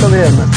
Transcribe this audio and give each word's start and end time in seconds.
Problema. 0.00 0.48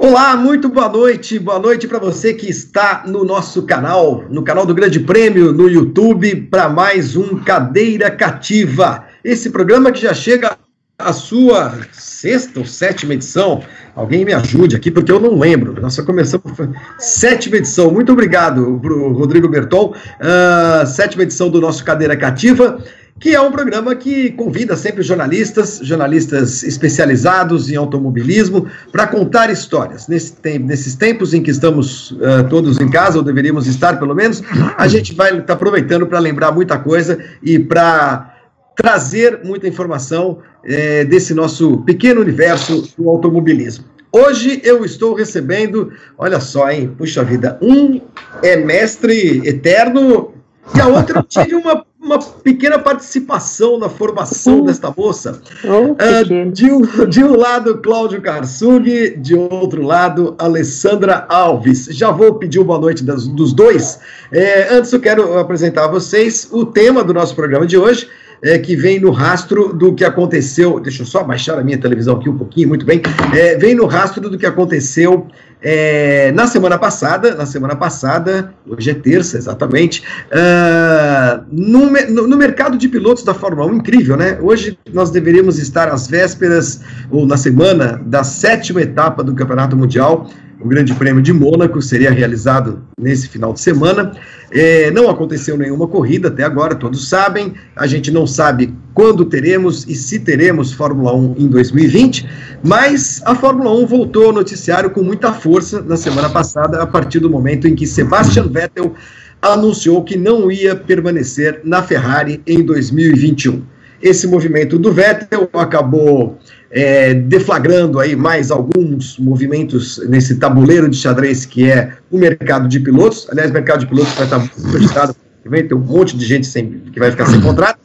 Olá, 0.00 0.36
muito 0.36 0.68
boa 0.68 0.88
noite. 0.88 1.38
Boa 1.38 1.60
noite 1.60 1.86
para 1.86 2.00
você 2.00 2.34
que 2.34 2.50
está 2.50 3.04
no 3.06 3.24
nosso 3.24 3.62
canal, 3.62 4.24
no 4.28 4.42
canal 4.42 4.66
do 4.66 4.74
Grande 4.74 4.98
Prêmio 4.98 5.52
no 5.52 5.68
YouTube, 5.68 6.34
para 6.50 6.68
mais 6.68 7.14
um 7.14 7.38
Cadeira 7.38 8.10
Cativa. 8.10 9.06
Esse 9.22 9.50
programa 9.50 9.92
que 9.92 10.02
já 10.02 10.12
chega 10.12 10.58
à 10.98 11.12
sua 11.12 11.78
sexta 11.92 12.60
ou 12.60 12.66
sétima 12.66 13.14
edição. 13.14 13.62
Alguém 13.94 14.24
me 14.24 14.32
ajude 14.32 14.76
aqui, 14.76 14.90
porque 14.90 15.10
eu 15.10 15.20
não 15.20 15.38
lembro. 15.38 15.80
Nós 15.80 15.94
só 15.94 16.02
começamos. 16.02 16.52
Sétima 16.98 17.56
edição. 17.56 17.90
Muito 17.90 18.12
obrigado, 18.12 18.76
Rodrigo 18.76 19.48
Berton. 19.48 19.94
Uh, 19.94 20.86
sétima 20.86 21.22
edição 21.22 21.48
do 21.48 21.60
nosso 21.60 21.84
Cadeira 21.84 22.16
Cativa 22.16 22.82
que 23.20 23.34
é 23.34 23.40
um 23.40 23.52
programa 23.52 23.94
que 23.94 24.32
convida 24.32 24.76
sempre 24.76 25.02
jornalistas, 25.02 25.80
jornalistas 25.82 26.62
especializados 26.62 27.70
em 27.70 27.76
automobilismo, 27.76 28.66
para 28.90 29.06
contar 29.06 29.50
histórias. 29.50 30.08
Nesse 30.08 30.34
nesses 30.58 30.94
tempos 30.94 31.32
em 31.32 31.42
que 31.42 31.50
estamos 31.50 32.10
uh, 32.12 32.44
todos 32.50 32.80
em 32.80 32.90
casa, 32.90 33.18
ou 33.18 33.24
deveríamos 33.24 33.66
estar 33.66 33.98
pelo 33.98 34.14
menos, 34.14 34.42
a 34.76 34.88
gente 34.88 35.14
vai 35.14 35.30
estar 35.30 35.42
tá 35.42 35.52
aproveitando 35.52 36.06
para 36.06 36.18
lembrar 36.18 36.52
muita 36.52 36.76
coisa 36.76 37.18
e 37.42 37.58
para 37.58 38.33
trazer 38.76 39.40
muita 39.44 39.68
informação 39.68 40.38
eh, 40.64 41.04
desse 41.04 41.34
nosso 41.34 41.78
pequeno 41.78 42.20
universo 42.20 42.88
do 42.96 43.08
automobilismo. 43.08 43.84
Hoje 44.12 44.60
eu 44.62 44.84
estou 44.84 45.14
recebendo, 45.14 45.92
olha 46.16 46.38
só, 46.38 46.70
hein, 46.70 46.94
puxa 46.96 47.24
vida, 47.24 47.58
um 47.60 48.00
é 48.42 48.56
mestre 48.56 49.42
eterno 49.46 50.32
e 50.74 50.80
a 50.80 50.86
outra 50.86 51.18
eu 51.18 51.22
tive 51.24 51.56
uma 51.56 51.84
uma 52.04 52.18
pequena 52.18 52.78
participação 52.78 53.78
na 53.78 53.88
formação 53.88 54.62
desta 54.62 54.92
moça. 54.94 55.40
Oh, 55.64 55.92
uh, 55.92 56.52
de, 56.52 56.70
um, 56.70 56.82
de 57.08 57.24
um 57.24 57.34
lado, 57.34 57.78
Cláudio 57.78 58.20
Karsug, 58.20 59.16
de 59.16 59.34
outro 59.34 59.82
lado, 59.82 60.34
Alessandra 60.38 61.24
Alves. 61.28 61.86
Já 61.90 62.10
vou 62.10 62.34
pedir 62.34 62.58
uma 62.58 62.66
boa 62.66 62.78
noite 62.78 63.02
das, 63.02 63.26
dos 63.26 63.54
dois. 63.54 63.98
É, 64.30 64.74
antes, 64.74 64.92
eu 64.92 65.00
quero 65.00 65.38
apresentar 65.38 65.86
a 65.86 65.88
vocês 65.88 66.46
o 66.52 66.66
tema 66.66 67.02
do 67.02 67.14
nosso 67.14 67.34
programa 67.34 67.66
de 67.66 67.78
hoje, 67.78 68.06
é, 68.42 68.58
que 68.58 68.76
vem 68.76 69.00
no 69.00 69.10
rastro 69.10 69.72
do 69.72 69.94
que 69.94 70.04
aconteceu. 70.04 70.80
Deixa 70.80 71.02
eu 71.02 71.06
só 71.06 71.22
baixar 71.22 71.58
a 71.58 71.62
minha 71.62 71.78
televisão 71.78 72.16
aqui 72.16 72.28
um 72.28 72.36
pouquinho, 72.36 72.68
muito 72.68 72.84
bem. 72.84 73.00
É, 73.34 73.56
vem 73.56 73.74
no 73.74 73.86
rastro 73.86 74.28
do 74.28 74.38
que 74.38 74.46
aconteceu 74.46 75.28
é, 75.66 76.30
na 76.32 76.46
semana 76.46 76.76
passada, 76.76 77.34
na 77.34 77.46
semana 77.46 77.74
passada, 77.74 78.52
hoje 78.68 78.90
é 78.90 78.94
terça, 78.94 79.38
exatamente, 79.38 80.04
uh, 80.26 81.42
no, 81.50 81.90
no, 81.90 82.28
no, 82.28 82.36
mercado 82.36 82.76
de 82.76 82.86
pilotos 82.86 83.24
da 83.24 83.32
Fórmula 83.32 83.66
1, 83.72 83.76
incrível, 83.76 84.14
né? 84.14 84.38
Hoje 84.42 84.78
nós 84.92 85.10
deveríamos 85.10 85.58
estar 85.58 85.88
às 85.88 86.06
vésperas, 86.06 86.82
ou 87.10 87.26
na 87.26 87.38
semana, 87.38 87.98
da 88.04 88.22
sétima 88.22 88.82
etapa 88.82 89.24
do 89.24 89.34
Campeonato 89.34 89.74
Mundial, 89.74 90.28
o 90.60 90.68
Grande 90.68 90.94
Prêmio 90.94 91.22
de 91.22 91.32
Mônaco 91.32 91.80
seria 91.80 92.10
realizado 92.10 92.82
nesse 92.98 93.28
final 93.28 93.52
de 93.52 93.60
semana. 93.60 94.12
É, 94.56 94.88
não 94.92 95.10
aconteceu 95.10 95.58
nenhuma 95.58 95.88
corrida 95.88 96.28
até 96.28 96.44
agora, 96.44 96.76
todos 96.76 97.08
sabem. 97.08 97.54
A 97.74 97.88
gente 97.88 98.12
não 98.12 98.24
sabe 98.24 98.72
quando 98.94 99.24
teremos 99.24 99.84
e 99.88 99.96
se 99.96 100.20
teremos 100.20 100.72
Fórmula 100.72 101.12
1 101.12 101.34
em 101.36 101.48
2020, 101.48 102.24
mas 102.62 103.20
a 103.24 103.34
Fórmula 103.34 103.72
1 103.72 103.86
voltou 103.86 104.26
ao 104.26 104.32
noticiário 104.32 104.90
com 104.90 105.02
muita 105.02 105.32
força 105.32 105.82
na 105.82 105.96
semana 105.96 106.30
passada, 106.30 106.80
a 106.80 106.86
partir 106.86 107.18
do 107.18 107.28
momento 107.28 107.66
em 107.66 107.74
que 107.74 107.84
Sebastian 107.84 108.46
Vettel 108.46 108.94
anunciou 109.42 110.04
que 110.04 110.16
não 110.16 110.48
ia 110.52 110.76
permanecer 110.76 111.60
na 111.64 111.82
Ferrari 111.82 112.40
em 112.46 112.62
2021. 112.62 113.60
Esse 114.00 114.28
movimento 114.28 114.78
do 114.78 114.92
Vettel 114.92 115.48
acabou 115.52 116.38
é, 116.74 117.14
deflagrando 117.14 118.00
aí 118.00 118.16
mais 118.16 118.50
alguns 118.50 119.16
movimentos 119.16 120.00
nesse 120.08 120.34
tabuleiro 120.34 120.88
de 120.88 120.96
xadrez 120.96 121.46
que 121.46 121.70
é 121.70 121.92
o 122.10 122.18
mercado 122.18 122.66
de 122.66 122.80
pilotos. 122.80 123.28
Aliás, 123.30 123.50
o 123.50 123.54
mercado 123.54 123.80
de 123.80 123.86
pilotos 123.86 124.12
vai 124.14 124.24
estar 124.24 124.38
muito 124.38 124.76
agitado, 124.76 125.16
tem 125.44 125.72
um 125.72 125.78
monte 125.78 126.16
de 126.16 126.26
gente 126.26 126.48
sem, 126.48 126.80
que 126.92 126.98
vai 126.98 127.12
ficar 127.12 127.26
sem 127.26 127.40
contrato. 127.40 127.78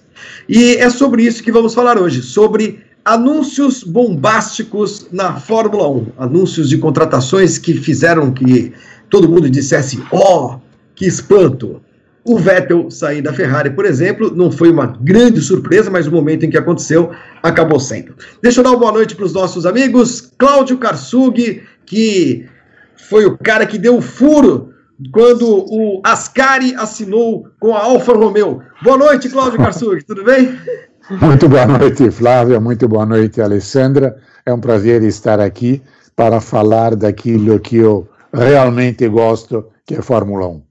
E 0.47 0.75
é 0.77 0.89
sobre 0.89 1.21
isso 1.21 1.43
que 1.43 1.51
vamos 1.51 1.75
falar 1.75 1.99
hoje, 1.99 2.23
sobre 2.23 2.79
anúncios 3.05 3.83
bombásticos 3.83 5.05
na 5.11 5.39
Fórmula 5.39 5.87
1, 5.87 6.07
anúncios 6.17 6.67
de 6.67 6.79
contratações 6.79 7.59
que 7.59 7.75
fizeram 7.75 8.31
que 8.31 8.73
todo 9.07 9.29
mundo 9.29 9.47
dissesse: 9.51 10.01
ó, 10.11 10.55
oh, 10.55 10.59
que 10.95 11.05
espanto! 11.05 11.79
O 12.29 12.37
Vettel 12.37 12.91
sair 12.91 13.23
da 13.23 13.33
Ferrari, 13.33 13.71
por 13.71 13.85
exemplo, 13.85 14.31
não 14.35 14.51
foi 14.51 14.69
uma 14.69 14.85
grande 14.85 15.41
surpresa, 15.41 15.89
mas 15.89 16.05
o 16.05 16.11
momento 16.11 16.45
em 16.45 16.49
que 16.51 16.59
aconteceu 16.59 17.09
acabou 17.41 17.79
sendo. 17.79 18.13
Deixa 18.39 18.59
eu 18.59 18.63
dar 18.63 18.69
uma 18.69 18.77
boa 18.77 18.91
noite 18.91 19.15
para 19.15 19.25
os 19.25 19.33
nossos 19.33 19.65
amigos. 19.65 20.31
Cláudio 20.37 20.77
Karsug, 20.77 21.63
que 21.87 22.47
foi 23.09 23.25
o 23.25 23.35
cara 23.35 23.65
que 23.65 23.79
deu 23.79 23.97
o 23.97 24.01
furo 24.01 24.71
quando 25.11 25.65
o 25.73 26.01
Ascari 26.03 26.75
assinou 26.75 27.47
com 27.59 27.73
a 27.73 27.79
Alfa 27.79 28.13
Romeo. 28.13 28.61
Boa 28.83 28.97
noite, 28.97 29.27
Cláudio 29.27 29.57
Karsug, 29.57 30.05
tudo 30.05 30.23
bem? 30.23 30.55
Muito 31.09 31.49
boa 31.49 31.65
noite, 31.65 32.11
Flávia. 32.11 32.59
Muito 32.59 32.87
boa 32.87 33.07
noite, 33.07 33.41
Alessandra. 33.41 34.15
É 34.45 34.53
um 34.53 34.59
prazer 34.59 35.01
estar 35.01 35.39
aqui 35.39 35.81
para 36.15 36.39
falar 36.39 36.95
daquilo 36.95 37.59
que 37.59 37.77
eu 37.77 38.07
realmente 38.31 39.07
gosto, 39.07 39.65
que 39.83 39.95
é 39.95 40.01
Fórmula 40.03 40.47
1 40.47 40.68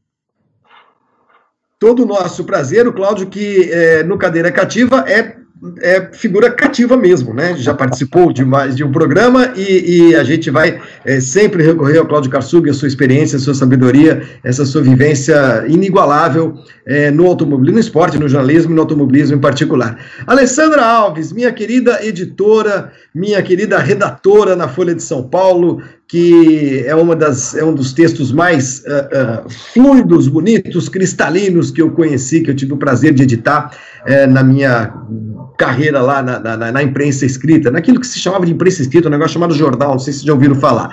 todo 1.79 2.03
o 2.03 2.07
nosso 2.07 2.45
prazer, 2.45 2.87
o 2.89 2.93
Cláudio, 2.93 3.29
que 3.29 3.71
é, 3.71 4.03
no 4.03 4.19
Cadeira 4.19 4.51
Cativa 4.51 5.05
é, 5.09 5.38
é 5.81 6.09
figura 6.13 6.51
cativa 6.51 6.97
mesmo, 6.97 7.35
né? 7.35 7.57
Já 7.57 7.75
participou 7.75 8.33
de 8.33 8.45
mais 8.45 8.77
de 8.77 8.85
um 8.85 8.93
programa 8.93 9.53
e, 9.57 10.11
e 10.11 10.15
a 10.15 10.23
gente 10.23 10.51
vai 10.51 10.81
é, 11.05 11.21
sempre 11.21 11.65
recorrer 11.65 11.99
ao 11.99 12.07
Cláudio 12.07 12.31
Karsug, 12.31 12.71
a 12.71 12.75
sua 12.75 12.87
experiência, 12.87 13.37
a 13.37 13.41
sua 13.41 13.55
sabedoria, 13.55 14.23
essa 14.45 14.65
sua 14.65 14.83
vivência 14.83 15.65
inigualável 15.69 16.55
é, 16.87 17.11
no 17.11 17.27
automobilismo, 17.27 17.75
no 17.75 17.81
esporte, 17.81 18.19
no 18.19 18.29
jornalismo 18.29 18.73
e 18.73 18.75
no 18.75 18.83
automobilismo 18.83 19.37
em 19.37 19.41
particular. 19.41 19.99
Alessandra 20.27 20.85
Alves, 20.85 21.33
minha 21.33 21.53
querida 21.53 22.05
editora, 22.05 22.93
minha 23.15 23.43
querida 23.43 23.79
redatora 23.79 24.55
na 24.55 24.69
Folha 24.69 24.95
de 24.95 25.03
São 25.03 25.25
Paulo, 25.29 25.83
que 26.09 26.85
é, 26.87 26.95
uma 26.95 27.15
das, 27.15 27.55
é 27.55 27.63
um 27.63 27.75
dos 27.75 27.93
textos 27.93 28.33
mais 28.33 28.81
uh, 28.81 29.47
uh, 29.47 29.51
fluidos, 29.51 30.27
bonitos, 30.27 30.89
cristalinos 30.89 31.71
que 31.71 31.83
eu 31.83 31.91
conheci, 31.91 32.41
que 32.41 32.51
eu 32.51 32.57
tive 32.57 32.73
o 32.73 32.79
prazer 32.79 33.13
de 33.13 33.25
editar 33.25 33.71
uh, 34.07 34.31
na 34.31 34.43
minha 34.43 34.93
carreira 35.59 36.01
lá 36.01 36.23
na, 36.23 36.39
na, 36.39 36.73
na, 36.73 36.83
imprensa 36.83 37.27
escrita, 37.27 37.69
naquilo 37.69 37.99
que 37.99 38.07
se 38.07 38.21
chamava 38.21 38.47
de 38.47 38.53
imprensa 38.53 38.81
escrita, 38.81 39.09
um 39.09 39.11
negócio 39.11 39.35
chamado 39.35 39.53
jornal, 39.53 39.91
não 39.91 39.99
sei 39.99 40.13
se 40.13 40.25
já 40.25 40.33
ouviram 40.33 40.55
falar. 40.55 40.89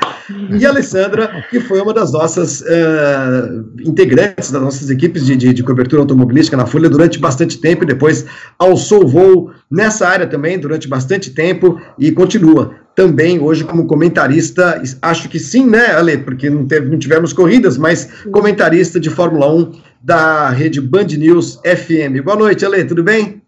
E 0.50 0.66
a 0.66 0.70
Alessandra, 0.70 1.46
que 1.52 1.60
foi 1.60 1.80
uma 1.80 1.94
das 1.94 2.12
nossas 2.12 2.62
uh, 2.62 3.64
integrantes 3.86 4.50
das 4.52 4.62
nossas 4.62 4.90
equipes 4.90 5.24
de, 5.24 5.36
de, 5.36 5.54
de, 5.54 5.64
cobertura 5.64 6.02
automobilística 6.02 6.58
na 6.58 6.66
Folha 6.66 6.90
durante 6.90 7.20
bastante 7.20 7.60
tempo, 7.60 7.84
e 7.84 7.88
depois 7.88 8.26
alçou 8.58 9.08
voo 9.08 9.52
nessa 9.70 10.08
área 10.08 10.26
também 10.26 10.58
durante 10.58 10.88
bastante 10.88 11.30
tempo 11.30 11.80
e 12.00 12.12
continua 12.12 12.74
também 12.96 13.40
hoje 13.40 13.64
como 13.66 13.86
comentarista, 13.86 14.82
acho 15.02 15.28
que 15.28 15.38
sim, 15.38 15.68
né, 15.68 15.88
Ale, 15.92 16.18
porque 16.20 16.50
não, 16.50 16.66
teve, 16.66 16.90
não 16.90 16.98
tivemos 16.98 17.34
corridas, 17.34 17.78
mas 17.78 18.10
comentarista 18.32 19.00
de 19.00 19.10
Fórmula 19.10 19.54
1 19.54 19.72
da 20.06 20.50
rede 20.50 20.80
Band 20.80 21.08
News 21.18 21.60
FM. 21.66 22.22
Boa 22.24 22.38
noite, 22.38 22.64
Ale, 22.64 22.86
tudo 22.86 23.04
bem? 23.04 23.42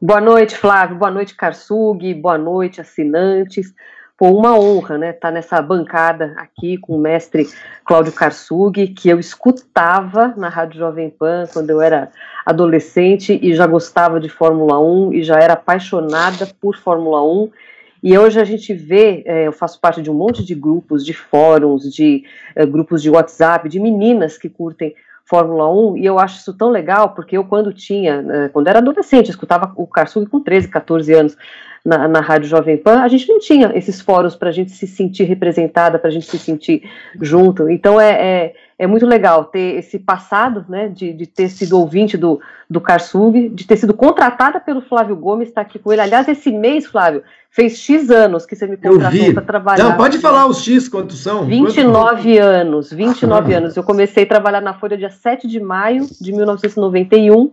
Boa 0.00 0.20
noite, 0.20 0.56
Flávio. 0.56 0.94
Boa 0.94 1.10
noite, 1.10 1.34
Karsug. 1.34 2.14
Boa 2.14 2.38
noite, 2.38 2.80
assinantes. 2.80 3.74
Pô, 4.16 4.28
uma 4.30 4.56
honra, 4.56 4.96
né, 4.96 5.10
estar 5.10 5.28
tá 5.28 5.34
nessa 5.34 5.60
bancada 5.60 6.34
aqui 6.36 6.78
com 6.78 6.94
o 6.94 7.00
mestre 7.00 7.48
Cláudio 7.84 8.12
Karsug, 8.12 8.86
que 8.86 9.08
eu 9.08 9.18
escutava 9.18 10.34
na 10.36 10.48
Rádio 10.48 10.78
Jovem 10.78 11.10
Pan 11.10 11.46
quando 11.52 11.70
eu 11.70 11.82
era 11.82 12.12
adolescente 12.46 13.36
e 13.42 13.52
já 13.52 13.66
gostava 13.66 14.20
de 14.20 14.28
Fórmula 14.28 14.80
1 14.80 15.14
e 15.14 15.24
já 15.24 15.40
era 15.40 15.54
apaixonada 15.54 16.48
por 16.60 16.76
Fórmula 16.76 17.24
1. 17.24 17.50
E 18.04 18.16
hoje 18.16 18.40
a 18.40 18.44
gente 18.44 18.72
vê, 18.72 19.24
é, 19.26 19.48
eu 19.48 19.52
faço 19.52 19.80
parte 19.80 20.00
de 20.00 20.08
um 20.08 20.14
monte 20.14 20.44
de 20.44 20.54
grupos, 20.54 21.04
de 21.04 21.12
fóruns, 21.12 21.92
de 21.92 22.22
é, 22.54 22.64
grupos 22.64 23.02
de 23.02 23.10
WhatsApp, 23.10 23.68
de 23.68 23.80
meninas 23.80 24.38
que 24.38 24.48
curtem 24.48 24.94
Fórmula 25.28 25.70
1, 25.70 25.98
e 25.98 26.06
eu 26.06 26.18
acho 26.18 26.38
isso 26.38 26.56
tão 26.56 26.70
legal, 26.70 27.10
porque 27.10 27.36
eu, 27.36 27.44
quando 27.44 27.72
tinha, 27.72 28.22
né, 28.22 28.48
quando 28.50 28.66
era 28.66 28.78
adolescente, 28.78 29.28
escutava 29.28 29.72
o 29.76 29.86
Karsug 29.86 30.26
com 30.30 30.40
13, 30.40 30.68
14 30.68 31.12
anos 31.12 31.36
na, 31.84 32.08
na 32.08 32.20
Rádio 32.20 32.48
Jovem 32.48 32.78
Pan, 32.78 33.02
a 33.02 33.08
gente 33.08 33.28
não 33.28 33.38
tinha 33.38 33.70
esses 33.74 34.00
fóruns 34.00 34.34
para 34.34 34.48
a 34.48 34.52
gente 34.52 34.70
se 34.70 34.86
sentir 34.86 35.24
representada, 35.24 35.98
para 35.98 36.08
a 36.08 36.10
gente 36.10 36.26
se 36.26 36.38
sentir 36.38 36.82
junto. 37.20 37.68
Então 37.68 38.00
é, 38.00 38.10
é, 38.10 38.54
é 38.78 38.86
muito 38.86 39.04
legal 39.04 39.44
ter 39.44 39.76
esse 39.76 39.98
passado, 39.98 40.64
né, 40.66 40.88
de, 40.88 41.12
de 41.12 41.26
ter 41.26 41.50
sido 41.50 41.78
ouvinte 41.78 42.16
do, 42.16 42.40
do 42.68 42.80
Karsug, 42.80 43.50
de 43.50 43.66
ter 43.66 43.76
sido 43.76 43.92
contratada 43.92 44.58
pelo 44.58 44.80
Flávio 44.80 45.14
Gomes, 45.14 45.48
estar 45.48 45.62
tá 45.62 45.68
aqui 45.68 45.78
com 45.78 45.92
ele. 45.92 46.00
Aliás, 46.00 46.26
esse 46.26 46.50
mês, 46.50 46.86
Flávio, 46.86 47.22
fez 47.50 47.78
X 47.78 48.10
anos 48.10 48.46
que 48.46 48.54
você 48.54 48.66
me 48.66 48.76
contratou 48.76 49.32
para 49.34 49.42
trabalhar. 49.42 49.84
Não, 49.84 49.96
pode 49.96 50.18
falar 50.18 50.46
os 50.46 50.62
X, 50.62 50.88
quantos 50.88 51.20
são? 51.20 51.44
29 51.44 52.22
quantos... 52.22 52.38
anos, 52.38 52.92
29 52.92 53.54
anos. 53.54 53.76
Eu 53.76 53.82
comecei 53.82 54.24
a 54.24 54.26
trabalhar 54.26 54.60
na 54.60 54.74
Folha 54.74 54.96
dia 54.96 55.10
7 55.10 55.48
de 55.48 55.60
maio 55.60 56.06
de 56.20 56.32
1991, 56.32 57.50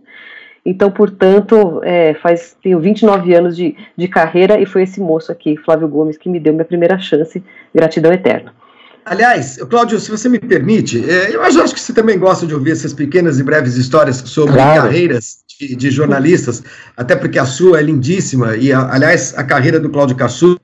então, 0.64 0.90
portanto, 0.90 1.80
é, 1.84 2.14
faz, 2.14 2.56
tenho 2.62 2.80
29 2.80 3.34
anos 3.34 3.56
de, 3.56 3.76
de 3.96 4.08
carreira 4.08 4.60
e 4.60 4.66
foi 4.66 4.82
esse 4.82 5.00
moço 5.00 5.30
aqui, 5.30 5.56
Flávio 5.56 5.86
Gomes, 5.86 6.18
que 6.18 6.28
me 6.28 6.40
deu 6.40 6.52
minha 6.52 6.64
primeira 6.64 6.98
chance. 6.98 7.42
Gratidão 7.72 8.12
eterna. 8.12 8.52
Aliás, 9.04 9.56
Cláudio, 9.70 10.00
se 10.00 10.10
você 10.10 10.28
me 10.28 10.40
permite, 10.40 11.08
é, 11.08 11.36
eu 11.36 11.40
acho 11.40 11.72
que 11.72 11.78
você 11.78 11.92
também 11.92 12.18
gosta 12.18 12.44
de 12.44 12.52
ouvir 12.52 12.72
essas 12.72 12.92
pequenas 12.92 13.38
e 13.38 13.44
breves 13.44 13.76
histórias 13.76 14.16
sobre 14.16 14.54
claro. 14.54 14.82
carreiras 14.82 15.45
de, 15.58 15.74
de, 15.74 15.90
jornalistas, 15.90 16.62
até 16.96 17.16
porque 17.16 17.38
a 17.38 17.46
sua 17.46 17.78
é 17.78 17.82
lindíssima, 17.82 18.56
e, 18.56 18.72
a, 18.72 18.92
aliás, 18.92 19.34
a 19.36 19.44
carreira 19.44 19.80
do 19.80 19.88
Cláudio 19.88 20.16
Kassug 20.16 20.58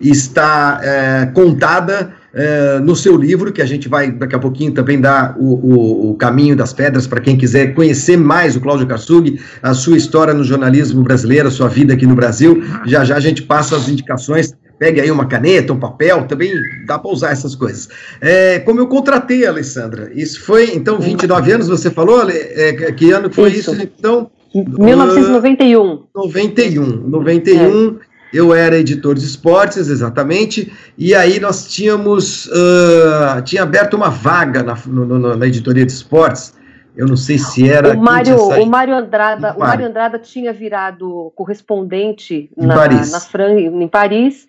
está 0.00 0.80
é, 0.82 1.26
contada 1.32 2.12
é, 2.32 2.78
no 2.80 2.94
seu 2.94 3.16
livro, 3.16 3.52
que 3.52 3.62
a 3.62 3.66
gente 3.66 3.88
vai 3.88 4.10
daqui 4.10 4.34
a 4.34 4.38
pouquinho 4.38 4.72
também 4.72 5.00
dar 5.00 5.34
o, 5.38 5.54
o, 5.54 6.10
o 6.10 6.14
caminho 6.14 6.54
das 6.54 6.72
pedras 6.72 7.06
para 7.06 7.20
quem 7.20 7.36
quiser 7.36 7.74
conhecer 7.74 8.16
mais 8.16 8.56
o 8.56 8.60
Cláudio 8.60 8.86
Kassug, 8.86 9.40
a 9.62 9.74
sua 9.74 9.96
história 9.96 10.34
no 10.34 10.44
jornalismo 10.44 11.02
brasileiro, 11.02 11.48
a 11.48 11.50
sua 11.50 11.68
vida 11.68 11.94
aqui 11.94 12.06
no 12.06 12.14
Brasil. 12.14 12.62
Já 12.86 13.04
já 13.04 13.16
a 13.16 13.20
gente 13.20 13.42
passa 13.42 13.76
as 13.76 13.88
indicações 13.88 14.54
pegue 14.80 14.98
aí 14.98 15.10
uma 15.10 15.26
caneta, 15.26 15.74
um 15.74 15.78
papel, 15.78 16.26
também 16.26 16.50
dá 16.86 16.98
para 16.98 17.10
usar 17.10 17.32
essas 17.32 17.54
coisas. 17.54 17.90
É, 18.18 18.60
como 18.60 18.80
eu 18.80 18.88
contratei 18.88 19.46
a 19.46 19.50
Alessandra, 19.50 20.10
isso 20.14 20.42
foi, 20.42 20.74
então, 20.74 20.98
29 20.98 21.52
anos, 21.52 21.68
você 21.68 21.90
falou, 21.90 22.26
é, 22.30 22.90
que 22.92 23.10
ano 23.12 23.30
foi 23.30 23.50
isso? 23.50 23.72
isso 23.72 23.82
então? 23.82 24.30
1991. 24.54 26.04
91, 26.16 26.82
91, 27.08 27.98
é. 28.00 28.04
eu 28.32 28.54
era 28.54 28.78
editor 28.78 29.14
de 29.14 29.22
esportes, 29.22 29.86
exatamente, 29.86 30.72
e 30.96 31.14
aí 31.14 31.38
nós 31.38 31.68
tínhamos, 31.70 32.46
uh, 32.46 33.42
tinha 33.44 33.64
aberto 33.64 33.98
uma 33.98 34.08
vaga 34.08 34.62
na, 34.62 34.78
no, 34.86 35.36
na 35.36 35.46
editoria 35.46 35.84
de 35.84 35.92
esportes, 35.92 36.54
eu 36.96 37.06
não 37.06 37.18
sei 37.18 37.36
se 37.36 37.68
era. 37.68 37.92
O 37.92 38.00
Mário, 38.00 38.36
o 38.36 38.66
Mário 38.66 38.96
Andrada, 38.96 39.54
o 39.54 39.60
Mário 39.60 39.86
Andrada 39.86 40.18
tinha 40.18 40.52
virado 40.54 41.30
correspondente 41.36 42.50
em 42.56 42.66
na, 42.66 42.74
Paris. 42.74 43.12
na 43.12 43.20
Fran, 43.20 43.52
em 43.58 43.86
Paris 43.86 44.48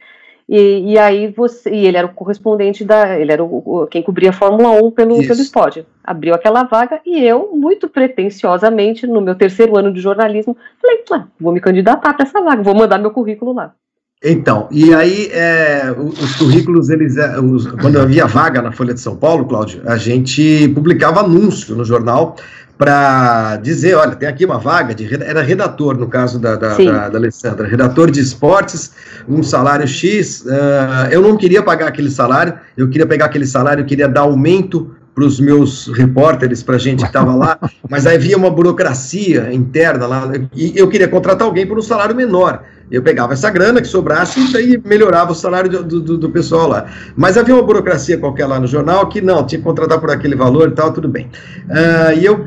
e, 0.54 0.92
e, 0.92 1.00
aí 1.00 1.32
você. 1.32 1.70
E 1.70 1.88
ele 1.88 1.96
era 1.96 2.06
o 2.06 2.14
correspondente 2.14 2.84
da. 2.84 3.18
Ele 3.18 3.32
era 3.32 3.42
o, 3.42 3.88
quem 3.90 4.04
cobria 4.04 4.32
a 4.32 4.34
Fórmula 4.34 4.72
1 4.72 4.92
pelo, 4.92 5.26
pelo 5.26 5.42
Sport. 5.42 5.78
Abriu 6.04 6.34
aquela 6.34 6.64
vaga 6.64 7.00
e 7.06 7.24
eu, 7.24 7.52
muito 7.54 7.88
pretensiosamente, 7.88 9.08
no 9.08 9.22
meu 9.22 9.34
terceiro 9.34 9.78
ano 9.78 9.94
de 9.94 10.02
jornalismo, 10.02 10.58
falei, 10.82 11.04
ah, 11.14 11.26
vou 11.40 11.54
me 11.54 11.62
candidatar 11.62 12.14
para 12.14 12.26
essa 12.26 12.42
vaga, 12.42 12.62
vou 12.62 12.76
mandar 12.76 12.98
meu 12.98 13.12
currículo 13.12 13.54
lá. 13.54 13.74
Então, 14.22 14.68
e 14.70 14.94
aí 14.94 15.30
é, 15.32 15.96
os 15.98 16.36
currículos, 16.36 16.90
eles, 16.90 17.16
é, 17.16 17.40
os, 17.40 17.66
quando 17.68 17.98
havia 17.98 18.28
vaga 18.28 18.62
na 18.62 18.74
Folha 18.74 18.94
de 18.94 19.00
São 19.00 19.16
Paulo, 19.16 19.46
Cláudio, 19.46 19.82
a 19.86 19.96
gente 19.96 20.68
publicava 20.76 21.22
anúncio 21.22 21.76
no 21.76 21.86
jornal 21.86 22.36
para 22.82 23.58
dizer, 23.58 23.94
olha, 23.94 24.16
tem 24.16 24.28
aqui 24.28 24.44
uma 24.44 24.58
vaga 24.58 24.96
de 24.96 25.08
era 25.24 25.44
redator 25.44 25.96
no 25.96 26.08
caso 26.08 26.40
da, 26.40 26.56
da, 26.56 26.76
da, 26.76 27.10
da 27.10 27.18
Alessandra, 27.20 27.68
redator 27.68 28.10
de 28.10 28.20
esportes, 28.20 28.92
um 29.30 29.44
salário 29.44 29.88
X. 29.88 30.42
Uh, 30.42 31.12
eu 31.12 31.22
não 31.22 31.38
queria 31.38 31.62
pagar 31.62 31.90
aquele 31.90 32.10
salário, 32.10 32.56
eu 32.76 32.90
queria 32.90 33.06
pegar 33.06 33.26
aquele 33.26 33.46
salário, 33.46 33.84
eu 33.84 33.86
queria 33.86 34.08
dar 34.08 34.22
aumento 34.22 34.96
para 35.14 35.24
os 35.24 35.40
meus 35.40 35.90
repórteres, 35.90 36.64
para 36.64 36.78
a 36.78 36.80
gente 36.80 37.02
que 37.02 37.06
estava 37.06 37.36
lá, 37.36 37.60
mas 37.88 38.08
aí 38.08 38.16
havia 38.16 38.36
uma 38.36 38.50
burocracia 38.50 39.54
interna 39.54 40.08
lá, 40.08 40.32
e 40.56 40.74
eu 40.76 40.90
queria 40.90 41.08
contratar 41.08 41.46
alguém 41.46 41.68
por 41.68 41.78
um 41.78 41.84
salário 41.84 42.16
menor. 42.16 42.64
Eu 42.90 43.04
pegava 43.04 43.34
essa 43.34 43.50
grana 43.52 43.80
que 43.80 43.88
sobrasse 43.88 44.40
e 44.40 44.52
daí 44.52 44.82
melhorava 44.84 45.34
o 45.34 45.36
salário 45.36 45.70
do, 45.70 46.02
do, 46.02 46.18
do, 46.18 46.30
pessoal 46.30 46.68
lá. 46.68 46.88
Mas 47.16 47.38
havia 47.38 47.56
uma 47.56 47.64
burocracia 47.64 48.18
qualquer 48.18 48.48
lá 48.48 48.60
no 48.60 48.68
jornal 48.68 49.08
que 49.08 49.22
não, 49.22 49.46
tinha 49.46 49.60
que 49.60 49.64
contratar 49.64 49.98
por 50.00 50.10
aquele 50.10 50.36
valor 50.36 50.70
e 50.70 50.72
tal, 50.72 50.92
tudo 50.92 51.08
bem. 51.08 51.30
Uh, 51.70 52.20
e 52.20 52.26
eu 52.26 52.46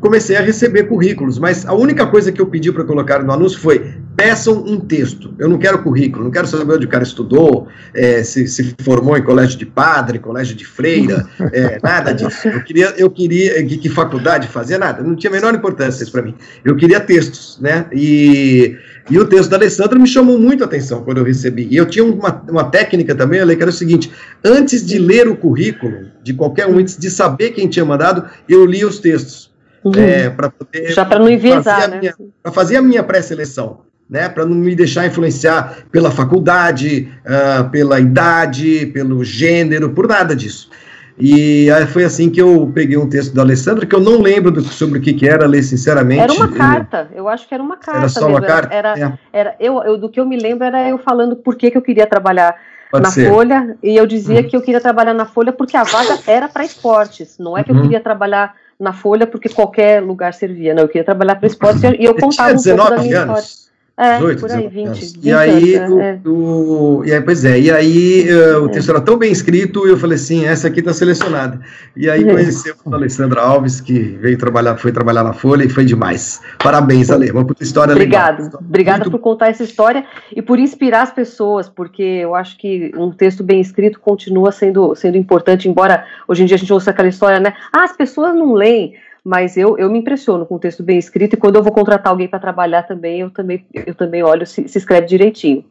comecei 0.00 0.36
a 0.36 0.40
receber 0.40 0.84
currículos, 0.84 1.38
mas 1.38 1.66
a 1.66 1.74
única 1.74 2.06
coisa 2.06 2.32
que 2.32 2.40
eu 2.40 2.46
pedi 2.46 2.72
para 2.72 2.84
colocar 2.84 3.22
no 3.22 3.32
anúncio 3.32 3.58
foi 3.58 3.94
peçam 4.16 4.64
um 4.64 4.78
texto. 4.78 5.34
Eu 5.38 5.48
não 5.48 5.58
quero 5.58 5.82
currículo, 5.82 6.24
não 6.24 6.30
quero 6.30 6.46
saber 6.46 6.74
onde 6.74 6.86
o 6.86 6.88
cara 6.88 7.02
estudou, 7.02 7.66
é, 7.92 8.22
se, 8.22 8.46
se 8.46 8.74
formou 8.80 9.16
em 9.16 9.22
colégio 9.22 9.58
de 9.58 9.66
padre, 9.66 10.18
colégio 10.18 10.54
de 10.54 10.64
freira, 10.64 11.26
é, 11.52 11.78
nada 11.82 12.12
disso. 12.12 12.48
Eu 12.48 12.62
queria, 12.62 12.94
eu 12.96 13.10
queria 13.10 13.64
que, 13.66 13.76
que 13.76 13.88
faculdade 13.88 14.48
fazia 14.48 14.78
nada, 14.78 15.02
não 15.02 15.16
tinha 15.16 15.30
a 15.30 15.34
menor 15.34 15.54
importância 15.54 16.02
isso 16.02 16.12
para 16.12 16.22
mim. 16.22 16.34
Eu 16.64 16.76
queria 16.76 17.00
textos, 17.00 17.58
né? 17.60 17.86
E, 17.92 18.76
e 19.10 19.18
o 19.18 19.26
texto 19.26 19.50
da 19.50 19.56
Alessandra 19.56 19.98
me 19.98 20.06
chamou 20.06 20.38
muito 20.38 20.62
a 20.62 20.66
atenção 20.66 21.02
quando 21.02 21.18
eu 21.18 21.24
recebi. 21.24 21.68
E 21.70 21.76
eu 21.76 21.86
tinha 21.86 22.04
uma, 22.04 22.42
uma 22.48 22.64
técnica 22.64 23.14
também, 23.14 23.40
eu 23.40 23.46
que 23.46 23.62
era 23.62 23.70
o 23.70 23.74
seguinte: 23.74 24.10
antes 24.44 24.84
de 24.84 24.98
ler 24.98 25.28
o 25.28 25.36
currículo 25.36 26.06
de 26.22 26.32
qualquer 26.32 26.66
um, 26.66 26.78
antes 26.78 26.96
de 26.96 27.10
saber 27.10 27.50
quem 27.50 27.68
tinha 27.68 27.84
mandado, 27.84 28.28
eu 28.48 28.64
lia 28.64 28.86
os 28.86 28.98
textos. 28.98 29.53
Uhum. 29.84 29.92
É, 29.96 30.30
para 30.30 30.50
poder. 30.50 30.92
Já 30.92 31.04
para 31.04 31.18
não 31.18 31.28
enviesar, 31.28 31.88
né? 31.88 32.12
Para 32.42 32.52
fazer 32.52 32.76
a 32.76 32.82
minha 32.82 33.02
pré-seleção 33.02 33.80
né, 34.08 34.28
para 34.28 34.44
não 34.44 34.54
me 34.54 34.74
deixar 34.74 35.06
influenciar 35.06 35.78
pela 35.90 36.10
faculdade, 36.10 37.10
uh, 37.24 37.68
pela 37.70 37.98
idade, 37.98 38.86
pelo 38.92 39.24
gênero, 39.24 39.90
por 39.90 40.06
nada 40.06 40.36
disso. 40.36 40.70
E 41.18 41.70
aí 41.70 41.86
foi 41.86 42.02
assim 42.02 42.28
que 42.28 42.42
eu 42.42 42.70
peguei 42.74 42.96
um 42.96 43.08
texto 43.08 43.32
da 43.34 43.42
Alessandra, 43.42 43.86
que 43.86 43.94
eu 43.94 44.00
não 44.00 44.20
lembro 44.20 44.50
do, 44.50 44.62
sobre 44.62 44.98
o 44.98 45.02
que, 45.02 45.14
que 45.14 45.28
era, 45.28 45.46
ler 45.46 45.62
sinceramente. 45.62 46.20
Era 46.20 46.32
uma 46.32 46.48
carta, 46.48 47.08
eu 47.14 47.28
acho 47.28 47.46
que 47.46 47.54
era 47.54 47.62
uma 47.62 47.76
carta. 47.76 48.00
Era 48.00 48.08
só 48.08 48.20
mesmo. 48.22 48.34
uma 48.34 48.42
carta? 48.42 48.74
Era, 48.74 48.98
é. 48.98 49.12
era, 49.32 49.56
eu, 49.60 49.80
eu, 49.84 49.96
do 49.96 50.08
que 50.08 50.18
eu 50.18 50.26
me 50.26 50.36
lembro 50.36 50.64
era 50.64 50.88
eu 50.88 50.98
falando 50.98 51.36
por 51.36 51.54
que, 51.54 51.70
que 51.70 51.78
eu 51.78 51.82
queria 51.82 52.06
trabalhar 52.06 52.56
Pode 52.90 53.04
na 53.04 53.10
ser. 53.10 53.30
Folha, 53.30 53.76
e 53.80 53.96
eu 53.96 54.06
dizia 54.06 54.40
uhum. 54.40 54.48
que 54.48 54.56
eu 54.56 54.60
queria 54.60 54.80
trabalhar 54.80 55.14
na 55.14 55.24
Folha 55.24 55.52
porque 55.52 55.76
a 55.76 55.84
vaga 55.84 56.18
era 56.26 56.48
para 56.48 56.64
esportes, 56.64 57.36
não 57.38 57.56
é 57.56 57.62
que 57.62 57.70
uhum. 57.70 57.78
eu 57.78 57.82
queria 57.82 58.00
trabalhar 58.00 58.56
na 58.84 58.92
Folha 58.92 59.26
porque 59.26 59.48
qualquer 59.48 60.02
lugar 60.02 60.34
servia, 60.34 60.74
não, 60.74 60.82
eu 60.82 60.88
queria 60.88 61.04
trabalhar 61.04 61.36
para 61.36 61.46
esportes 61.46 61.82
e 61.82 62.04
eu 62.04 62.14
contava 62.14 62.56
um 62.56 62.62
pouco 62.62 62.90
da 62.90 62.98
minha 62.98 63.22
anos. 63.22 63.38
história. 63.40 63.63
É, 63.96 64.14
18, 64.14 64.40
por 64.40 64.50
aí, 64.50 64.66
20, 64.66 65.00
20 65.00 65.24
E 65.24 65.32
aí, 65.32 65.74
anos, 65.76 66.00
é. 66.00 66.18
o, 66.24 66.30
o, 66.30 67.04
e 67.04 67.12
aí, 67.12 67.20
pois 67.20 67.44
é, 67.44 67.60
e 67.60 67.70
aí 67.70 68.26
uh, 68.28 68.64
o 68.64 68.66
é. 68.66 68.68
texto 68.70 68.90
era 68.90 69.00
tão 69.00 69.16
bem 69.16 69.30
escrito, 69.30 69.86
e 69.86 69.90
eu 69.90 69.96
falei 69.96 70.16
assim, 70.16 70.44
essa 70.44 70.66
aqui 70.66 70.80
está 70.80 70.92
selecionada. 70.92 71.60
E 71.94 72.10
aí 72.10 72.24
é. 72.24 72.32
conhecemos 72.32 72.80
a 72.90 72.96
Alessandra 72.96 73.40
Alves, 73.40 73.80
que 73.80 74.00
veio 74.20 74.36
trabalhar, 74.36 74.76
foi 74.78 74.90
trabalhar 74.90 75.22
na 75.22 75.32
Folha, 75.32 75.62
e 75.64 75.68
foi 75.68 75.84
demais. 75.84 76.40
Parabéns, 76.58 77.08
Ale, 77.08 77.30
uma 77.30 77.44
puta 77.44 77.62
história 77.62 77.92
Obrigado. 77.92 78.42
legal. 78.42 78.60
Obrigada 78.60 78.98
Muito... 79.04 79.12
por 79.12 79.20
contar 79.20 79.50
essa 79.50 79.62
história 79.62 80.04
e 80.34 80.42
por 80.42 80.58
inspirar 80.58 81.02
as 81.02 81.12
pessoas, 81.12 81.68
porque 81.68 82.02
eu 82.02 82.34
acho 82.34 82.58
que 82.58 82.90
um 82.96 83.12
texto 83.12 83.44
bem 83.44 83.60
escrito 83.60 84.00
continua 84.00 84.50
sendo, 84.50 84.96
sendo 84.96 85.16
importante, 85.16 85.68
embora 85.68 86.04
hoje 86.26 86.42
em 86.42 86.46
dia 86.46 86.56
a 86.56 86.58
gente 86.58 86.72
ouça 86.72 86.90
aquela 86.90 87.08
história, 87.08 87.38
né, 87.38 87.54
ah, 87.72 87.84
as 87.84 87.96
pessoas 87.96 88.34
não 88.34 88.54
leem, 88.54 88.94
mas 89.24 89.56
eu, 89.56 89.78
eu 89.78 89.90
me 89.90 89.98
impressiono 90.00 90.44
com 90.44 90.56
um 90.56 90.58
texto 90.58 90.82
bem 90.82 90.98
escrito 90.98 91.34
e 91.34 91.38
quando 91.38 91.56
eu 91.56 91.62
vou 91.62 91.72
contratar 91.72 92.12
alguém 92.12 92.28
para 92.28 92.38
trabalhar 92.38 92.82
também, 92.82 93.20
eu 93.20 93.30
também, 93.30 93.64
eu 93.72 93.94
também 93.94 94.22
olho 94.22 94.46
se, 94.46 94.68
se 94.68 94.76
escreve 94.76 95.06
direitinho. 95.06 95.64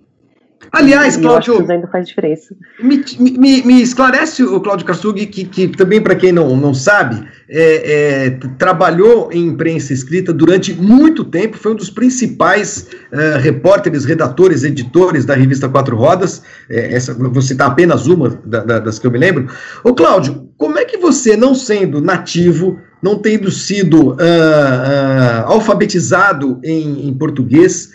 Aliás, 0.72 1.18
Cláudio. 1.18 1.70
ainda 1.70 1.88
faz 1.88 2.08
diferença. 2.08 2.56
Me, 2.80 3.04
me, 3.20 3.62
me 3.64 3.82
esclarece 3.82 4.44
o 4.44 4.60
Cláudio 4.60 4.86
Karsug, 4.86 5.26
que, 5.28 5.46
que 5.46 5.68
também, 5.68 6.02
para 6.02 6.16
quem 6.16 6.32
não, 6.32 6.56
não 6.56 6.74
sabe, 6.74 7.28
é, 7.50 8.26
é, 8.26 8.30
trabalhou 8.58 9.30
em 9.32 9.48
imprensa 9.48 9.94
escrita 9.94 10.34
durante 10.34 10.74
muito 10.74 11.24
tempo, 11.24 11.58
foi 11.58 11.74
um 11.74 11.76
dos 11.76 11.90
principais 11.90 12.88
é, 13.12 13.38
repórteres, 13.38 14.06
redatores, 14.06 14.64
editores 14.64 15.26
da 15.26 15.36
revista 15.36 15.70
Quatro 15.70 15.96
Rodas. 15.96 16.42
É, 16.70 16.94
essa, 16.94 17.14
vou 17.14 17.42
citar 17.42 17.70
apenas 17.70 18.08
uma 18.08 18.30
da, 18.46 18.64
da, 18.64 18.80
das 18.80 18.98
que 18.98 19.06
eu 19.06 19.12
me 19.12 19.20
lembro. 19.20 19.48
Ô, 19.84 19.94
Cláudio, 19.94 20.50
como 20.58 20.80
é 20.80 20.86
que 20.86 20.98
você, 20.98 21.36
não 21.36 21.54
sendo 21.54 22.02
nativo, 22.02 22.80
não 23.02 23.20
tendo 23.20 23.52
sido 23.52 24.12
uh, 24.12 24.14
uh, 24.14 25.46
alfabetizado 25.46 26.60
em, 26.64 27.10
em, 27.10 27.14
português, 27.14 27.92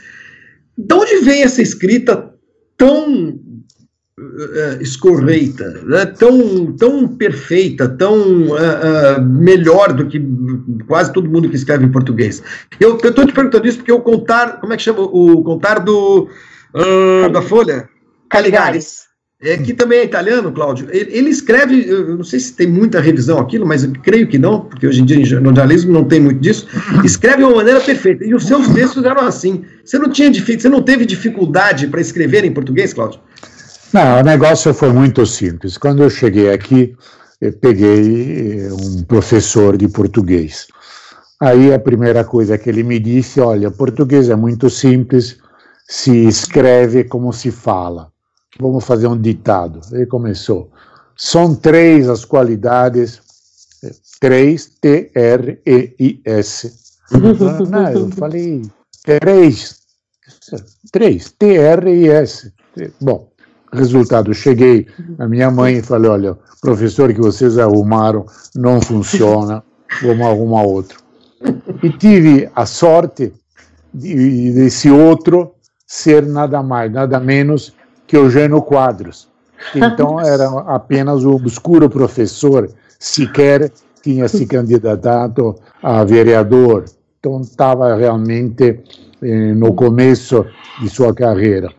de 0.77 0.95
onde 0.95 1.21
vem 1.21 1.43
essa 1.43 1.63
escrita 1.63 2.31
tão 2.79 3.29
uh, 3.29 4.81
escorreita, 4.81 5.83
né? 5.85 6.07
tão, 6.07 6.73
tão 6.77 7.07
perfeita, 7.09 7.87
tão 7.87 8.47
melhor 9.21 9.93
do 9.93 10.07
que 10.07 10.23
quase 10.87 11.13
todo 11.13 11.31
mundo 11.31 11.51
que 11.51 11.57
escreve 11.57 11.85
em 11.85 11.93
português? 11.93 12.43
Eu 12.81 12.97
estou 12.97 13.27
te 13.27 13.33
perguntando 13.33 13.67
isso 13.67 13.79
porque 13.79 13.93
o 13.93 14.01
contar, 14.01 14.61
como 14.61 14.73
é 14.73 14.77
que 14.77 14.83
chama? 14.83 15.01
O 15.03 15.43
contar 15.43 15.81
do, 15.81 16.31
da 17.31 17.43
Folha? 17.43 17.87
Caligares. 18.31 19.08
É, 19.41 19.57
que 19.57 19.73
também 19.73 20.01
é 20.01 20.05
italiano, 20.05 20.51
Cláudio. 20.51 20.89
Ele, 20.91 21.17
ele, 21.17 21.31
escreve, 21.31 21.89
eu 21.89 22.17
não 22.17 22.25
sei 22.25 22.41
se 22.41 22.55
tem 22.55 22.67
muita 22.67 23.01
revisão 23.01 23.39
aquilo, 23.39 23.65
mas 23.65 23.85
eu 23.85 23.93
creio 24.03 24.27
que 24.27 24.37
não, 24.37 24.63
porque 24.63 24.85
hoje 24.85 25.01
em 25.01 25.05
dia 25.05 25.17
no 25.17 25.25
jornalismo 25.25 25.93
não 25.93 26.05
tem 26.05 26.19
muito 26.19 26.41
disso. 26.41 26.67
Escreve 27.05 27.39
de 27.39 27.45
uma 27.45 27.55
maneira 27.55 27.81
perfeita. 27.81 28.25
E 28.25 28.35
os 28.35 28.45
seus 28.45 28.67
textos 28.71 29.05
eram 29.05 29.25
assim. 29.25 29.65
Você 29.85 29.97
não 29.97 30.11
tinha 30.11 30.33
você 30.33 30.69
não 30.69 30.83
teve 30.83 31.07
dificuldade 31.07 31.87
para 31.87 32.01
escrever 32.01 32.45
em 32.45 32.53
português, 32.53 32.93
Cláudio? 32.93 33.21
Não, 33.93 34.19
o 34.19 34.23
negócio 34.25 34.75
foi 34.75 34.93
muito 34.93 35.25
simples. 35.25 35.79
Quando 35.79 36.03
eu 36.03 36.11
cheguei 36.11 36.53
aqui, 36.53 36.97
peguei 37.61 38.69
um 38.73 39.03
professor 39.05 39.77
de 39.77 39.89
português. 39.89 40.67
Aí 41.41 41.73
a 41.73 41.79
primeira 41.79 42.25
coisa 42.25 42.59
que 42.59 42.69
ele 42.69 42.83
me 42.83 42.99
disse, 42.99 43.41
olha, 43.41 43.71
português 43.71 44.29
é 44.29 44.35
muito 44.35 44.69
simples, 44.69 45.39
se 45.89 46.27
escreve 46.27 47.05
como 47.05 47.33
se 47.33 47.53
fala. 47.53 48.09
Vamos 48.61 48.85
fazer 48.85 49.07
um 49.07 49.21
ditado. 49.21 49.81
Ele 49.93 50.07
começou. 50.07 50.71
São 51.17 51.55
três 51.55 52.09
as 52.09 52.25
qualidades, 52.25 53.21
três, 54.21 54.67
T-R-E-I-S. 54.81 56.73
Não, 57.71 57.91
eu 57.91 58.09
falei 58.11 58.63
três, 59.05 59.79
três, 60.93 61.31
T-R-E-S. 61.39 62.53
Bom, 63.01 63.31
resultado, 63.73 64.35
cheguei 64.35 64.87
a 65.19 65.27
minha 65.27 65.51
mãe 65.51 65.79
e 65.79 65.83
falei, 65.83 66.11
olha, 66.11 66.37
professor 66.61 67.13
que 67.13 67.21
vocês 67.21 67.59
arrumaram 67.59 68.27
não 68.55 68.81
funciona, 68.81 69.63
vamos 70.03 70.27
arrumar 70.27 70.63
outro. 70.63 71.03
E 71.83 71.91
tive 71.91 72.51
a 72.55 72.67
sorte 72.67 73.33
de, 73.93 74.53
desse 74.53 74.91
outro 74.91 75.55
ser 75.87 76.27
nada 76.27 76.63
mais, 76.63 76.93
nada 76.93 77.19
menos 77.21 77.73
que 78.09 78.17
Eugênio 78.17 78.61
Quadros. 78.63 79.29
Então 79.77 80.19
era 80.25 80.49
apenas 80.67 81.25
o 81.25 81.31
obscuro 81.31 81.89
professor, 81.89 82.69
sequer 82.99 83.71
tinha 84.03 84.27
se 84.27 84.47
candidatado 84.47 85.55
a 85.83 86.03
vereador. 86.03 86.87
Então 87.21 87.41
estava 87.43 87.95
realmente 87.95 88.81
eh, 89.23 89.55
no 89.55 89.75
começo 89.75 90.45
de 90.81 90.89
sua 90.89 91.15
carreira. 91.15 91.71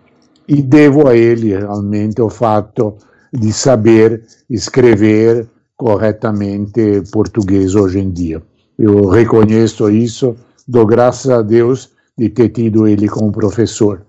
E 0.48 0.62
devo 0.62 1.08
a 1.08 1.16
ele 1.16 1.58
realmente 1.58 2.22
o 2.22 2.30
fato 2.30 2.96
de 3.34 3.52
saber 3.52 4.24
escrever 4.50 5.48
corretamente 5.76 7.04
português 7.12 7.76
hoje 7.76 8.00
em 8.00 8.12
dia. 8.12 8.42
Eu 8.78 9.08
reconheço 9.08 9.90
isso, 9.90 10.36
dou 10.68 10.86
graças 10.86 11.32
a 11.32 11.42
Deus 11.42 11.92
de 12.18 12.30
ter 12.30 12.50
tido 12.50 12.88
ele 12.88 13.08
como 13.08 13.32
professor. 13.32 14.02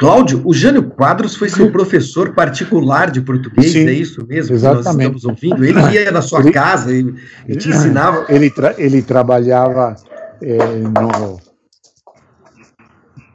Cláudio, 0.00 0.40
o 0.46 0.54
Jânio 0.54 0.82
Quadros 0.84 1.36
foi 1.36 1.50
seu 1.50 1.70
professor 1.70 2.32
particular 2.32 3.10
de 3.10 3.20
português, 3.20 3.70
Sim, 3.70 3.86
é 3.86 3.92
isso 3.92 4.26
mesmo 4.26 4.56
exatamente. 4.56 4.82
que 4.82 4.96
nós 4.96 5.16
estamos 5.16 5.24
ouvindo? 5.26 5.62
Ele 5.62 5.78
ia 5.92 6.10
na 6.10 6.22
sua 6.22 6.40
ele, 6.40 6.52
casa 6.52 6.90
e, 6.90 7.14
e 7.46 7.54
te 7.54 7.68
ensinava. 7.68 8.24
Ele, 8.30 8.48
tra 8.48 8.74
ele 8.78 9.02
trabalhava 9.02 9.94
é, 10.40 10.56
no 10.56 11.38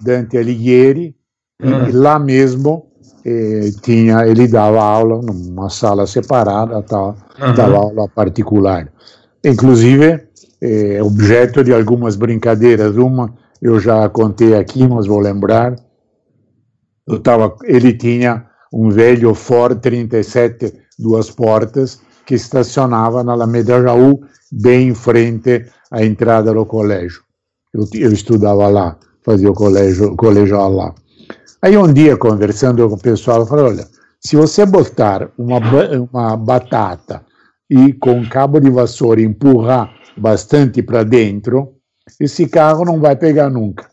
Dante 0.01 0.39
Alighieri, 0.39 1.15
uhum. 1.61 1.87
e 1.87 1.91
lá 1.91 2.17
mesmo 2.17 2.87
eh, 3.23 3.69
tinha, 3.83 4.25
ele 4.25 4.47
dava 4.47 4.81
aula 4.81 5.21
numa 5.21 5.69
sala 5.69 6.07
separada, 6.07 6.77
uhum. 6.77 7.53
dava 7.55 7.77
aula 7.77 8.09
particular. 8.09 8.91
Inclusive, 9.43 10.19
é 10.59 11.03
objeto 11.03 11.63
de 11.63 11.71
algumas 11.71 12.15
brincadeiras. 12.15 12.95
Uma 12.95 13.35
eu 13.61 13.79
já 13.79 14.09
contei 14.09 14.55
aqui, 14.55 14.87
mas 14.87 15.05
vou 15.05 15.19
lembrar. 15.19 15.75
Eu 17.07 17.19
tava, 17.19 17.55
ele 17.63 17.93
tinha 17.93 18.45
um 18.73 18.89
velho 18.89 19.33
Ford 19.33 19.79
37, 19.79 20.73
duas 20.97 21.29
portas, 21.29 22.01
que 22.25 22.35
estacionava 22.35 23.23
na 23.23 23.33
Alameda 23.33 23.81
Jaú, 23.81 24.21
bem 24.51 24.89
em 24.89 24.95
frente 24.95 25.65
à 25.91 26.03
entrada 26.03 26.53
do 26.53 26.65
colégio. 26.65 27.21
Eu, 27.73 27.87
eu 27.93 28.11
estudava 28.11 28.67
lá, 28.67 28.97
fazia 29.23 29.49
o 29.49 29.53
colégio, 29.53 30.15
colegial 30.15 30.73
lá. 30.73 30.95
Aí 31.61 31.77
um 31.77 31.91
dia, 31.91 32.17
conversando 32.17 32.87
com 32.89 32.95
o 32.95 32.99
pessoal, 32.99 33.41
eu 33.41 33.45
falei, 33.45 33.65
olha, 33.65 33.87
se 34.19 34.35
você 34.35 34.65
botar 34.65 35.29
uma, 35.37 35.59
uma 36.11 36.35
batata 36.35 37.23
e 37.69 37.93
com 37.93 38.27
cabo 38.27 38.59
de 38.59 38.69
vassoura 38.69 39.21
empurrar 39.21 39.91
bastante 40.17 40.81
para 40.81 41.03
dentro, 41.03 41.73
esse 42.19 42.47
carro 42.47 42.85
não 42.85 42.99
vai 42.99 43.15
pegar 43.15 43.49
nunca. 43.49 43.87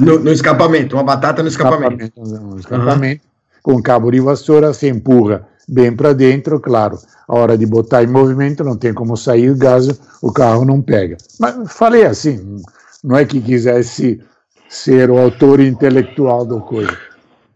No, 0.00 0.18
no, 0.18 0.32
escapamento, 0.32 0.96
uma 0.96 1.02
batata 1.02 1.42
no 1.42 1.48
escapamento. 1.48 2.04
escapamento 2.04 2.40
no 2.40 2.58
escapamento, 2.58 3.22
uhum. 3.66 3.74
com 3.74 3.82
cabo 3.82 4.10
de 4.10 4.20
vassoura, 4.20 4.72
se 4.72 4.88
empurra 4.88 5.46
bem 5.68 5.94
para 5.94 6.12
dentro, 6.12 6.60
claro. 6.60 6.98
A 7.26 7.34
hora 7.34 7.56
de 7.56 7.66
botar 7.66 8.02
em 8.02 8.06
movimento, 8.06 8.62
não 8.62 8.76
tem 8.76 8.92
como 8.92 9.16
sair 9.16 9.50
o 9.50 9.56
gás, 9.56 9.88
o 10.22 10.32
carro 10.32 10.64
não 10.64 10.80
pega. 10.82 11.16
Mas 11.40 11.72
falei 11.72 12.04
assim, 12.04 12.62
não 13.02 13.16
é 13.16 13.24
que 13.24 13.40
quisesse 13.40 14.20
ser 14.68 15.10
o 15.10 15.18
autor 15.18 15.60
intelectual 15.60 16.44
da 16.44 16.60
coisa. 16.60 16.96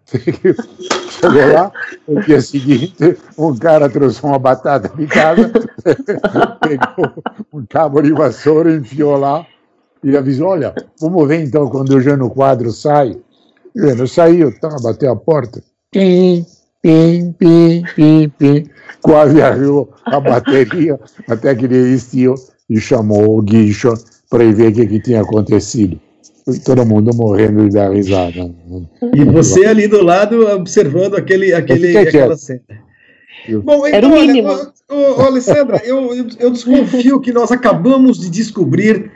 Chegou 1.10 1.52
lá, 1.52 1.72
no 2.06 2.22
dia 2.22 2.40
seguinte, 2.40 3.16
um 3.36 3.54
cara 3.56 3.90
trouxe 3.90 4.22
uma 4.22 4.38
batata 4.38 4.90
de 4.96 5.06
casa, 5.06 5.50
pegou 6.60 7.24
um 7.52 7.66
cabo 7.66 8.00
de 8.00 8.12
vassoura, 8.12 8.72
enfiou 8.72 9.18
lá 9.18 9.44
e 10.02 10.16
avisou: 10.16 10.48
Olha, 10.48 10.74
vamos 11.00 11.28
ver 11.28 11.42
então 11.42 11.68
quando 11.68 11.90
o 11.90 12.00
Jano 12.00 12.30
Quadro 12.30 12.70
sai. 12.72 13.16
O 13.74 13.80
Jano 13.80 14.08
saiu, 14.08 14.58
tá, 14.60 14.68
bateu 14.82 15.12
a 15.12 15.16
porta. 15.16 15.62
Pim, 15.90 16.44
pim, 16.82 17.32
pim, 17.38 17.84
pim, 17.94 18.32
pim. 18.38 18.66
Quase 19.02 19.40
arriou 19.40 19.92
a 20.04 20.18
bateria, 20.18 20.98
até 21.28 21.54
que 21.54 21.64
ele 21.66 21.76
existiu 21.76 22.34
e 22.68 22.80
chamou 22.80 23.38
o 23.38 23.42
guicho 23.42 23.94
para 24.28 24.44
ver 24.52 24.72
o 24.72 24.74
que, 24.74 24.86
que 24.86 25.00
tinha 25.00 25.22
acontecido 25.22 26.00
todo 26.64 26.86
mundo 26.86 27.14
morrendo 27.14 27.68
de 27.68 27.74
dar 27.74 27.92
risada. 27.92 28.50
E 29.14 29.24
você 29.24 29.66
ali 29.66 29.86
do 29.86 30.02
lado 30.02 30.46
observando 30.48 31.16
aquele, 31.16 31.52
aquele, 31.52 31.96
aquela 31.96 32.36
cena. 32.36 32.60
Bom, 33.62 33.86
então, 33.86 34.12
olha, 34.12 34.72
ô, 34.90 34.94
ô, 34.94 35.22
Alessandra, 35.22 35.80
eu, 35.84 36.14
eu, 36.14 36.26
eu 36.38 36.50
desconfio 36.50 37.20
que 37.20 37.32
nós 37.32 37.50
acabamos 37.50 38.18
de 38.18 38.30
descobrir 38.30 39.10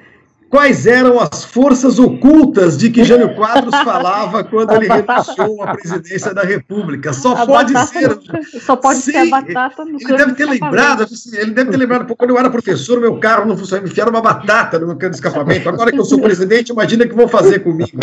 quais 0.53 0.87
eram 0.87 1.19
as 1.19 1.45
forças 1.45 1.99
ocultas 1.99 2.77
de 2.77 2.91
que 2.91 3.05
Jânio 3.05 3.35
Quadros 3.35 3.75
falava 3.75 4.45
quando 4.45 4.75
ele 4.75 4.87
renunciou 4.87 5.63
à 5.63 5.75
presidência 5.75 6.35
da 6.35 6.43
República. 6.43 7.11
Só 7.15 7.33
a 7.35 7.47
pode 7.47 7.73
batata, 7.73 8.21
ser. 8.51 8.61
Só 8.61 8.77
pode 8.77 8.99
sim, 8.99 9.13
ser 9.13 9.17
a 9.17 9.31
batata 9.31 9.83
no 9.87 9.99
Ele 9.99 10.15
deve 10.15 10.35
ter 10.35 10.45
lembrado, 10.45 11.05
assim, 11.05 11.35
ele 11.39 11.53
deve 11.53 11.71
ter 11.71 11.79
lembrado, 11.79 12.05
pô, 12.05 12.15
quando 12.15 12.31
eu 12.31 12.39
era 12.39 12.51
professor, 12.51 13.01
meu 13.01 13.17
carro 13.17 13.47
não 13.47 13.57
funcionava, 13.57 13.89
enfiaram 13.89 14.11
uma 14.11 14.21
batata 14.21 14.79
no 14.79 14.89
meu 14.89 14.97
cano 14.97 15.13
de 15.13 15.17
escapamento. 15.17 15.67
Agora 15.67 15.91
que 15.91 15.99
eu 15.99 16.05
sou 16.05 16.21
presidente, 16.21 16.69
imagina 16.69 17.07
o 17.07 17.09
que 17.09 17.15
vão 17.15 17.29
fazer 17.29 17.61
comigo. 17.61 17.99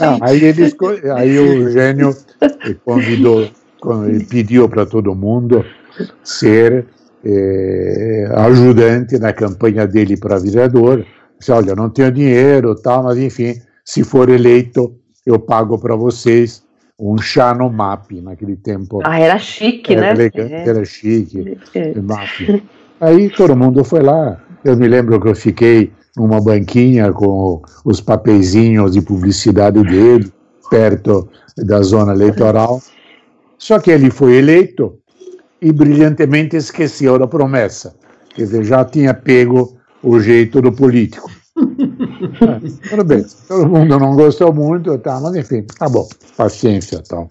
Não, 0.00 0.18
aí, 0.22 0.42
ele, 0.42 0.74
aí 1.14 1.38
o 1.38 1.70
Gênio 1.70 2.16
convidou, 2.86 3.50
ele 4.08 4.24
pediu 4.24 4.66
para 4.66 4.86
todo 4.86 5.14
mundo 5.14 5.62
ser 6.22 6.86
eh, 7.22 8.28
ajudante 8.34 9.18
na 9.18 9.32
campanha 9.34 9.86
dele 9.86 10.16
para 10.16 10.38
vereador 10.38 11.04
Disse, 11.44 11.52
olha, 11.52 11.76
não 11.76 11.90
tenho 11.90 12.10
dinheiro, 12.10 12.74
tal, 12.74 13.02
mas 13.02 13.18
enfim, 13.18 13.60
se 13.84 14.02
for 14.02 14.30
eleito, 14.30 14.94
eu 15.26 15.38
pago 15.38 15.78
para 15.78 15.94
vocês 15.94 16.64
um 16.98 17.18
chá 17.18 17.52
no 17.52 17.68
MAP 17.68 18.12
naquele 18.22 18.56
tempo. 18.56 19.02
Ah, 19.04 19.20
era 19.20 19.38
chique, 19.38 19.92
era 19.92 20.00
né? 20.00 20.10
Elegante, 20.12 20.54
é. 20.54 20.66
Era 20.66 20.84
chique, 20.86 21.58
é. 21.74 22.00
MAP. 22.00 22.64
Aí 22.98 23.28
todo 23.28 23.54
mundo 23.54 23.84
foi 23.84 24.00
lá. 24.00 24.42
Eu 24.64 24.74
me 24.74 24.88
lembro 24.88 25.20
que 25.20 25.28
eu 25.28 25.34
fiquei 25.34 25.92
numa 26.16 26.40
banquinha 26.40 27.12
com 27.12 27.60
os 27.84 28.00
papeizinhos 28.00 28.92
de 28.92 29.02
publicidade 29.02 29.82
dele, 29.82 30.32
perto 30.70 31.28
da 31.58 31.82
zona 31.82 32.14
eleitoral. 32.14 32.80
Só 33.58 33.78
que 33.78 33.90
ele 33.90 34.10
foi 34.10 34.36
eleito 34.36 34.98
e 35.60 35.70
brilhantemente 35.70 36.56
esqueceu 36.56 37.18
da 37.18 37.26
promessa. 37.26 37.94
Quer 38.34 38.44
dizer, 38.44 38.64
já 38.64 38.82
tinha 38.82 39.12
pego 39.12 39.76
o 40.04 40.20
jeito 40.20 40.60
do 40.60 40.70
político. 40.70 41.30
é, 41.56 42.88
tudo 42.90 43.04
bem, 43.04 43.24
todo 43.48 43.68
mundo 43.68 43.98
não 43.98 44.14
gostou 44.14 44.52
muito, 44.52 44.96
tá, 44.98 45.18
mas 45.20 45.34
enfim, 45.34 45.62
tá 45.78 45.88
bom, 45.88 46.06
paciência 46.36 47.02
tal. 47.08 47.28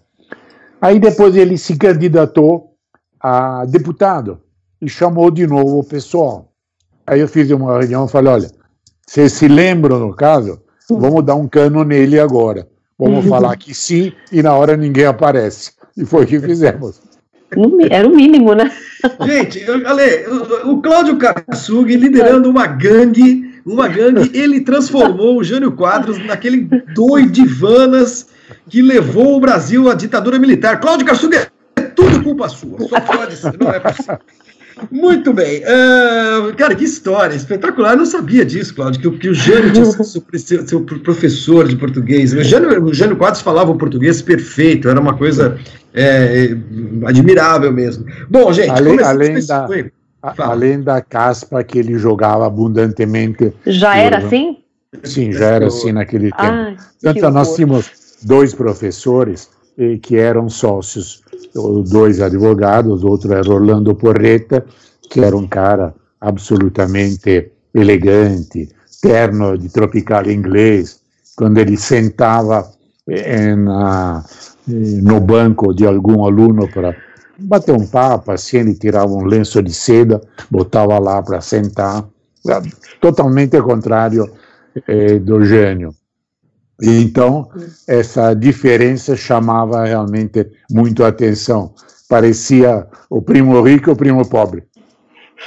Aí 0.81 0.99
depois 0.99 1.35
ele 1.35 1.57
se 1.57 1.77
candidatou 1.77 2.73
a 3.19 3.63
deputado 3.65 4.41
e 4.81 4.89
chamou 4.89 5.31
de 5.31 5.47
novo 5.47 5.79
o 5.79 5.83
pessoal. 5.83 6.51
Aí 7.05 7.21
eu 7.21 7.27
fiz 7.27 7.49
uma 7.51 7.79
reunião 7.79 8.05
e 8.05 8.09
falei, 8.09 8.33
olha, 8.33 8.51
vocês 9.07 9.31
se 9.33 9.47
lembram 9.47 9.99
no 9.99 10.13
caso? 10.13 10.61
Vamos 10.89 11.23
dar 11.23 11.35
um 11.35 11.47
cano 11.47 11.83
nele 11.83 12.19
agora. 12.19 12.67
Vamos 12.97 13.25
falar 13.29 13.55
que 13.55 13.73
sim 13.73 14.11
e 14.31 14.41
na 14.41 14.55
hora 14.55 14.75
ninguém 14.75 15.05
aparece. 15.05 15.71
E 15.95 16.05
foi 16.05 16.23
o 16.23 16.27
que 16.27 16.39
fizemos. 16.39 17.01
Era 17.89 18.07
o 18.07 18.15
mínimo, 18.15 18.53
né? 18.53 18.71
Gente, 19.25 19.65
Ale, 19.85 20.25
o 20.65 20.81
Cláudio 20.81 21.17
Kassug 21.17 21.95
liderando 21.95 22.49
uma 22.49 22.65
gangue, 22.65 23.59
uma 23.65 23.87
gangue, 23.87 24.31
ele 24.33 24.61
transformou 24.61 25.37
o 25.37 25.43
Jânio 25.43 25.71
Quadros 25.73 26.17
naquele 26.25 26.69
doido 26.93 27.31
de 27.31 27.45
vanas 27.45 28.27
que 28.69 28.81
levou 28.81 29.35
o 29.35 29.39
Brasil 29.39 29.89
à 29.89 29.93
ditadura 29.93 30.39
militar. 30.39 30.79
Cláudio 30.79 31.05
Kassug 31.05 31.35
é 31.35 31.81
tudo 31.81 32.23
culpa 32.23 32.47
sua. 32.49 32.79
Só 32.87 32.99
pode 32.99 33.35
ser, 33.35 33.53
não 33.59 33.71
é 33.71 33.79
possível. 33.79 34.19
Muito 34.91 35.33
bem. 35.33 35.61
Uh, 35.61 36.53
cara, 36.55 36.75
que 36.75 36.83
história 36.83 37.35
espetacular. 37.35 37.91
Eu 37.91 37.97
não 37.97 38.05
sabia 38.05 38.45
disso, 38.45 38.73
Cláudio, 38.75 39.01
que, 39.01 39.19
que 39.19 39.29
o 39.29 39.33
Jânio 39.33 39.71
tinha 39.71 39.85
sido 39.85 40.67
seu, 40.67 40.81
professor 40.81 41.67
de 41.67 41.75
português. 41.75 42.33
O 42.33 42.43
Jânio, 42.43 42.83
o 42.83 42.93
Jânio 42.93 43.15
Quadros 43.15 43.41
falava 43.41 43.71
o 43.71 43.77
português 43.77 44.21
perfeito, 44.21 44.89
era 44.89 44.99
uma 44.99 45.17
coisa 45.17 45.59
é, 45.93 46.55
admirável 47.05 47.71
mesmo. 47.71 48.05
Bom, 48.29 48.51
gente, 48.51 48.69
além, 48.69 48.99
além 49.01 49.45
da, 49.45 49.67
além 50.39 50.81
da 50.81 51.01
caspa 51.01 51.63
que 51.63 51.79
ele 51.79 51.97
jogava 51.97 52.45
abundantemente. 52.47 53.53
Já 53.65 53.97
era 53.97 54.17
assim? 54.17 54.57
Sim, 55.03 55.31
já 55.31 55.47
era 55.47 55.67
assim 55.67 55.91
naquele 55.91 56.31
tempo. 56.31 56.37
Ai, 56.37 56.77
Tanto 57.01 57.29
nós 57.31 57.55
tínhamos 57.55 57.91
dois 58.23 58.53
professores 58.53 59.49
eh, 59.77 59.97
que 60.01 60.17
eram 60.17 60.49
sócios 60.49 61.22
dois 61.53 62.21
advogados, 62.21 63.03
outro 63.03 63.33
era 63.33 63.49
Orlando 63.49 63.95
Porreta, 63.95 64.65
que 65.09 65.19
era 65.19 65.35
um 65.35 65.47
cara 65.47 65.93
absolutamente 66.19 67.51
elegante, 67.73 68.69
terno 69.01 69.57
de 69.57 69.69
tropical 69.69 70.29
inglês, 70.29 70.99
quando 71.35 71.57
ele 71.57 71.77
sentava 71.77 72.71
eh, 73.07 73.55
na, 73.55 74.23
eh, 74.69 74.71
no 75.01 75.19
banco 75.19 75.73
de 75.73 75.85
algum 75.85 76.25
aluno 76.25 76.67
para 76.69 76.95
bater 77.37 77.73
um 77.73 77.85
papo, 77.85 78.31
assim, 78.31 78.57
ele 78.57 78.75
tirava 78.75 79.11
um 79.11 79.25
lenço 79.25 79.61
de 79.61 79.73
seda, 79.73 80.21
botava 80.49 80.97
lá 80.99 81.21
para 81.21 81.41
sentar, 81.41 82.05
totalmente 83.01 83.61
contrário 83.61 84.31
eh, 84.87 85.19
do 85.19 85.43
gênio. 85.43 85.93
Então, 86.81 87.49
essa 87.87 88.33
diferença 88.33 89.15
chamava 89.15 89.85
realmente 89.85 90.49
muito 90.71 91.03
a 91.03 91.09
atenção. 91.09 91.73
Parecia 92.09 92.87
o 93.09 93.21
primo 93.21 93.61
rico 93.61 93.89
e 93.89 93.93
o 93.93 93.95
primo 93.95 94.27
pobre. 94.27 94.63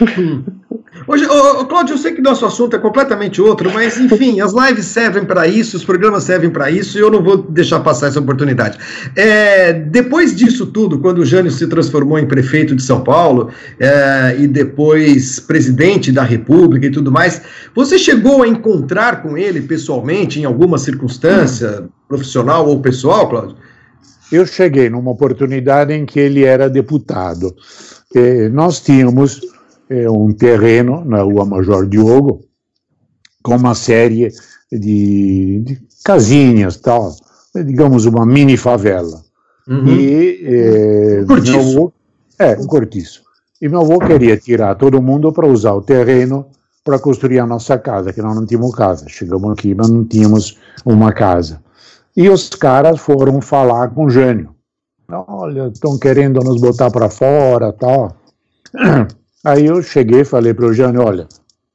Hoje, 1.07 1.26
Cláudio, 1.69 1.95
eu 1.95 1.99
sei 1.99 2.12
que 2.12 2.23
nosso 2.23 2.45
assunto 2.47 2.75
é 2.75 2.79
completamente 2.79 3.41
outro, 3.41 3.71
mas 3.73 3.99
enfim, 3.99 4.41
as 4.41 4.53
lives 4.53 4.87
servem 4.87 5.25
para 5.25 5.47
isso, 5.47 5.76
os 5.76 5.85
programas 5.85 6.25
servem 6.25 6.50
para 6.50 6.71
isso, 6.71 6.99
e 6.99 7.00
eu 7.00 7.11
não 7.11 7.23
vou 7.23 7.37
deixar 7.37 7.81
passar 7.81 8.09
essa 8.09 8.19
oportunidade. 8.19 8.79
É, 9.15 9.73
depois 9.73 10.35
disso 10.35 10.67
tudo, 10.67 10.99
quando 10.99 11.19
o 11.19 11.25
Jânio 11.25 11.50
se 11.50 11.67
transformou 11.67 12.19
em 12.19 12.26
prefeito 12.26 12.75
de 12.75 12.83
São 12.83 13.03
Paulo 13.03 13.50
é, 13.79 14.37
e 14.38 14.47
depois 14.47 15.38
presidente 15.38 16.11
da 16.11 16.23
República 16.23 16.87
e 16.87 16.91
tudo 16.91 17.12
mais, 17.12 17.43
você 17.75 17.99
chegou 17.99 18.43
a 18.43 18.49
encontrar 18.49 19.23
com 19.23 19.37
ele 19.37 19.61
pessoalmente 19.61 20.41
em 20.41 20.45
alguma 20.45 20.79
circunstância 20.79 21.83
hum. 21.83 21.88
profissional 22.09 22.67
ou 22.67 22.81
pessoal, 22.81 23.29
Cláudio? 23.29 23.57
Eu 24.33 24.45
cheguei 24.45 24.91
numa 24.91 25.11
oportunidade 25.11 25.93
em 25.93 26.05
que 26.05 26.19
ele 26.19 26.43
era 26.43 26.69
deputado. 26.69 27.55
E 28.12 28.49
nós 28.49 28.81
tínhamos 28.81 29.41
é 29.88 30.11
um 30.11 30.33
terreno 30.33 31.05
na 31.05 31.23
rua 31.23 31.45
Major 31.45 31.87
Diogo, 31.87 32.40
com 33.43 33.57
uma 33.57 33.75
série 33.75 34.31
de, 34.71 35.61
de 35.64 35.81
casinhas, 36.05 36.76
tal, 36.76 37.14
digamos 37.55 38.05
uma 38.07 38.26
mini 38.26 38.57
favela. 38.57 39.23
Uhum. 39.69 39.87
E 39.87 40.40
é, 40.45 41.25
cortiço. 41.26 41.52
Meu 41.52 41.71
avô, 41.71 41.93
é, 42.38 42.57
um 42.57 42.66
cortiço. 42.66 43.23
E 43.61 43.69
meu 43.69 43.81
avô 43.81 43.99
queria 43.99 44.37
tirar 44.37 44.75
todo 44.75 45.00
mundo 45.00 45.33
para 45.33 45.47
usar 45.47 45.73
o 45.73 45.83
terreno 45.83 46.47
para 46.85 47.00
construir 47.00 47.40
a 47.40 47.47
nossa 47.47 47.76
casa, 47.76 48.12
que 48.12 48.23
nós 48.23 48.37
não 48.37 48.47
tínhamos 48.47 48.73
casa. 48.75 49.09
Chegamos 49.09 49.50
aqui, 49.50 49.75
mas 49.75 49.90
não 49.90 50.05
tínhamos 50.05 50.57
uma 50.85 51.12
casa. 51.12 51.61
E 52.16 52.28
os 52.31 52.49
caras 52.50 53.00
foram 53.00 53.40
falar 53.40 53.88
com 53.90 54.07
o 54.07 54.11
Jânio. 54.11 54.55
Olha, 55.11 55.69
estão 55.69 55.99
querendo 55.99 56.40
nos 56.40 56.61
botar 56.61 56.90
para 56.90 57.11
fora, 57.11 57.73
tal. 57.73 58.16
Aí 59.47 59.67
eu 59.67 59.81
cheguei 59.81 60.23
e 60.23 60.25
falei 60.25 60.53
para 60.53 60.67
o 60.67 60.73
Jânio, 60.75 61.03
olha, 61.03 61.29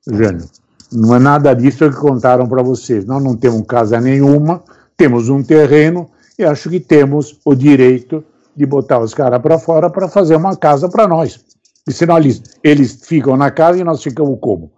Jânio, 0.05 0.45
não 0.91 1.15
é 1.15 1.19
nada 1.19 1.53
disso 1.53 1.89
que 1.89 1.95
contaram 1.95 2.45
para 2.45 2.61
vocês. 2.61 3.05
Nós 3.05 3.23
não 3.23 3.33
temos 3.33 3.65
casa 3.65 4.01
nenhuma, 4.01 4.61
temos 4.97 5.29
um 5.29 5.41
terreno 5.41 6.11
e 6.37 6.43
acho 6.43 6.69
que 6.69 6.81
temos 6.81 7.39
o 7.45 7.55
direito 7.55 8.25
de 8.57 8.65
botar 8.65 8.99
os 8.99 9.13
caras 9.13 9.41
para 9.41 9.57
fora 9.57 9.89
para 9.89 10.09
fazer 10.09 10.35
uma 10.35 10.53
casa 10.57 10.89
para 10.89 11.07
nós. 11.07 11.45
E 11.87 11.93
senão 11.93 12.17
eles, 12.17 12.43
eles 12.61 13.05
ficam 13.05 13.37
na 13.37 13.49
casa 13.49 13.79
e 13.79 13.85
nós 13.85 14.03
ficamos 14.03 14.37
como? 14.41 14.69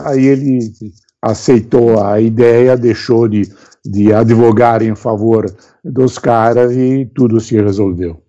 Aí 0.00 0.26
ele 0.26 0.58
aceitou 1.22 2.04
a 2.04 2.20
ideia, 2.20 2.76
deixou 2.76 3.28
de, 3.28 3.42
de 3.86 4.12
advogar 4.12 4.82
em 4.82 4.96
favor 4.96 5.46
dos 5.84 6.18
caras 6.18 6.72
e 6.72 7.08
tudo 7.14 7.38
se 7.38 7.54
resolveu. 7.54 8.20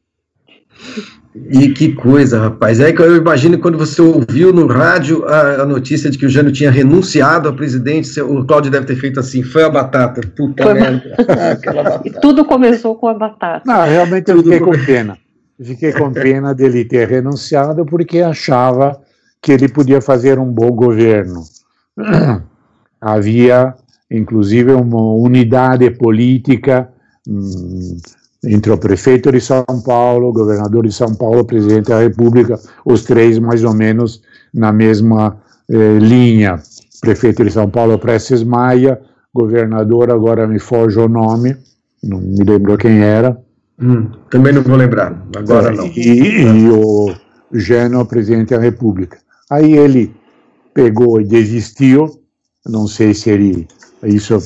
E 1.36 1.70
que 1.70 1.94
coisa, 1.94 2.40
rapaz. 2.40 2.80
É 2.80 2.92
que 2.92 3.02
eu 3.02 3.16
imagino 3.16 3.60
quando 3.60 3.78
você 3.78 4.02
ouviu 4.02 4.52
no 4.52 4.66
rádio 4.66 5.24
a, 5.26 5.62
a 5.62 5.66
notícia 5.66 6.10
de 6.10 6.18
que 6.18 6.26
o 6.26 6.30
Jânio 6.30 6.52
tinha 6.52 6.72
renunciado 6.72 7.48
à 7.48 7.54
presidência, 7.54 8.26
o 8.26 8.44
Cláudio 8.46 8.72
deve 8.72 8.88
ter 8.88 8.96
feito 8.96 9.20
assim, 9.20 9.44
foi 9.44 9.64
a 9.64 9.70
batata, 9.70 10.22
puta 10.36 10.64
foi 10.64 10.74
merda. 10.74 11.16
batata. 11.28 12.02
E 12.04 12.12
tudo 12.12 12.44
começou 12.44 12.96
com 12.96 13.08
a 13.08 13.14
batata. 13.14 13.62
Não, 13.66 13.86
realmente 13.86 14.32
eu 14.32 14.42
fiquei 14.42 14.60
com 14.60 14.72
pena. 14.72 15.18
Fiquei 15.62 15.94
com 15.94 16.12
pena 16.12 16.56
dele 16.56 16.84
ter 16.86 17.08
renunciado 17.08 17.86
porque 17.86 18.22
achava 18.22 19.00
que 19.42 19.52
ele 19.52 19.70
podia 19.70 20.02
fazer 20.02 20.40
um 20.40 20.52
bom 20.52 20.72
governo. 20.72 21.44
Havia, 23.00 23.76
inclusive, 24.10 24.72
uma 24.72 25.14
unidade 25.14 25.90
política 25.92 26.90
hum, 27.28 27.98
entre 28.44 28.72
o 28.72 28.78
prefeito 28.78 29.32
de 29.32 29.42
São 29.42 29.66
Paulo, 29.86 30.32
governador 30.32 30.86
de 30.86 30.94
São 30.94 31.14
Paulo, 31.14 31.44
presidente 31.46 31.90
da 31.90 32.00
República, 32.00 32.60
os 32.86 33.04
três 33.04 33.38
mais 33.40 33.64
ou 33.64 33.74
menos 33.74 34.22
na 34.54 34.72
mesma 34.72 35.38
eh, 35.70 35.98
linha. 36.00 36.62
Prefeito 37.02 37.44
de 37.44 37.52
São 37.52 37.70
Paulo, 37.70 38.00
Prestes 38.00 38.44
Maia, 38.44 39.00
governador, 39.34 40.12
agora 40.12 40.48
me 40.48 40.60
foge 40.60 41.00
o 41.00 41.08
nome, 41.08 41.56
não 42.04 42.20
me 42.20 42.44
lembro 42.44 42.78
quem 42.78 43.02
era. 43.02 43.38
Hum, 43.82 44.10
também 44.30 44.54
não 44.54 44.62
vou 44.62 44.76
lembrar, 44.76 45.22
agora 45.36 45.72
não. 45.72 45.88
E, 45.88 46.42
e 46.42 46.70
o 46.70 47.14
Gênio, 47.54 48.06
presidente 48.06 48.54
da 48.54 48.60
República. 48.60 49.18
Aí 49.50 49.74
ele 49.74 50.14
pegou 50.74 51.20
e 51.20 51.26
desistiu, 51.26 52.22
não 52.66 52.88
sei 52.88 53.14
se 53.14 53.30
ele, 53.30 53.68
isso 54.04 54.38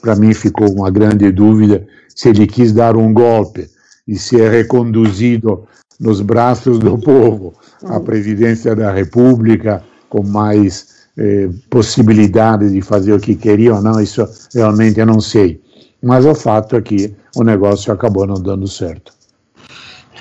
para 0.00 0.14
mim 0.14 0.32
ficou 0.32 0.70
uma 0.72 0.90
grande 0.90 1.30
dúvida, 1.30 1.86
se 2.18 2.30
ele 2.30 2.48
quis 2.48 2.72
dar 2.72 2.96
um 2.96 3.12
golpe 3.12 3.70
e 4.08 4.18
se 4.18 4.40
é 4.40 4.48
reconduzido 4.48 5.62
nos 6.00 6.20
braços 6.20 6.80
do 6.80 6.98
povo 6.98 7.54
à 7.84 8.00
presidência 8.00 8.74
da 8.74 8.90
República 8.90 9.84
com 10.08 10.24
mais 10.24 11.06
eh, 11.16 11.48
possibilidade 11.70 12.72
de 12.72 12.82
fazer 12.82 13.12
o 13.12 13.20
que 13.20 13.36
queria 13.36 13.76
ou 13.76 13.80
não, 13.80 14.00
isso 14.00 14.26
realmente 14.52 14.98
eu 14.98 15.06
não 15.06 15.20
sei. 15.20 15.60
Mas 16.02 16.26
o 16.26 16.34
fato 16.34 16.74
é 16.74 16.82
que 16.82 17.14
o 17.36 17.44
negócio 17.44 17.92
acabou 17.92 18.26
não 18.26 18.42
dando 18.42 18.66
certo. 18.66 19.12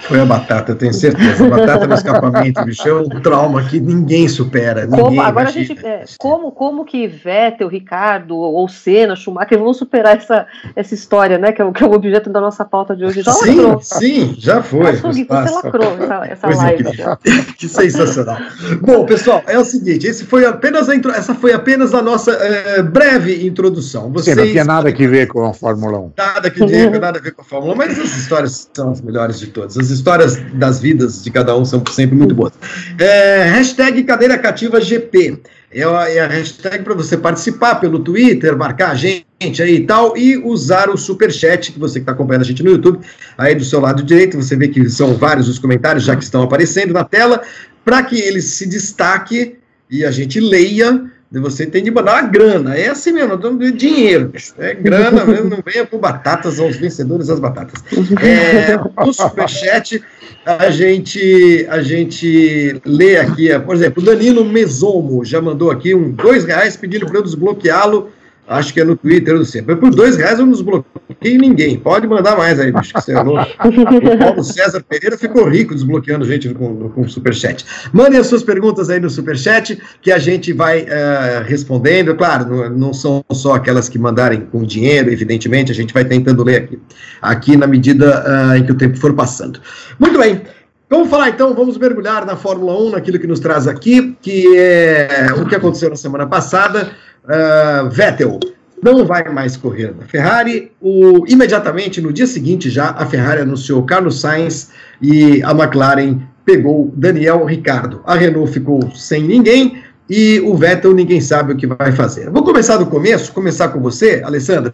Foi 0.04 0.20
a 0.20 0.26
batata, 0.26 0.72
eu 0.72 0.76
tenho 0.76 0.94
certeza. 0.94 1.46
A 1.46 1.50
batata 1.50 1.88
no 1.88 1.94
escapamento, 1.94 2.64
bicho, 2.64 2.88
é 2.88 2.94
um 2.94 3.10
trauma 3.22 3.64
que 3.64 3.80
ninguém 3.80 4.28
supera. 4.28 4.86
Ninguém 4.86 5.04
como, 5.04 5.22
agora 5.22 5.50
imagina. 5.50 5.64
a 5.64 5.68
gente. 5.68 5.86
É, 5.86 6.04
como, 6.18 6.52
como 6.52 6.86
que 6.86 7.08
Vettel, 7.08 7.68
Ricardo 7.68 8.38
ou 8.38 8.68
Senna, 8.70 9.16
Schumacher 9.16 9.60
vão 9.60 9.74
superar 9.74 10.18
essa, 10.18 10.46
essa 10.76 10.94
história, 10.94 11.38
né? 11.38 11.52
Que 11.52 11.62
é, 11.62 11.72
que 11.72 11.84
é 11.84 11.88
o 11.88 11.92
objeto 11.92 12.30
da 12.30 12.40
nossa 12.40 12.64
pauta 12.64 12.96
de 12.96 13.04
hoje. 13.04 13.22
Já 13.22 13.34
sim, 13.34 13.56
lacrou. 13.56 13.82
Sim, 13.82 14.36
já 14.38 14.62
foi. 14.62 14.92
Açougue, 14.92 15.26
você 15.26 15.52
lacrou 15.52 15.98
essa, 16.00 16.48
essa 16.48 16.48
live. 16.48 16.84
que 17.58 17.68
sensacional. 17.68 18.38
Bom, 18.82 19.06
pessoal, 19.06 19.44
é 19.48 19.58
o 19.58 19.66
seguinte: 19.66 20.08
esse 20.08 20.26
foi 20.26 20.46
apenas 20.46 20.90
a 20.90 20.96
intro, 20.96 21.12
essa 21.12 21.36
foi 21.36 21.54
apenas 21.54 21.94
a 21.94 22.02
nossa 22.02 22.32
é, 22.32 22.82
breve 22.82 23.46
introdução. 23.46 24.12
Vocês, 24.12 24.36
sim, 24.36 24.44
não 24.44 24.52
tinha 24.52 24.66
nada 24.66 24.92
que 24.92 25.08
ver 25.08 25.28
com 25.28 25.46
a 25.46 25.54
Fórmula 25.54 26.00
1. 26.00 26.12
Nada 26.18 26.50
que 26.50 26.66
ver, 26.66 27.00
nada 27.00 27.20
a 27.20 27.22
ver 27.22 27.32
com 27.32 27.42
a 27.42 27.46
Fórmula 27.46 27.74
1, 27.74 27.78
mas 27.78 28.00
as 28.00 28.16
histórias 28.16 28.70
são 28.74 28.92
as 28.92 29.02
melhores 29.02 29.40
de 29.40 29.48
todas. 29.48 29.78
As 29.78 29.87
histórias 29.89 30.38
das 30.54 30.80
vidas 30.80 31.23
de 31.23 31.32
cada 31.32 31.56
um 31.56 31.65
são 31.65 31.84
sempre 31.91 32.15
muito 32.15 32.34
boas. 32.34 32.54
É, 33.00 33.43
hashtag 33.43 34.04
Cadeira 34.04 34.38
Cativa 34.38 34.80
GP. 34.82 35.39
É 35.69 35.84
a, 35.84 36.10
é 36.10 36.19
a 36.19 36.28
hashtag 36.28 36.84
para 36.84 36.93
você 36.93 37.17
participar 37.17 37.76
pelo 37.76 38.00
Twitter, 38.00 38.58
marcar 38.58 38.91
a 38.91 38.95
gente 38.95 39.62
aí 39.62 39.76
e 39.76 39.86
tal, 39.86 40.17
e 40.17 40.38
usar 40.38 40.89
o 40.89 40.97
super 40.97 41.32
chat 41.32 41.73
que 41.73 41.80
você 41.80 41.95
que 41.95 42.04
está 42.04 42.13
acompanhando 42.13 42.43
a 42.43 42.45
gente 42.45 42.63
no 42.63 42.71
YouTube, 42.71 43.00
aí 43.38 43.54
do 43.54 43.65
seu 43.65 43.82
lado 43.82 44.02
direito, 44.02 44.38
você 44.38 44.56
vê 44.56 44.69
que 44.69 44.89
são 44.89 45.13
vários 45.15 45.50
os 45.50 45.60
comentários 45.60 46.06
já 46.06 46.15
que 46.15 46.23
estão 46.23 46.41
aparecendo 46.41 46.93
na 46.93 47.04
tela, 47.04 47.41
para 47.84 48.02
que 48.02 48.17
ele 48.17 48.41
se 48.41 48.65
destaque 48.65 49.58
e 49.89 50.06
a 50.06 50.12
gente 50.12 50.39
leia 50.39 51.12
você 51.32 51.66
tem 51.66 51.84
de 51.84 51.92
mandar 51.92 52.22
uma 52.22 52.30
grana. 52.30 52.76
É 52.76 52.90
assim 52.90 53.12
mesmo, 53.12 53.36
estamos 53.36 53.78
dinheiro. 53.78 54.32
É 54.58 54.74
grana 54.74 55.26
mesmo, 55.26 55.50
não 55.50 55.63
venha 55.66 55.86
por 55.86 56.00
batatas 56.00 56.60
aos 56.60 56.78
vencedores 56.78 57.28
das 57.28 57.40
batatas. 57.40 57.84
É, 58.22 58.78
no 59.06 59.13
Superchat, 59.13 60.02
a 60.46 60.70
gente, 60.70 61.68
a 61.70 61.82
gente 61.82 62.82
lê 62.86 63.18
aqui, 63.18 63.48
por 63.60 63.76
exemplo, 63.76 64.02
o 64.02 64.06
Danilo 64.06 64.46
Mesomo 64.46 65.26
já 65.26 65.42
mandou 65.42 65.70
aqui 65.70 65.94
um 65.94 66.12
dois 66.12 66.46
reais 66.46 66.78
pedindo 66.78 67.06
para 67.06 67.18
eu 67.18 67.24
desbloqueá-lo 67.24 68.10
Acho 68.48 68.74
que 68.74 68.80
é 68.80 68.84
no 68.86 68.96
Twitter, 68.96 69.34
eu 69.34 69.40
não 69.40 69.46
sei. 69.46 69.62
Mas 69.66 69.78
por 69.78 69.94
dois 69.94 70.16
reais 70.16 70.40
eu 70.40 70.46
não 70.46 70.54
desbloqueio 70.54 71.38
ninguém. 71.38 71.78
Pode 71.78 72.08
mandar 72.08 72.38
mais 72.38 72.58
aí, 72.60 72.72
bicho, 72.72 72.94
que 72.94 73.02
você 73.02 73.12
é 73.12 73.22
louco. 73.22 73.46
O 73.66 74.18
Paulo 74.18 74.44
César 74.44 74.82
Pereira 74.88 75.18
ficou 75.18 75.50
rico 75.50 75.76
desbloqueando 75.76 76.24
gente 76.24 76.54
com, 76.54 76.90
com 76.90 77.08
Superchat. 77.10 77.66
Mandem 77.92 78.18
as 78.18 78.28
suas 78.28 78.44
perguntas 78.44 78.90
aí 78.90 79.02
no 79.02 79.10
Superchat, 79.10 79.78
que 80.02 80.14
a 80.14 80.18
gente 80.18 80.54
vai 80.54 80.84
uh, 80.84 81.44
respondendo. 81.46 82.16
Claro, 82.16 82.46
não, 82.46 82.70
não, 82.70 82.94
são 82.94 83.24
só 83.34 83.56
aquelas 83.56 83.90
que 83.90 84.00
mandarem 84.00 84.42
com 84.42 84.64
dinheiro, 84.64 85.12
evidentemente, 85.12 85.72
a 85.72 85.76
gente 85.76 85.94
vai 85.94 86.06
tentando 86.06 86.42
ler 86.42 86.64
aqui, 86.64 86.80
aqui 87.22 87.58
na 87.58 87.68
medida 87.68 88.24
uh, 88.26 88.56
em 88.56 88.64
que 88.64 88.72
o 88.72 88.76
tempo 88.76 88.98
for 88.98 89.14
passando. 89.14 89.60
Muito 90.00 90.18
bem. 90.18 90.42
Vamos 90.90 91.10
falar 91.10 91.28
então, 91.28 91.54
vamos 91.54 91.78
mergulhar 91.78 92.26
na 92.26 92.38
Fórmula 92.38 92.82
1, 92.82 92.92
naquilo 92.92 93.20
que 93.20 93.28
nos 93.28 93.42
traz 93.42 93.68
aqui, 93.68 94.16
que 94.22 94.56
é 94.56 95.28
o 95.38 95.46
que 95.46 95.54
aconteceu 95.54 95.90
na 95.90 95.98
semana 95.98 96.26
passada. 96.26 96.92
Uh, 97.28 97.90
Vettel 97.90 98.40
não 98.82 99.06
vai 99.06 99.28
mais 99.30 99.58
correr 99.58 99.94
na 99.98 100.06
Ferrari. 100.06 100.72
O, 100.80 101.26
imediatamente, 101.28 102.00
no 102.00 102.13
dia 102.13 102.28
seguinte, 102.28 102.70
já 102.70 102.92
a 102.92 103.06
Ferrari 103.06 103.42
anunciou 103.42 103.84
Carlos 103.84 104.22
Sainz 104.22 104.70
e 105.02 105.42
a 105.44 105.52
McLaren 105.52 106.20
pegou 106.46 106.92
Daniel 106.96 107.44
Ricardo. 107.46 108.02
A 108.06 108.16
Renault 108.16 108.52
ficou 108.52 108.80
sem 108.96 109.24
ninguém 109.24 109.84
e 110.10 110.40
o 110.40 110.56
Vettel 110.56 110.94
ninguém 110.94 111.20
sabe 111.20 111.54
o 111.54 111.58
que 111.58 111.68
vai 111.68 111.92
fazer. 111.92 112.30
Vou 112.30 112.44
começar 112.44 112.78
do 112.78 112.86
começo, 112.86 113.34
começar 113.34 113.70
com 113.70 113.82
você, 113.82 114.22
Alessandra. 114.24 114.74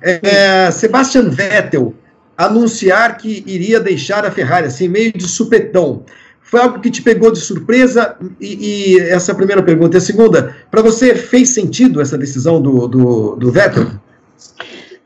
É, 0.00 0.70
Sebastian 0.70 1.28
Vettel 1.28 1.94
anunciar 2.36 3.18
que 3.18 3.44
iria 3.46 3.78
deixar 3.78 4.24
a 4.24 4.30
Ferrari, 4.30 4.68
assim, 4.68 4.88
meio 4.88 5.12
de 5.12 5.28
supetão. 5.28 6.04
Foi 6.50 6.60
algo 6.60 6.80
que 6.80 6.90
te 6.90 7.00
pegou 7.00 7.30
de 7.30 7.38
surpresa? 7.38 8.16
E, 8.40 8.96
e 8.96 9.00
essa 9.02 9.30
é 9.30 9.32
a 9.32 9.36
primeira 9.36 9.62
pergunta. 9.62 9.96
E 9.96 9.98
a 9.98 10.00
segunda, 10.00 10.56
para 10.68 10.82
você, 10.82 11.14
fez 11.14 11.50
sentido 11.50 12.00
essa 12.00 12.18
decisão 12.18 12.60
do, 12.60 12.88
do, 12.88 13.36
do 13.36 13.52
Vettel? 13.52 13.86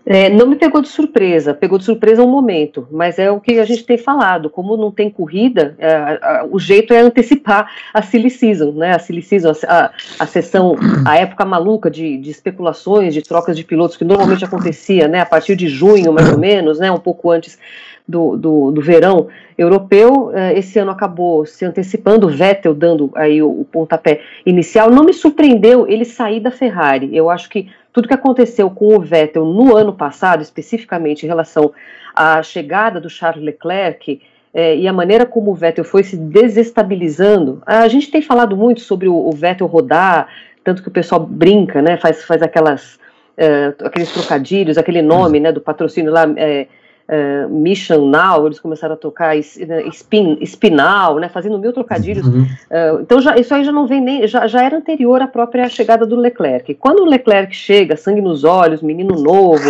É, 0.06 0.30
não 0.30 0.46
me 0.46 0.56
pegou 0.56 0.80
de 0.80 0.88
surpresa, 0.88 1.52
pegou 1.52 1.78
de 1.78 1.84
surpresa 1.84 2.22
um 2.22 2.30
momento, 2.30 2.86
mas 2.90 3.18
é 3.18 3.30
o 3.30 3.40
que 3.40 3.58
a 3.58 3.64
gente 3.64 3.84
tem 3.84 3.96
falado, 3.96 4.50
como 4.50 4.76
não 4.76 4.90
tem 4.90 5.08
corrida, 5.08 5.74
é, 5.78 5.94
a, 5.94 6.46
o 6.50 6.58
jeito 6.58 6.92
é 6.92 7.00
antecipar 7.00 7.70
a 7.92 8.02
silly 8.02 8.28
season, 8.28 8.72
né, 8.72 8.94
a 8.94 8.98
silly 8.98 9.22
season, 9.22 9.52
a, 9.66 9.90
a 10.18 10.26
sessão, 10.26 10.76
a 11.06 11.16
época 11.16 11.46
maluca 11.46 11.90
de, 11.90 12.18
de, 12.18 12.30
especulações, 12.30 13.14
de 13.14 13.22
trocas 13.22 13.56
de 13.56 13.64
pilotos, 13.64 13.96
que 13.96 14.04
normalmente 14.04 14.44
acontecia, 14.44 15.08
né, 15.08 15.20
a 15.20 15.26
partir 15.26 15.56
de 15.56 15.68
junho, 15.68 16.12
mais 16.12 16.30
ou 16.30 16.38
menos, 16.38 16.78
né, 16.78 16.90
um 16.92 17.00
pouco 17.00 17.30
antes 17.30 17.58
do, 18.06 18.36
do, 18.36 18.70
do 18.70 18.82
verão 18.82 19.28
europeu, 19.56 20.30
é, 20.34 20.58
esse 20.58 20.78
ano 20.78 20.90
acabou 20.90 21.46
se 21.46 21.64
antecipando, 21.64 22.26
o 22.26 22.30
Vettel 22.30 22.74
dando 22.74 23.10
aí 23.14 23.42
o, 23.42 23.60
o 23.60 23.64
pontapé 23.64 24.20
inicial, 24.44 24.90
não 24.90 25.04
me 25.04 25.12
surpreendeu 25.12 25.88
ele 25.88 26.04
sair 26.04 26.40
da 26.40 26.50
Ferrari, 26.50 27.16
eu 27.16 27.30
acho 27.30 27.48
que 27.48 27.70
tudo 27.92 28.08
que 28.08 28.14
aconteceu 28.14 28.68
com 28.68 28.96
o 28.96 29.00
Vettel 29.00 29.46
no 29.46 29.74
ano 29.76 29.92
passado, 29.92 30.42
especificamente 30.42 31.22
em 31.22 31.28
relação 31.28 31.72
à 32.14 32.42
chegada 32.42 33.00
do 33.00 33.08
Charles 33.08 33.42
Leclerc 33.42 34.20
é, 34.52 34.76
e 34.76 34.86
a 34.86 34.92
maneira 34.92 35.24
como 35.24 35.50
o 35.50 35.54
Vettel 35.54 35.84
foi 35.84 36.02
se 36.02 36.16
desestabilizando, 36.16 37.62
a 37.64 37.88
gente 37.88 38.10
tem 38.10 38.20
falado 38.20 38.56
muito 38.56 38.80
sobre 38.80 39.08
o, 39.08 39.14
o 39.14 39.32
Vettel 39.32 39.66
rodar, 39.66 40.28
tanto 40.62 40.82
que 40.82 40.88
o 40.88 40.92
pessoal 40.92 41.24
brinca, 41.24 41.80
né, 41.80 41.96
faz, 41.96 42.22
faz 42.24 42.42
aquelas, 42.42 42.98
é, 43.36 43.72
aqueles 43.80 44.12
trocadilhos, 44.12 44.76
aquele 44.76 45.00
nome 45.00 45.40
né, 45.40 45.50
do 45.50 45.60
patrocínio 45.60 46.12
lá. 46.12 46.24
É, 46.36 46.66
uh, 47.08 47.48
Mission 47.48 48.08
Now, 48.08 48.46
eles 48.46 48.60
começaram 48.60 48.94
a 48.94 48.96
tocar 48.96 49.34
né, 49.36 49.82
spin, 49.88 50.38
Spinal, 50.44 51.18
né, 51.18 51.28
fazendo 51.28 51.58
mil 51.58 51.72
trocadilhos. 51.72 52.26
Uhum. 52.26 52.42
Uh, 52.42 53.00
então 53.00 53.20
já, 53.20 53.36
isso 53.36 53.54
aí 53.54 53.64
já 53.64 53.72
não 53.72 53.86
vem 53.86 54.00
nem, 54.00 54.26
já, 54.26 54.46
já 54.46 54.62
era 54.62 54.76
anterior 54.76 55.20
à 55.20 55.26
própria 55.26 55.68
chegada 55.68 56.06
do 56.06 56.16
Leclerc. 56.16 56.74
Quando 56.74 57.00
o 57.00 57.06
Leclerc 57.06 57.54
chega, 57.54 57.96
sangue 57.96 58.20
nos 58.20 58.44
olhos, 58.44 58.82
menino 58.82 59.14
novo, 59.14 59.68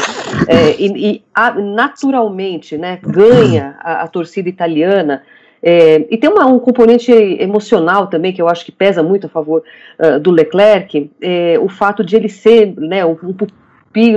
é, 0.49 0.75
e, 0.79 1.13
e 1.13 1.23
a, 1.35 1.53
naturalmente 1.53 2.77
né, 2.77 2.99
ganha 3.03 3.77
a, 3.81 4.03
a 4.03 4.09
torcida 4.09 4.49
italiana, 4.49 5.23
é, 5.67 6.07
e 6.11 6.19
tem 6.19 6.29
uma, 6.29 6.45
um 6.45 6.59
componente 6.59 7.11
emocional 7.11 8.09
também 8.09 8.35
que 8.35 8.43
eu 8.43 8.49
acho 8.51 8.67
que 8.67 8.71
pesa 8.71 9.03
muito 9.03 9.27
a 9.27 9.31
favor 9.31 9.63
uh, 9.99 10.21
do 10.21 10.31
Leclerc, 10.31 11.11
é, 11.23 11.59
o 11.59 11.71
fato 11.71 12.05
de 12.05 12.17
ele 12.17 12.29
ser 12.29 12.75
né, 12.77 13.03
um, 13.03 13.17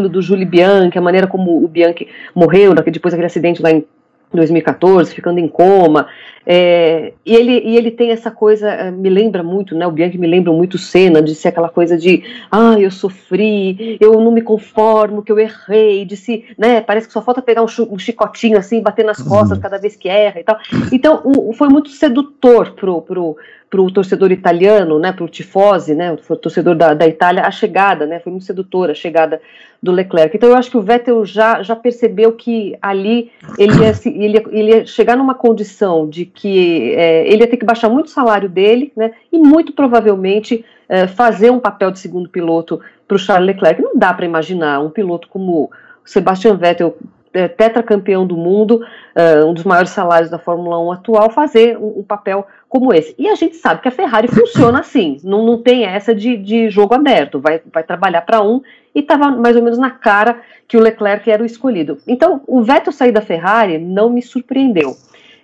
do 0.09 0.21
Júlio 0.21 0.47
Bianchi, 0.47 0.97
a 0.97 1.01
maneira 1.01 1.27
como 1.27 1.63
o 1.63 1.67
Bianchi 1.67 2.07
morreu 2.33 2.73
depois 2.73 3.13
daquele 3.13 3.27
acidente 3.27 3.61
lá 3.61 3.71
em 3.71 3.85
2014, 4.33 5.13
ficando 5.13 5.39
em 5.39 5.47
coma. 5.47 6.07
É, 6.49 7.13
e, 7.25 7.35
ele, 7.35 7.59
e 7.59 7.75
ele 7.75 7.91
tem 7.91 8.11
essa 8.11 8.31
coisa, 8.31 8.69
é, 8.69 8.89
me 8.89 9.09
lembra 9.09 9.43
muito, 9.43 9.75
né? 9.75 9.85
O 9.85 9.91
Bianchi 9.91 10.17
me 10.17 10.27
lembra 10.27 10.51
muito 10.53 10.77
cena 10.77 11.21
de 11.21 11.35
ser 11.35 11.49
aquela 11.49 11.67
coisa 11.67 11.97
de 11.97 12.23
ah, 12.49 12.75
eu 12.79 12.89
sofri, 12.89 13.97
eu 13.99 14.13
não 14.21 14.31
me 14.31 14.41
conformo, 14.41 15.21
que 15.21 15.31
eu 15.31 15.37
errei, 15.37 16.05
de 16.05 16.15
se, 16.15 16.45
né? 16.57 16.79
Parece 16.79 17.07
que 17.07 17.13
só 17.13 17.21
falta 17.21 17.41
pegar 17.41 17.63
um, 17.63 17.67
um 17.89 17.99
chicotinho 17.99 18.57
assim, 18.57 18.81
bater 18.81 19.03
nas 19.03 19.21
costas 19.21 19.57
uhum. 19.57 19.61
cada 19.61 19.77
vez 19.77 19.97
que 19.97 20.07
erra 20.07 20.39
e 20.39 20.43
tal. 20.43 20.57
Então, 20.91 21.21
foi 21.53 21.67
muito 21.67 21.89
sedutor 21.89 22.71
pro, 22.71 23.01
pro, 23.01 23.35
para 23.69 23.81
o 23.81 23.91
torcedor 23.91 24.31
italiano, 24.31 24.97
né, 24.97 25.11
para 25.11 25.25
o 25.25 25.29
tifose, 25.29 25.93
né, 25.93 26.11
o 26.13 26.35
torcedor 26.35 26.73
da, 26.75 26.93
da 26.93 27.05
Itália, 27.05 27.43
a 27.43 27.51
chegada, 27.51 28.05
né, 28.05 28.19
foi 28.19 28.31
muito 28.31 28.45
sedutora 28.45 28.93
a 28.93 28.95
chegada 28.95 29.41
do 29.83 29.91
Leclerc. 29.91 30.35
Então 30.35 30.49
eu 30.49 30.55
acho 30.55 30.71
que 30.71 30.77
o 30.77 30.81
Vettel 30.81 31.25
já, 31.25 31.61
já 31.61 31.75
percebeu 31.75 32.31
que 32.31 32.77
ali 32.81 33.29
ele 33.57 33.73
ia, 33.73 33.93
ele, 34.05 34.37
ia, 34.37 34.43
ele 34.51 34.71
ia 34.71 34.85
chegar 34.85 35.17
numa 35.17 35.35
condição 35.35 36.09
de 36.09 36.25
que 36.25 36.93
é, 36.95 37.27
ele 37.27 37.43
ia 37.43 37.47
ter 37.47 37.57
que 37.57 37.65
baixar 37.65 37.89
muito 37.89 38.07
o 38.07 38.11
salário 38.11 38.47
dele, 38.47 38.91
né, 38.95 39.11
e 39.31 39.37
muito 39.37 39.73
provavelmente 39.73 40.63
é, 40.87 41.05
fazer 41.05 41.51
um 41.51 41.59
papel 41.59 41.91
de 41.91 41.99
segundo 41.99 42.29
piloto 42.29 42.79
para 43.05 43.15
o 43.15 43.19
Charles 43.19 43.47
Leclerc. 43.47 43.81
Não 43.81 43.97
dá 43.97 44.13
para 44.13 44.25
imaginar 44.25 44.79
um 44.79 44.89
piloto 44.89 45.27
como 45.27 45.69
Sebastian 46.05 46.55
Vettel 46.55 46.97
é, 47.33 47.47
tetracampeão 47.47 48.25
do 48.25 48.35
mundo, 48.35 48.81
uh, 49.15 49.45
um 49.45 49.53
dos 49.53 49.63
maiores 49.63 49.91
salários 49.91 50.29
da 50.29 50.39
Fórmula 50.39 50.79
1 50.79 50.91
atual, 50.91 51.29
fazer 51.29 51.77
um, 51.77 51.99
um, 51.99 52.03
papel 52.03 52.45
como 52.69 52.93
esse. 52.93 53.15
E 53.17 53.27
a 53.27 53.35
gente 53.35 53.55
sabe 53.55 53.81
que 53.81 53.87
a 53.87 53.91
Ferrari 53.91 54.27
funciona 54.27 54.79
assim, 54.79 55.17
não, 55.23 55.45
não 55.45 55.61
tem 55.61 55.85
essa 55.85 56.13
de, 56.13 56.37
de 56.37 56.69
jogo 56.69 56.93
aberto, 56.93 57.39
vai, 57.39 57.61
vai 57.71 57.83
trabalhar 57.83 58.21
para 58.21 58.41
um 58.41 58.61
e 58.93 58.99
estava 58.99 59.31
mais 59.31 59.55
ou 59.55 59.61
menos 59.61 59.77
na 59.77 59.91
cara 59.91 60.41
que 60.67 60.77
o 60.77 60.81
Leclerc 60.81 61.29
era 61.29 61.43
o 61.43 61.45
escolhido. 61.45 61.97
Então, 62.07 62.41
o 62.47 62.61
Vettel 62.61 62.91
sair 62.91 63.11
da 63.11 63.21
Ferrari 63.21 63.77
não 63.77 64.09
me 64.09 64.21
surpreendeu. 64.21 64.95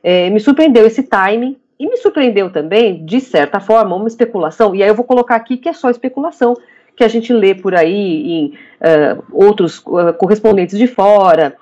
É, 0.03 0.29
me 0.29 0.39
surpreendeu 0.39 0.85
esse 0.85 1.03
timing, 1.03 1.55
e 1.79 1.87
me 1.87 1.97
surpreendeu 1.97 2.49
também, 2.49 3.03
de 3.03 3.19
certa 3.19 3.59
forma, 3.59 3.95
uma 3.95 4.07
especulação, 4.07 4.75
e 4.75 4.81
aí 4.83 4.89
eu 4.89 4.95
vou 4.95 5.03
colocar 5.03 5.35
aqui 5.35 5.57
que 5.57 5.67
é 5.67 5.73
só 5.73 5.89
especulação, 5.89 6.55
que 6.95 7.03
a 7.03 7.07
gente 7.07 7.33
lê 7.33 7.55
por 7.55 7.75
aí 7.75 8.31
em 8.31 8.45
uh, 8.47 9.23
outros 9.31 9.79
uh, 9.79 10.13
correspondentes 10.17 10.77
de 10.77 10.87
fora, 10.87 11.55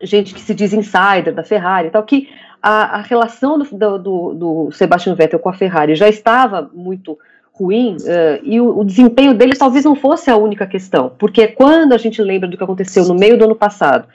gente 0.00 0.34
que 0.34 0.40
se 0.40 0.54
diz 0.54 0.72
insider 0.72 1.34
da 1.34 1.42
Ferrari 1.42 1.88
e 1.88 1.90
tal, 1.90 2.02
que 2.02 2.28
a, 2.62 2.98
a 2.98 3.00
relação 3.02 3.58
do, 3.58 3.98
do, 3.98 4.34
do, 4.34 4.70
Sebastian 4.72 5.14
Vettel 5.14 5.38
com 5.38 5.48
a 5.48 5.54
Ferrari 5.54 5.94
já 5.94 6.08
estava 6.08 6.70
muito 6.74 7.18
ruim 7.52 7.96
uh, 7.96 8.40
e 8.42 8.60
o, 8.60 8.80
o, 8.80 8.84
desempenho 8.84 9.32
dele 9.32 9.56
talvez 9.56 9.84
não 9.84 9.94
fosse 9.94 10.30
a 10.30 10.36
única 10.36 10.66
questão, 10.66 11.12
porque 11.18 11.48
quando 11.48 11.92
a 11.92 11.98
gente 11.98 12.20
lembra 12.20 12.48
do 12.48 12.56
que 12.56 12.64
aconteceu 12.64 13.04
no 13.06 13.14
meio 13.14 13.38
do 13.38 13.44
ano 13.44 13.54
passado, 13.54 14.06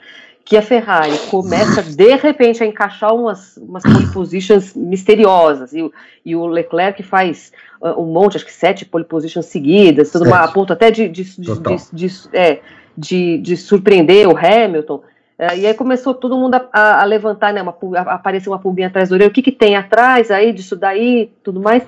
que 0.44 0.56
a 0.56 0.62
Ferrari 0.62 1.16
começa 1.30 1.82
de 1.82 2.16
repente 2.16 2.62
a 2.62 2.66
encaixar 2.66 3.14
umas, 3.14 3.56
umas 3.56 3.82
pole 3.82 4.12
positions 4.12 4.74
misteriosas 4.74 5.72
e, 5.72 5.88
e 6.24 6.34
o 6.34 6.46
Leclerc 6.46 7.02
faz 7.02 7.52
uh, 7.80 8.00
um 8.00 8.12
monte, 8.12 8.36
acho 8.36 8.46
que 8.46 8.52
sete 8.52 8.84
pole 8.84 9.04
positions 9.04 9.46
seguidas, 9.46 10.10
tudo 10.10 10.24
uma, 10.26 10.40
a 10.40 10.48
ponto 10.48 10.72
até 10.72 10.90
de, 10.90 11.08
de, 11.08 11.24
de, 11.24 11.52
de, 11.92 12.06
é, 12.32 12.60
de, 12.96 13.38
de 13.38 13.56
surpreender 13.56 14.28
o 14.28 14.36
Hamilton. 14.36 15.02
É, 15.42 15.58
e 15.58 15.66
aí 15.66 15.74
começou 15.74 16.14
todo 16.14 16.38
mundo 16.38 16.54
a, 16.72 17.00
a 17.00 17.04
levantar, 17.04 17.52
né, 17.52 17.60
uma, 17.60 17.76
a 17.96 18.14
aparecer 18.14 18.48
uma 18.48 18.60
pulguinha 18.60 18.86
atrás 18.86 19.08
do 19.08 19.14
orelha, 19.14 19.28
o 19.28 19.32
que, 19.32 19.42
que 19.42 19.50
tem 19.50 19.74
atrás 19.74 20.30
aí 20.30 20.52
disso 20.52 20.76
daí, 20.76 21.32
tudo 21.42 21.60
mais. 21.60 21.82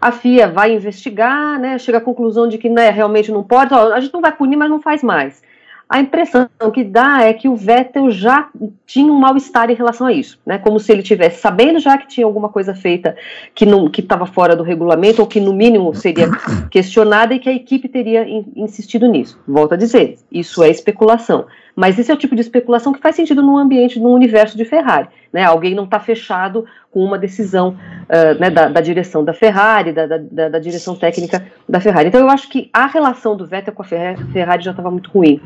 A 0.00 0.12
FIA 0.12 0.46
vai 0.46 0.72
investigar, 0.76 1.58
né, 1.58 1.76
chega 1.76 1.98
à 1.98 2.00
conclusão 2.00 2.46
de 2.46 2.56
que 2.56 2.68
né, 2.68 2.88
realmente 2.90 3.32
não 3.32 3.42
pode, 3.42 3.74
ó, 3.74 3.92
a 3.92 3.98
gente 3.98 4.14
não 4.14 4.20
vai 4.20 4.30
punir, 4.30 4.56
mas 4.56 4.70
não 4.70 4.80
faz 4.80 5.02
mais. 5.02 5.42
A 5.88 5.98
impressão 5.98 6.48
que 6.72 6.84
dá 6.84 7.24
é 7.24 7.32
que 7.32 7.48
o 7.48 7.56
Vettel 7.56 8.12
já 8.12 8.48
tinha 8.86 9.12
um 9.12 9.18
mal-estar 9.18 9.68
em 9.72 9.74
relação 9.74 10.06
a 10.06 10.12
isso, 10.12 10.38
né? 10.46 10.56
Como 10.56 10.78
se 10.78 10.92
ele 10.92 11.02
tivesse 11.02 11.40
sabendo 11.40 11.80
já 11.80 11.98
que 11.98 12.06
tinha 12.06 12.24
alguma 12.24 12.48
coisa 12.48 12.72
feita 12.76 13.16
que 13.56 13.66
não 13.66 13.90
que 13.90 14.00
estava 14.00 14.24
fora 14.24 14.54
do 14.54 14.62
regulamento 14.62 15.20
ou 15.20 15.26
que 15.26 15.40
no 15.40 15.52
mínimo 15.52 15.92
seria 15.92 16.30
questionada 16.70 17.34
e 17.34 17.40
que 17.40 17.48
a 17.48 17.52
equipe 17.52 17.88
teria 17.88 18.22
in, 18.22 18.52
insistido 18.54 19.08
nisso. 19.08 19.36
Volto 19.48 19.72
a 19.72 19.76
dizer, 19.76 20.16
isso 20.30 20.62
é 20.62 20.70
especulação. 20.70 21.46
Mas 21.80 21.98
esse 21.98 22.10
é 22.10 22.14
o 22.14 22.18
tipo 22.18 22.34
de 22.34 22.42
especulação 22.42 22.92
que 22.92 23.00
faz 23.00 23.16
sentido 23.16 23.40
num 23.40 23.56
ambiente, 23.56 23.98
num 23.98 24.12
universo 24.12 24.54
de 24.54 24.66
Ferrari. 24.66 25.08
Né? 25.32 25.44
Alguém 25.44 25.74
não 25.74 25.84
está 25.84 25.98
fechado 25.98 26.66
com 26.90 27.02
uma 27.02 27.16
decisão 27.16 27.70
uh, 27.70 28.38
né, 28.38 28.50
da, 28.50 28.68
da, 28.68 28.82
direção 28.82 29.24
da 29.24 29.32
Ferrari, 29.32 29.90
da, 29.90 30.06
da, 30.06 30.48
da, 30.50 30.58
direção 30.58 30.94
técnica 30.94 31.42
da 31.66 31.80
Ferrari. 31.80 32.08
Então 32.08 32.20
eu 32.20 32.28
acho 32.28 32.50
que 32.50 32.68
a 32.70 32.84
relação 32.84 33.34
do 33.34 33.46
Vettel 33.46 33.72
com 33.72 33.80
a 33.80 33.86
Ferrari 33.86 34.62
já 34.62 34.72
estava 34.72 34.90
muito 34.90 35.08
ruim. 35.10 35.40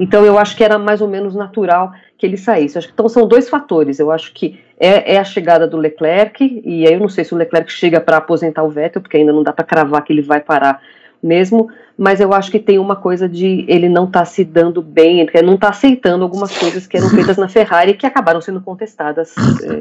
Então 0.00 0.24
eu 0.24 0.38
acho 0.38 0.56
que 0.56 0.64
era 0.64 0.78
mais 0.78 1.02
ou 1.02 1.08
menos 1.08 1.34
natural 1.34 1.92
que 2.16 2.24
ele 2.24 2.38
saísse. 2.38 2.78
Então 2.78 3.06
são 3.06 3.28
dois 3.28 3.50
fatores. 3.50 3.98
Eu 3.98 4.10
acho 4.10 4.32
que 4.32 4.58
é, 4.80 5.16
é, 5.16 5.18
a 5.18 5.24
chegada 5.24 5.66
do 5.66 5.76
Leclerc, 5.76 6.62
e 6.64 6.86
aí 6.86 6.94
eu 6.94 7.00
não 7.00 7.10
sei 7.10 7.24
se 7.24 7.34
o 7.34 7.36
Leclerc 7.36 7.70
chega 7.70 8.00
para 8.00 8.16
aposentar 8.16 8.62
o 8.62 8.70
Vettel, 8.70 9.02
porque 9.02 9.18
ainda 9.18 9.34
não 9.34 9.42
dá 9.42 9.52
para 9.52 9.66
cravar 9.66 10.02
que 10.02 10.14
ele 10.14 10.22
vai 10.22 10.40
parar 10.40 10.80
mesmo, 11.24 11.68
mas 11.96 12.20
eu 12.20 12.32
acho 12.34 12.50
que 12.50 12.58
tem 12.58 12.78
uma 12.78 12.94
coisa 12.94 13.28
de 13.28 13.64
ele 13.66 13.88
não 13.88 14.04
estar 14.04 14.20
tá 14.20 14.24
se 14.24 14.44
dando 14.44 14.82
bem, 14.82 15.20
ele 15.20 15.46
não 15.46 15.54
está 15.54 15.70
aceitando 15.70 16.22
algumas 16.22 16.56
coisas 16.56 16.86
que 16.86 16.96
eram 16.96 17.08
feitas 17.08 17.36
na 17.36 17.48
Ferrari 17.48 17.94
que 17.94 18.06
acabaram 18.06 18.40
sendo 18.40 18.60
contestadas 18.60 19.32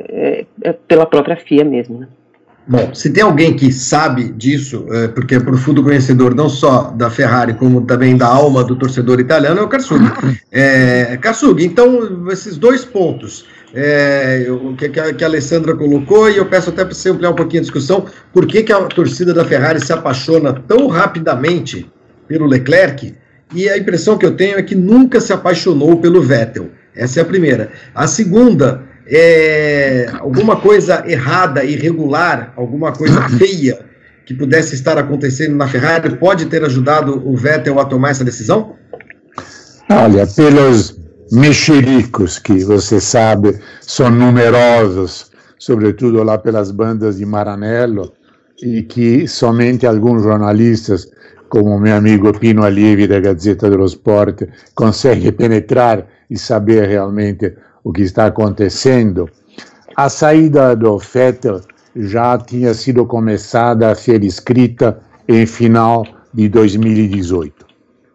é, 0.10 0.46
é, 0.62 0.74
pela 0.88 1.06
própria 1.06 1.36
FIA 1.36 1.66
mesmo. 1.66 2.00
Né? 2.00 2.08
Bom, 2.66 2.94
se 2.96 3.12
tem 3.12 3.24
alguém 3.24 3.54
que 3.54 3.74
sabe 3.74 4.32
disso, 4.32 4.86
é, 4.90 5.10
porque 5.10 5.36
é 5.36 5.40
profundo 5.40 5.84
conhecedor 5.84 6.34
não 6.34 6.48
só 6.48 6.92
da 6.92 7.10
Ferrari, 7.10 7.54
como 7.56 7.82
também 7.82 8.16
da 8.16 8.28
alma 8.28 8.64
do 8.64 8.78
torcedor 8.78 9.20
italiano, 9.20 9.60
é 9.60 9.64
o 9.64 9.68
Karsug. 9.68 10.04
É, 10.56 11.18
Karsug, 11.18 11.66
então, 11.66 12.30
esses 12.32 12.58
dois 12.58 12.86
pontos 12.86 13.46
é, 13.74 14.46
o 14.50 14.76
que, 14.76 14.88
que, 14.88 15.00
a, 15.00 15.28
Alessandra 15.28 15.76
colocou, 15.76 16.30
e 16.30 16.38
eu 16.38 16.46
peço 16.46 16.70
até 16.70 16.86
para 16.86 16.94
você 16.94 17.10
ampliar 17.10 17.32
um 17.32 17.36
pouquinho 17.36 17.62
a 17.62 17.64
discussão, 17.64 18.06
por 18.32 18.46
que, 18.46 18.62
que 18.62 18.72
a 18.72 18.82
torcida 18.86 19.34
da 19.34 19.44
Ferrari 19.44 19.84
se 19.84 19.92
apaixona 19.92 20.54
tão 20.54 20.88
rapidamente 20.88 21.92
pelo 22.28 22.46
Leclerc, 22.46 23.16
e 23.54 23.70
a 23.70 23.78
impressão 23.78 24.18
que 24.18 24.26
eu 24.26 24.36
tenho 24.36 24.58
é 24.58 24.64
que 24.64 24.76
nunca 24.76 25.20
se 25.20 25.34
apaixonou 25.34 26.00
pelo 26.00 26.22
Vettel. 26.22 26.70
Essa 26.96 27.20
é 27.20 27.24
a 27.24 27.26
primeira. 27.26 27.72
A 27.94 28.08
segunda, 28.08 28.84
é, 29.08 30.08
alguma 30.20 30.56
coisa 30.56 31.04
errada, 31.08 31.64
irregular, 31.64 32.54
alguma 32.56 32.92
coisa 32.92 33.28
feia 33.38 33.80
que 34.26 34.34
pudesse 34.34 34.76
estar 34.76 34.98
acontecendo 34.98 35.56
na 35.56 35.68
Ferrari 35.68 36.16
pode 36.16 36.46
ter 36.46 36.64
ajudado 36.64 37.22
o 37.28 37.36
Vettel 37.36 37.80
a 37.80 37.86
tomar 37.86 38.12
essa 38.12 38.24
decisão? 38.24 38.76
Olha, 39.90 40.26
pelos 40.26 41.03
mexericos 41.34 42.38
que 42.38 42.64
você 42.64 43.02
sabe 43.02 43.60
são 43.82 44.12
numerosos, 44.12 45.32
sobretudo 45.58 46.22
lá 46.22 46.38
pelas 46.38 46.70
bandas 46.70 47.18
de 47.18 47.26
Maranello, 47.26 48.14
e 48.62 48.84
que 48.84 49.28
somente 49.28 49.88
alguns 49.88 50.22
jornalistas, 50.22 51.10
como 51.50 51.80
meu 51.80 51.96
amigo 51.96 52.38
Pino 52.38 52.64
Allievi 52.64 53.08
da 53.08 53.20
Gazzetta 53.20 53.68
dello 53.68 53.86
Sport, 53.86 54.44
conseguem 54.76 55.32
penetrar 55.32 56.06
e 56.30 56.38
saber 56.38 56.88
realmente 56.88 57.52
o 57.84 57.92
que 57.92 58.04
está 58.04 58.28
acontecendo. 58.28 59.28
A 59.96 60.10
saída 60.10 60.76
do 60.76 61.00
Vettel 61.00 61.62
já 61.96 62.38
tinha 62.38 62.76
sido 62.76 63.08
começada 63.08 63.90
a 63.90 63.96
ser 63.96 64.24
escrita 64.24 65.00
em 65.28 65.48
final 65.48 66.06
de 66.32 66.48
2018. 66.48 67.66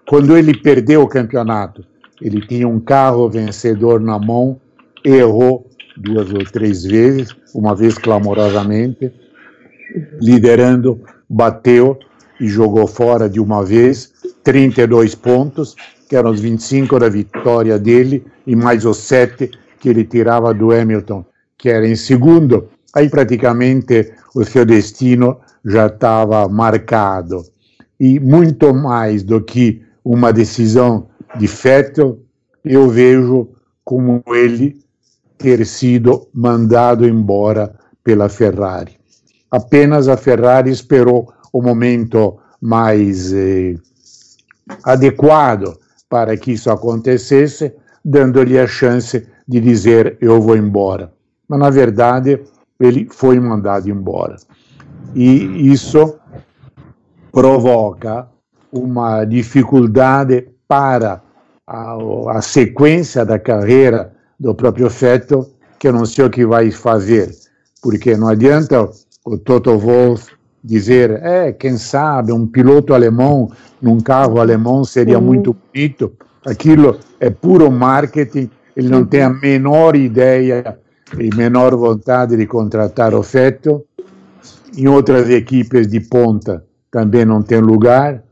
Quando 0.09 0.37
ele 0.37 0.57
perdeu 0.57 1.03
o 1.03 1.09
campeonato, 1.09 1.85
ele 2.21 2.41
tinha 2.47 2.67
um 2.69 2.81
carro 2.81 3.29
vencedor 3.29 4.01
na 4.01 4.19
mão, 4.19 4.61
errou 5.05 5.69
duas 5.97 6.33
ou 6.33 6.45
três 6.45 6.85
vezes, 6.85 7.35
uma 7.55 7.75
vez 7.75 7.97
clamorosamente, 7.99 9.13
liderando, 10.21 11.01
bateu 11.29 11.99
e 12.41 12.47
jogou 12.47 12.87
fora 12.87 13.29
de 13.29 13.41
uma 13.41 13.65
vez 13.65 14.13
32 14.45 15.15
pontos, 15.15 15.75
que 16.09 16.17
eram 16.17 16.31
os 16.31 16.41
25 16.41 16.99
da 16.99 17.09
vitória 17.09 17.79
dele, 17.79 18.25
e 18.47 18.57
mais 18.57 18.85
os 18.85 18.99
7 18.99 19.51
que 19.79 19.89
ele 19.89 20.05
tirava 20.05 20.55
do 20.55 20.73
Hamilton, 20.73 21.25
que 21.57 21.69
era 21.69 21.87
em 21.87 21.97
segundo. 21.97 22.69
Aí 22.95 23.09
praticamente 23.09 24.13
o 24.35 24.45
seu 24.45 24.65
destino 24.65 25.39
já 25.65 25.87
estava 25.87 26.49
marcado. 26.49 27.45
E 28.01 28.19
muito 28.21 28.73
mais 28.73 29.23
do 29.23 29.41
que 29.41 29.83
uma 30.05 30.33
decisão 30.33 31.08
de 31.39 31.47
Vettel, 31.47 32.21
eu 32.65 32.89
vejo 32.89 33.49
como 33.85 34.23
ele 34.29 34.81
ter 35.39 35.65
sido 35.65 36.29
mandado 36.35 37.07
embora 37.07 37.75
pela 38.03 38.29
Ferrari. 38.29 38.99
Apenas 39.51 40.09
a 40.09 40.17
Ferrari 40.17 40.71
esperou 40.71 41.33
o 41.53 41.63
momento 41.63 42.39
mais 42.61 43.33
eh, 43.33 43.77
adequado 44.85 45.79
para 46.09 46.37
que 46.37 46.53
isso 46.53 46.71
acontecesse, 46.71 47.73
dando-lhe 48.05 48.59
a 48.59 48.67
chance 48.67 49.27
de 49.47 49.61
dizer 49.61 50.19
eu 50.21 50.41
vou 50.41 50.57
embora. 50.57 51.13
Mas 51.49 51.59
na 51.59 51.71
verdade 51.71 52.43
ele 52.79 53.09
foi 53.11 53.39
mandado 53.41 53.89
embora. 53.89 54.37
E 55.15 55.71
isso 55.73 56.19
provoca 57.33 58.29
uma 58.71 59.25
dificuldade 59.25 60.49
para 60.67 61.23
a, 61.69 62.39
a 62.39 62.41
sequência 62.41 63.27
da 63.27 63.39
carreira 63.39 64.11
do 64.41 64.55
próprio 64.55 64.89
Vettel, 64.89 65.47
que 65.79 65.89
eu 65.89 65.93
não 65.93 66.07
sei 66.07 66.25
o 66.25 66.31
que 66.31 66.47
vai 66.47 66.71
fazer, 66.71 67.31
porque 67.83 68.17
não 68.17 68.29
adianta 68.29 68.89
o 69.25 69.37
Toto 69.37 69.79
Wolff 69.79 70.33
dizer, 70.65 71.23
é, 71.23 71.53
quem 71.53 71.77
sabe, 71.77 72.33
um 72.33 72.47
piloto 72.47 72.95
alemão 72.95 73.51
num 73.81 74.01
carro 74.01 74.41
alemão 74.41 74.83
seria 74.83 75.19
uhum. 75.19 75.25
muito 75.25 75.55
bonito. 75.55 76.13
Aquilo 76.45 76.99
é 77.21 77.29
puro 77.29 77.71
marketing, 77.71 78.51
ele 78.75 78.89
não 78.89 79.05
tem 79.05 79.23
a 79.23 79.31
menor 79.31 79.95
ideia 79.95 80.79
e 81.19 81.35
menor 81.37 81.77
vontade 81.77 82.37
de 82.37 82.47
contratar 82.47 83.15
o 83.15 83.23
Vettel. 83.23 83.85
Em 84.77 84.89
outras 84.89 85.29
equipes 85.29 85.87
de 85.87 86.01
ponta 86.01 86.65
também 86.91 87.25
não 87.25 87.43
tem 87.43 87.61
lugar, 87.61 88.23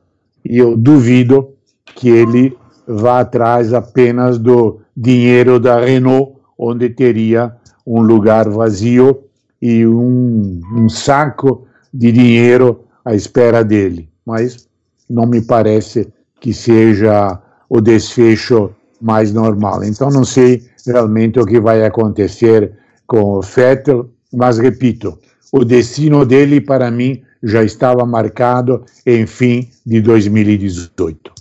e 0.44 0.58
eu 0.58 0.76
duvido 0.76 1.50
que 1.94 2.08
ele 2.08 2.56
vá 2.86 3.20
atrás 3.20 3.72
apenas 3.72 4.38
do 4.38 4.80
dinheiro 4.96 5.58
da 5.58 5.80
Renault, 5.80 6.36
onde 6.58 6.88
teria 6.88 7.54
um 7.86 8.00
lugar 8.00 8.48
vazio 8.48 9.24
e 9.60 9.86
um, 9.86 10.60
um 10.72 10.88
saco 10.88 11.66
de 11.92 12.12
dinheiro 12.12 12.84
à 13.04 13.14
espera 13.14 13.62
dele. 13.64 14.08
Mas 14.24 14.68
não 15.08 15.26
me 15.26 15.40
parece 15.42 16.12
que 16.40 16.52
seja 16.52 17.40
o 17.68 17.80
desfecho 17.80 18.70
mais 19.00 19.32
normal. 19.32 19.84
Então 19.84 20.10
não 20.10 20.24
sei 20.24 20.64
realmente 20.86 21.38
o 21.38 21.46
que 21.46 21.60
vai 21.60 21.84
acontecer 21.84 22.72
com 23.06 23.22
o 23.22 23.42
Vettel, 23.42 24.10
mas 24.32 24.58
repito, 24.58 25.18
o 25.52 25.64
destino 25.64 26.24
dele 26.24 26.60
para 26.60 26.90
mim 26.90 27.22
já 27.42 27.62
estava 27.62 28.04
marcado 28.04 28.84
em 29.04 29.26
fim 29.26 29.68
de 29.84 30.00
2018. 30.00 31.35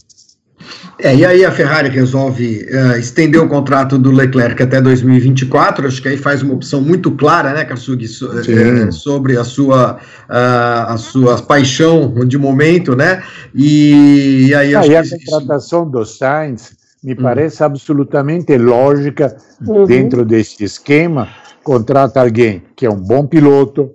É, 0.98 1.14
e 1.14 1.26
aí 1.26 1.44
a 1.44 1.52
Ferrari 1.52 1.90
resolve 1.90 2.66
uh, 2.72 2.98
estender 2.98 3.42
o 3.42 3.50
contrato 3.50 3.98
do 3.98 4.12
Leclerc 4.12 4.64
até 4.64 4.80
2024, 4.80 5.88
acho 5.88 6.02
que 6.02 6.08
aí 6.08 6.18
faz 6.18 6.42
uma 6.42 6.54
opção 6.54 6.80
muito 6.80 7.12
clara, 7.12 7.54
né, 7.54 7.66
Karsug, 7.66 8.08
so, 8.08 8.32
é, 8.40 8.92
sobre 8.92 9.38
a 9.38 9.44
sua, 9.44 9.96
uh, 9.96 10.92
a 10.94 10.98
sua 10.98 11.42
paixão 11.42 12.14
de 12.26 12.38
momento, 12.38 12.96
né, 12.96 13.22
e, 13.54 14.48
e 14.48 14.56
aí 14.56 14.74
ah, 14.74 14.88
e 14.88 14.96
a 14.96 15.04
contratação 15.26 15.90
do 15.90 16.06
Sainz 16.06 16.78
me 17.04 17.12
hum. 17.12 17.18
parece 17.22 17.62
absolutamente 17.62 18.58
lógica 18.58 19.36
uhum. 19.68 19.84
dentro 19.84 20.24
desse 20.24 20.64
esquema, 20.64 21.28
contrata 21.62 22.22
alguém 22.22 22.64
que 22.74 22.86
é 22.86 22.90
um 22.90 23.02
bom 23.02 23.28
piloto, 23.28 23.92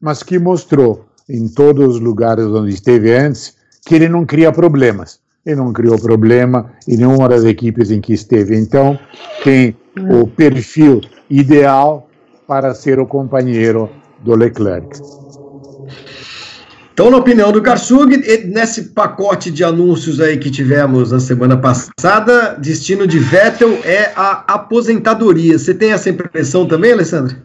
mas 0.00 0.22
que 0.22 0.38
mostrou 0.38 1.04
em 1.28 1.48
todos 1.48 1.96
os 1.96 2.00
lugares 2.00 2.44
onde 2.44 2.72
esteve 2.72 3.12
antes 3.12 3.54
que 3.84 3.96
ele 3.96 4.08
não 4.08 4.24
cria 4.24 4.52
problemas 4.52 5.23
e 5.46 5.54
não 5.54 5.72
criou 5.72 5.98
problema 5.98 6.70
em 6.88 6.96
nenhuma 6.96 7.28
das 7.28 7.44
equipes 7.44 7.90
em 7.90 8.00
que 8.00 8.12
esteve. 8.12 8.56
Então, 8.56 8.98
tem 9.42 9.76
o 10.10 10.26
perfil 10.26 11.00
ideal 11.28 12.08
para 12.46 12.74
ser 12.74 12.98
o 12.98 13.06
companheiro 13.06 13.90
do 14.22 14.34
Leclerc. 14.34 14.98
Então, 16.92 17.10
na 17.10 17.16
opinião 17.16 17.50
do 17.50 17.60
Karsug, 17.60 18.16
nesse 18.46 18.90
pacote 18.90 19.50
de 19.50 19.64
anúncios 19.64 20.20
aí 20.20 20.38
que 20.38 20.48
tivemos 20.48 21.10
na 21.10 21.18
semana 21.18 21.56
passada, 21.56 22.54
destino 22.54 23.04
de 23.04 23.18
Vettel 23.18 23.80
é 23.84 24.12
a 24.14 24.44
aposentadoria. 24.54 25.58
Você 25.58 25.74
tem 25.74 25.90
essa 25.90 26.08
impressão 26.08 26.68
também, 26.68 26.92
Alessandra? 26.92 27.36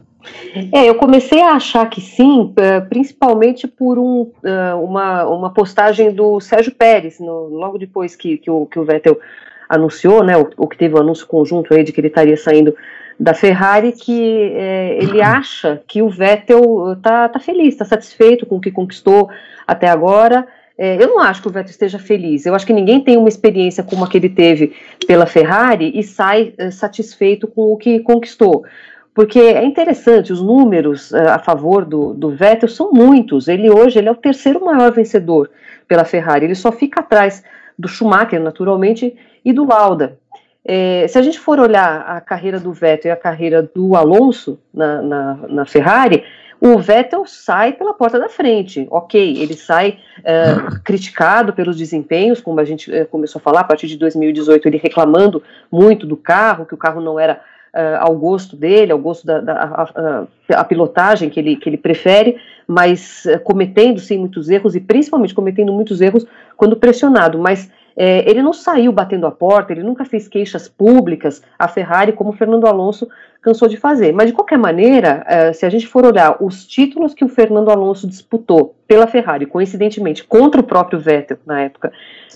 É, 0.73 0.89
eu 0.89 0.95
comecei 0.95 1.41
a 1.41 1.53
achar 1.53 1.89
que 1.89 2.01
sim, 2.01 2.53
é, 2.57 2.81
principalmente 2.81 3.67
por 3.67 3.97
um, 3.97 4.29
é, 4.43 4.73
uma, 4.73 5.25
uma 5.25 5.53
postagem 5.53 6.11
do 6.11 6.39
Sérgio 6.39 6.73
Pérez, 6.73 7.19
no, 7.19 7.47
logo 7.47 7.77
depois 7.77 8.15
que, 8.15 8.37
que, 8.37 8.51
o, 8.51 8.65
que 8.65 8.77
o 8.77 8.83
Vettel 8.83 9.19
anunciou, 9.67 10.23
né, 10.23 10.35
o, 10.37 10.49
o 10.57 10.67
que 10.67 10.77
teve 10.77 10.95
o 10.95 10.97
um 10.97 11.01
anúncio 11.01 11.25
conjunto 11.25 11.73
aí 11.73 11.83
de 11.83 11.93
que 11.93 12.01
ele 12.01 12.07
estaria 12.07 12.35
saindo 12.35 12.75
da 13.19 13.33
Ferrari, 13.33 13.91
que 13.93 14.51
é, 14.55 14.97
ele 15.01 15.21
acha 15.23 15.81
que 15.87 16.01
o 16.01 16.09
Vettel 16.09 16.93
está 16.93 17.29
tá 17.29 17.39
feliz, 17.39 17.69
está 17.69 17.85
satisfeito 17.85 18.45
com 18.45 18.57
o 18.57 18.61
que 18.61 18.71
conquistou 18.71 19.29
até 19.65 19.87
agora. 19.87 20.45
É, 20.77 21.01
eu 21.01 21.09
não 21.09 21.19
acho 21.19 21.41
que 21.41 21.47
o 21.47 21.51
Vettel 21.51 21.71
esteja 21.71 21.99
feliz. 21.99 22.45
Eu 22.45 22.55
acho 22.55 22.65
que 22.65 22.71
ninguém 22.71 23.01
tem 23.01 23.17
uma 23.17 23.27
experiência 23.27 23.83
como 23.83 24.03
a 24.03 24.07
que 24.07 24.17
ele 24.17 24.29
teve 24.29 24.73
pela 25.05 25.25
Ferrari 25.25 25.91
e 25.93 26.01
sai 26.03 26.53
satisfeito 26.71 27.47
com 27.47 27.73
o 27.73 27.77
que 27.77 27.99
conquistou 27.99 28.63
porque 29.13 29.39
é 29.39 29.63
interessante, 29.63 30.31
os 30.31 30.41
números 30.41 31.11
uh, 31.11 31.29
a 31.29 31.39
favor 31.39 31.85
do, 31.85 32.13
do 32.13 32.29
Vettel 32.29 32.69
são 32.69 32.91
muitos. 32.91 33.47
Ele 33.47 33.69
hoje 33.69 33.99
ele 33.99 34.07
é 34.07 34.11
o 34.11 34.15
terceiro 34.15 34.63
maior 34.63 34.91
vencedor 34.91 35.49
pela 35.87 36.05
Ferrari, 36.05 36.45
ele 36.45 36.55
só 36.55 36.71
fica 36.71 36.99
atrás 37.01 37.43
do 37.77 37.87
Schumacher, 37.87 38.39
naturalmente, 38.39 39.15
e 39.43 39.51
do 39.51 39.65
Lauda. 39.65 40.17
É, 40.63 41.07
se 41.07 41.17
a 41.17 41.21
gente 41.21 41.39
for 41.39 41.59
olhar 41.59 42.01
a 42.01 42.21
carreira 42.21 42.59
do 42.59 42.71
Vettel 42.71 43.09
e 43.09 43.11
a 43.11 43.17
carreira 43.17 43.63
do 43.63 43.95
Alonso 43.95 44.59
na, 44.73 45.01
na, 45.01 45.33
na 45.47 45.65
Ferrari, 45.65 46.23
o 46.61 46.77
Vettel 46.77 47.25
sai 47.25 47.73
pela 47.73 47.93
porta 47.93 48.19
da 48.19 48.27
frente. 48.27 48.85
Ok, 48.91 49.37
ele 49.41 49.53
sai 49.53 49.97
uh, 50.19 50.79
criticado 50.83 51.53
pelos 51.53 51.77
desempenhos, 51.77 52.41
como 52.41 52.59
a 52.59 52.65
gente 52.65 52.91
uh, 52.91 53.07
começou 53.07 53.39
a 53.39 53.41
falar, 53.41 53.61
a 53.61 53.63
partir 53.63 53.87
de 53.87 53.97
2018, 53.97 54.67
ele 54.67 54.77
reclamando 54.77 55.41
muito 55.71 56.05
do 56.05 56.17
carro, 56.17 56.65
que 56.65 56.73
o 56.73 56.77
carro 56.77 56.99
não 56.99 57.17
era 57.17 57.41
uh, 57.73 57.97
ao 57.99 58.15
gosto 58.15 58.55
dele, 58.55 58.91
ao 58.91 58.99
gosto 58.99 59.25
da, 59.25 59.39
da 59.39 59.53
a, 59.53 60.27
a, 60.61 60.63
pilotagem 60.63 61.29
que 61.29 61.39
ele, 61.39 61.55
que 61.55 61.69
ele 61.69 61.77
prefere, 61.77 62.37
mas 62.67 63.23
cometendo 63.43 63.99
sim 63.99 64.17
muitos 64.17 64.49
erros 64.49 64.75
e 64.75 64.79
principalmente 64.79 65.33
cometendo 65.33 65.73
muitos 65.73 66.01
erros 66.01 66.25
quando 66.55 66.75
pressionado. 66.75 67.39
Mas 67.39 67.69
é, 68.01 68.23
ele 68.29 68.41
não 68.41 68.53
saiu 68.53 68.93
batendo 68.93 69.27
a 69.27 69.31
porta, 69.31 69.73
ele 69.73 69.83
nunca 69.83 70.05
fez 70.05 70.25
queixas 70.25 70.69
públicas 70.69 71.41
à 71.59 71.67
Ferrari, 71.67 72.13
como 72.13 72.31
Fernando 72.31 72.65
Alonso 72.65 73.09
cansou 73.41 73.67
de 73.67 73.75
fazer. 73.75 74.13
Mas, 74.13 74.27
de 74.27 74.33
qualquer 74.33 74.57
maneira, 74.57 75.25
é, 75.27 75.51
se 75.51 75.65
a 75.65 75.69
gente 75.69 75.85
for 75.85 76.05
olhar 76.05 76.37
os 76.41 76.65
títulos 76.65 77.13
que 77.13 77.25
o 77.25 77.27
Fernando 77.27 77.69
Alonso 77.69 78.07
disputou 78.07 78.73
pela 78.87 79.05
Ferrari, 79.05 79.45
coincidentemente, 79.45 80.23
contra 80.23 80.61
o 80.61 80.63
próprio 80.63 80.97
Vettel, 80.97 81.39
na 81.45 81.59
época, 81.59 81.91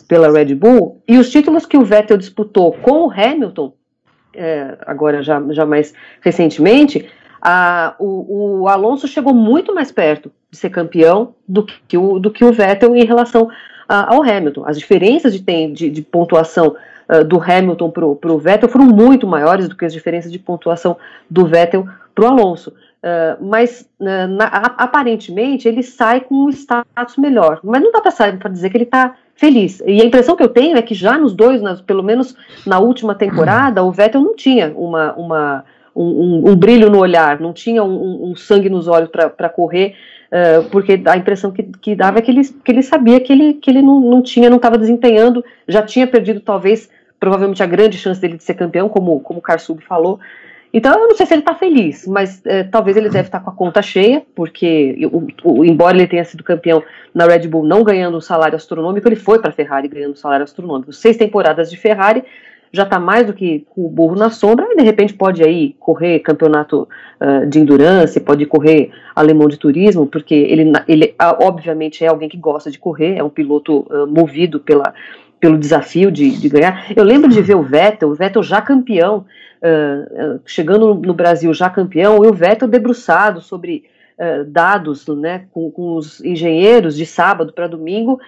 pela 0.05 0.29
Red 0.29 0.53
Bull, 0.53 1.01
e 1.07 1.17
os 1.17 1.29
títulos 1.29 1.65
que 1.65 1.77
o 1.77 1.85
Vettel 1.85 2.17
disputou 2.17 2.73
com 2.73 3.05
o 3.05 3.11
Hamilton, 3.11 3.73
é, 4.33 4.77
agora 4.85 5.21
já, 5.21 5.41
já 5.49 5.65
mais 5.65 5.93
recentemente, 6.21 7.09
a, 7.41 7.95
o, 7.99 8.61
o, 8.61 8.67
Alonso 8.67 9.07
chegou 9.07 9.33
muito 9.33 9.75
mais 9.75 9.91
perto 9.91 10.31
de 10.49 10.57
ser 10.57 10.69
campeão 10.69 11.35
do 11.47 11.65
que 11.65 11.97
o, 11.97 12.17
do 12.19 12.31
que 12.31 12.45
o 12.45 12.53
Vettel 12.53 12.95
em 12.95 13.05
relação 13.05 13.49
ao 13.87 14.23
Hamilton. 14.23 14.63
As 14.65 14.77
diferenças 14.77 15.33
de, 15.33 15.67
de, 15.73 15.89
de 15.89 16.01
pontuação 16.01 16.75
uh, 17.09 17.23
do 17.23 17.41
Hamilton 17.41 17.91
para 17.91 18.33
o 18.33 18.39
Vettel 18.39 18.69
foram 18.69 18.85
muito 18.85 19.27
maiores 19.27 19.67
do 19.67 19.75
que 19.75 19.85
as 19.85 19.93
diferenças 19.93 20.31
de 20.31 20.39
pontuação 20.39 20.97
do 21.29 21.45
Vettel 21.45 21.87
para 22.15 22.25
o 22.25 22.27
Alonso. 22.27 22.71
Uh, 22.71 23.43
mas 23.43 23.87
uh, 23.99 24.27
na, 24.29 24.45
aparentemente 24.77 25.67
ele 25.67 25.83
sai 25.83 26.21
com 26.21 26.45
um 26.45 26.49
status 26.49 27.17
melhor. 27.17 27.59
Mas 27.63 27.81
não 27.81 27.91
dá 27.91 28.01
para 28.01 28.49
dizer 28.49 28.69
que 28.69 28.77
ele 28.77 28.85
está 28.85 29.15
feliz. 29.35 29.81
E 29.85 30.01
a 30.01 30.05
impressão 30.05 30.35
que 30.35 30.43
eu 30.43 30.49
tenho 30.49 30.77
é 30.77 30.81
que 30.81 30.93
já 30.93 31.17
nos 31.17 31.33
dois, 31.33 31.61
nas, 31.61 31.81
pelo 31.81 32.03
menos 32.03 32.35
na 32.65 32.79
última 32.79 33.15
temporada, 33.15 33.83
o 33.83 33.91
Vettel 33.91 34.21
não 34.21 34.35
tinha 34.35 34.73
uma, 34.75 35.13
uma 35.13 35.65
um, 35.95 36.03
um, 36.03 36.51
um, 36.51 36.55
brilho 36.55 36.89
no 36.89 36.99
olhar, 36.99 37.39
não 37.39 37.53
tinha 37.53 37.83
um, 37.83 38.31
um 38.31 38.35
sangue 38.35 38.69
nos 38.69 38.87
olhos 38.87 39.09
para 39.09 39.49
correr 39.49 39.95
Uh, 40.33 40.67
porque 40.71 40.99
a 41.05 41.15
impressão 41.15 41.51
que, 41.51 41.61
que 41.61 41.95
dava 41.95 42.17
é 42.17 42.21
que 42.23 42.31
ele, 42.31 42.41
que 42.43 42.71
ele 42.71 42.81
sabia 42.81 43.19
que 43.19 43.31
ele, 43.31 43.53
que 43.53 43.69
ele 43.69 43.83
não, 43.83 43.99
não 43.99 44.19
tinha, 44.19 44.49
não 44.49 44.57
estava 44.57 44.79
desempenhando, 44.79 45.45
já 45.67 45.83
tinha 45.83 46.07
perdido 46.07 46.39
talvez, 46.39 46.89
provavelmente 47.19 47.61
a 47.61 47.67
grande 47.67 47.99
chance 47.99 48.19
dele 48.19 48.37
de 48.37 48.43
ser 48.43 48.55
campeão, 48.55 48.89
como, 48.89 49.19
como 49.19 49.37
o 49.37 49.41
Karsub 49.43 49.83
falou. 49.83 50.19
Então 50.73 50.99
eu 50.99 51.07
não 51.07 51.15
sei 51.15 51.27
se 51.27 51.33
ele 51.35 51.41
está 51.41 51.53
feliz, 51.53 52.07
mas 52.07 52.39
uh, 52.39 52.67
talvez 52.71 52.97
ele 52.97 53.07
deve 53.07 53.27
estar 53.27 53.37
tá 53.37 53.45
com 53.45 53.51
a 53.51 53.53
conta 53.53 53.79
cheia, 53.79 54.23
porque 54.33 55.07
o, 55.11 55.27
o, 55.43 55.63
embora 55.63 55.95
ele 55.95 56.07
tenha 56.07 56.25
sido 56.25 56.43
campeão 56.43 56.81
na 57.13 57.27
Red 57.27 57.47
Bull 57.47 57.63
não 57.63 57.83
ganhando 57.83 58.17
um 58.17 58.21
salário 58.21 58.55
astronômico, 58.55 59.07
ele 59.07 59.15
foi 59.15 59.37
para 59.37 59.51
a 59.51 59.53
Ferrari 59.53 59.87
ganhando 59.87 60.13
um 60.13 60.15
salário 60.15 60.43
astronômico. 60.43 60.91
Seis 60.91 61.15
temporadas 61.15 61.69
de 61.69 61.77
Ferrari, 61.77 62.23
já 62.71 62.81
está 62.81 62.99
mais 62.99 63.27
do 63.27 63.33
que 63.33 63.67
o 63.77 63.87
burro 63.87 64.15
na 64.15 64.31
sombra, 64.31 64.65
e 64.71 64.75
de 64.75 64.83
repente 64.83 65.13
pode 65.13 65.43
aí 65.43 65.75
correr 65.79 66.17
campeonato 66.21 66.89
uh, 67.21 67.45
de 67.45 67.59
endurance, 67.59 68.19
pode 68.19 68.43
correr 68.47 68.89
alemão 69.15 69.47
de 69.47 69.57
turismo, 69.57 70.07
porque 70.07 70.33
ele, 70.33 70.73
ele 70.87 71.13
obviamente 71.39 72.03
é 72.03 72.07
alguém 72.07 72.27
que 72.27 72.35
gosta 72.35 72.71
de 72.71 72.79
correr, 72.79 73.15
é 73.15 73.23
um 73.23 73.29
piloto 73.29 73.85
uh, 73.91 74.07
movido 74.07 74.59
pela, 74.59 74.91
pelo 75.43 75.57
desafio 75.57 76.09
de, 76.09 76.37
de, 76.39 76.47
ganhar. 76.47 76.85
Eu 76.95 77.03
lembro 77.03 77.29
de 77.29 77.41
ver 77.41 77.57
o 77.57 77.61
Vettel, 77.61 78.07
o 78.07 78.15
Vettel 78.15 78.41
já 78.41 78.61
campeão, 78.61 79.25
uh, 79.61 80.39
chegando 80.45 80.95
no 80.95 81.13
Brasil 81.13 81.53
já 81.53 81.69
campeão, 81.69 82.23
e 82.23 82.27
o 82.29 82.33
Vettel 82.33 82.65
debruçado 82.65 83.41
sobre 83.41 83.83
uh, 84.17 84.45
dados 84.45 85.05
né, 85.05 85.43
com, 85.51 85.69
com, 85.69 85.97
os 85.97 86.23
engenheiros 86.23 86.95
de 86.95 87.05
sábado 87.05 87.51
para 87.51 87.67
domingo 87.67 88.21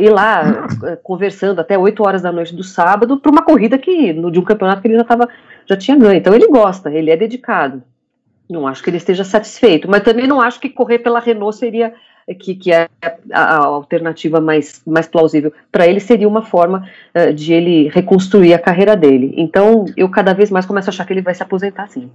e 0.00 0.08
lá 0.08 0.68
conversando 1.02 1.58
até 1.60 1.76
8 1.76 2.06
horas 2.06 2.22
da 2.22 2.30
noite 2.30 2.54
do 2.54 2.62
sábado 2.62 3.18
para 3.18 3.32
uma 3.32 3.42
corrida 3.42 3.76
que 3.76 4.12
no, 4.12 4.30
de 4.30 4.38
um 4.38 4.44
campeonato 4.44 4.80
que 4.80 4.86
ele 4.86 4.98
já 4.98 5.04
tava, 5.04 5.28
já 5.66 5.76
tinha 5.76 5.96
ganho. 5.96 6.18
Então 6.18 6.34
ele 6.34 6.46
gosta, 6.46 6.92
ele 6.92 7.10
é 7.10 7.16
dedicado. 7.16 7.82
Não 8.48 8.64
acho 8.64 8.80
que 8.80 8.90
ele 8.90 8.98
esteja 8.98 9.24
satisfeito, 9.24 9.90
mas 9.90 10.04
também 10.04 10.28
não 10.28 10.40
acho 10.40 10.60
que 10.60 10.68
correr 10.68 11.00
pela 11.00 11.18
Renault 11.18 11.56
seria 11.56 11.92
que, 12.38 12.54
que 12.54 12.72
é 12.72 12.88
a, 13.32 13.56
alternativa 13.56 14.40
mais, 14.40 14.82
mais 14.86 15.06
plausível 15.06 15.52
para 15.70 15.86
ele 15.86 16.00
seria 16.00 16.28
uma 16.28 16.42
forma 16.42 16.88
uh, 17.14 17.32
de 17.32 17.52
ele 17.52 17.88
reconstruir 17.88 18.54
a 18.54 18.58
carreira 18.58 18.96
dele. 18.96 19.34
Então 19.36 19.84
eu 19.96 20.08
cada 20.08 20.32
vez 20.32 20.50
mais 20.50 20.66
começo 20.66 20.88
a 20.88 20.90
achar 20.90 21.06
que 21.06 21.12
ele 21.12 21.22
vai 21.22 21.34
se 21.34 21.42
aposentar 21.42 21.88
sim. 21.88 22.10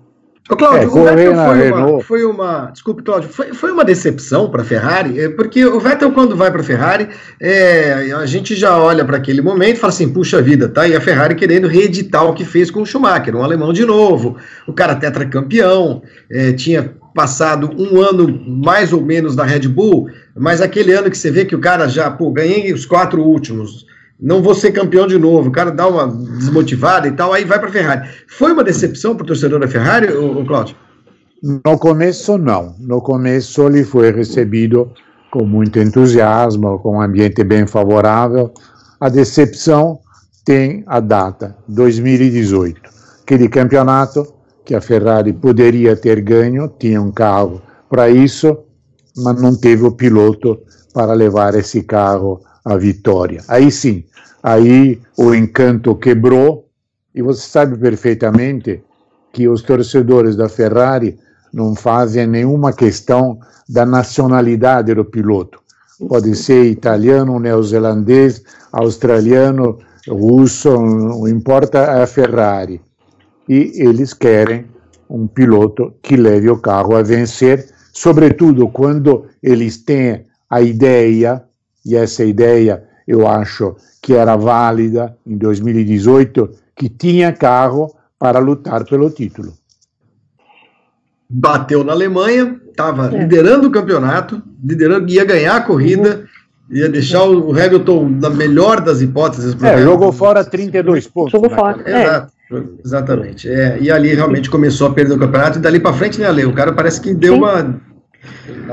Ô, 0.47 0.55
Cláudio, 0.55 0.83
é, 0.83 0.87
o 0.87 1.03
Vettel 1.03 1.35
foi 1.35 1.71
uma, 1.71 2.01
foi 2.01 2.23
uma, 2.23 2.65
Desculpe, 2.71 3.01
Cláudio, 3.01 3.29
foi, 3.29 3.51
foi 3.51 3.71
uma 3.71 3.83
decepção 3.83 4.47
para 4.47 4.61
a 4.61 4.65
Ferrari, 4.65 5.19
é, 5.19 5.27
porque 5.27 5.65
o 5.65 5.79
Vettel, 5.79 6.11
quando 6.11 6.35
vai 6.35 6.51
para 6.51 6.61
a 6.61 6.63
Ferrari, 6.63 7.09
é, 7.41 8.11
a 8.15 8.27
gente 8.27 8.55
já 8.55 8.77
olha 8.77 9.03
para 9.03 9.17
aquele 9.17 9.41
momento 9.41 9.77
e 9.77 9.79
fala 9.79 9.91
assim: 9.91 10.07
puxa 10.07 10.43
vida, 10.43 10.69
tá? 10.69 10.87
E 10.87 10.95
a 10.95 11.01
Ferrari 11.01 11.33
querendo 11.33 11.67
reeditar 11.67 12.23
o 12.25 12.33
que 12.33 12.45
fez 12.45 12.69
com 12.69 12.83
o 12.83 12.85
Schumacher, 12.85 13.35
um 13.35 13.41
alemão 13.43 13.73
de 13.73 13.83
novo, 13.85 14.37
o 14.67 14.73
cara 14.73 14.93
tetracampeão, 14.93 16.03
é, 16.29 16.53
tinha 16.53 16.93
passado 17.15 17.71
um 17.75 17.99
ano 17.99 18.27
mais 18.45 18.93
ou 18.93 19.01
menos 19.01 19.35
da 19.35 19.43
Red 19.43 19.67
Bull, 19.67 20.11
mas 20.35 20.61
aquele 20.61 20.91
ano 20.93 21.09
que 21.09 21.17
você 21.17 21.31
vê 21.31 21.45
que 21.45 21.55
o 21.55 21.59
cara 21.59 21.87
já, 21.87 22.11
pô, 22.11 22.29
ganhei 22.29 22.71
os 22.71 22.85
quatro 22.85 23.19
últimos 23.19 23.87
não 24.19 24.41
vou 24.41 24.55
ser 24.55 24.71
campeão 24.71 25.07
de 25.07 25.17
novo. 25.17 25.49
O 25.49 25.51
cara 25.51 25.71
dá 25.71 25.87
uma 25.87 26.07
desmotivada 26.07 27.07
e 27.07 27.11
tal, 27.11 27.33
aí 27.33 27.43
vai 27.43 27.59
para 27.59 27.69
a 27.69 27.71
Ferrari. 27.71 28.09
Foi 28.27 28.51
uma 28.51 28.63
decepção 28.63 29.15
para 29.15 29.23
o 29.23 29.27
torcedor 29.27 29.59
da 29.59 29.67
Ferrari, 29.67 30.11
o 30.13 30.45
Cláudio? 30.45 30.75
No 31.43 31.77
começo, 31.77 32.37
não. 32.37 32.75
No 32.79 33.01
começo, 33.01 33.67
ele 33.67 33.83
foi 33.83 34.11
recebido 34.11 34.91
com 35.31 35.45
muito 35.45 35.79
entusiasmo, 35.79 36.79
com 36.79 36.97
um 36.97 37.01
ambiente 37.01 37.43
bem 37.43 37.67
favorável. 37.67 38.53
A 38.99 39.09
decepção 39.09 39.99
tem 40.45 40.83
a 40.87 40.99
data, 40.99 41.55
2018, 41.67 42.81
aquele 43.21 43.49
campeonato 43.49 44.25
que 44.63 44.73
a 44.73 44.81
Ferrari 44.81 45.33
poderia 45.33 45.95
ter 45.95 46.21
ganho, 46.21 46.71
tinha 46.79 47.01
um 47.01 47.11
carro 47.11 47.61
para 47.89 48.09
isso, 48.09 48.57
mas 49.17 49.41
não 49.41 49.55
teve 49.55 49.83
o 49.83 49.91
piloto 49.91 50.59
para 50.93 51.13
levar 51.13 51.53
esse 51.55 51.83
carro 51.83 52.41
a 52.65 52.75
vitória. 52.75 53.41
Aí 53.47 53.71
sim, 53.71 54.03
aí 54.41 54.99
o 55.15 55.33
encanto 55.33 55.95
quebrou 55.95 56.67
e 57.13 57.21
você 57.21 57.47
sabe 57.47 57.77
perfeitamente 57.77 58.83
que 59.31 59.47
os 59.47 59.61
torcedores 59.61 60.35
da 60.35 60.49
Ferrari 60.49 61.17
não 61.53 61.75
fazem 61.75 62.25
nenhuma 62.25 62.73
questão 62.73 63.39
da 63.69 63.85
nacionalidade 63.85 64.93
do 64.93 65.05
piloto. 65.05 65.59
Pode 66.09 66.35
ser 66.35 66.65
italiano, 66.65 67.39
neozelandês, 67.39 68.43
australiano, 68.71 69.77
russo, 70.07 70.69
não 70.71 71.27
importa 71.27 71.79
é 71.79 72.03
a 72.03 72.07
Ferrari. 72.07 72.81
E 73.47 73.71
eles 73.75 74.13
querem 74.13 74.65
um 75.09 75.27
piloto 75.27 75.93
que 76.01 76.17
leve 76.17 76.49
o 76.49 76.57
carro 76.57 76.95
a 76.95 77.01
vencer, 77.01 77.69
sobretudo 77.93 78.67
quando 78.67 79.25
eles 79.41 79.77
têm 79.77 80.25
a 80.49 80.61
ideia 80.61 81.43
e 81.85 81.95
essa 81.95 82.23
ideia 82.23 82.83
eu 83.07 83.27
acho 83.27 83.75
que 84.01 84.13
era 84.13 84.35
válida 84.35 85.15
em 85.25 85.37
2018, 85.37 86.49
que 86.75 86.89
tinha 86.89 87.31
carro 87.31 87.93
para 88.17 88.39
lutar 88.39 88.83
pelo 88.85 89.09
título. 89.09 89.53
Bateu 91.29 91.83
na 91.83 91.91
Alemanha, 91.91 92.59
estava 92.69 93.07
é. 93.07 93.19
liderando 93.19 93.67
o 93.67 93.71
campeonato, 93.71 94.41
liderando, 94.63 95.11
ia 95.11 95.25
ganhar 95.25 95.55
a 95.55 95.61
corrida, 95.61 96.25
ia 96.69 96.89
deixar 96.89 97.23
o 97.23 97.51
Hamilton 97.51 98.09
na 98.21 98.29
melhor 98.29 98.81
das 98.81 99.01
hipóteses. 99.01 99.55
É, 99.61 99.81
jogou 99.81 100.11
fora 100.11 100.43
32 100.43 101.07
pontos. 101.07 101.31
Jogou 101.31 101.49
né? 101.49 101.55
fora. 101.55 101.83
Exato, 101.85 102.31
é. 102.51 102.63
Exatamente. 102.83 103.49
É, 103.49 103.79
e 103.81 103.89
ali 103.89 104.13
realmente 104.13 104.49
começou 104.49 104.87
a 104.87 104.93
perder 104.93 105.15
o 105.15 105.19
campeonato, 105.19 105.57
e 105.57 105.61
dali 105.61 105.79
para 105.79 105.93
frente, 105.93 106.19
né, 106.19 106.27
Ale? 106.27 106.45
O 106.45 106.53
cara 106.53 106.73
parece 106.73 107.01
que 107.01 107.13
deu 107.13 107.33
Sim. 107.33 107.39
uma 107.39 107.81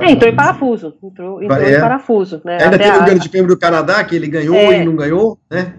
é, 0.01 0.11
entrou 0.11 0.31
em 0.31 0.35
parafuso. 0.37 0.95
Entrou, 1.03 1.43
entrou 1.43 1.61
é. 1.61 1.77
em 1.77 1.81
parafuso. 1.81 2.41
Né? 2.45 2.55
Ainda 2.55 2.77
Até 2.77 2.79
teve 2.79 2.99
o 2.99 3.05
Grande 3.05 3.29
Prêmio 3.29 3.49
do 3.49 3.59
Canadá, 3.59 4.03
que 4.05 4.17
ele 4.17 4.27
ganhou 4.27 4.57
é. 4.57 4.81
e 4.81 4.85
não 4.85 4.97
ganhou, 4.97 5.38
né? 5.51 5.75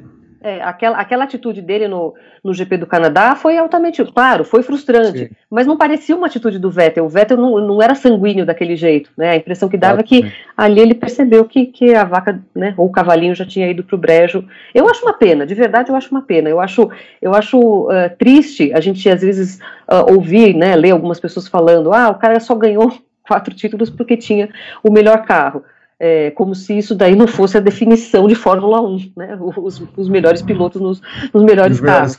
É, 0.46 0.62
aquela, 0.62 0.98
aquela 0.98 1.24
atitude 1.24 1.62
dele 1.62 1.88
no, 1.88 2.14
no 2.44 2.54
GP 2.54 2.76
do 2.76 2.86
Canadá 2.86 3.34
foi 3.34 3.58
altamente, 3.58 4.04
claro, 4.04 4.44
foi 4.44 4.62
frustrante, 4.62 5.20
Sim. 5.20 5.30
mas 5.50 5.66
não 5.66 5.78
parecia 5.78 6.14
uma 6.14 6.28
atitude 6.28 6.60
do 6.60 6.70
Vettel. 6.70 7.06
O 7.06 7.10
Vettel 7.10 7.38
não, 7.38 7.66
não 7.66 7.82
era 7.82 7.96
sanguíneo 7.96 8.46
daquele 8.46 8.76
jeito, 8.76 9.10
né? 9.18 9.30
A 9.30 9.36
impressão 9.38 9.70
que 9.70 9.78
dava 9.78 10.02
é 10.02 10.04
que 10.04 10.30
ali 10.58 10.82
ele 10.82 10.94
percebeu 10.94 11.46
que, 11.46 11.68
que 11.68 11.96
a 11.96 12.04
vaca, 12.04 12.44
né, 12.54 12.74
ou 12.76 12.88
o 12.88 12.92
cavalinho 12.92 13.34
já 13.34 13.46
tinha 13.46 13.72
ido 13.72 13.86
para 13.86 13.96
o 13.96 13.98
brejo. 13.98 14.46
Eu 14.76 14.90
acho 14.90 15.02
uma 15.04 15.14
pena, 15.14 15.46
de 15.46 15.56
verdade 15.56 15.90
eu 15.90 15.96
acho 15.96 16.12
uma 16.12 16.22
pena. 16.22 16.50
Eu 16.50 16.60
acho, 16.60 16.90
eu 17.22 17.34
acho 17.34 17.88
uh, 17.88 18.14
triste 18.20 18.74
a 18.74 18.82
gente 18.82 19.10
às 19.10 19.22
vezes 19.22 19.62
uh, 19.90 20.14
ouvir, 20.14 20.54
né, 20.54 20.76
ler 20.76 20.92
algumas 20.92 21.22
pessoas 21.22 21.48
falando, 21.48 21.94
ah, 21.94 22.10
o 22.10 22.16
cara 22.16 22.38
só 22.42 22.54
ganhou 22.54 22.92
quatro 23.28 23.54
títulos 23.54 23.90
porque 23.90 24.18
tinha 24.18 24.50
o 24.84 24.92
melhor 24.92 25.26
carro. 25.26 25.64
é, 26.00 26.32
como 26.32 26.54
se 26.54 26.78
isso 26.78 26.94
daí 26.94 27.16
não 27.16 27.28
fosse 27.28 27.58
a 27.58 27.62
definição 27.62 28.28
de 28.28 28.36
Fórmula 28.36 28.82
1, 28.82 29.12
né? 29.16 29.38
Os, 29.40 29.82
os 29.96 30.10
melhores 30.10 30.42
pilotos 30.42 30.82
nos, 30.82 31.02
nos 31.34 31.44
melhores, 31.44 31.80
carros. 31.80 32.18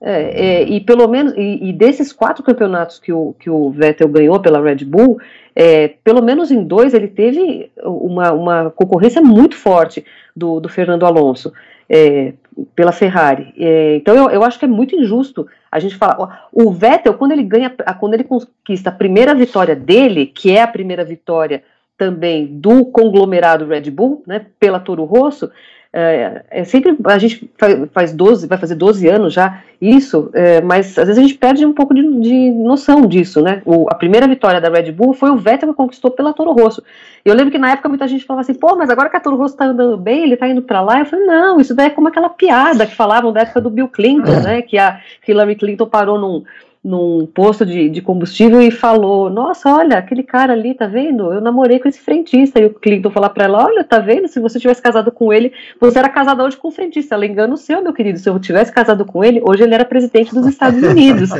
É, 0.00 0.60
é, 0.60 0.62
e 0.62 0.80
pelo 0.80 1.08
menos, 1.08 1.34
e, 1.36 1.68
e, 1.68 1.72
desses 1.72 2.12
quatro 2.12 2.44
campeonatos 2.44 3.00
que 3.00 3.12
o, 3.12 3.34
que 3.40 3.50
o 3.50 3.70
Vettel 3.70 4.08
ganhou 4.08 4.38
pela 4.38 4.62
Red 4.62 4.84
Bull, 4.84 5.18
é, 5.56 5.88
pelo 6.04 6.22
menos 6.22 6.52
em 6.52 6.62
dois 6.62 6.94
ele 6.94 7.08
teve 7.08 7.72
uma, 7.82 8.32
uma 8.32 8.70
concorrência 8.70 9.20
muito 9.20 9.56
forte 9.56 10.04
do, 10.36 10.60
do 10.60 10.68
Fernando 10.68 11.04
Alonso 11.04 11.52
é, 11.88 12.34
pela 12.74 12.92
Ferrari. 12.92 13.52
É, 13.58 13.96
então 13.96 14.14
eu, 14.14 14.30
eu 14.30 14.44
acho 14.44 14.58
que 14.58 14.64
é 14.64 14.68
muito 14.68 14.94
injusto 14.94 15.46
a 15.74 15.80
gente 15.80 15.96
falar. 15.96 16.46
O 16.52 16.70
Vettel, 16.70 17.14
quando 17.14 17.32
ele 17.32 17.42
ganha, 17.42 17.68
quando 17.98 18.14
ele 18.14 18.22
conquista 18.22 18.90
a 18.90 18.92
primeira 18.92 19.34
vitória 19.34 19.74
dele, 19.74 20.24
que 20.24 20.52
é 20.52 20.62
a 20.62 20.68
primeira 20.68 21.04
vitória 21.04 21.64
também 21.98 22.46
do 22.46 22.84
conglomerado 22.84 23.66
Red 23.66 23.90
Bull, 23.90 24.22
né, 24.24 24.46
pela 24.60 24.78
Toro 24.78 25.02
Rosso, 25.02 25.50
é, 25.96 26.44
é, 26.50 26.64
sempre 26.64 26.96
a 27.04 27.18
gente 27.18 27.48
faz 27.92 28.12
12, 28.12 28.48
vai 28.48 28.58
fazer 28.58 28.74
12 28.74 29.06
anos 29.08 29.32
já 29.32 29.62
isso, 29.80 30.28
é, 30.32 30.60
mas 30.60 30.98
às 30.98 31.06
vezes 31.06 31.18
a 31.18 31.22
gente 31.22 31.38
perde 31.38 31.64
um 31.64 31.72
pouco 31.72 31.94
de, 31.94 32.02
de 32.20 32.50
noção 32.50 33.06
disso, 33.06 33.40
né? 33.40 33.62
O, 33.64 33.86
a 33.88 33.94
primeira 33.94 34.26
vitória 34.26 34.60
da 34.60 34.68
Red 34.68 34.90
Bull 34.90 35.14
foi 35.14 35.30
o 35.30 35.36
Vettel 35.36 35.68
que 35.68 35.76
conquistou 35.76 36.10
pela 36.10 36.32
Toro 36.32 36.50
Rosso. 36.50 36.82
Eu 37.24 37.32
lembro 37.32 37.52
que 37.52 37.58
na 37.58 37.70
época 37.70 37.88
muita 37.88 38.08
gente 38.08 38.24
falava 38.24 38.40
assim, 38.40 38.54
pô, 38.54 38.74
mas 38.74 38.90
agora 38.90 39.08
que 39.08 39.16
a 39.16 39.20
Toro 39.20 39.36
Rosso 39.36 39.56
tá 39.56 39.66
andando 39.66 39.96
bem, 39.96 40.24
ele 40.24 40.36
tá 40.36 40.48
indo 40.48 40.62
para 40.62 40.80
lá. 40.80 40.98
Eu 40.98 41.06
falei, 41.06 41.26
não, 41.26 41.60
isso 41.60 41.76
daí 41.76 41.86
é 41.86 41.90
como 41.90 42.08
aquela 42.08 42.28
piada 42.28 42.86
que 42.86 42.96
falavam 42.96 43.32
da 43.32 43.42
época 43.42 43.60
do 43.60 43.70
Bill 43.70 43.86
Clinton, 43.86 44.40
né? 44.42 44.62
Que 44.62 44.76
a 44.76 45.00
Hillary 45.28 45.54
Clinton 45.54 45.86
parou 45.86 46.18
num, 46.18 46.42
num 46.84 47.24
posto 47.24 47.64
de, 47.64 47.88
de, 47.88 48.02
combustível 48.02 48.60
e 48.60 48.70
falou: 48.70 49.30
Nossa, 49.30 49.74
olha, 49.74 49.96
aquele 49.96 50.22
cara 50.22 50.52
ali, 50.52 50.74
tá 50.74 50.86
vendo? 50.86 51.32
Eu 51.32 51.40
namorei 51.40 51.78
com 51.78 51.88
esse 51.88 51.98
frentista. 51.98 52.60
E 52.60 52.66
o 52.66 52.74
Clinton 52.74 53.10
falou 53.10 53.30
para 53.30 53.44
ela: 53.44 53.64
Olha, 53.64 53.82
tá 53.82 53.98
vendo? 53.98 54.28
Se 54.28 54.38
você 54.38 54.60
tivesse 54.60 54.82
casado 54.82 55.10
com 55.10 55.32
ele, 55.32 55.52
você 55.80 55.98
era 55.98 56.10
casada 56.10 56.44
hoje 56.44 56.58
com 56.58 56.68
o 56.68 56.70
frentista. 56.70 57.14
Ela 57.14 57.24
engana 57.24 57.54
o 57.54 57.56
seu, 57.56 57.82
meu 57.82 57.94
querido. 57.94 58.18
Se 58.18 58.28
eu 58.28 58.38
tivesse 58.38 58.70
casado 58.70 59.06
com 59.06 59.24
ele, 59.24 59.40
hoje 59.42 59.62
ele 59.62 59.74
era 59.74 59.84
presidente 59.84 60.34
dos 60.34 60.46
Estados 60.46 60.82
Unidos. 60.82 61.30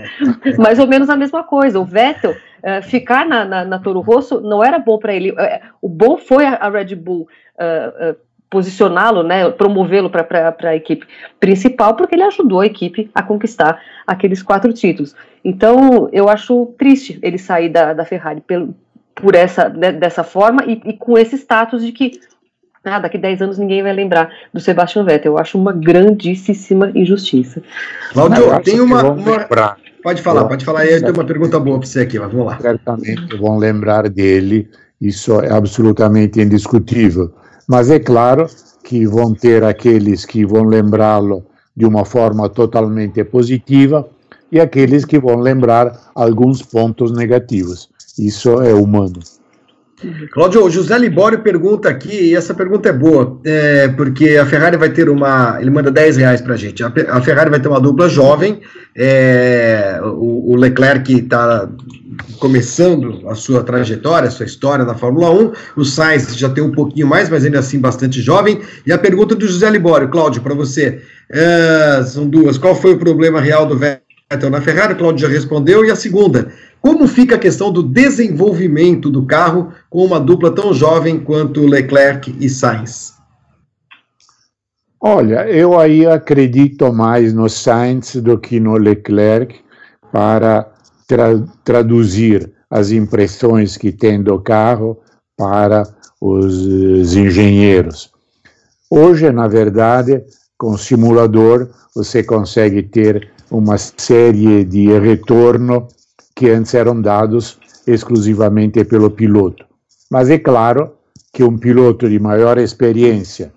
Mais 0.58 0.78
ou 0.78 0.86
menos 0.86 1.08
a 1.08 1.16
mesma 1.16 1.42
coisa. 1.42 1.80
O 1.80 1.84
Vettel. 1.84 2.36
Uh, 2.62 2.80
ficar 2.80 3.26
na, 3.26 3.44
na, 3.44 3.64
na, 3.64 3.78
Toro 3.80 4.00
Rosso 4.00 4.40
não 4.40 4.62
era 4.62 4.78
bom 4.78 4.96
para 4.96 5.12
ele. 5.12 5.32
Uh, 5.32 5.36
o 5.80 5.88
bom 5.88 6.16
foi 6.16 6.46
a, 6.46 6.54
a 6.54 6.70
Red 6.70 6.94
Bull 6.94 7.26
uh, 7.58 8.16
posicioná-lo, 8.52 9.22
né, 9.22 9.48
promovê-lo 9.48 10.10
para 10.10 10.54
a 10.64 10.76
equipe 10.76 11.06
principal, 11.40 11.96
porque 11.96 12.14
ele 12.14 12.22
ajudou 12.24 12.60
a 12.60 12.66
equipe 12.66 13.10
a 13.14 13.22
conquistar 13.22 13.80
aqueles 14.06 14.42
quatro 14.42 14.70
títulos. 14.74 15.16
Então, 15.42 16.10
eu 16.12 16.28
acho 16.28 16.66
triste 16.76 17.18
ele 17.22 17.38
sair 17.38 17.70
da, 17.70 17.94
da 17.94 18.04
Ferrari 18.04 18.42
pelo, 18.42 18.74
por 19.14 19.34
essa, 19.34 19.70
né, 19.70 19.90
dessa 19.90 20.22
forma 20.22 20.64
e, 20.66 20.82
e, 20.84 20.92
com 20.92 21.16
esse 21.16 21.38
status 21.38 21.82
de 21.82 21.92
que 21.92 22.20
ah, 22.84 22.98
daqui 22.98 23.16
10 23.16 23.40
anos 23.40 23.58
ninguém 23.58 23.82
vai 23.82 23.92
lembrar 23.94 24.28
do 24.52 24.60
Sebastian 24.60 25.04
Vettel. 25.04 25.32
Eu 25.32 25.38
acho 25.38 25.56
uma 25.56 25.72
grandíssima 25.72 26.92
injustiça. 26.94 27.62
Cláudio, 28.12 28.60
tem 28.60 28.80
uma, 28.80 29.02
uma... 29.12 29.76
Pode 30.02 30.20
falar, 30.20 30.44
pode 30.44 30.64
falar. 30.64 30.84
Eu 30.84 31.00
tenho 31.00 31.14
uma 31.14 31.24
pergunta 31.24 31.58
boa 31.58 31.78
para 31.78 31.86
você 31.86 32.00
aqui, 32.00 32.18
mas 32.18 32.30
vamos 32.30 32.48
lá. 32.48 32.58
Certamente 32.58 33.36
vão 33.36 33.56
lembrar 33.56 34.10
dele, 34.10 34.68
isso 35.00 35.40
é 35.40 35.50
absolutamente 35.50 36.40
indiscutível 36.40 37.32
mas 37.72 37.88
é 37.88 37.98
claro 37.98 38.48
que 38.84 39.06
vão 39.06 39.32
ter 39.32 39.64
aqueles 39.64 40.26
que 40.26 40.44
vão 40.44 40.64
lembrá-lo 40.64 41.42
de 41.74 41.86
uma 41.86 42.04
forma 42.04 42.46
totalmente 42.46 43.24
positiva 43.24 44.06
e 44.52 44.60
aqueles 44.60 45.06
que 45.06 45.18
vão 45.18 45.40
lembrar 45.40 46.10
alguns 46.14 46.60
pontos 46.60 47.16
negativos. 47.16 47.88
Isso 48.18 48.60
é 48.60 48.74
humano. 48.74 49.20
Cláudio, 50.32 50.68
José 50.68 50.98
Libório 50.98 51.38
pergunta 51.38 51.88
aqui, 51.88 52.32
e 52.32 52.34
essa 52.34 52.52
pergunta 52.52 52.90
é 52.90 52.92
boa, 52.92 53.40
é, 53.42 53.88
porque 53.88 54.36
a 54.36 54.44
Ferrari 54.44 54.76
vai 54.76 54.90
ter 54.90 55.08
uma. 55.08 55.56
Ele 55.58 55.70
manda 55.70 55.90
10 55.90 56.18
reais 56.18 56.42
para 56.42 56.52
a 56.52 56.56
gente. 56.58 56.84
A 56.84 57.22
Ferrari 57.22 57.48
vai 57.48 57.60
ter 57.60 57.68
uma 57.68 57.80
dupla 57.80 58.06
jovem, 58.06 58.60
é, 58.94 59.98
o, 60.02 60.52
o 60.52 60.56
Leclerc 60.56 61.10
está 61.10 61.66
começando 62.38 63.28
a 63.28 63.34
sua 63.34 63.62
trajetória, 63.62 64.28
a 64.28 64.30
sua 64.30 64.46
história 64.46 64.84
na 64.84 64.94
Fórmula 64.94 65.30
1. 65.30 65.52
O 65.76 65.84
Sainz 65.84 66.36
já 66.36 66.48
tem 66.48 66.62
um 66.62 66.72
pouquinho 66.72 67.06
mais, 67.06 67.28
mas 67.28 67.44
ainda 67.44 67.58
assim 67.58 67.78
bastante 67.78 68.20
jovem. 68.20 68.60
E 68.86 68.92
a 68.92 68.98
pergunta 68.98 69.34
do 69.34 69.46
José 69.46 69.68
Libório, 69.70 70.08
Cláudio, 70.08 70.42
para 70.42 70.54
você. 70.54 71.02
É, 71.30 72.02
são 72.04 72.28
duas. 72.28 72.58
Qual 72.58 72.74
foi 72.74 72.94
o 72.94 72.98
problema 72.98 73.40
real 73.40 73.66
do 73.66 73.76
Vettel 73.76 74.50
na 74.50 74.60
Ferrari? 74.60 74.94
O 74.94 74.96
Cláudio 74.96 75.26
já 75.26 75.32
respondeu. 75.32 75.84
E 75.84 75.90
a 75.90 75.96
segunda, 75.96 76.52
como 76.80 77.06
fica 77.06 77.36
a 77.36 77.38
questão 77.38 77.72
do 77.72 77.82
desenvolvimento 77.82 79.10
do 79.10 79.24
carro 79.24 79.72
com 79.88 80.04
uma 80.04 80.18
dupla 80.18 80.50
tão 80.50 80.74
jovem 80.74 81.20
quanto 81.20 81.66
Leclerc 81.66 82.34
e 82.40 82.48
Sainz? 82.48 83.14
Olha, 85.00 85.48
eu 85.48 85.78
aí 85.78 86.06
acredito 86.06 86.92
mais 86.92 87.32
no 87.32 87.48
Sainz 87.48 88.16
do 88.16 88.38
que 88.38 88.60
no 88.60 88.76
Leclerc 88.76 89.60
para 90.12 90.71
tra 91.12 91.38
traduzir 91.62 92.50
as 92.70 92.90
impressões 92.90 93.76
que 93.76 93.92
tem 93.92 94.22
do 94.22 94.40
carro 94.40 94.98
para 95.36 95.82
os, 96.18 96.54
os 96.54 97.14
engenheiros. 97.14 98.10
Hoje, 98.90 99.30
na 99.30 99.46
verdade, 99.46 100.24
com 100.56 100.78
simulador, 100.78 101.68
você 101.94 102.22
consegue 102.22 102.82
ter 102.82 103.30
uma 103.50 103.76
série 103.76 104.64
de 104.64 104.98
retorno 104.98 105.86
que 106.34 106.48
antes 106.48 106.72
eram 106.72 106.98
dados 106.98 107.58
exclusivamente 107.86 108.82
pelo 108.84 109.10
piloto. 109.10 109.66
Mas 110.10 110.30
é 110.30 110.38
claro 110.38 110.94
que 111.30 111.44
um 111.44 111.58
piloto 111.58 112.08
de 112.08 112.18
maior 112.18 112.56
experiência, 112.56 113.52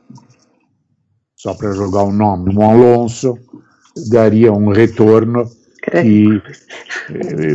só 1.37 1.53
para 1.53 1.71
jogar 1.71 2.03
um 2.03 2.11
nome, 2.11 2.53
um 2.53 2.69
Alonso, 2.69 3.37
daria 4.09 4.51
um 4.51 4.71
retorno 4.73 5.45
que 5.85 6.41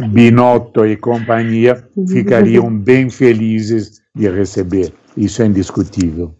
Binotto 0.08 0.86
e 0.86 0.96
companhia 0.96 1.82
ficariam 2.08 2.70
bem 2.72 3.10
felizes 3.10 4.00
de 4.14 4.28
receber. 4.28 4.92
Isso 5.16 5.42
é 5.42 5.46
indiscutível. 5.46 6.34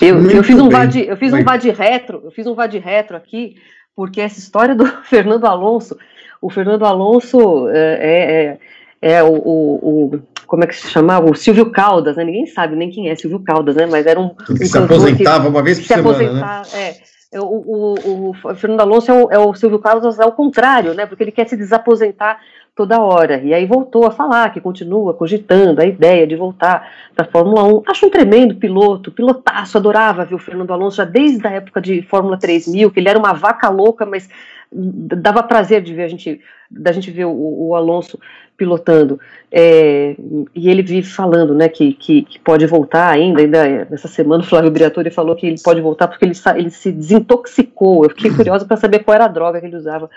Eu, 0.00 0.30
eu 0.30 0.42
fiz 0.42 0.58
um 0.58 0.68
VAD, 0.68 1.06
eu 1.06 1.16
fiz 1.16 1.32
um 1.32 1.44
VAD 1.44 1.70
retro, 1.70 2.22
eu 2.24 2.30
fiz 2.30 2.46
um 2.46 2.54
VAD 2.54 2.78
retro 2.78 3.16
aqui, 3.16 3.56
porque 3.94 4.20
essa 4.20 4.38
história 4.38 4.74
do 4.74 4.86
Fernando 5.04 5.44
Alonso, 5.44 5.96
o 6.40 6.48
Fernando 6.48 6.84
Alonso 6.84 7.68
é, 7.68 7.78
é, 8.00 8.58
é, 9.02 9.12
é 9.16 9.22
o, 9.22 9.34
o, 9.34 10.06
o, 10.14 10.22
como 10.46 10.64
é 10.64 10.66
que 10.66 10.74
se 10.74 10.88
chamava? 10.88 11.30
O 11.30 11.34
Silvio 11.34 11.70
Caldas, 11.70 12.16
né? 12.16 12.24
Ninguém 12.24 12.46
sabe 12.46 12.76
nem 12.76 12.90
quem 12.90 13.10
é 13.10 13.14
Silvio 13.14 13.40
Caldas, 13.40 13.76
né? 13.76 13.86
Mas 13.86 14.06
era 14.06 14.18
um. 14.18 14.34
um 14.48 14.54
que 14.54 14.66
se 14.66 14.78
aposentava 14.78 15.44
que, 15.44 15.50
uma 15.50 15.62
vez 15.62 15.78
por 15.78 15.86
se 15.86 15.94
semana, 15.94 16.32
né? 16.32 16.62
É, 16.74 16.96
o, 17.38 17.38
o, 17.38 18.30
o, 18.30 18.54
Fernando 18.54 18.80
Alonso 18.80 19.10
é 19.10 19.14
o, 19.14 19.30
é 19.30 19.38
o 19.38 19.54
Silvio 19.54 19.78
Carlos 19.78 20.18
ao 20.18 20.32
contrário, 20.32 20.94
né? 20.94 21.06
Porque 21.06 21.22
ele 21.22 21.30
quer 21.30 21.48
se 21.48 21.56
desaposentar 21.56 22.40
toda 22.74 23.00
hora. 23.00 23.40
E 23.42 23.54
aí 23.54 23.66
voltou 23.66 24.06
a 24.06 24.10
falar 24.10 24.52
que 24.52 24.60
continua 24.60 25.14
cogitando 25.14 25.80
a 25.80 25.84
ideia 25.84 26.26
de 26.26 26.34
voltar 26.34 26.90
para 27.14 27.24
a 27.26 27.28
Fórmula 27.30 27.62
1. 27.64 27.82
Acho 27.86 28.06
um 28.06 28.10
tremendo 28.10 28.56
piloto, 28.56 29.12
pilotaço, 29.12 29.78
adorava 29.78 30.24
ver 30.24 30.34
o 30.34 30.38
Fernando 30.38 30.72
Alonso 30.72 30.96
já 30.96 31.04
desde 31.04 31.46
a 31.46 31.50
época 31.50 31.80
de 31.80 32.02
Fórmula 32.02 32.38
3000, 32.38 32.90
que 32.90 32.98
ele 32.98 33.08
era 33.08 33.18
uma 33.18 33.32
vaca 33.32 33.68
louca, 33.68 34.04
mas 34.04 34.28
dava 34.72 35.42
prazer 35.42 35.82
de 35.82 35.92
ver 35.92 36.04
a 36.04 36.08
gente, 36.08 36.40
da 36.70 36.92
gente 36.92 37.10
ver 37.10 37.24
o, 37.24 37.68
o 37.68 37.74
Alonso 37.74 38.18
pilotando. 38.56 39.18
É, 39.50 40.14
e 40.54 40.68
ele 40.68 40.82
vive 40.82 41.08
falando, 41.08 41.54
né, 41.54 41.68
que, 41.68 41.94
que, 41.94 42.22
que, 42.22 42.38
pode 42.38 42.66
voltar 42.66 43.08
ainda, 43.08 43.40
ainda 43.40 43.88
nessa 43.90 44.06
semana 44.06 44.42
o 44.42 44.46
Flávio 44.46 44.70
Briatore 44.70 45.10
falou 45.10 45.34
que 45.34 45.46
ele 45.46 45.60
pode 45.62 45.80
voltar 45.80 46.06
porque 46.08 46.26
ele, 46.26 46.34
ele 46.56 46.70
se 46.70 46.92
desintoxicou. 46.92 48.04
Eu 48.04 48.10
fiquei 48.10 48.30
curiosa 48.30 48.66
para 48.66 48.76
saber 48.76 49.00
qual 49.00 49.14
era 49.14 49.24
a 49.24 49.28
droga 49.28 49.60
que 49.60 49.66
ele 49.66 49.76
usava 49.76 50.10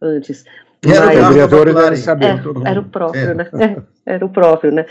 antes. 0.00 0.44
Era, 0.84 1.06
Mas, 1.06 1.18
o 1.18 1.32
Briatore 1.32 1.74
deve 1.74 1.96
saber. 1.96 2.26
É, 2.26 2.70
era 2.70 2.80
o 2.80 2.84
próprio, 2.84 3.30
é. 3.30 3.34
né? 3.34 3.48
É, 3.54 4.14
era 4.14 4.26
o 4.26 4.28
próprio, 4.28 4.70
né? 4.70 4.86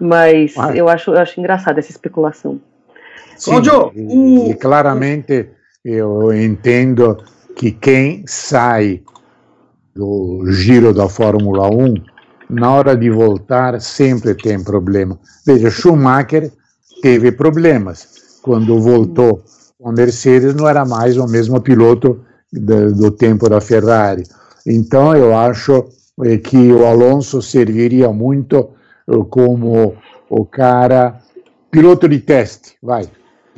Mas 0.00 0.54
eu 0.74 0.88
acho, 0.88 1.12
eu 1.12 1.18
acho 1.18 1.38
engraçada 1.38 1.78
essa 1.78 1.92
especulação. 1.92 2.60
Sim, 3.36 3.50
Cláudio, 3.52 3.92
e, 3.94 4.50
e 4.50 4.54
claramente 4.54 5.48
eu 5.84 6.32
entendo 6.32 7.22
que 7.54 7.70
quem 7.70 8.24
sai 8.26 9.00
do 9.98 10.44
giro 10.52 10.94
da 10.94 11.08
Fórmula 11.08 11.68
1, 11.68 11.94
na 12.48 12.70
hora 12.70 12.96
de 12.96 13.10
voltar, 13.10 13.80
sempre 13.80 14.32
tem 14.32 14.62
problema. 14.62 15.18
Veja, 15.44 15.70
Schumacher 15.70 16.52
teve 17.02 17.32
problemas. 17.32 18.38
Quando 18.40 18.80
voltou 18.80 19.42
com 19.76 19.88
a 19.88 19.92
Mercedes, 19.92 20.54
não 20.54 20.68
era 20.68 20.84
mais 20.84 21.16
o 21.16 21.26
mesmo 21.26 21.60
piloto 21.60 22.20
do, 22.52 22.94
do 22.94 23.10
tempo 23.10 23.48
da 23.48 23.60
Ferrari. 23.60 24.22
Então, 24.64 25.16
eu 25.16 25.36
acho 25.36 25.84
eh, 26.22 26.38
que 26.38 26.72
o 26.72 26.86
Alonso 26.86 27.42
serviria 27.42 28.12
muito 28.12 28.70
eh, 29.10 29.24
como 29.28 29.96
o 30.30 30.44
cara 30.46 31.18
piloto 31.72 32.08
de 32.08 32.20
teste, 32.20 32.76
vai, 32.80 33.02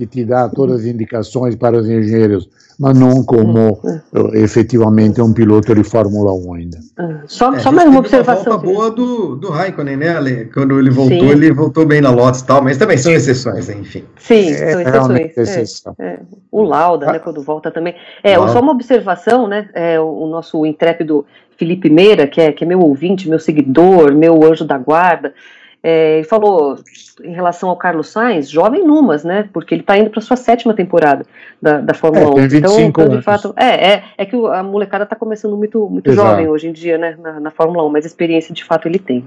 que 0.00 0.06
te 0.06 0.24
dá 0.24 0.48
todas 0.48 0.80
as 0.80 0.86
indicações 0.86 1.54
para 1.54 1.76
os 1.76 1.86
engenheiros, 1.86 2.48
mas 2.78 2.98
não 2.98 3.22
como 3.22 3.72
uh, 3.72 4.34
efetivamente 4.34 5.20
um 5.20 5.34
piloto 5.34 5.74
de 5.74 5.84
Fórmula 5.84 6.32
1 6.32 6.54
ainda. 6.54 6.78
Ah, 6.96 7.20
só, 7.26 7.52
é, 7.52 7.58
só 7.58 7.70
mais 7.70 7.86
uma 7.86 7.98
observação. 7.98 8.54
Uma 8.54 8.62
volta 8.62 8.72
boa 8.72 8.90
do, 8.90 9.36
do 9.36 9.50
Raikkonen, 9.50 9.98
né, 9.98 10.16
Ale? 10.16 10.46
Quando 10.46 10.78
ele 10.78 10.88
voltou, 10.88 11.18
Sim. 11.18 11.28
ele 11.28 11.52
voltou 11.52 11.84
bem 11.84 12.00
na 12.00 12.10
Lotus 12.10 12.40
e 12.40 12.46
tal, 12.46 12.62
mas 12.62 12.78
também 12.78 12.96
são 12.96 13.12
exceções, 13.12 13.68
enfim. 13.68 14.04
Sim, 14.16 14.50
é, 14.52 14.72
são 14.72 14.80
exceções. 14.80 15.20
É, 15.36 15.42
exceção. 15.42 15.94
É, 15.98 16.18
o 16.50 16.62
Lauda, 16.62 17.06
né, 17.06 17.16
ah. 17.16 17.20
quando 17.20 17.42
volta 17.42 17.70
também. 17.70 17.94
É, 18.22 18.38
Lauda. 18.38 18.52
só 18.52 18.60
uma 18.60 18.72
observação, 18.72 19.46
né, 19.46 19.68
é, 19.74 20.00
o 20.00 20.26
nosso 20.26 20.64
intrépido 20.64 21.26
Felipe 21.58 21.90
Meira, 21.90 22.26
que 22.26 22.40
é, 22.40 22.52
que 22.52 22.64
é 22.64 22.66
meu 22.66 22.80
ouvinte, 22.80 23.28
meu 23.28 23.38
seguidor, 23.38 24.14
meu 24.14 24.42
anjo 24.42 24.64
da 24.64 24.78
guarda, 24.78 25.34
é, 25.82 26.16
ele 26.16 26.24
falou 26.24 26.78
em 27.24 27.32
relação 27.32 27.70
ao 27.70 27.76
Carlos 27.76 28.08
Sainz, 28.08 28.50
jovem 28.50 28.86
numas, 28.86 29.24
né? 29.24 29.48
Porque 29.52 29.74
ele 29.74 29.80
está 29.80 29.96
indo 29.96 30.10
para 30.10 30.20
sua 30.20 30.36
sétima 30.36 30.74
temporada 30.74 31.24
da, 31.60 31.80
da 31.80 31.94
Fórmula 31.94 32.38
é, 32.38 32.44
1. 32.44 32.56
Então, 32.56 32.80
então, 32.80 33.08
de 33.08 33.22
fato, 33.22 33.54
é, 33.56 33.92
é, 33.92 34.04
é 34.18 34.26
que 34.26 34.36
a 34.36 34.62
molecada 34.62 35.04
está 35.04 35.16
começando 35.16 35.56
muito, 35.56 35.88
muito 35.88 36.12
jovem 36.12 36.48
hoje 36.48 36.68
em 36.68 36.72
dia, 36.72 36.98
né? 36.98 37.16
Na, 37.18 37.40
na 37.40 37.50
Fórmula 37.50 37.84
1, 37.86 37.88
mas 37.90 38.04
experiência 38.04 38.54
de 38.54 38.62
fato 38.62 38.86
ele 38.86 38.98
tem. 38.98 39.24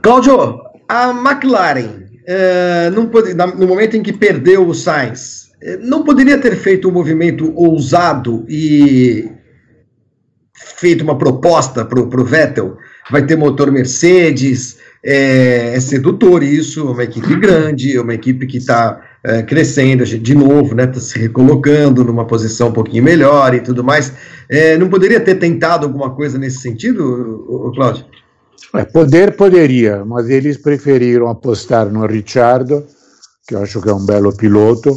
Cláudio, 0.00 0.62
a 0.88 1.10
McLaren, 1.10 2.06
é, 2.26 2.90
pode, 3.10 3.34
no 3.34 3.66
momento 3.66 3.96
em 3.96 4.02
que 4.02 4.12
perdeu 4.12 4.66
o 4.66 4.74
Sainz, 4.74 5.52
é, 5.62 5.76
não 5.76 6.02
poderia 6.04 6.38
ter 6.38 6.56
feito 6.56 6.88
um 6.88 6.92
movimento 6.92 7.52
ousado 7.54 8.46
e 8.48 9.30
feito 10.54 11.04
uma 11.04 11.18
proposta 11.18 11.84
para 11.84 12.00
o 12.00 12.24
Vettel? 12.24 12.78
Vai 13.10 13.26
ter 13.26 13.36
motor 13.36 13.70
Mercedes, 13.70 14.78
é, 15.04 15.74
é 15.74 15.80
sedutor 15.80 16.42
isso, 16.42 16.80
é 16.80 16.90
uma 16.92 17.04
equipe 17.04 17.34
grande, 17.36 17.96
é 17.96 18.00
uma 18.00 18.14
equipe 18.14 18.46
que 18.46 18.58
está 18.58 19.00
é, 19.24 19.42
crescendo, 19.42 20.04
de 20.04 20.34
novo, 20.34 20.74
né, 20.74 20.84
está 20.84 21.00
se 21.00 21.18
recolocando 21.18 22.04
numa 22.04 22.24
posição 22.24 22.68
um 22.68 22.72
pouquinho 22.72 23.02
melhor 23.02 23.54
e 23.54 23.60
tudo 23.60 23.82
mais. 23.82 24.12
É, 24.48 24.78
não 24.78 24.88
poderia 24.88 25.20
ter 25.20 25.36
tentado 25.36 25.86
alguma 25.86 26.10
coisa 26.10 26.38
nesse 26.38 26.60
sentido, 26.60 27.72
Cláudio? 27.74 28.04
É, 28.74 28.84
poder 28.84 29.36
poderia, 29.36 30.04
mas 30.04 30.30
eles 30.30 30.56
preferiram 30.56 31.28
apostar 31.28 31.90
no 31.90 32.06
Ricciardo, 32.06 32.86
que 33.46 33.54
eu 33.54 33.62
acho 33.62 33.82
que 33.82 33.88
é 33.88 33.94
um 33.94 34.06
belo 34.06 34.34
piloto, 34.36 34.96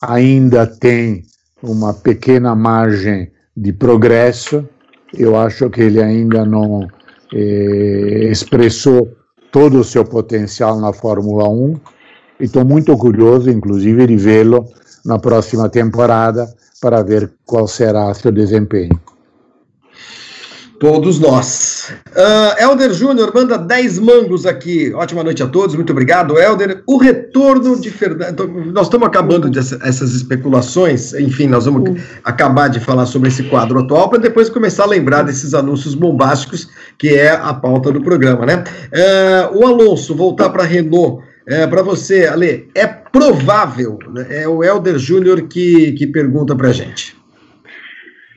ainda 0.00 0.66
tem 0.66 1.24
uma 1.62 1.92
pequena 1.92 2.54
margem 2.54 3.30
de 3.56 3.72
progresso, 3.72 4.66
eu 5.12 5.36
acho 5.36 5.68
que 5.70 5.80
ele 5.80 6.00
ainda 6.00 6.44
não 6.44 6.88
expressou 7.32 9.08
todo 9.50 9.80
o 9.80 9.84
seu 9.84 10.04
potencial 10.04 10.78
na 10.78 10.92
Fórmula 10.92 11.48
1 11.48 11.74
e 12.40 12.44
estou 12.44 12.64
muito 12.64 12.96
curioso, 12.96 13.50
inclusive, 13.50 14.06
de 14.06 14.16
vê-lo 14.16 14.66
na 15.04 15.18
próxima 15.18 15.68
temporada 15.68 16.48
para 16.80 17.02
ver 17.02 17.30
qual 17.44 17.66
será 17.66 18.12
seu 18.14 18.30
desempenho. 18.30 18.98
Todos 20.78 21.18
nós. 21.18 21.92
Uh, 22.10 22.62
Helder 22.62 22.92
Júnior 22.92 23.32
manda 23.34 23.58
10 23.58 23.98
mangos 23.98 24.46
aqui. 24.46 24.92
Ótima 24.94 25.24
noite 25.24 25.42
a 25.42 25.48
todos, 25.48 25.74
muito 25.74 25.90
obrigado, 25.90 26.38
Helder. 26.38 26.84
O 26.86 26.98
retorno 26.98 27.80
de 27.80 27.90
Fernando. 27.90 28.30
Então, 28.30 28.46
nós 28.46 28.86
estamos 28.86 29.08
acabando 29.08 29.50
dessas 29.50 30.14
especulações, 30.14 31.12
enfim, 31.14 31.48
nós 31.48 31.64
vamos 31.64 31.88
uhum. 31.88 31.96
acabar 32.22 32.68
de 32.68 32.78
falar 32.78 33.06
sobre 33.06 33.28
esse 33.28 33.42
quadro 33.44 33.80
atual 33.80 34.08
para 34.08 34.20
depois 34.20 34.48
começar 34.48 34.84
a 34.84 34.86
lembrar 34.86 35.22
desses 35.22 35.52
anúncios 35.52 35.96
bombásticos, 35.96 36.68
que 36.96 37.08
é 37.08 37.30
a 37.32 37.52
pauta 37.52 37.90
do 37.90 38.00
programa, 38.00 38.46
né? 38.46 38.62
Uh, 39.52 39.58
o 39.58 39.66
Alonso 39.66 40.14
voltar 40.14 40.50
para 40.50 40.62
a 40.62 40.66
Renault. 40.66 41.26
É, 41.50 41.66
para 41.66 41.80
você, 41.80 42.26
Ale, 42.26 42.68
é 42.74 42.86
provável, 42.86 43.98
né? 44.12 44.26
é 44.42 44.46
o 44.46 44.62
Helder 44.62 44.98
Júnior 44.98 45.40
que, 45.48 45.92
que 45.92 46.06
pergunta 46.06 46.54
para 46.54 46.68
a 46.68 46.72
gente 46.72 47.17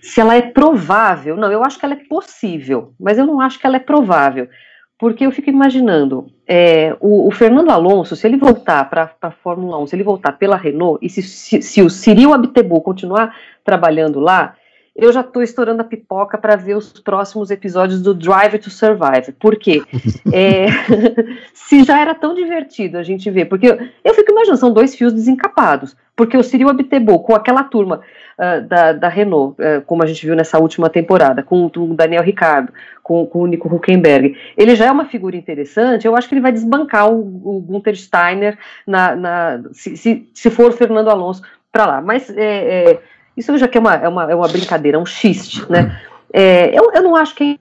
se 0.01 0.19
ela 0.19 0.35
é 0.35 0.41
provável. 0.41 1.35
Não, 1.37 1.51
eu 1.51 1.63
acho 1.63 1.79
que 1.79 1.85
ela 1.85 1.93
é 1.93 2.07
possível, 2.07 2.93
mas 2.99 3.17
eu 3.17 3.25
não 3.25 3.39
acho 3.39 3.59
que 3.59 3.67
ela 3.67 3.75
é 3.75 3.79
provável. 3.79 4.49
Porque 4.97 5.25
eu 5.25 5.31
fico 5.31 5.49
imaginando, 5.49 6.27
é, 6.47 6.95
o, 6.99 7.27
o, 7.27 7.31
Fernando 7.31 7.71
Alonso, 7.71 8.15
se 8.15 8.27
ele 8.27 8.37
voltar 8.37 8.87
para 8.87 9.11
a 9.19 9.31
Fórmula 9.31 9.79
1, 9.79 9.87
se 9.87 9.95
ele 9.95 10.03
voltar 10.03 10.33
pela 10.33 10.55
Renault, 10.55 11.03
e 11.03 11.09
se, 11.09 11.23
se, 11.23 11.59
se 11.61 11.81
o 11.81 11.89
Cyril 11.89 12.33
Abiteboul 12.33 12.81
continuar 12.81 13.35
trabalhando 13.63 14.19
lá, 14.19 14.55
eu 14.95 15.11
já 15.11 15.21
estou 15.21 15.41
estourando 15.41 15.81
a 15.81 15.85
pipoca 15.85 16.37
para 16.37 16.55
ver 16.55 16.75
os 16.75 16.91
próximos 16.99 17.49
episódios 17.49 18.01
do 18.01 18.13
Drive 18.13 18.59
to 18.59 18.69
Survive. 18.69 19.31
Por 19.39 19.55
quê? 19.55 19.81
É, 20.33 20.67
se 21.53 21.83
já 21.83 21.99
era 21.99 22.15
tão 22.15 22.33
divertido 22.33 22.97
a 22.97 23.03
gente 23.03 23.29
ver, 23.29 23.45
porque 23.45 23.67
eu, 23.67 23.77
eu, 24.03 24.13
fico 24.13 24.31
imaginando, 24.31 24.59
são 24.59 24.71
dois 24.71 24.95
fios 24.95 25.11
desencapados, 25.11 25.95
porque 26.15 26.37
o 26.37 26.43
Cyril 26.43 26.69
Abiteboul 26.69 27.19
com 27.19 27.35
aquela 27.35 27.63
turma 27.63 28.01
uh, 28.37 28.65
da, 28.65 28.93
da, 28.93 29.09
Renault, 29.09 29.61
uh, 29.61 29.81
como 29.81 30.03
a 30.03 30.05
gente 30.05 30.25
viu 30.25 30.35
nessa 30.35 30.57
última 30.57 30.89
temporada, 30.89 31.43
com, 31.43 31.69
com 31.69 31.91
o 31.91 31.93
Daniel 31.93 32.23
Ricardo, 32.23 32.71
com, 33.03 33.25
com, 33.25 33.41
o 33.41 33.47
Nico 33.47 33.73
Huckenberg, 33.73 34.37
ele 34.55 34.75
já 34.75 34.85
é 34.85 34.91
uma 34.91 35.05
figura 35.05 35.35
interessante, 35.35 36.07
eu 36.07 36.15
acho 36.15 36.29
que 36.29 36.35
ele 36.35 36.41
vai 36.41 36.53
desbancar 36.53 37.11
o, 37.11 37.57
o 37.57 37.59
Gunther 37.59 37.97
Steiner 37.97 38.57
na, 38.87 39.15
na 39.15 39.61
se, 39.73 39.97
se, 39.97 40.29
se, 40.33 40.49
for 40.49 40.69
o 40.69 40.73
Fernando 40.73 41.09
Alonso 41.09 41.41
para 41.71 41.85
lá. 41.85 42.01
Mas 42.01 42.29
é, 42.29 42.91
é 42.91 43.01
isso 43.35 43.57
já 43.57 43.67
que 43.67 43.77
é 43.77 43.81
uma, 43.81 43.95
é 43.95 44.07
uma, 44.07 44.31
é 44.31 44.35
uma 44.35 44.47
brincadeira, 44.47 44.97
é 44.97 45.01
um 45.01 45.05
xiste, 45.05 45.69
né? 45.69 45.97
É, 46.33 46.77
eu, 46.77 46.91
eu 46.93 47.01
não 47.01 47.15
acho 47.15 47.35
que 47.35 47.59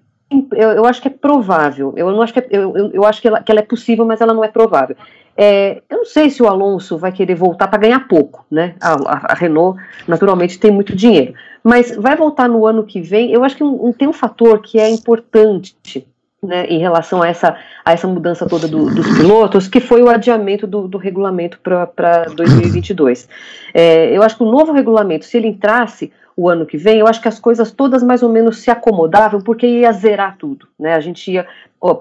eu, 0.52 0.70
eu, 0.70 0.86
acho 0.86 1.02
que 1.02 1.08
é 1.08 1.10
provável. 1.10 1.92
Eu 1.96 2.10
não 2.12 2.22
acho 2.22 2.32
que 2.32 2.38
é, 2.38 2.46
eu, 2.50 2.76
eu, 2.76 2.90
eu, 2.92 3.04
acho 3.04 3.20
que 3.20 3.26
ela, 3.26 3.42
que 3.42 3.50
ela 3.50 3.60
é 3.60 3.64
possível, 3.64 4.04
mas 4.04 4.20
ela 4.20 4.32
não 4.32 4.44
é 4.44 4.48
provável. 4.48 4.96
É, 5.36 5.82
eu 5.88 5.98
não 5.98 6.04
sei 6.04 6.30
se 6.30 6.42
o 6.42 6.46
Alonso 6.46 6.98
vai 6.98 7.10
querer 7.10 7.34
voltar 7.34 7.66
para 7.66 7.78
ganhar 7.78 8.06
pouco, 8.06 8.44
né? 8.50 8.74
A, 8.80 8.92
a, 8.92 9.32
a, 9.32 9.34
Renault, 9.34 9.80
naturalmente, 10.06 10.58
tem 10.58 10.70
muito 10.70 10.94
dinheiro. 10.94 11.34
Mas 11.64 11.96
vai 11.96 12.14
voltar 12.14 12.48
no 12.48 12.64
ano 12.66 12.84
que 12.84 13.00
vem. 13.00 13.32
Eu 13.32 13.42
acho 13.42 13.56
que 13.56 13.64
um, 13.64 13.86
um, 13.86 13.92
tem 13.92 14.06
um 14.06 14.12
fator 14.12 14.60
que 14.60 14.78
é 14.78 14.88
importante 14.88 16.06
né, 16.42 16.66
em 16.66 16.78
relação 16.78 17.22
a 17.22 17.28
essa, 17.28 17.56
a 17.84 17.92
essa 17.92 18.08
mudança 18.08 18.46
toda 18.46 18.66
do, 18.66 18.86
dos 18.94 19.06
pilotos, 19.18 19.68
que 19.68 19.80
foi 19.80 20.02
o 20.02 20.08
adiamento 20.08 20.66
do, 20.66 20.88
do 20.88 20.98
regulamento 20.98 21.58
para 21.60 22.24
2022. 22.34 23.28
É, 23.72 24.10
eu 24.16 24.24
acho 24.24 24.36
que 24.36 24.42
o 24.42 24.50
novo 24.50 24.72
regulamento, 24.72 25.24
se 25.24 25.36
ele 25.36 25.46
entrasse 25.46 26.12
o 26.36 26.48
ano 26.48 26.66
que 26.66 26.76
vem, 26.76 26.98
eu 26.98 27.06
acho 27.06 27.20
que 27.20 27.28
as 27.28 27.38
coisas 27.38 27.70
todas 27.70 28.02
mais 28.02 28.20
ou 28.20 28.28
menos 28.28 28.58
se 28.58 28.68
acomodavam, 28.68 29.40
porque 29.40 29.64
ia 29.64 29.92
zerar 29.92 30.36
tudo. 30.36 30.66
Né? 30.76 30.94
A 30.94 30.98
gente 31.00 31.30
ia. 31.30 31.46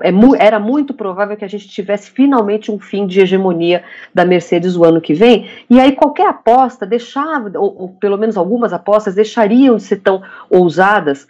É, 0.01 0.09
era 0.39 0.59
muito 0.59 0.95
provável 0.95 1.37
que 1.37 1.45
a 1.45 1.47
gente 1.47 1.67
tivesse 1.67 2.09
finalmente 2.09 2.71
um 2.71 2.79
fim 2.79 3.05
de 3.05 3.21
hegemonia 3.21 3.83
da 4.11 4.25
Mercedes 4.25 4.75
o 4.75 4.83
ano 4.83 4.99
que 4.99 5.13
vem, 5.13 5.47
e 5.69 5.79
aí 5.79 5.91
qualquer 5.91 6.27
aposta 6.27 6.87
deixava, 6.87 7.51
ou, 7.55 7.81
ou 7.81 7.89
pelo 7.89 8.17
menos 8.17 8.35
algumas 8.35 8.73
apostas, 8.73 9.13
deixariam 9.13 9.75
de 9.75 9.83
ser 9.83 9.97
tão 9.97 10.23
ousadas 10.49 11.27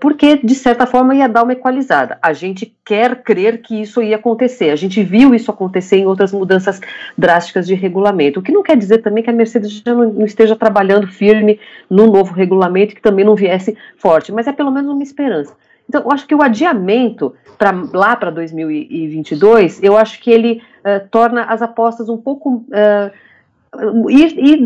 porque, 0.00 0.36
de 0.36 0.54
certa 0.54 0.86
forma, 0.86 1.14
ia 1.14 1.28
dar 1.28 1.44
uma 1.44 1.52
equalizada. 1.52 2.18
A 2.20 2.32
gente 2.32 2.74
quer 2.84 3.22
crer 3.22 3.62
que 3.62 3.80
isso 3.80 4.02
ia 4.02 4.16
acontecer. 4.16 4.70
A 4.70 4.76
gente 4.76 5.02
viu 5.02 5.34
isso 5.34 5.50
acontecer 5.50 5.96
em 5.96 6.06
outras 6.06 6.32
mudanças 6.32 6.80
drásticas 7.16 7.66
de 7.66 7.74
regulamento. 7.74 8.40
O 8.40 8.42
que 8.42 8.52
não 8.52 8.62
quer 8.62 8.76
dizer 8.76 8.98
também 8.98 9.22
que 9.22 9.30
a 9.30 9.32
Mercedes 9.32 9.70
já 9.70 9.94
não 9.94 10.24
esteja 10.24 10.56
trabalhando 10.56 11.06
firme 11.06 11.60
no 11.88 12.06
novo 12.06 12.34
regulamento, 12.34 12.94
que 12.94 13.02
também 13.02 13.24
não 13.24 13.34
viesse 13.34 13.76
forte, 13.96 14.32
mas 14.32 14.46
é 14.46 14.52
pelo 14.52 14.70
menos 14.70 14.90
uma 14.90 15.02
esperança. 15.02 15.54
Então, 15.88 16.02
eu 16.02 16.12
acho 16.12 16.26
que 16.26 16.34
o 16.34 16.42
adiamento 16.42 17.34
para 17.58 17.72
lá 17.92 18.16
para 18.16 18.30
2022, 18.30 19.82
eu 19.82 19.96
acho 19.96 20.20
que 20.20 20.30
ele 20.30 20.62
uh, 20.80 21.06
torna 21.10 21.44
as 21.44 21.62
apostas 21.62 22.08
um 22.08 22.16
pouco. 22.16 22.64
Uh, 22.68 24.10
ir, 24.10 24.38
ir, 24.38 24.64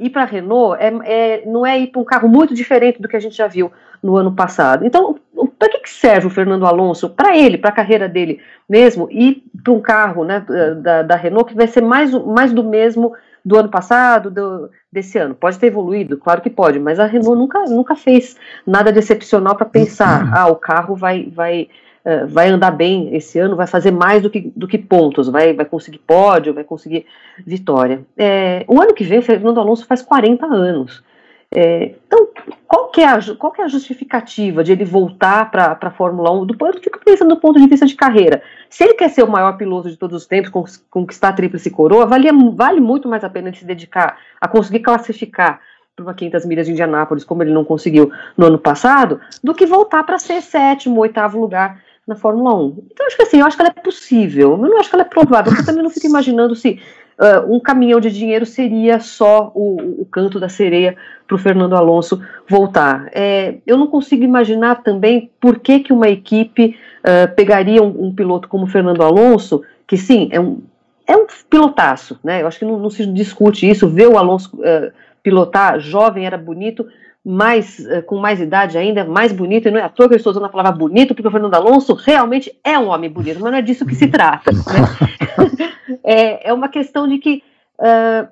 ir 0.00 0.10
para 0.10 0.22
a 0.22 0.26
Renault 0.26 0.76
é, 0.78 0.92
é, 1.04 1.42
não 1.46 1.64
é 1.64 1.78
ir 1.80 1.86
para 1.88 2.00
um 2.00 2.04
carro 2.04 2.28
muito 2.28 2.54
diferente 2.54 3.00
do 3.00 3.08
que 3.08 3.16
a 3.16 3.20
gente 3.20 3.36
já 3.36 3.46
viu 3.46 3.72
no 4.04 4.18
ano 4.18 4.32
passado. 4.32 4.84
Então, 4.84 5.18
para 5.58 5.70
que, 5.70 5.78
que 5.78 5.88
serve 5.88 6.26
o 6.26 6.30
Fernando 6.30 6.66
Alonso? 6.66 7.08
Para 7.08 7.34
ele, 7.34 7.56
para 7.56 7.70
a 7.70 7.74
carreira 7.74 8.06
dele 8.06 8.38
mesmo, 8.68 9.08
e 9.10 9.42
para 9.62 9.72
um 9.72 9.80
carro 9.80 10.24
né, 10.24 10.44
da, 10.82 11.02
da, 11.02 11.16
Renault 11.16 11.48
que 11.48 11.56
vai 11.56 11.66
ser 11.66 11.80
mais, 11.80 12.12
mais 12.12 12.52
do 12.52 12.62
mesmo 12.62 13.14
do 13.42 13.56
ano 13.56 13.70
passado, 13.70 14.30
do, 14.30 14.70
desse 14.92 15.16
ano. 15.16 15.34
Pode 15.34 15.58
ter 15.58 15.68
evoluído, 15.68 16.18
claro 16.18 16.42
que 16.42 16.50
pode, 16.50 16.78
mas 16.78 17.00
a 17.00 17.06
Renault 17.06 17.38
nunca, 17.38 17.64
nunca 17.64 17.96
fez 17.96 18.36
nada 18.66 18.92
de 18.92 18.98
excepcional 18.98 19.56
para 19.56 19.64
pensar, 19.64 20.30
ah, 20.36 20.48
o 20.48 20.56
carro 20.56 20.94
vai, 20.94 21.30
vai, 21.34 21.68
uh, 22.04 22.26
vai 22.28 22.50
andar 22.50 22.72
bem 22.72 23.16
esse 23.16 23.38
ano, 23.38 23.56
vai 23.56 23.66
fazer 23.66 23.90
mais 23.90 24.22
do 24.22 24.28
que, 24.28 24.52
do 24.54 24.68
que 24.68 24.76
pontos, 24.76 25.30
vai, 25.30 25.54
vai 25.54 25.64
conseguir 25.64 25.98
pódio, 25.98 26.52
vai 26.52 26.64
conseguir 26.64 27.06
vitória. 27.38 28.02
É, 28.18 28.66
o 28.68 28.78
ano 28.78 28.92
que 28.92 29.04
vem, 29.04 29.22
Fernando 29.22 29.60
Alonso 29.60 29.86
faz 29.86 30.02
40 30.02 30.44
anos. 30.44 31.02
É, 31.50 31.94
então, 32.06 32.28
qual 32.66 32.90
que, 32.90 33.00
é 33.00 33.06
a, 33.06 33.18
qual 33.36 33.52
que 33.52 33.60
é 33.60 33.64
a 33.64 33.68
justificativa 33.68 34.64
de 34.64 34.72
ele 34.72 34.84
voltar 34.84 35.50
para 35.50 35.78
a 35.80 35.90
Fórmula 35.90 36.30
1? 36.32 36.46
Do, 36.46 36.56
eu 36.66 36.80
fico 36.80 37.00
pensando 37.04 37.34
do 37.34 37.40
ponto 37.40 37.60
de 37.60 37.68
vista 37.68 37.86
de 37.86 37.94
carreira. 37.94 38.42
Se 38.68 38.84
ele 38.84 38.94
quer 38.94 39.10
ser 39.10 39.22
o 39.22 39.30
maior 39.30 39.56
piloto 39.56 39.88
de 39.88 39.96
todos 39.96 40.22
os 40.22 40.26
tempos, 40.26 40.82
conquistar 40.90 41.28
a 41.28 41.32
tríplice 41.32 41.70
coroa, 41.70 42.06
vale, 42.06 42.28
vale 42.52 42.80
muito 42.80 43.08
mais 43.08 43.22
a 43.22 43.30
pena 43.30 43.48
ele 43.48 43.56
se 43.56 43.64
dedicar 43.64 44.18
a 44.40 44.48
conseguir 44.48 44.80
classificar 44.80 45.60
para 45.94 46.04
uma 46.04 46.14
500 46.14 46.46
milhas 46.46 46.66
de 46.66 46.72
Indianápolis, 46.72 47.24
como 47.24 47.42
ele 47.42 47.52
não 47.52 47.64
conseguiu 47.64 48.10
no 48.36 48.46
ano 48.46 48.58
passado, 48.58 49.20
do 49.42 49.54
que 49.54 49.64
voltar 49.64 50.02
para 50.02 50.18
ser 50.18 50.42
sétimo, 50.42 51.00
oitavo 51.00 51.40
lugar 51.40 51.80
na 52.06 52.16
Fórmula 52.16 52.54
1. 52.54 52.84
Então, 52.92 53.06
acho 53.06 53.16
que 53.16 53.22
assim, 53.22 53.40
eu 53.40 53.46
acho 53.46 53.56
que 53.56 53.62
ela 53.62 53.72
é 53.76 53.80
possível, 53.80 54.52
eu 54.52 54.58
não 54.58 54.78
acho 54.78 54.90
que 54.90 54.96
ela 54.96 55.04
é 55.04 55.08
provável, 55.08 55.52
eu 55.56 55.64
também 55.64 55.82
não 55.82 55.90
fico 55.90 56.06
imaginando 56.06 56.54
se 56.56 56.80
uh, 57.18 57.54
um 57.54 57.60
caminhão 57.60 58.00
de 58.00 58.10
dinheiro 58.10 58.46
seria 58.46 59.00
só 59.00 59.50
o, 59.54 60.02
o 60.02 60.06
canto 60.06 60.38
da 60.40 60.48
sereia 60.48 60.96
para 61.26 61.34
o 61.34 61.38
Fernando 61.38 61.74
Alonso 61.74 62.22
voltar. 62.48 63.08
É, 63.12 63.56
eu 63.66 63.76
não 63.76 63.86
consigo 63.86 64.24
imaginar 64.24 64.82
também 64.82 65.30
por 65.40 65.58
que, 65.58 65.80
que 65.80 65.92
uma 65.92 66.08
equipe 66.08 66.76
uh, 67.00 67.34
pegaria 67.34 67.82
um, 67.82 68.06
um, 68.06 68.14
piloto 68.14 68.48
como 68.48 68.66
Fernando 68.66 69.02
Alonso, 69.02 69.62
que 69.86 69.96
sim, 69.96 70.28
é 70.30 70.40
um, 70.40 70.62
é 71.06 71.16
um 71.16 71.26
pilotaço, 71.48 72.18
né? 72.22 72.42
Eu 72.42 72.46
acho 72.46 72.58
que 72.58 72.64
não, 72.64 72.78
não 72.78 72.90
se 72.90 73.06
discute 73.06 73.68
isso, 73.68 73.88
ver 73.88 74.08
o 74.08 74.18
Alonso 74.18 74.56
uh, 74.56 74.92
pilotar, 75.22 75.80
jovem, 75.80 76.26
era 76.26 76.36
bonito, 76.36 76.86
mais, 77.24 77.78
uh, 77.78 78.02
com 78.02 78.18
mais 78.18 78.40
idade 78.40 78.76
ainda, 78.76 79.04
mais 79.04 79.32
bonito, 79.32 79.66
e 79.66 79.70
não 79.70 79.78
é 79.78 79.82
à 79.82 79.88
toa 79.88 80.08
que 80.08 80.14
eu 80.14 80.18
estou 80.18 80.30
usando 80.30 80.44
a 80.44 80.50
palavra 80.50 80.72
bonito, 80.72 81.14
porque 81.14 81.26
o 81.26 81.30
Fernando 81.30 81.54
Alonso 81.54 81.94
realmente 81.94 82.52
é 82.62 82.78
um 82.78 82.88
homem 82.88 83.10
bonito, 83.10 83.40
mas 83.40 83.50
não 83.50 83.58
é 83.58 83.62
disso 83.62 83.86
que 83.86 83.94
se 83.94 84.08
trata. 84.08 84.52
Né? 84.52 85.98
é, 86.04 86.50
é 86.50 86.52
uma 86.52 86.68
questão 86.68 87.08
de 87.08 87.18
que, 87.18 87.42
uh, 87.78 88.28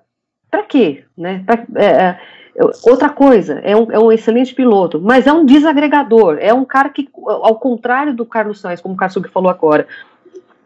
para 0.50 0.64
quê? 0.64 1.04
Né? 1.16 1.42
Pra, 1.46 1.64
é, 1.76 2.16
outra 2.86 3.08
coisa, 3.08 3.60
é 3.64 3.74
um, 3.74 3.90
é 3.90 3.98
um 3.98 4.12
excelente 4.12 4.54
piloto, 4.54 5.00
mas 5.00 5.26
é 5.26 5.32
um 5.32 5.46
desagregador, 5.46 6.36
é 6.38 6.52
um 6.52 6.64
cara 6.64 6.90
que, 6.90 7.08
ao 7.26 7.56
contrário 7.56 8.14
do 8.14 8.26
Carlos 8.26 8.60
Sainz, 8.60 8.80
como 8.80 8.94
o 8.94 8.96
Carlos 8.98 9.30
falou 9.32 9.50
agora, 9.50 9.86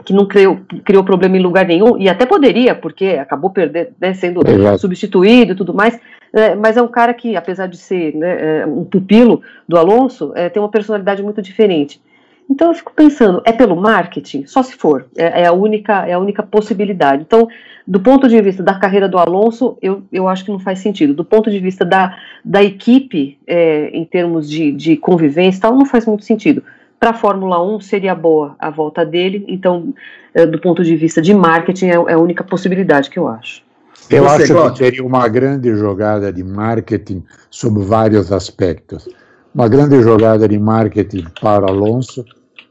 que 0.04 0.12
não 0.12 0.26
criou, 0.26 0.60
criou 0.84 1.04
problema 1.04 1.36
em 1.36 1.42
lugar 1.42 1.64
nenhum, 1.64 1.96
e 1.96 2.08
até 2.08 2.26
poderia, 2.26 2.74
porque 2.74 3.18
acabou 3.20 3.50
perdendo, 3.50 3.90
né, 4.00 4.14
sendo 4.14 4.40
Exato. 4.46 4.78
substituído 4.78 5.52
e 5.52 5.56
tudo 5.56 5.72
mais, 5.72 5.98
é, 6.36 6.54
mas 6.54 6.76
é 6.76 6.82
um 6.82 6.88
cara 6.88 7.14
que, 7.14 7.34
apesar 7.34 7.66
de 7.66 7.78
ser 7.78 8.14
né, 8.14 8.60
é, 8.60 8.66
um 8.66 8.84
pupilo 8.84 9.40
do 9.66 9.78
Alonso, 9.78 10.32
é, 10.34 10.50
tem 10.50 10.62
uma 10.62 10.68
personalidade 10.68 11.22
muito 11.22 11.40
diferente. 11.40 12.00
Então 12.48 12.68
eu 12.68 12.74
fico 12.74 12.92
pensando, 12.94 13.40
é 13.44 13.52
pelo 13.52 13.74
marketing? 13.74 14.44
Só 14.46 14.62
se 14.62 14.76
for, 14.76 15.06
é, 15.16 15.42
é, 15.42 15.46
a 15.46 15.52
única, 15.52 16.06
é 16.06 16.12
a 16.12 16.18
única 16.18 16.42
possibilidade. 16.42 17.24
Então, 17.26 17.48
do 17.86 17.98
ponto 17.98 18.28
de 18.28 18.40
vista 18.42 18.62
da 18.62 18.74
carreira 18.74 19.08
do 19.08 19.18
Alonso, 19.18 19.78
eu, 19.80 20.02
eu 20.12 20.28
acho 20.28 20.44
que 20.44 20.50
não 20.50 20.58
faz 20.58 20.78
sentido. 20.78 21.14
Do 21.14 21.24
ponto 21.24 21.50
de 21.50 21.58
vista 21.58 21.84
da, 21.84 22.16
da 22.44 22.62
equipe, 22.62 23.38
é, 23.46 23.88
em 23.92 24.04
termos 24.04 24.48
de, 24.48 24.72
de 24.72 24.96
convivência 24.96 25.62
tal, 25.62 25.74
não 25.74 25.86
faz 25.86 26.04
muito 26.04 26.24
sentido. 26.24 26.62
Para 27.00 27.10
a 27.10 27.14
Fórmula 27.14 27.62
1 27.62 27.80
seria 27.80 28.14
boa 28.14 28.54
a 28.58 28.70
volta 28.70 29.04
dele, 29.04 29.44
então, 29.48 29.94
é, 30.34 30.46
do 30.46 30.60
ponto 30.60 30.84
de 30.84 30.94
vista 30.96 31.20
de 31.20 31.34
marketing, 31.34 31.86
é, 31.86 31.94
é 31.94 32.12
a 32.12 32.18
única 32.18 32.44
possibilidade 32.44 33.08
que 33.08 33.18
eu 33.18 33.26
acho. 33.26 33.65
Eu 34.08 34.22
Você 34.24 34.42
acho 34.42 34.52
gosta? 34.54 34.70
que 34.72 34.78
seria 34.78 35.04
uma 35.04 35.26
grande 35.28 35.74
jogada 35.74 36.32
de 36.32 36.44
marketing 36.44 37.24
sob 37.50 37.84
vários 37.84 38.30
aspectos. 38.30 39.08
Uma 39.54 39.68
grande 39.68 40.00
jogada 40.02 40.46
de 40.48 40.58
marketing 40.58 41.24
para 41.40 41.66
Alonso, 41.66 42.24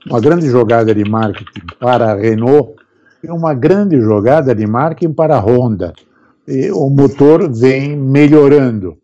uma 0.07 0.21
grande 0.21 0.47
jogada 0.47 0.93
de 0.93 1.03
marketing 1.03 1.65
para 1.79 2.15
Renault 2.15 2.75
e 3.23 3.27
uma 3.27 3.53
grande 3.53 3.99
jogada 3.99 4.53
de 4.55 4.65
marketing 4.65 5.13
para 5.13 5.39
Honda. 5.39 5.93
E 6.47 6.71
o 6.71 6.89
motor 6.89 7.51
vem 7.51 7.97
melhorando. 7.97 8.97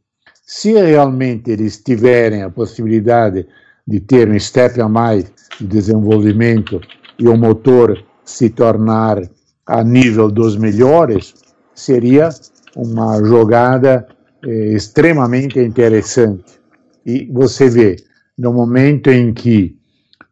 Se 0.46 0.74
realmente 0.74 1.50
eles 1.50 1.78
tiverem 1.78 2.44
a 2.44 2.50
possibilidade 2.50 3.48
de 3.88 4.00
ter 4.00 4.30
um 4.30 4.40
step 4.40 4.80
a 4.80 4.88
mais 4.88 5.26
de 5.60 5.66
desenvolvimento 5.66 6.80
e 7.18 7.28
o 7.28 7.36
motor 7.36 7.98
se 8.24 8.50
tornar 8.50 9.22
a 9.66 9.84
nível 9.84 10.30
dos 10.30 10.56
melhores, 10.56 11.34
seria 11.82 12.30
uma 12.76 13.22
jogada 13.24 14.08
eh, 14.44 14.74
extremamente 14.74 15.60
interessante. 15.60 16.60
E 17.06 17.26
você 17.32 17.70
vê, 17.70 17.96
no 18.38 18.54
momento 18.54 19.10
em 19.10 19.34
que 19.34 19.76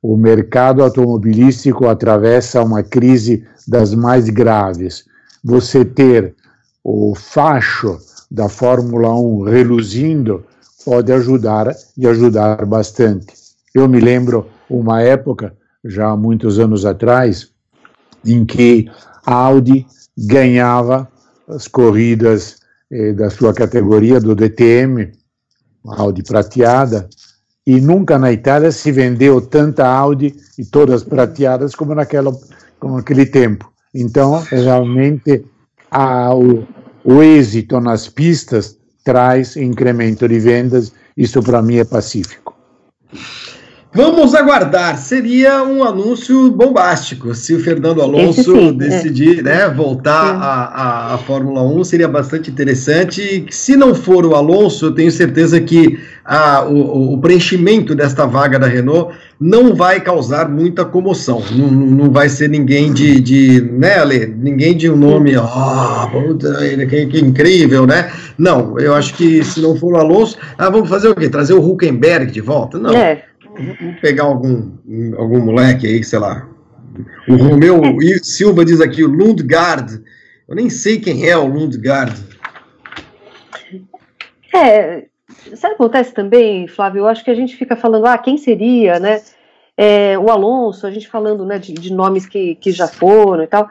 o 0.01 0.15
mercado 0.15 0.83
automobilístico 0.83 1.87
atravessa 1.87 2.63
uma 2.63 2.83
crise 2.83 3.45
das 3.67 3.93
mais 3.93 4.29
graves, 4.29 5.05
você 5.43 5.83
ter 5.83 6.35
o 6.83 7.13
facho 7.15 7.97
da 8.31 8.47
Fórmula 8.47 9.13
1 9.13 9.41
reluzindo 9.43 10.45
pode 10.85 11.11
ajudar 11.11 11.75
e 11.97 12.07
ajudar 12.07 12.65
bastante. 12.65 13.27
Eu 13.73 13.87
me 13.87 13.99
lembro 13.99 14.47
uma 14.69 15.01
época, 15.01 15.53
já 15.83 16.09
há 16.09 16.17
muitos 16.17 16.59
anos 16.59 16.85
atrás, 16.85 17.49
em 18.25 18.45
que 18.45 18.89
a 19.25 19.33
Audi 19.33 19.85
ganhava 20.17 21.07
as 21.49 21.67
corridas 21.67 22.57
eh, 22.91 23.13
da 23.13 23.29
sua 23.29 23.53
categoria 23.53 24.19
do 24.19 24.35
DTM, 24.35 25.11
Audi 25.85 26.23
prateada, 26.23 27.09
e 27.65 27.79
nunca 27.79 28.17
na 28.17 28.31
Itália 28.31 28.71
se 28.71 28.91
vendeu 28.91 29.41
tanta 29.41 29.87
Audi 29.87 30.35
e 30.57 30.65
todas 30.65 31.03
prateadas 31.03 31.75
como 31.75 31.93
naquela 31.93 32.31
como 32.79 32.97
naquele 32.97 33.25
tempo. 33.25 33.71
Então, 33.93 34.39
realmente, 34.49 35.45
a, 35.91 36.33
o, 36.33 36.65
o 37.03 37.21
êxito 37.21 37.79
nas 37.79 38.07
pistas 38.07 38.77
traz 39.03 39.57
incremento 39.57 40.27
de 40.27 40.39
vendas. 40.39 40.93
Isso 41.17 41.43
para 41.43 41.61
mim 41.61 41.77
é 41.77 41.83
pacífico. 41.83 42.55
Vamos 43.91 44.35
aguardar. 44.35 44.97
Seria 44.97 45.63
um 45.63 45.83
anúncio 45.83 46.51
bombástico 46.51 47.33
se 47.33 47.55
o 47.55 47.59
Fernando 47.59 48.01
Alonso 48.01 48.55
sim, 48.55 48.67
é. 48.67 48.71
decidir 48.71 49.39
é. 49.39 49.41
né, 49.41 49.69
voltar 49.69 50.35
à, 50.35 51.15
à, 51.15 51.17
Fórmula 51.17 51.63
1. 51.63 51.83
Seria 51.85 52.07
bastante 52.07 52.51
interessante. 52.51 53.47
Se 53.49 53.75
não 53.75 53.95
for 53.95 54.27
o 54.27 54.35
Alonso, 54.35 54.85
eu 54.85 54.91
tenho 54.91 55.11
certeza 55.11 55.59
que 55.59 55.99
a, 56.23 56.63
o, 56.65 57.13
o, 57.13 57.17
preenchimento 57.17 57.95
desta 57.95 58.27
vaga 58.27 58.59
da 58.59 58.67
Renault 58.67 59.15
não 59.39 59.73
vai 59.73 59.99
causar 59.99 60.47
muita 60.47 60.85
comoção. 60.85 61.41
Não, 61.51 61.71
não 61.71 62.11
vai 62.11 62.29
ser 62.29 62.47
ninguém 62.47 62.93
de, 62.93 63.19
de 63.19 63.61
né, 63.61 63.97
Ale? 63.97 64.27
Ninguém 64.27 64.77
de 64.77 64.87
um 64.87 64.95
nome, 64.95 65.35
oh, 65.35 66.37
que, 66.87 67.07
que 67.07 67.19
incrível, 67.19 67.87
né? 67.87 68.11
Não, 68.37 68.79
eu 68.79 68.93
acho 68.93 69.15
que 69.15 69.43
se 69.43 69.59
não 69.59 69.75
for 69.75 69.93
o 69.95 69.97
Alonso, 69.97 70.37
ah, 70.59 70.69
vamos 70.69 70.87
fazer 70.87 71.07
o 71.07 71.15
quê? 71.15 71.27
Trazer 71.27 71.53
o 71.53 71.67
Huckenberg 71.67 72.31
de 72.31 72.41
volta? 72.41 72.77
Não. 72.77 72.93
É. 72.93 73.28
Vamos 73.59 73.99
pegar 73.99 74.23
algum, 74.23 74.71
algum 75.17 75.39
moleque 75.39 75.85
aí, 75.85 76.03
sei 76.03 76.19
lá. 76.19 76.47
O 77.27 77.35
Romeu 77.35 77.81
Silva 78.23 78.63
diz 78.63 78.81
aqui, 78.81 79.03
o 79.03 79.07
Lundgaard. 79.07 80.01
Eu 80.47 80.55
nem 80.55 80.69
sei 80.69 80.99
quem 80.99 81.27
é 81.27 81.37
o 81.37 81.45
Lundgaard. 81.45 82.15
É, 84.53 85.05
sabe 85.55 85.73
o 85.73 85.77
que 85.77 85.83
acontece 85.83 86.13
também, 86.13 86.67
Flávio? 86.67 87.01
Eu 87.01 87.07
acho 87.07 87.23
que 87.23 87.31
a 87.31 87.35
gente 87.35 87.55
fica 87.55 87.75
falando, 87.75 88.05
ah, 88.05 88.17
quem 88.17 88.37
seria, 88.37 88.99
né? 88.99 89.21
É, 89.77 90.17
o 90.17 90.29
Alonso, 90.29 90.87
a 90.87 90.91
gente 90.91 91.07
falando 91.07 91.45
né, 91.45 91.57
de, 91.57 91.73
de 91.73 91.93
nomes 91.93 92.25
que, 92.25 92.55
que 92.55 92.71
já 92.71 92.87
foram 92.87 93.43
e 93.43 93.47
tal. 93.47 93.69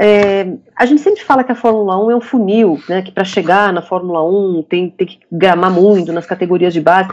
É, 0.00 0.46
a 0.76 0.86
gente 0.86 1.00
sempre 1.00 1.24
fala 1.24 1.42
que 1.42 1.50
a 1.50 1.56
Fórmula 1.56 2.00
1 2.06 2.10
é 2.12 2.16
um 2.16 2.20
funil, 2.20 2.80
né, 2.88 3.02
que 3.02 3.10
para 3.10 3.24
chegar 3.24 3.72
na 3.72 3.82
Fórmula 3.82 4.22
1 4.22 4.62
tem, 4.62 4.90
tem 4.90 5.06
que 5.08 5.18
gramar 5.30 5.72
muito 5.72 6.12
nas 6.12 6.24
categorias 6.24 6.72
de 6.72 6.80
base. 6.80 7.10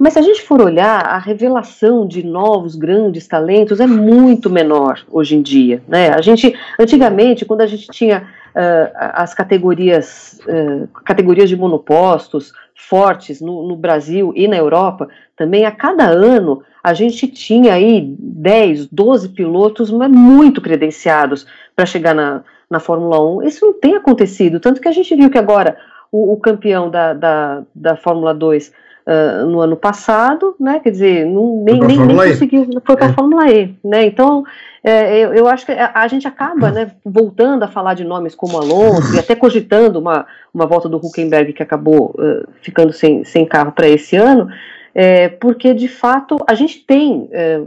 Mas 0.00 0.14
se 0.14 0.18
a 0.18 0.22
gente 0.22 0.40
for 0.40 0.58
olhar, 0.62 1.04
a 1.04 1.18
revelação 1.18 2.08
de 2.08 2.22
novos 2.22 2.74
grandes 2.74 3.28
talentos 3.28 3.80
é 3.80 3.86
muito 3.86 4.48
menor 4.48 5.00
hoje 5.10 5.36
em 5.36 5.42
dia. 5.42 5.82
Né? 5.86 6.08
A 6.08 6.22
gente, 6.22 6.58
antigamente, 6.80 7.44
quando 7.44 7.60
a 7.60 7.66
gente 7.66 7.88
tinha 7.88 8.22
uh, 8.22 8.96
as 9.12 9.34
categorias, 9.34 10.40
uh, 10.46 10.88
categorias 11.04 11.50
de 11.50 11.56
monopostos 11.56 12.54
fortes 12.74 13.42
no, 13.42 13.68
no 13.68 13.76
Brasil 13.76 14.32
e 14.34 14.48
na 14.48 14.56
Europa, 14.56 15.06
também 15.36 15.66
a 15.66 15.70
cada 15.70 16.04
ano 16.04 16.62
a 16.82 16.94
gente 16.94 17.28
tinha 17.28 17.74
aí 17.74 18.14
10, 18.18 18.88
12 18.88 19.28
pilotos 19.30 19.90
mas 19.90 20.10
muito 20.10 20.60
credenciados 20.60 21.46
para 21.76 21.86
chegar 21.86 22.14
na, 22.14 22.42
na 22.68 22.80
Fórmula 22.80 23.22
1. 23.38 23.42
Isso 23.44 23.64
não 23.64 23.72
tem 23.74 23.94
acontecido, 23.94 24.58
tanto 24.58 24.80
que 24.80 24.88
a 24.88 24.92
gente 24.92 25.14
viu 25.14 25.30
que 25.30 25.38
agora 25.38 25.76
o, 26.10 26.32
o 26.32 26.36
campeão 26.36 26.90
da, 26.90 27.14
da, 27.14 27.62
da 27.74 27.96
Fórmula 27.96 28.34
2 28.34 28.72
uh, 29.06 29.46
no 29.46 29.60
ano 29.60 29.76
passado, 29.76 30.54
né, 30.58 30.80
quer 30.80 30.90
dizer, 30.90 31.26
não, 31.26 31.62
nem, 31.64 31.80
nem, 31.80 31.98
nem 31.98 32.16
conseguiu, 32.16 32.68
foi 32.84 32.96
para 32.96 33.06
a 33.06 33.10
é. 33.10 33.12
Fórmula 33.12 33.50
E, 33.50 33.74
né, 33.84 34.04
então 34.06 34.44
é, 34.84 35.18
eu, 35.18 35.32
eu, 35.32 35.48
acho 35.48 35.64
que 35.64 35.72
a, 35.72 35.92
a, 35.94 36.08
gente 36.08 36.26
acaba, 36.26 36.70
né, 36.70 36.90
voltando 37.04 37.62
a 37.62 37.68
falar 37.68 37.94
de 37.94 38.04
nomes 38.04 38.34
como 38.34 38.58
Alonso 38.58 39.14
e 39.14 39.18
até 39.18 39.34
cogitando 39.34 39.98
uma, 39.98 40.26
uma 40.52 40.66
volta 40.66 40.88
do 40.88 40.96
Huckenberg 40.96 41.52
que 41.52 41.62
acabou 41.62 42.14
uh, 42.18 42.48
ficando 42.60 42.92
sem, 42.92 43.22
sem 43.24 43.46
carro 43.46 43.72
para 43.72 43.88
esse 43.88 44.16
ano, 44.16 44.48
é, 44.94 45.28
porque 45.28 45.74
de 45.74 45.88
fato 45.88 46.36
a 46.46 46.54
gente 46.54 46.84
tem 46.86 47.28
é, 47.32 47.62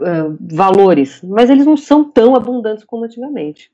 é, 0.00 0.24
valores, 0.52 1.20
mas 1.22 1.50
eles 1.50 1.66
não 1.66 1.76
são 1.76 2.04
tão 2.04 2.34
abundantes 2.34 2.84
como 2.84 3.04
antigamente. 3.04 3.70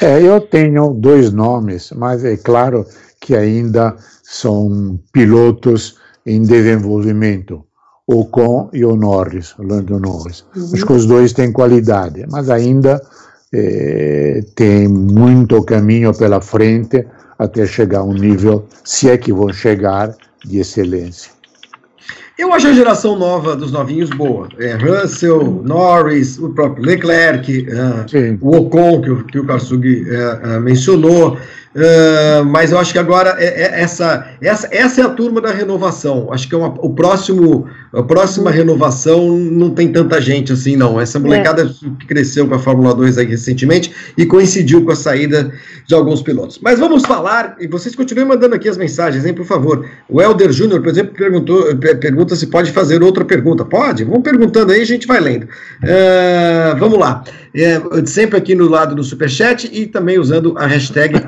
É, 0.00 0.20
eu 0.20 0.40
tenho 0.40 0.92
dois 0.94 1.32
nomes, 1.32 1.92
mas 1.92 2.24
é 2.24 2.36
claro 2.36 2.84
que 3.20 3.36
ainda 3.36 3.96
são 4.22 4.98
pilotos 5.12 5.96
em 6.26 6.42
desenvolvimento, 6.42 7.64
o 8.06 8.20
Ocon 8.20 8.70
e 8.72 8.84
o 8.84 8.96
Norris, 8.96 9.56
o 9.58 9.62
Lando 9.62 9.98
Norris. 9.98 10.44
Uhum. 10.56 10.70
Acho 10.72 10.86
que 10.86 10.92
os 10.92 11.06
dois 11.06 11.32
têm 11.32 11.52
qualidade, 11.52 12.26
mas 12.30 12.50
ainda 12.50 13.00
é, 13.52 14.40
tem 14.56 14.88
muito 14.88 15.62
caminho 15.62 16.16
pela 16.16 16.40
frente 16.40 17.06
até 17.38 17.66
chegar 17.66 18.00
a 18.00 18.04
um 18.04 18.14
nível, 18.14 18.66
se 18.84 19.10
é 19.10 19.18
que 19.18 19.32
vão 19.32 19.52
chegar, 19.52 20.14
de 20.44 20.58
excelência. 20.58 21.30
Eu 22.38 22.52
acho 22.52 22.66
a 22.66 22.72
geração 22.72 23.18
nova 23.18 23.54
dos 23.54 23.70
novinhos 23.70 24.08
boa. 24.08 24.48
É 24.58 24.74
Russell, 24.74 25.62
Norris, 25.64 26.38
o 26.38 26.48
próprio 26.50 26.84
Leclerc, 26.84 27.66
uh, 27.68 28.38
o 28.40 28.56
Ocon, 28.56 29.02
que 29.02 29.10
o, 29.10 29.24
que 29.24 29.38
o 29.38 29.46
Karsug 29.46 29.86
uh, 29.86 30.56
uh, 30.56 30.60
mencionou. 30.60 31.36
Uh, 31.74 32.44
mas 32.44 32.70
eu 32.70 32.78
acho 32.78 32.92
que 32.92 32.98
agora 32.98 33.34
é, 33.38 33.62
é 33.62 33.80
essa, 33.80 34.28
essa, 34.42 34.68
essa 34.70 35.00
é 35.00 35.04
a 35.04 35.08
turma 35.08 35.40
da 35.40 35.50
renovação. 35.50 36.28
Acho 36.30 36.46
que 36.46 36.54
é 36.54 36.58
uma, 36.58 36.68
o 36.68 36.90
próximo, 36.90 37.66
a 37.92 38.02
próxima 38.02 38.50
renovação 38.50 39.30
não 39.38 39.70
tem 39.70 39.90
tanta 39.90 40.20
gente 40.20 40.52
assim, 40.52 40.76
não. 40.76 41.00
Essa 41.00 41.18
molecada 41.18 41.62
é. 41.62 41.66
que 41.98 42.06
cresceu 42.06 42.46
com 42.46 42.54
a 42.54 42.58
Fórmula 42.58 42.94
2 42.94 43.16
aí 43.16 43.26
recentemente 43.26 43.90
e 44.18 44.26
coincidiu 44.26 44.84
com 44.84 44.92
a 44.92 44.96
saída 44.96 45.50
de 45.86 45.94
alguns 45.94 46.20
pilotos. 46.20 46.58
Mas 46.62 46.78
vamos 46.78 47.04
falar, 47.04 47.56
e 47.58 47.66
vocês 47.66 47.96
continuem 47.96 48.28
mandando 48.28 48.54
aqui 48.54 48.68
as 48.68 48.76
mensagens, 48.76 49.24
hein, 49.24 49.32
por 49.32 49.46
favor. 49.46 49.86
O 50.10 50.20
Helder 50.20 50.52
Júnior, 50.52 50.82
por 50.82 50.90
exemplo, 50.90 51.14
perguntou, 51.14 51.74
pergunta 51.76 52.36
se 52.36 52.48
pode 52.48 52.70
fazer 52.70 53.02
outra 53.02 53.24
pergunta. 53.24 53.64
Pode? 53.64 54.04
Vamos 54.04 54.22
perguntando 54.22 54.72
aí, 54.72 54.82
a 54.82 54.86
gente 54.86 55.06
vai 55.06 55.20
lendo. 55.20 55.44
Uh, 55.44 56.78
vamos 56.78 56.98
lá. 56.98 57.24
É, 57.54 57.80
sempre 58.04 58.36
aqui 58.36 58.54
no 58.54 58.68
lado 58.68 58.94
do 58.94 59.02
Superchat 59.02 59.70
e 59.72 59.86
também 59.86 60.18
usando 60.18 60.54
a 60.58 60.66
hashtag 60.66 61.20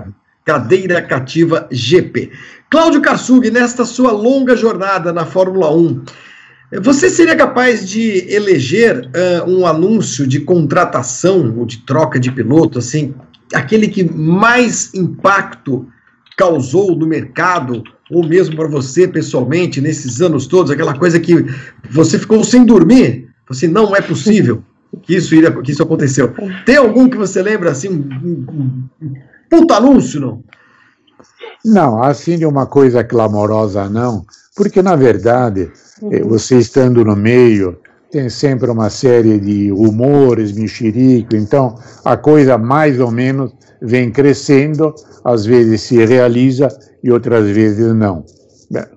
Cadeira 0.44 1.00
Cativa 1.00 1.66
GP. 1.70 2.30
Cláudio 2.70 3.00
Karsug, 3.00 3.50
nesta 3.50 3.84
sua 3.84 4.12
longa 4.12 4.56
jornada 4.56 5.12
na 5.12 5.24
Fórmula 5.24 5.74
1, 5.74 6.02
você 6.82 7.08
seria 7.08 7.36
capaz 7.36 7.88
de 7.88 8.26
eleger 8.28 8.98
uh, 8.98 9.48
um 9.48 9.66
anúncio 9.66 10.26
de 10.26 10.40
contratação 10.40 11.54
ou 11.56 11.64
de 11.64 11.78
troca 11.78 12.18
de 12.18 12.32
piloto, 12.32 12.78
assim, 12.78 13.14
aquele 13.54 13.88
que 13.88 14.02
mais 14.04 14.92
impacto 14.94 15.86
causou 16.36 16.96
no 16.96 17.06
mercado, 17.06 17.82
ou 18.10 18.26
mesmo 18.26 18.56
para 18.56 18.68
você 18.68 19.06
pessoalmente, 19.06 19.80
nesses 19.80 20.20
anos 20.20 20.46
todos, 20.46 20.70
aquela 20.70 20.98
coisa 20.98 21.20
que 21.20 21.46
você 21.88 22.18
ficou 22.18 22.42
sem 22.42 22.64
dormir? 22.64 23.28
Você 23.48 23.68
não 23.68 23.94
é 23.94 24.00
possível 24.00 24.62
que 25.02 25.14
isso, 25.14 25.34
iria, 25.34 25.50
que 25.52 25.70
isso 25.70 25.82
aconteceu. 25.82 26.34
Tem 26.66 26.76
algum 26.76 27.08
que 27.08 27.16
você 27.16 27.42
lembra 27.42 27.70
assim, 27.70 27.88
um, 27.88 28.46
um, 29.02 29.14
puta 29.54 29.76
anúncio, 29.76 30.20
não? 30.20 30.44
Não, 31.64 32.02
assim 32.02 32.36
de 32.36 32.44
uma 32.44 32.66
coisa 32.66 33.04
clamorosa, 33.04 33.88
não, 33.88 34.24
porque 34.56 34.82
na 34.82 34.96
verdade, 34.96 35.70
eh, 36.10 36.22
uhum. 36.22 36.28
você 36.28 36.58
estando 36.58 37.04
no 37.04 37.16
meio, 37.16 37.78
tem 38.10 38.28
sempre 38.28 38.70
uma 38.70 38.90
série 38.90 39.38
de 39.38 39.70
rumores, 39.70 40.52
mexerico, 40.52 41.34
então 41.34 41.76
a 42.04 42.16
coisa 42.16 42.58
mais 42.58 43.00
ou 43.00 43.10
menos 43.10 43.52
vem 43.80 44.10
crescendo, 44.10 44.94
às 45.24 45.46
vezes 45.46 45.82
se 45.82 46.04
realiza 46.04 46.68
e 47.02 47.10
outras 47.10 47.48
vezes 47.48 47.94
não. 47.94 48.24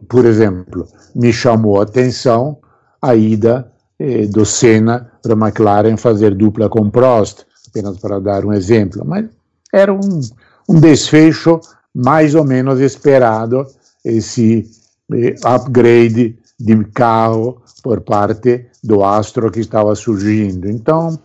Por 0.09 0.25
exemplo, 0.25 0.87
me 1.15 1.31
chamou 1.31 1.79
a 1.79 1.83
atenção 1.83 2.57
a 3.01 3.15
ida 3.15 3.71
eh, 3.99 4.25
do 4.27 4.45
Senna 4.45 5.11
para 5.21 5.33
a 5.33 5.37
McLaren 5.37 5.97
fazer 5.97 6.35
dupla 6.35 6.67
com 6.69 6.89
Prost, 6.89 7.45
apenas 7.69 7.97
para 7.99 8.19
dar 8.19 8.45
um 8.45 8.53
exemplo, 8.53 9.03
mas 9.05 9.25
era 9.73 9.93
um, 9.93 10.21
um 10.67 10.79
desfecho 10.79 11.59
mais 11.93 12.35
ou 12.35 12.43
menos 12.43 12.79
esperado 12.79 13.65
esse 14.03 14.65
eh, 15.13 15.35
upgrade 15.43 16.37
de 16.59 16.83
carro 16.93 17.61
por 17.83 18.01
parte 18.01 18.65
do 18.83 19.03
astro 19.03 19.51
que 19.51 19.59
estava 19.59 19.95
surgindo. 19.95 20.69
Então, 20.69 21.17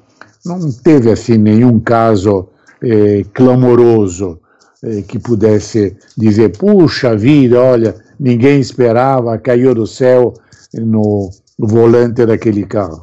não 0.44 0.72
teve 0.72 1.10
assim 1.10 1.38
nenhum 1.38 1.78
caso 1.80 2.48
eh, 2.82 3.24
clamoroso 3.32 4.40
eh, 4.82 5.02
que 5.02 5.18
pudesse 5.18 5.96
dizer, 6.16 6.56
puxa 6.56 7.16
vida, 7.16 7.60
olha, 7.60 7.94
ninguém 8.18 8.60
esperava, 8.60 9.38
caiu 9.38 9.74
do 9.74 9.86
céu 9.86 10.34
no, 10.74 11.30
no 11.58 11.66
volante 11.66 12.26
daquele 12.26 12.66
carro. 12.66 13.02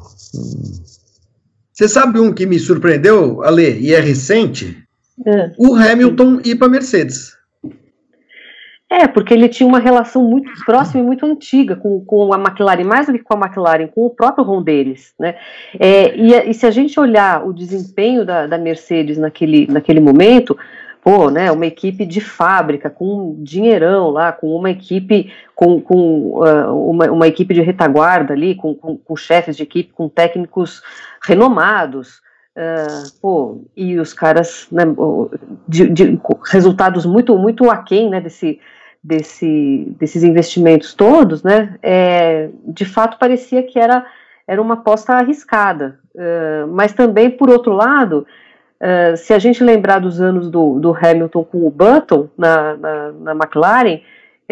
Você 1.72 1.88
sabe 1.88 2.20
um 2.20 2.32
que 2.32 2.44
me 2.46 2.58
surpreendeu, 2.58 3.42
Ale, 3.42 3.80
e 3.80 3.94
é 3.94 4.00
recente? 4.00 4.84
É. 5.26 5.52
O 5.58 5.74
Hamilton 5.74 6.40
ir 6.44 6.56
para 6.56 6.68
Mercedes. 6.68 7.38
É, 8.92 9.06
porque 9.06 9.32
ele 9.32 9.48
tinha 9.48 9.68
uma 9.68 9.78
relação 9.78 10.20
muito 10.24 10.50
próxima 10.64 11.00
e 11.00 11.06
muito 11.06 11.24
antiga 11.24 11.76
com, 11.76 12.04
com 12.04 12.34
a 12.34 12.36
McLaren, 12.36 12.82
mais 12.82 13.06
do 13.06 13.12
que 13.12 13.20
com 13.20 13.34
a 13.34 13.46
McLaren, 13.46 13.86
com 13.86 14.06
o 14.06 14.10
próprio 14.10 14.44
Ron 14.44 14.62
deles, 14.62 15.14
né? 15.16 15.36
É, 15.78 16.16
e, 16.16 16.50
e, 16.50 16.52
se 16.52 16.66
a 16.66 16.72
gente 16.72 16.98
olhar 16.98 17.46
o 17.46 17.52
desempenho 17.52 18.24
da, 18.24 18.48
da, 18.48 18.58
Mercedes 18.58 19.16
naquele, 19.16 19.68
naquele 19.68 20.00
momento, 20.00 20.58
pô, 21.04 21.30
né, 21.30 21.52
uma 21.52 21.66
equipe 21.66 22.04
de 22.04 22.20
fábrica, 22.20 22.90
com 22.90 23.36
dinheirão 23.38 24.10
lá, 24.10 24.32
com 24.32 24.48
uma 24.56 24.72
equipe, 24.72 25.32
com, 25.54 25.80
com 25.80 26.40
uh, 26.40 26.90
uma, 26.90 27.12
uma 27.12 27.28
equipe 27.28 27.54
de 27.54 27.60
retaguarda 27.60 28.34
ali, 28.34 28.56
com, 28.56 28.74
com, 28.74 28.96
com 28.96 29.14
chefes 29.14 29.56
de 29.56 29.62
equipe, 29.62 29.92
com 29.92 30.08
técnicos 30.08 30.82
renomados, 31.22 32.20
Uh, 32.60 33.10
pô, 33.22 33.62
e 33.74 33.98
os 33.98 34.12
caras, 34.12 34.68
né, 34.70 34.82
de, 35.66 35.88
de, 35.88 36.20
resultados 36.44 37.06
muito, 37.06 37.38
muito 37.38 37.70
aquém, 37.70 38.10
né, 38.10 38.20
desse, 38.20 38.60
desse, 39.02 39.86
desses 39.98 40.22
investimentos 40.22 40.92
todos, 40.92 41.42
né, 41.42 41.78
é, 41.82 42.50
de 42.66 42.84
fato 42.84 43.18
parecia 43.18 43.62
que 43.62 43.78
era, 43.78 44.04
era 44.46 44.60
uma 44.60 44.74
aposta 44.74 45.14
arriscada. 45.14 45.98
Uh, 46.14 46.66
mas 46.68 46.92
também, 46.92 47.30
por 47.30 47.48
outro 47.48 47.72
lado, 47.72 48.26
uh, 48.78 49.16
se 49.16 49.32
a 49.32 49.38
gente 49.38 49.64
lembrar 49.64 49.98
dos 49.98 50.20
anos 50.20 50.50
do, 50.50 50.78
do 50.78 50.94
Hamilton 50.94 51.44
com 51.44 51.66
o 51.66 51.70
Button 51.70 52.28
na, 52.36 52.76
na, 52.76 53.12
na 53.12 53.32
McLaren, 53.32 54.00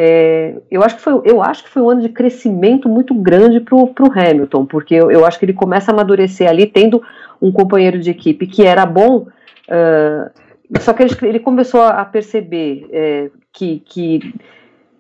é, 0.00 0.54
eu, 0.70 0.84
acho 0.84 0.94
que 0.94 1.02
foi, 1.02 1.20
eu 1.24 1.42
acho 1.42 1.64
que 1.64 1.70
foi 1.70 1.82
um 1.82 1.90
ano 1.90 2.00
de 2.02 2.08
crescimento 2.08 2.88
muito 2.88 3.12
grande 3.12 3.58
para 3.58 3.74
o 3.74 3.92
Hamilton, 4.14 4.64
porque 4.64 4.94
eu, 4.94 5.10
eu, 5.10 5.26
acho 5.26 5.40
que 5.40 5.44
ele 5.44 5.52
começa 5.52 5.90
a 5.90 5.92
amadurecer 5.92 6.48
ali, 6.48 6.66
tendo 6.66 7.02
um 7.42 7.50
companheiro 7.50 7.98
de 7.98 8.08
equipe 8.08 8.46
que 8.46 8.64
era 8.64 8.86
bom, 8.86 9.26
uh, 9.26 10.78
só 10.78 10.92
que 10.92 11.02
ele, 11.02 11.12
ele 11.22 11.40
começou 11.40 11.82
a 11.82 12.04
perceber 12.04 12.86
é, 12.92 13.28
que, 13.52 13.82
que 13.86 14.34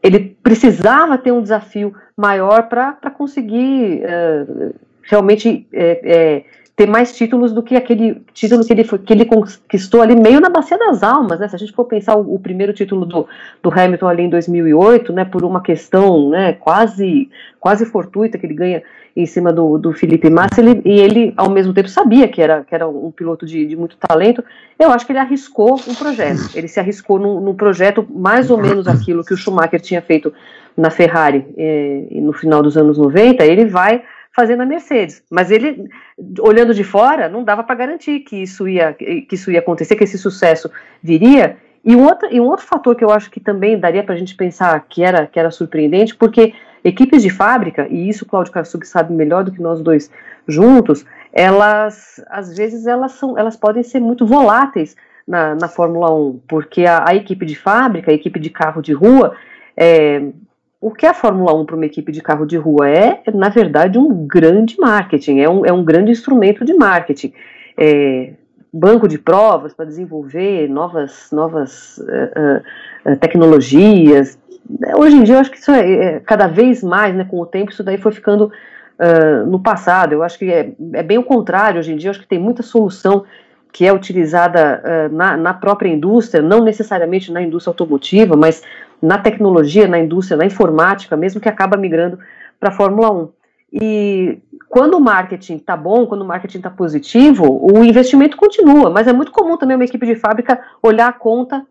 ele 0.02 0.36
precisava 0.42 1.16
ter 1.16 1.30
um 1.30 1.42
desafio 1.42 1.94
maior 2.16 2.68
para 2.68 3.10
conseguir 3.16 4.02
uh, 4.02 4.74
realmente 5.04 5.64
é, 5.72 6.00
é, 6.02 6.44
ter 6.78 6.86
mais 6.86 7.12
títulos 7.12 7.52
do 7.52 7.60
que 7.60 7.74
aquele 7.74 8.22
título 8.32 8.64
que 8.64 8.72
ele, 8.72 8.84
que 8.84 9.12
ele 9.12 9.24
conquistou 9.24 10.00
ali 10.00 10.14
meio 10.14 10.40
na 10.40 10.48
bacia 10.48 10.78
das 10.78 11.02
almas, 11.02 11.40
né? 11.40 11.48
Se 11.48 11.56
a 11.56 11.58
gente 11.58 11.72
for 11.72 11.84
pensar 11.84 12.14
o, 12.14 12.36
o, 12.36 12.38
primeiro 12.38 12.72
título 12.72 13.04
do, 13.04 13.26
do 13.60 13.68
Hamilton 13.68 14.06
ali 14.06 14.22
em 14.22 14.30
2008, 14.30 15.12
né, 15.12 15.24
por 15.24 15.42
uma 15.42 15.60
questão, 15.60 16.30
né, 16.30 16.52
quase 16.52 17.28
quase 17.58 17.84
fortuita 17.84 18.38
que 18.38 18.46
ele 18.46 18.54
ganha 18.54 18.82
em 19.16 19.26
cima 19.26 19.52
do, 19.52 19.76
do 19.76 19.92
Felipe 19.92 20.30
Massa, 20.30 20.60
ele, 20.60 20.80
e 20.84 21.00
ele 21.00 21.34
ao 21.36 21.50
mesmo 21.50 21.74
tempo 21.74 21.88
sabia 21.88 22.28
que 22.28 22.40
era, 22.40 22.62
que 22.62 22.72
era 22.72 22.86
um 22.86 23.10
piloto 23.10 23.44
de, 23.44 23.66
de 23.66 23.74
muito 23.74 23.96
talento, 23.96 24.44
eu 24.78 24.92
acho 24.92 25.04
que 25.04 25.10
ele 25.10 25.18
arriscou 25.18 25.80
um 25.88 25.94
projeto, 25.96 26.50
ele 26.54 26.68
se 26.68 26.78
arriscou 26.78 27.18
num, 27.18 27.40
num 27.40 27.54
projeto 27.56 28.06
mais 28.08 28.52
ou 28.52 28.56
menos 28.56 28.86
aquilo 28.86 29.24
que 29.24 29.34
o 29.34 29.36
Schumacher 29.36 29.80
tinha 29.80 30.00
feito 30.00 30.32
na 30.76 30.90
Ferrari 30.90 31.44
eh, 31.56 32.06
no 32.20 32.32
final 32.32 32.62
dos 32.62 32.76
anos 32.76 32.96
90, 32.96 33.44
ele 33.44 33.64
vai 33.64 34.04
fazer 34.38 34.54
na 34.54 34.64
Mercedes. 34.64 35.20
Mas 35.28 35.50
ele, 35.50 35.88
olhando 36.38 36.72
de 36.72 36.84
fora, 36.84 37.28
não 37.28 37.42
dava 37.42 37.64
para 37.64 37.74
garantir 37.74 38.20
que 38.20 38.36
isso, 38.36 38.68
ia, 38.68 38.92
que 38.92 39.26
isso 39.32 39.50
ia 39.50 39.58
acontecer, 39.58 39.96
que 39.96 40.04
esse 40.04 40.16
sucesso 40.16 40.70
viria. 41.02 41.56
E 41.84 41.96
um 41.96 42.04
outro, 42.04 42.28
e 42.30 42.40
um 42.40 42.44
outro 42.44 42.64
fator 42.64 42.94
que 42.94 43.02
eu 43.02 43.10
acho 43.10 43.32
que 43.32 43.40
também 43.40 43.76
daria 43.76 44.04
para 44.04 44.14
a 44.14 44.18
gente 44.18 44.36
pensar 44.36 44.78
que 44.88 45.02
era, 45.02 45.26
que 45.26 45.40
era 45.40 45.50
surpreendente, 45.50 46.14
porque 46.14 46.54
equipes 46.84 47.20
de 47.20 47.30
fábrica, 47.30 47.88
e 47.90 48.08
isso 48.08 48.24
o 48.24 48.28
Claudio 48.28 48.52
Karsug 48.52 48.86
sabe 48.86 49.12
melhor 49.12 49.42
do 49.42 49.50
que 49.50 49.60
nós 49.60 49.80
dois 49.80 50.08
juntos, 50.46 51.04
elas, 51.32 52.22
às 52.28 52.56
vezes, 52.56 52.86
elas, 52.86 53.12
são, 53.12 53.36
elas 53.36 53.56
podem 53.56 53.82
ser 53.82 53.98
muito 53.98 54.24
voláteis 54.24 54.94
na, 55.26 55.56
na 55.56 55.66
Fórmula 55.66 56.14
1, 56.14 56.42
porque 56.46 56.86
a, 56.86 57.08
a 57.08 57.14
equipe 57.16 57.44
de 57.44 57.56
fábrica, 57.56 58.12
a 58.12 58.14
equipe 58.14 58.38
de 58.38 58.50
carro 58.50 58.80
de 58.80 58.92
rua, 58.92 59.34
é, 59.76 60.22
o 60.80 60.90
que 60.92 61.06
é 61.06 61.08
a 61.08 61.14
Fórmula 61.14 61.54
1 61.54 61.66
para 61.66 61.76
uma 61.76 61.86
equipe 61.86 62.12
de 62.12 62.22
carro 62.22 62.46
de 62.46 62.56
rua 62.56 62.88
é, 62.88 63.22
na 63.34 63.48
verdade, 63.48 63.98
um 63.98 64.26
grande 64.26 64.78
marketing, 64.78 65.40
é 65.40 65.48
um, 65.48 65.66
é 65.66 65.72
um 65.72 65.84
grande 65.84 66.10
instrumento 66.10 66.64
de 66.64 66.74
marketing. 66.74 67.32
É, 67.76 68.32
banco 68.72 69.08
de 69.08 69.18
provas 69.18 69.72
para 69.74 69.86
desenvolver 69.86 70.68
novas, 70.68 71.30
novas 71.32 71.98
uh, 71.98 73.10
uh, 73.10 73.16
tecnologias. 73.16 74.38
Hoje 74.96 75.16
em 75.16 75.22
dia, 75.22 75.36
eu 75.36 75.40
acho 75.40 75.50
que 75.50 75.58
isso 75.58 75.70
é, 75.70 75.92
é, 75.92 76.20
cada 76.20 76.46
vez 76.46 76.82
mais, 76.82 77.14
né, 77.14 77.24
com 77.24 77.40
o 77.40 77.46
tempo, 77.46 77.70
isso 77.70 77.82
daí 77.82 77.96
foi 77.96 78.12
ficando 78.12 78.52
uh, 78.98 79.46
no 79.46 79.60
passado. 79.60 80.12
Eu 80.12 80.22
acho 80.22 80.38
que 80.38 80.52
é, 80.52 80.72
é, 80.92 81.02
bem 81.02 81.18
o 81.18 81.24
contrário. 81.24 81.78
Hoje 81.78 81.92
em 81.92 81.96
dia, 81.96 82.08
eu 82.08 82.10
acho 82.10 82.20
que 82.20 82.28
tem 82.28 82.38
muita 82.38 82.62
solução 82.62 83.24
que 83.72 83.86
é 83.86 83.92
utilizada 83.92 85.10
na, 85.12 85.36
na 85.36 85.52
própria 85.52 85.90
indústria, 85.90 86.42
não 86.42 86.64
necessariamente 86.64 87.30
na 87.30 87.42
indústria 87.42 87.70
automotiva, 87.70 88.34
mas 88.34 88.62
na 89.00 89.18
tecnologia, 89.18 89.86
na 89.86 89.98
indústria, 89.98 90.36
na 90.36 90.46
informática, 90.46 91.16
mesmo 91.16 91.40
que 91.40 91.48
acaba 91.48 91.76
migrando 91.76 92.18
para 92.58 92.70
a 92.70 92.72
Fórmula 92.72 93.10
1. 93.10 93.28
E 93.72 94.38
quando 94.68 94.94
o 94.94 95.00
marketing 95.00 95.56
está 95.56 95.76
bom, 95.76 96.06
quando 96.06 96.22
o 96.22 96.26
marketing 96.26 96.58
está 96.58 96.70
positivo, 96.70 97.44
o 97.62 97.84
investimento 97.84 98.36
continua, 98.36 98.90
mas 98.90 99.06
é 99.06 99.12
muito 99.12 99.32
comum 99.32 99.56
também 99.56 99.76
uma 99.76 99.84
equipe 99.84 100.06
de 100.06 100.16
fábrica 100.16 100.60
olhar 100.82 101.08
a 101.08 101.12
conta 101.12 101.66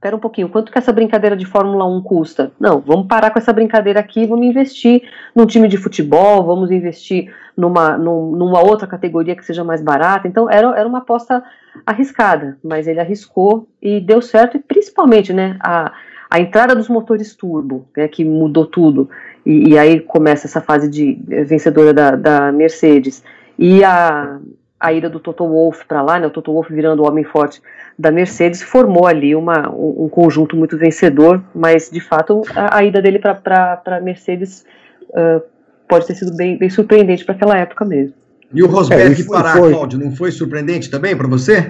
Pera 0.00 0.14
um 0.14 0.20
pouquinho, 0.20 0.48
quanto 0.48 0.70
que 0.70 0.78
essa 0.78 0.92
brincadeira 0.92 1.36
de 1.36 1.44
Fórmula 1.44 1.84
1 1.84 2.02
custa? 2.02 2.52
Não, 2.60 2.80
vamos 2.80 3.08
parar 3.08 3.32
com 3.32 3.38
essa 3.38 3.52
brincadeira 3.52 3.98
aqui, 3.98 4.26
vamos 4.26 4.46
investir 4.46 5.02
num 5.34 5.44
time 5.44 5.66
de 5.66 5.76
futebol, 5.76 6.44
vamos 6.44 6.70
investir 6.70 7.34
numa, 7.56 7.98
numa 7.98 8.60
outra 8.60 8.86
categoria 8.86 9.34
que 9.34 9.44
seja 9.44 9.64
mais 9.64 9.82
barata. 9.82 10.28
Então 10.28 10.48
era, 10.48 10.68
era 10.78 10.88
uma 10.88 10.98
aposta 10.98 11.42
arriscada, 11.84 12.56
mas 12.62 12.86
ele 12.86 13.00
arriscou 13.00 13.68
e 13.82 13.98
deu 13.98 14.22
certo, 14.22 14.56
e 14.56 14.60
principalmente 14.60 15.32
né, 15.32 15.56
a, 15.60 15.92
a 16.30 16.38
entrada 16.40 16.74
dos 16.74 16.88
motores 16.88 17.34
turbo, 17.34 17.86
né, 17.96 18.06
que 18.08 18.24
mudou 18.24 18.66
tudo, 18.66 19.08
e, 19.44 19.70
e, 19.70 19.78
aí 19.78 20.00
começa 20.00 20.46
essa 20.46 20.60
fase 20.60 20.88
de 20.88 21.18
vencedora 21.46 21.92
da, 21.94 22.10
da 22.12 22.52
Mercedes, 22.52 23.22
e 23.58 23.82
a, 23.82 24.38
a 24.78 24.92
ida 24.92 25.08
do 25.08 25.18
Toto 25.18 25.46
Wolff 25.46 25.86
para 25.86 26.02
lá, 26.02 26.18
né, 26.18 26.26
o 26.26 26.30
Toto 26.30 26.52
Wolff 26.52 26.72
virando 26.72 27.02
o 27.02 27.06
homem 27.06 27.24
forte 27.24 27.62
da 27.98 28.10
Mercedes, 28.10 28.62
formou 28.62 29.06
ali 29.06 29.34
uma, 29.34 29.70
um, 29.70 30.04
um 30.04 30.08
conjunto 30.08 30.56
muito 30.56 30.76
vencedor, 30.76 31.42
mas 31.54 31.90
de 31.90 32.00
fato 32.00 32.42
a, 32.54 32.78
a 32.78 32.84
ida 32.84 33.00
dele 33.00 33.18
para 33.18 33.82
a 33.84 34.00
Mercedes 34.00 34.64
uh, 35.10 35.42
pode 35.88 36.06
ter 36.06 36.14
sido 36.14 36.36
bem, 36.36 36.56
bem 36.58 36.70
surpreendente 36.70 37.24
para 37.24 37.34
aquela 37.34 37.56
época 37.56 37.84
mesmo. 37.84 38.14
E 38.52 38.62
o 38.62 38.66
Rosberg 38.66 39.20
é, 39.20 39.24
parar, 39.24 39.56
foi... 39.56 39.72
Cláudio, 39.72 39.98
não 39.98 40.14
foi 40.14 40.30
surpreendente 40.30 40.90
também 40.90 41.16
para 41.16 41.26
você? 41.26 41.66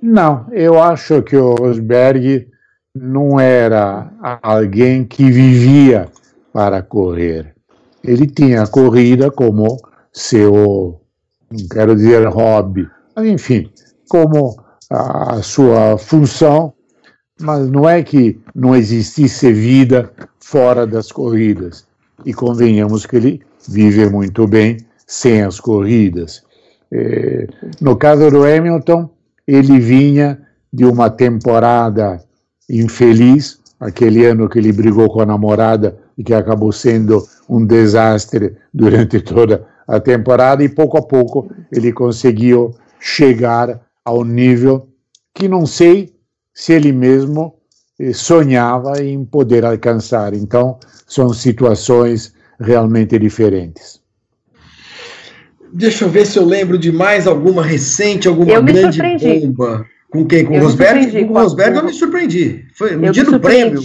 Não, 0.00 0.46
eu 0.50 0.80
acho 0.80 1.22
que 1.22 1.36
o 1.36 1.54
Rosberg 1.54 2.48
não 2.94 3.40
era 3.40 4.10
alguém 4.42 5.04
que 5.04 5.30
vivia 5.30 6.08
para 6.52 6.82
correr. 6.82 7.54
Ele 8.04 8.26
tinha 8.26 8.62
a 8.62 8.66
corrida 8.66 9.30
como 9.30 9.78
seu, 10.12 11.00
não 11.50 11.68
quero 11.68 11.96
dizer 11.96 12.26
hobby, 12.28 12.88
mas 13.16 13.26
enfim, 13.26 13.70
como 14.08 14.56
a 14.90 15.40
sua 15.42 15.96
função, 15.96 16.74
mas 17.40 17.68
não 17.70 17.88
é 17.88 18.02
que 18.02 18.38
não 18.54 18.76
existisse 18.76 19.52
vida 19.52 20.12
fora 20.38 20.86
das 20.86 21.10
corridas. 21.10 21.86
E 22.26 22.34
convenhamos 22.34 23.06
que 23.06 23.16
ele 23.16 23.40
vive 23.68 24.08
muito 24.10 24.46
bem 24.46 24.76
sem 25.06 25.42
as 25.42 25.58
corridas. 25.58 26.42
É, 26.92 27.48
no 27.80 27.96
caso 27.96 28.30
do 28.30 28.44
Hamilton, 28.44 29.08
ele 29.46 29.78
vinha 29.80 30.40
de 30.72 30.84
uma 30.84 31.08
temporada 31.08 32.22
infeliz, 32.68 33.58
aquele 33.80 34.24
ano 34.24 34.48
que 34.48 34.58
ele 34.58 34.72
brigou 34.72 35.10
com 35.10 35.20
a 35.20 35.26
namorada 35.26 35.98
e 36.16 36.22
que 36.22 36.34
acabou 36.34 36.72
sendo 36.72 37.26
um 37.48 37.64
desastre 37.64 38.56
durante 38.72 39.20
toda 39.20 39.66
a 39.86 39.98
temporada, 39.98 40.62
e 40.62 40.68
pouco 40.68 40.96
a 40.96 41.02
pouco 41.02 41.50
ele 41.72 41.92
conseguiu 41.92 42.74
chegar 43.00 43.80
ao 44.04 44.24
nível 44.24 44.88
que 45.34 45.48
não 45.48 45.66
sei 45.66 46.14
se 46.54 46.72
ele 46.72 46.92
mesmo 46.92 47.54
eh, 47.98 48.12
sonhava 48.12 49.02
em 49.02 49.24
poder 49.24 49.64
alcançar. 49.64 50.34
Então, 50.34 50.78
são 51.06 51.32
situações 51.32 52.32
realmente 52.60 53.18
diferentes. 53.18 54.00
Deixa 55.72 56.04
eu 56.04 56.10
ver 56.10 56.26
se 56.26 56.38
eu 56.38 56.44
lembro 56.44 56.78
de 56.78 56.92
mais 56.92 57.26
alguma 57.26 57.64
recente, 57.64 58.28
alguma 58.28 58.52
eu 58.52 58.62
grande 58.62 59.00
bomba. 59.18 59.86
Com 60.12 60.26
quem? 60.26 60.44
Com 60.44 60.58
o 60.58 60.60
Rosberg? 60.60 61.24
Com 61.24 61.32
o 61.32 61.38
Rosberg 61.38 61.76
eu 61.78 61.84
me 61.84 61.92
surpreendi. 61.92 62.66
Foi 62.74 62.94
no 62.94 63.06
eu 63.06 63.12
dia 63.12 63.24
do 63.24 63.40
prêmio. 63.40 63.80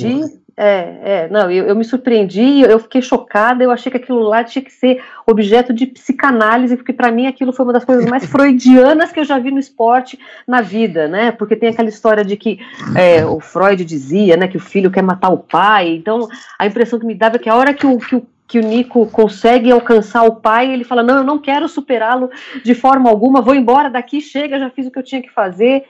É, 0.59 0.97
é, 1.03 1.28
não, 1.30 1.51
eu, 1.51 1.67
eu 1.67 1.75
me 1.75 1.86
surpreendi, 1.86 2.61
eu 2.61 2.80
fiquei 2.80 2.99
chocada, 2.99 3.63
eu 3.63 3.69
achei 3.69 3.91
que 3.91 3.97
aquilo 3.97 4.21
lá 4.21 4.43
tinha 4.43 4.63
que 4.63 4.73
ser 4.73 5.03
objeto 5.25 5.71
de 5.71 5.86
psicanálise, 5.86 6.75
porque 6.75 6.91
para 6.91 7.11
mim 7.11 7.28
aquilo 7.28 7.53
foi 7.53 7.63
uma 7.63 7.73
das 7.73 7.86
coisas 7.86 8.05
mais 8.07 8.25
freudianas 8.28 9.11
que 9.11 9.19
eu 9.19 9.23
já 9.23 9.38
vi 9.38 9.51
no 9.51 9.59
esporte 9.59 10.19
na 10.47 10.59
vida, 10.59 11.07
né? 11.07 11.32
Porque 11.32 11.55
tem 11.55 11.69
aquela 11.69 11.89
história 11.89 12.25
de 12.25 12.36
que 12.36 12.59
é, 12.95 13.23
o 13.23 13.39
Freud 13.39 13.86
dizia, 13.86 14.36
né, 14.36 14.47
que 14.47 14.57
o 14.57 14.59
filho 14.59 14.89
quer 14.89 15.03
matar 15.03 15.30
o 15.30 15.38
pai, 15.38 15.89
então 15.89 16.28
a 16.57 16.65
impressão 16.65 16.99
que 16.99 17.05
me 17.05 17.13
dava 17.13 17.36
é 17.36 17.39
que 17.39 17.49
a 17.49 17.55
hora 17.55 17.71
que 17.71 17.86
o, 17.86 17.97
que 17.99 18.15
o 18.15 18.28
que 18.47 18.57
o 18.57 18.63
Nico 18.63 19.05
consegue 19.07 19.69
alcançar 19.69 20.23
o 20.23 20.38
pai, 20.38 20.71
ele 20.71 20.86
fala: 20.86 21.03
Não, 21.03 21.17
eu 21.17 21.23
não 21.23 21.38
quero 21.38 21.67
superá-lo 21.67 22.30
de 22.63 22.73
forma 22.73 23.09
alguma, 23.09 23.41
vou 23.41 23.53
embora 23.53 23.89
daqui, 23.89 24.21
chega, 24.21 24.57
já 24.57 24.69
fiz 24.69 24.88
o 24.88 24.91
que 24.91 24.97
eu 24.97 25.03
tinha 25.03 25.21
que 25.21 25.30
fazer. 25.30 25.84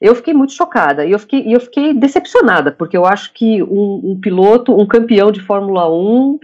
Eu 0.00 0.14
fiquei 0.14 0.32
muito 0.32 0.54
chocada 0.54 1.04
e 1.04 1.12
eu 1.12 1.18
fiquei, 1.18 1.54
eu 1.54 1.60
fiquei 1.60 1.92
decepcionada, 1.92 2.72
porque 2.72 2.96
eu 2.96 3.04
acho 3.04 3.32
que 3.34 3.62
um, 3.62 4.00
um 4.04 4.18
piloto, 4.20 4.74
um 4.74 4.86
campeão 4.86 5.30
de 5.30 5.40
Fórmula 5.40 5.92
1, 5.92 6.38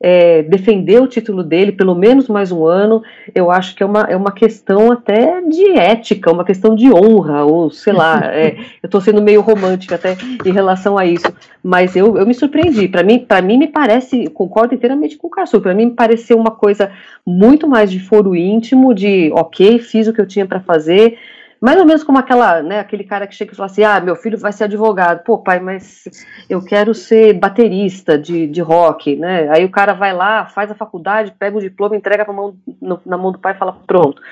é, 0.00 0.42
defender 0.42 1.02
o 1.02 1.08
título 1.08 1.42
dele 1.42 1.72
pelo 1.72 1.94
menos 1.94 2.28
mais 2.28 2.52
um 2.52 2.64
ano, 2.64 3.02
eu 3.34 3.50
acho 3.50 3.74
que 3.74 3.82
é 3.82 3.86
uma, 3.86 4.02
é 4.02 4.16
uma 4.16 4.30
questão 4.30 4.92
até 4.92 5.40
de 5.40 5.72
ética, 5.72 6.30
uma 6.30 6.44
questão 6.44 6.74
de 6.74 6.92
honra, 6.92 7.44
ou 7.44 7.70
sei 7.70 7.92
lá, 7.92 8.20
é, 8.32 8.56
eu 8.82 8.86
estou 8.86 9.00
sendo 9.00 9.20
meio 9.20 9.40
romântica 9.40 9.96
até 9.96 10.16
em 10.44 10.52
relação 10.52 10.96
a 10.96 11.04
isso, 11.04 11.32
mas 11.62 11.96
eu, 11.96 12.16
eu 12.16 12.26
me 12.26 12.34
surpreendi. 12.34 12.88
Para 12.88 13.02
mim, 13.02 13.18
para 13.18 13.42
mim 13.42 13.58
me 13.58 13.68
parece, 13.68 14.28
concordo 14.28 14.74
inteiramente 14.74 15.16
com 15.16 15.26
o 15.26 15.30
Carso, 15.30 15.60
para 15.60 15.74
mim 15.74 15.86
me 15.86 15.92
pareceu 15.92 16.38
uma 16.38 16.52
coisa 16.52 16.92
muito 17.26 17.66
mais 17.66 17.90
de 17.90 17.98
foro 17.98 18.36
íntimo, 18.36 18.94
de 18.94 19.30
ok, 19.32 19.78
fiz 19.80 20.06
o 20.06 20.12
que 20.12 20.20
eu 20.20 20.26
tinha 20.26 20.46
para 20.46 20.60
fazer, 20.60 21.18
mais 21.60 21.78
ou 21.78 21.84
menos 21.84 22.04
como 22.04 22.18
aquela, 22.18 22.62
né, 22.62 22.78
aquele 22.78 23.04
cara 23.04 23.26
que 23.26 23.34
chega 23.34 23.52
e 23.52 23.56
fala 23.56 23.66
assim, 23.66 23.82
ah, 23.82 24.00
meu 24.00 24.14
filho 24.14 24.38
vai 24.38 24.52
ser 24.52 24.64
advogado. 24.64 25.24
Pô, 25.24 25.38
pai, 25.38 25.58
mas 25.58 26.04
eu 26.48 26.62
quero 26.62 26.94
ser 26.94 27.34
baterista 27.34 28.16
de, 28.16 28.46
de 28.46 28.60
rock, 28.60 29.16
né? 29.16 29.48
Aí 29.50 29.64
o 29.64 29.70
cara 29.70 29.92
vai 29.92 30.12
lá, 30.12 30.46
faz 30.46 30.70
a 30.70 30.74
faculdade, 30.74 31.34
pega 31.36 31.56
o 31.56 31.60
diploma, 31.60 31.96
entrega 31.96 32.24
pra 32.24 32.32
mão, 32.32 32.54
no, 32.80 33.00
na 33.04 33.18
mão 33.18 33.32
do 33.32 33.38
pai 33.38 33.54
e 33.54 33.58
fala, 33.58 33.76
pronto. 33.86 34.22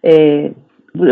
É, 0.00 0.52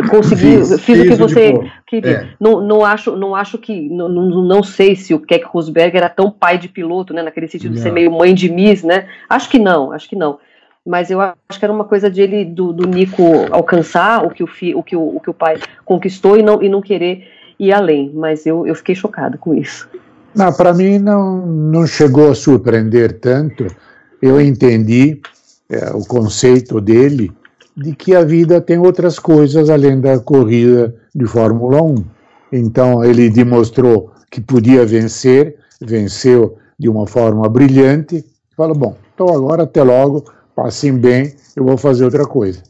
consegui, 0.08 0.58
fiz, 0.58 0.80
fiz, 0.80 1.00
o 1.00 1.02
que 1.08 1.14
você 1.16 1.70
queria. 1.86 2.10
É. 2.10 2.28
Não, 2.38 2.60
não, 2.60 2.84
acho, 2.84 3.16
não 3.16 3.34
acho 3.34 3.58
que, 3.58 3.88
não, 3.88 4.08
não 4.08 4.62
sei 4.62 4.94
se 4.94 5.12
o 5.12 5.20
Keck 5.20 5.44
Rosberg 5.44 5.96
era 5.96 6.08
tão 6.08 6.30
pai 6.30 6.56
de 6.56 6.68
piloto, 6.68 7.12
né, 7.12 7.22
naquele 7.22 7.48
sentido 7.48 7.70
não. 7.70 7.76
de 7.76 7.80
ser 7.80 7.92
meio 7.92 8.12
mãe 8.12 8.32
de 8.32 8.48
Miss, 8.48 8.84
né? 8.84 9.08
Acho 9.28 9.50
que 9.50 9.58
não, 9.58 9.90
acho 9.90 10.08
que 10.08 10.16
não 10.16 10.38
mas 10.86 11.10
eu 11.10 11.20
acho 11.20 11.34
que 11.58 11.64
era 11.64 11.72
uma 11.72 11.84
coisa 11.84 12.10
de 12.10 12.20
ele, 12.20 12.44
do, 12.44 12.72
do 12.72 12.86
Nico 12.86 13.22
alcançar 13.50 14.24
o 14.24 14.30
que 14.30 14.42
o, 14.42 14.46
fi, 14.46 14.74
o, 14.74 14.82
que 14.82 14.94
o, 14.94 15.16
o 15.16 15.20
que 15.20 15.30
o 15.30 15.34
pai 15.34 15.58
conquistou 15.84 16.36
e 16.36 16.42
não, 16.42 16.62
e 16.62 16.68
não 16.68 16.82
querer 16.82 17.26
ir 17.58 17.72
além, 17.72 18.12
mas 18.14 18.44
eu, 18.44 18.66
eu 18.66 18.74
fiquei 18.74 18.94
chocada 18.94 19.38
com 19.38 19.54
isso. 19.54 19.88
Não, 20.34 20.52
para 20.52 20.74
mim 20.74 20.98
não, 20.98 21.46
não 21.46 21.86
chegou 21.86 22.30
a 22.30 22.34
surpreender 22.34 23.20
tanto. 23.20 23.66
Eu 24.20 24.40
entendi 24.40 25.20
é, 25.70 25.90
o 25.94 26.04
conceito 26.04 26.80
dele 26.80 27.32
de 27.76 27.94
que 27.94 28.14
a 28.14 28.24
vida 28.24 28.60
tem 28.60 28.78
outras 28.78 29.18
coisas 29.18 29.70
além 29.70 30.00
da 30.00 30.18
corrida 30.18 30.94
de 31.14 31.26
Fórmula 31.26 31.82
1. 31.82 32.04
Então 32.52 33.04
ele 33.04 33.30
demonstrou 33.30 34.12
que 34.30 34.40
podia 34.40 34.84
vencer, 34.84 35.56
venceu 35.80 36.56
de 36.78 36.88
uma 36.88 37.06
forma 37.06 37.48
brilhante. 37.48 38.24
Falou: 38.56 38.76
bom, 38.76 38.96
então 39.14 39.28
agora 39.28 39.62
até 39.62 39.82
logo, 39.82 40.24
passem 40.54 40.96
bem, 40.96 41.34
eu 41.56 41.64
vou 41.64 41.76
fazer 41.76 42.04
outra 42.04 42.24
coisa. 42.24 42.62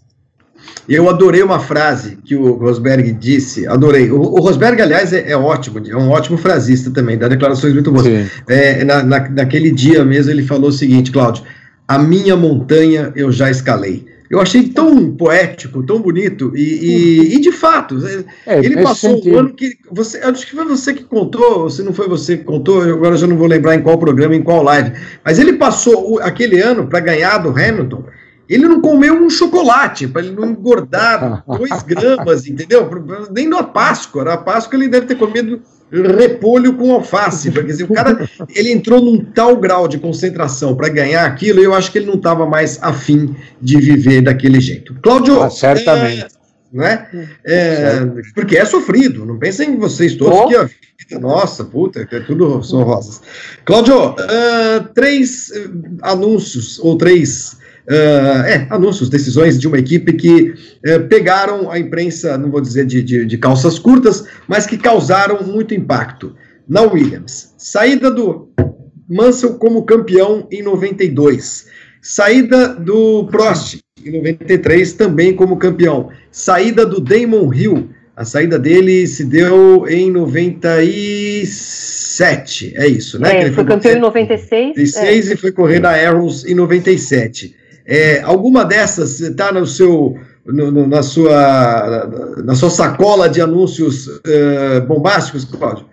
Eu 0.88 1.08
adorei 1.08 1.42
uma 1.42 1.58
frase 1.58 2.16
que 2.24 2.36
o 2.36 2.54
Rosberg 2.54 3.12
disse, 3.12 3.66
adorei. 3.66 4.10
O, 4.10 4.20
o 4.20 4.40
Rosberg, 4.40 4.80
aliás, 4.80 5.12
é, 5.12 5.30
é, 5.30 5.36
ótimo, 5.36 5.80
é 5.86 5.96
um 5.96 6.10
ótimo 6.10 6.36
frasista 6.36 6.90
também, 6.90 7.16
dá 7.16 7.28
declarações 7.28 7.72
muito 7.72 7.90
boas. 7.90 8.06
É, 8.46 8.84
na, 8.84 9.02
na, 9.02 9.28
naquele 9.28 9.70
dia 9.70 10.04
mesmo 10.04 10.30
ele 10.30 10.42
falou 10.42 10.68
o 10.68 10.72
seguinte, 10.72 11.10
Cláudio, 11.10 11.44
a 11.88 11.98
minha 11.98 12.36
montanha 12.36 13.12
eu 13.14 13.32
já 13.32 13.50
escalei. 13.50 14.06
Eu 14.30 14.40
achei 14.40 14.68
tão 14.68 15.14
poético, 15.14 15.82
tão 15.82 16.00
bonito, 16.00 16.52
e, 16.56 16.62
e, 16.62 17.34
e 17.34 17.40
de 17.40 17.52
fato, 17.52 17.98
é, 18.46 18.58
ele 18.58 18.82
passou 18.82 19.22
um 19.22 19.38
ano 19.38 19.52
que. 19.52 19.76
Você, 19.90 20.18
acho 20.18 20.46
que 20.46 20.56
foi 20.56 20.64
você 20.64 20.94
que 20.94 21.04
contou, 21.04 21.68
se 21.68 21.82
não 21.82 21.92
foi 21.92 22.08
você 22.08 22.38
que 22.38 22.44
contou, 22.44 22.80
agora 22.82 23.16
já 23.16 23.26
não 23.26 23.36
vou 23.36 23.46
lembrar 23.46 23.74
em 23.74 23.82
qual 23.82 23.98
programa, 23.98 24.34
em 24.34 24.42
qual 24.42 24.62
live, 24.62 24.92
mas 25.22 25.38
ele 25.38 25.52
passou 25.54 26.18
aquele 26.20 26.60
ano 26.60 26.86
para 26.86 27.00
ganhar 27.00 27.38
do 27.38 27.50
Hamilton. 27.50 28.04
Ele 28.48 28.68
não 28.68 28.80
comeu 28.80 29.14
um 29.14 29.30
chocolate 29.30 30.06
para 30.06 30.22
ele 30.22 30.34
não 30.34 30.50
engordar 30.50 31.42
dois 31.48 31.82
gramas, 31.82 32.46
entendeu? 32.46 32.88
Nem 33.30 33.48
na 33.48 33.62
Páscoa. 33.62 34.24
Na 34.24 34.36
Páscoa 34.36 34.76
ele 34.76 34.88
deve 34.88 35.06
ter 35.06 35.14
comido 35.14 35.62
repolho 35.90 36.74
com 36.74 36.92
alface. 36.92 37.50
Porque 37.50 37.68
dizer, 37.68 37.84
o 37.84 37.92
cara 37.92 38.28
ele 38.54 38.72
entrou 38.72 39.00
num 39.00 39.18
tal 39.18 39.56
grau 39.56 39.86
de 39.86 39.98
concentração 39.98 40.74
para 40.74 40.88
ganhar 40.88 41.24
aquilo, 41.24 41.60
eu 41.60 41.74
acho 41.74 41.90
que 41.90 41.98
ele 41.98 42.06
não 42.06 42.14
estava 42.14 42.46
mais 42.46 42.78
afim 42.82 43.34
de 43.60 43.80
viver 43.80 44.22
daquele 44.22 44.60
jeito. 44.60 44.94
Cláudio. 45.02 45.42
Ah, 45.42 45.50
certamente. 45.50 46.24
É, 46.24 46.44
né? 46.72 47.08
É, 47.44 48.00
porque 48.34 48.56
é 48.56 48.64
sofrido, 48.64 49.24
não 49.24 49.38
pensem 49.38 49.70
em 49.70 49.78
vocês 49.78 50.16
todos 50.16 50.36
oh. 50.36 50.48
que 50.48 50.56
a 50.56 50.64
vida, 50.64 51.20
nossa, 51.20 51.64
puta, 51.64 52.00
é 52.10 52.20
tudo 52.20 52.64
são 52.64 52.82
rosas. 52.82 53.22
Cláudio, 53.64 54.10
uh, 54.10 54.84
três 54.92 55.50
uh, 55.50 55.98
anúncios, 56.02 56.80
ou 56.80 56.98
três 56.98 57.58
uh, 57.88 58.44
é, 58.46 58.66
anúncios, 58.70 59.08
decisões 59.08 59.58
de 59.58 59.66
uma 59.68 59.78
equipe 59.78 60.12
que 60.12 60.54
uh, 60.86 61.08
pegaram 61.08 61.70
a 61.70 61.78
imprensa, 61.78 62.36
não 62.38 62.50
vou 62.50 62.60
dizer 62.60 62.84
de, 62.86 63.02
de, 63.02 63.24
de, 63.24 63.38
calças 63.38 63.78
curtas, 63.78 64.24
mas 64.48 64.66
que 64.66 64.76
causaram 64.76 65.44
muito 65.44 65.72
impacto. 65.74 66.34
Na 66.66 66.80
Williams, 66.80 67.52
saída 67.58 68.10
do 68.10 68.48
Mansell 69.08 69.58
como 69.58 69.84
campeão 69.84 70.48
em 70.50 70.62
92, 70.62 71.66
saída 72.00 72.68
do 72.68 73.26
Prost 73.26 73.80
em 74.04 74.10
93 74.12 74.94
também 74.94 75.34
como 75.34 75.58
campeão, 75.58 76.08
saída 76.30 76.86
do 76.86 77.00
Damon 77.00 77.52
Hill 77.52 77.90
A 78.16 78.24
saída 78.24 78.58
dele 78.58 79.06
se 79.06 79.24
deu 79.24 79.86
em 79.88 80.10
97, 80.10 82.72
é 82.76 82.86
isso, 82.86 83.18
né? 83.18 83.36
É, 83.36 83.40
ele 83.40 83.52
foi, 83.52 83.64
foi 83.64 83.74
campeão 83.74 83.96
em 83.96 84.00
96. 84.00 84.68
96 84.68 85.30
é. 85.30 85.32
e 85.32 85.36
foi 85.36 85.52
correr 85.52 85.80
na 85.80 85.90
Arrows 85.90 86.46
em 86.46 86.54
97. 86.54 87.54
É, 87.86 88.20
alguma 88.22 88.64
dessas 88.64 89.20
está 89.20 89.52
no 89.52 89.66
seu, 89.66 90.16
no, 90.46 90.70
no, 90.70 90.86
na, 90.86 91.02
sua, 91.02 92.08
na 92.44 92.54
sua 92.54 92.70
sacola 92.70 93.28
de 93.28 93.40
anúncios 93.40 94.06
uh, 94.06 94.86
bombásticos, 94.86 95.44
Cláudio? 95.44 95.86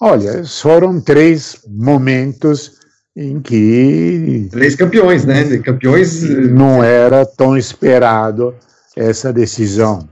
Olha, 0.00 0.44
foram 0.44 1.00
três 1.00 1.60
momentos 1.68 2.78
em 3.16 3.40
que. 3.40 4.48
Três 4.50 4.76
campeões, 4.76 5.24
né? 5.24 5.58
Campeões. 5.58 6.22
Eh, 6.22 6.46
não 6.48 6.84
era 6.84 7.26
tão 7.26 7.56
esperado 7.56 8.54
essa 8.94 9.32
decisão. 9.32 10.08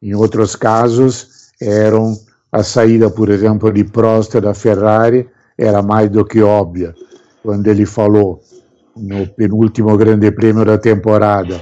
Em 0.00 0.14
outros 0.14 0.56
casos, 0.56 1.50
eram 1.60 2.18
a 2.50 2.62
saída, 2.62 3.10
por 3.10 3.28
exemplo, 3.28 3.70
de 3.70 3.84
Prost 3.84 4.34
da 4.40 4.54
Ferrari 4.54 5.28
era 5.58 5.82
mais 5.82 6.08
do 6.10 6.24
que 6.24 6.40
óbvia. 6.40 6.94
Quando 7.42 7.66
ele 7.66 7.84
falou 7.84 8.40
no 8.96 9.26
penúltimo 9.28 9.96
grande 9.96 10.30
prêmio 10.30 10.64
da 10.64 10.78
temporada 10.78 11.60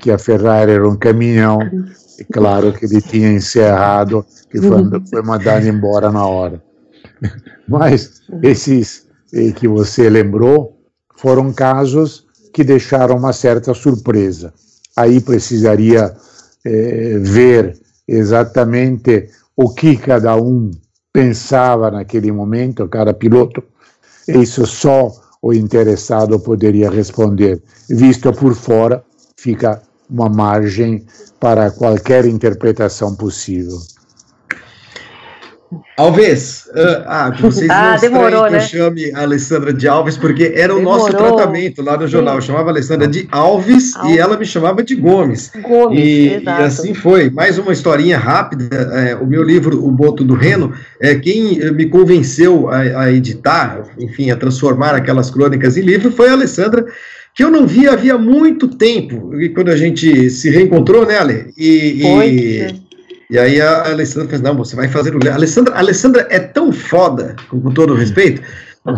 que 0.00 0.10
a 0.10 0.18
Ferrari 0.18 0.72
era 0.72 0.88
um 0.88 0.96
caminhão, 0.96 1.60
é 2.18 2.24
claro 2.32 2.72
que 2.72 2.84
ele 2.84 3.00
tinha 3.00 3.32
encerrado, 3.32 4.24
que 4.50 4.58
foi, 4.58 4.82
foi 5.08 5.22
mandado 5.22 5.66
embora 5.66 6.10
na 6.10 6.26
hora. 6.26 6.62
Mas 7.68 8.22
esses 8.42 9.06
que 9.56 9.68
você 9.68 10.10
lembrou 10.10 10.76
foram 11.16 11.52
casos 11.52 12.26
que 12.52 12.64
deixaram 12.64 13.16
uma 13.16 13.32
certa 13.32 13.72
surpresa. 13.74 14.52
Aí 14.96 15.20
precisaria 15.20 16.14
é, 16.64 17.18
ver 17.18 17.78
exatamente 18.08 19.28
o 19.56 19.72
que 19.72 19.96
cada 19.96 20.36
um 20.36 20.70
pensava 21.12 21.90
naquele 21.90 22.32
momento, 22.32 22.88
cada 22.88 23.14
piloto. 23.14 23.62
Isso 24.26 24.66
só 24.66 25.12
o 25.42 25.52
interessado 25.52 26.38
poderia 26.38 26.90
responder. 26.90 27.62
Visto 27.88 28.32
por 28.32 28.54
fora, 28.54 29.02
fica 29.36 29.82
uma 30.08 30.28
margem 30.28 31.04
para 31.38 31.70
qualquer 31.70 32.26
interpretação 32.26 33.14
possível. 33.14 33.78
Alves, 35.96 36.66
uh, 36.74 37.04
ah, 37.06 37.30
vocês 37.40 37.70
ah, 37.70 37.92
não 37.92 38.00
demorou, 38.00 38.44
que 38.44 38.50
né? 38.50 38.58
eu 38.58 38.62
chame 38.62 39.12
a 39.12 39.22
Alessandra 39.22 39.72
de 39.72 39.86
Alves, 39.86 40.16
porque 40.16 40.52
era 40.54 40.74
demorou. 40.74 40.80
o 40.80 40.82
nosso 40.82 41.16
tratamento 41.16 41.80
lá 41.80 41.96
no 41.96 42.08
jornal. 42.08 42.36
Eu 42.36 42.40
chamava 42.40 42.70
a 42.70 42.72
Alessandra 42.72 43.06
de 43.06 43.28
Alves, 43.30 43.94
Alves. 43.94 44.14
e 44.14 44.18
ela 44.18 44.36
me 44.36 44.44
chamava 44.44 44.82
de 44.82 44.96
Gomes. 44.96 45.52
Gomes, 45.62 46.00
e, 46.00 46.42
e 46.42 46.48
assim 46.48 46.92
foi. 46.92 47.30
Mais 47.30 47.56
uma 47.56 47.72
historinha 47.72 48.18
rápida. 48.18 48.64
É, 48.74 49.14
o 49.14 49.26
meu 49.26 49.44
livro, 49.44 49.84
O 49.84 49.92
Boto 49.92 50.24
do 50.24 50.34
Reno, 50.34 50.72
é, 51.00 51.14
quem 51.14 51.60
me 51.72 51.86
convenceu 51.86 52.68
a, 52.68 52.78
a, 52.78 53.12
editar, 53.12 53.84
enfim, 53.96 54.30
a 54.30 54.36
transformar 54.36 54.96
aquelas 54.96 55.30
crônicas 55.30 55.76
em 55.76 55.82
livro, 55.82 56.10
foi 56.10 56.30
a 56.30 56.32
Alessandra, 56.32 56.84
que 57.32 57.44
eu 57.44 57.50
não 57.50 57.64
via 57.64 57.92
havia 57.92 58.18
muito 58.18 58.66
tempo, 58.66 59.40
e 59.40 59.48
quando 59.50 59.68
a 59.68 59.76
gente 59.76 60.30
se 60.30 60.50
reencontrou, 60.50 61.06
né, 61.06 61.18
Ale? 61.18 61.52
E, 61.56 62.00
foi. 62.02 62.28
E, 62.28 62.89
e 63.30 63.38
aí 63.38 63.60
a 63.60 63.88
Alessandra 63.90 64.28
fez, 64.28 64.40
não, 64.40 64.56
você 64.56 64.74
vai 64.74 64.88
fazer 64.88 65.14
o. 65.14 65.20
A 65.30 65.34
Alessandra, 65.34 65.74
a 65.74 65.78
Alessandra 65.78 66.26
é 66.30 66.40
tão 66.40 66.72
foda, 66.72 67.36
com, 67.48 67.60
com 67.60 67.72
todo 67.72 67.92
o 67.92 67.96
respeito, 67.96 68.42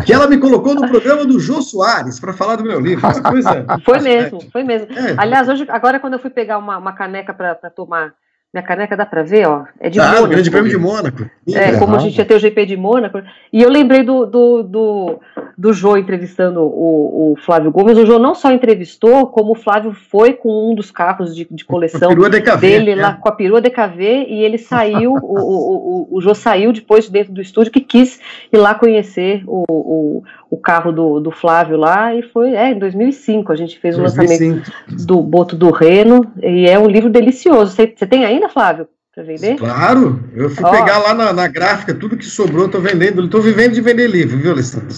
que 0.06 0.12
ela 0.12 0.26
me 0.26 0.38
colocou 0.38 0.74
no 0.74 0.88
programa 0.88 1.26
do 1.26 1.38
Jô 1.38 1.60
Soares 1.60 2.18
para 2.18 2.32
falar 2.32 2.56
do 2.56 2.64
meu 2.64 2.80
livro. 2.80 3.06
Coisa... 3.22 3.66
Foi 3.84 4.00
mesmo, 4.00 4.40
foi 4.50 4.64
mesmo. 4.64 4.88
É. 4.92 5.14
Aliás, 5.18 5.48
hoje, 5.48 5.66
agora 5.68 6.00
quando 6.00 6.14
eu 6.14 6.18
fui 6.18 6.30
pegar 6.30 6.56
uma, 6.56 6.78
uma 6.78 6.94
caneca 6.94 7.34
para 7.34 7.54
tomar 7.68 8.14
minha 8.52 8.62
caneca 8.62 8.94
dá 8.94 9.06
para 9.06 9.22
ver, 9.22 9.48
ó. 9.48 9.64
É 9.80 9.88
de 9.88 9.98
ah, 9.98 10.08
Mônaco. 10.08 10.28
Grande 10.28 10.50
Prêmio 10.50 10.70
de 10.70 10.76
Mônaco. 10.76 11.30
É, 11.48 11.78
como 11.78 11.96
a 11.96 11.98
gente 11.98 12.18
ia 12.18 12.24
ter 12.24 12.34
o 12.34 12.38
GP 12.38 12.66
de 12.66 12.76
Mônaco. 12.76 13.22
E 13.50 13.62
eu 13.62 13.70
lembrei 13.70 14.02
do, 14.02 14.26
do, 14.26 14.62
do, 14.62 15.20
do 15.56 15.72
Jô 15.72 15.96
entrevistando 15.96 16.60
o, 16.60 17.32
o 17.32 17.36
Flávio 17.36 17.70
Gomes. 17.70 17.96
O 17.96 18.04
Jô 18.04 18.18
não 18.18 18.34
só 18.34 18.52
entrevistou, 18.52 19.26
como 19.28 19.52
o 19.52 19.54
Flávio 19.54 19.92
foi 19.92 20.34
com 20.34 20.70
um 20.70 20.74
dos 20.74 20.90
carros 20.90 21.34
de, 21.34 21.48
de 21.50 21.64
coleção 21.64 22.14
dele 22.60 22.90
é. 22.90 22.96
lá 22.96 23.14
com 23.14 23.28
a 23.28 23.32
perua 23.32 23.60
DKV 23.62 24.26
e 24.28 24.44
ele 24.44 24.58
saiu, 24.58 25.14
o, 25.14 25.16
o, 25.16 26.08
o, 26.12 26.18
o 26.18 26.20
Jô 26.20 26.34
saiu 26.34 26.74
depois 26.74 27.06
de 27.06 27.10
dentro 27.10 27.32
do 27.32 27.40
estúdio 27.40 27.72
que 27.72 27.80
quis 27.80 28.20
ir 28.52 28.58
lá 28.58 28.74
conhecer 28.74 29.42
o, 29.46 29.64
o, 29.66 30.24
o 30.52 30.58
carro 30.58 30.92
do, 30.92 31.18
do 31.18 31.30
Flávio 31.30 31.78
lá 31.78 32.14
e 32.14 32.20
foi 32.20 32.54
é, 32.54 32.72
em 32.72 32.78
2005 32.78 33.50
a 33.50 33.56
gente 33.56 33.78
fez 33.78 33.96
2005. 33.96 34.20
o 34.22 34.48
lançamento 34.50 35.06
do 35.06 35.22
Boto 35.22 35.56
do 35.56 35.70
Reno 35.70 36.30
e 36.42 36.68
é 36.68 36.78
um 36.78 36.86
livro 36.86 37.08
delicioso. 37.08 37.74
Você, 37.74 37.86
você 37.96 38.06
tem 38.06 38.26
ainda, 38.26 38.50
Flávio? 38.50 38.86
Para 39.14 39.24
vender? 39.24 39.56
Claro, 39.56 40.24
eu 40.34 40.48
fui 40.48 40.64
pegar 40.70 40.96
lá 40.96 41.12
na, 41.12 41.34
na, 41.34 41.46
gráfica, 41.46 41.92
tudo 41.92 42.16
que 42.16 42.24
sobrou, 42.24 42.64
estou 42.64 42.80
vendendo. 42.80 43.22
Estou 43.22 43.42
vivendo 43.42 43.74
de 43.74 43.80
vender 43.82 44.08
livro, 44.08 44.38
viu, 44.38 44.52
Alessandro? 44.52 44.88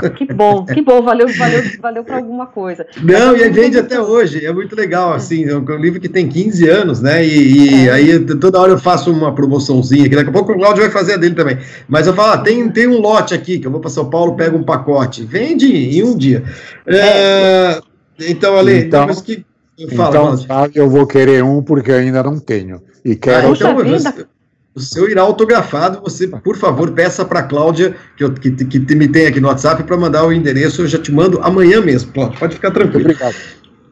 É, 0.00 0.10
que 0.10 0.32
bom, 0.32 0.64
que 0.64 0.80
bom, 0.80 1.02
valeu, 1.02 1.26
valeu, 1.36 1.60
valeu 1.80 2.04
para 2.04 2.18
alguma 2.18 2.46
coisa. 2.46 2.86
Não, 3.02 3.36
e 3.36 3.48
vende 3.50 3.76
até 3.76 4.00
hoje, 4.00 4.46
é 4.46 4.52
muito 4.52 4.76
legal, 4.76 5.12
assim, 5.12 5.44
é 5.44 5.56
um 5.56 5.76
livro 5.76 5.98
que 5.98 6.08
tem 6.08 6.28
15 6.28 6.68
anos, 6.68 7.00
né? 7.00 7.26
E, 7.26 7.82
e 7.82 7.88
é. 7.88 7.90
aí 7.90 8.20
toda 8.20 8.60
hora 8.60 8.70
eu 8.74 8.78
faço 8.78 9.10
uma 9.10 9.34
promoçãozinha, 9.34 10.08
que 10.08 10.14
daqui 10.14 10.30
a 10.30 10.32
pouco 10.32 10.52
o 10.52 10.56
Claudio 10.56 10.84
vai 10.84 10.92
fazer 10.92 11.14
a 11.14 11.16
dele 11.16 11.34
também. 11.34 11.58
Mas 11.88 12.06
eu 12.06 12.14
falo, 12.14 12.34
ah, 12.34 12.38
tem, 12.38 12.68
tem 12.68 12.86
um 12.86 13.00
lote 13.00 13.34
aqui, 13.34 13.58
que 13.58 13.66
eu 13.66 13.72
vou 13.72 13.80
para 13.80 13.90
São 13.90 14.08
Paulo, 14.08 14.36
pego 14.36 14.56
um 14.56 14.62
pacote, 14.62 15.24
vende 15.24 15.66
em 15.66 16.00
um 16.04 16.16
dia. 16.16 16.44
É, 16.86 16.96
é. 16.96 17.80
então, 18.20 18.56
Ale, 18.56 18.84
então, 18.84 19.00
depois 19.00 19.20
que. 19.20 19.44
Fala, 19.96 20.34
então, 20.34 20.70
eu 20.74 20.88
vou 20.88 21.06
querer 21.06 21.42
um 21.42 21.62
porque 21.62 21.90
ainda 21.90 22.22
não 22.22 22.38
tenho. 22.38 22.82
E 23.04 23.16
quero. 23.16 23.48
Ah, 23.48 23.50
então, 23.50 23.74
você, 23.76 24.26
o 24.74 24.80
seu 24.80 25.08
irá 25.08 25.22
autografado, 25.22 26.00
você, 26.00 26.26
por 26.26 26.56
favor, 26.56 26.90
peça 26.92 27.24
para 27.24 27.40
a 27.40 27.42
Cláudia, 27.42 27.94
que, 28.16 28.24
eu, 28.24 28.32
que, 28.32 28.50
que, 28.50 28.94
me 28.94 29.08
tem 29.08 29.26
aqui 29.26 29.40
no 29.40 29.48
WhatsApp, 29.48 29.82
para 29.82 29.96
mandar 29.96 30.24
o 30.26 30.32
endereço, 30.32 30.82
eu 30.82 30.86
já 30.86 30.98
te 30.98 31.12
mando 31.12 31.40
amanhã 31.42 31.80
mesmo. 31.80 32.12
Pode, 32.12 32.38
pode 32.38 32.54
ficar 32.54 32.70
tranquilo. 32.70 33.10
Obrigado. 33.10 33.36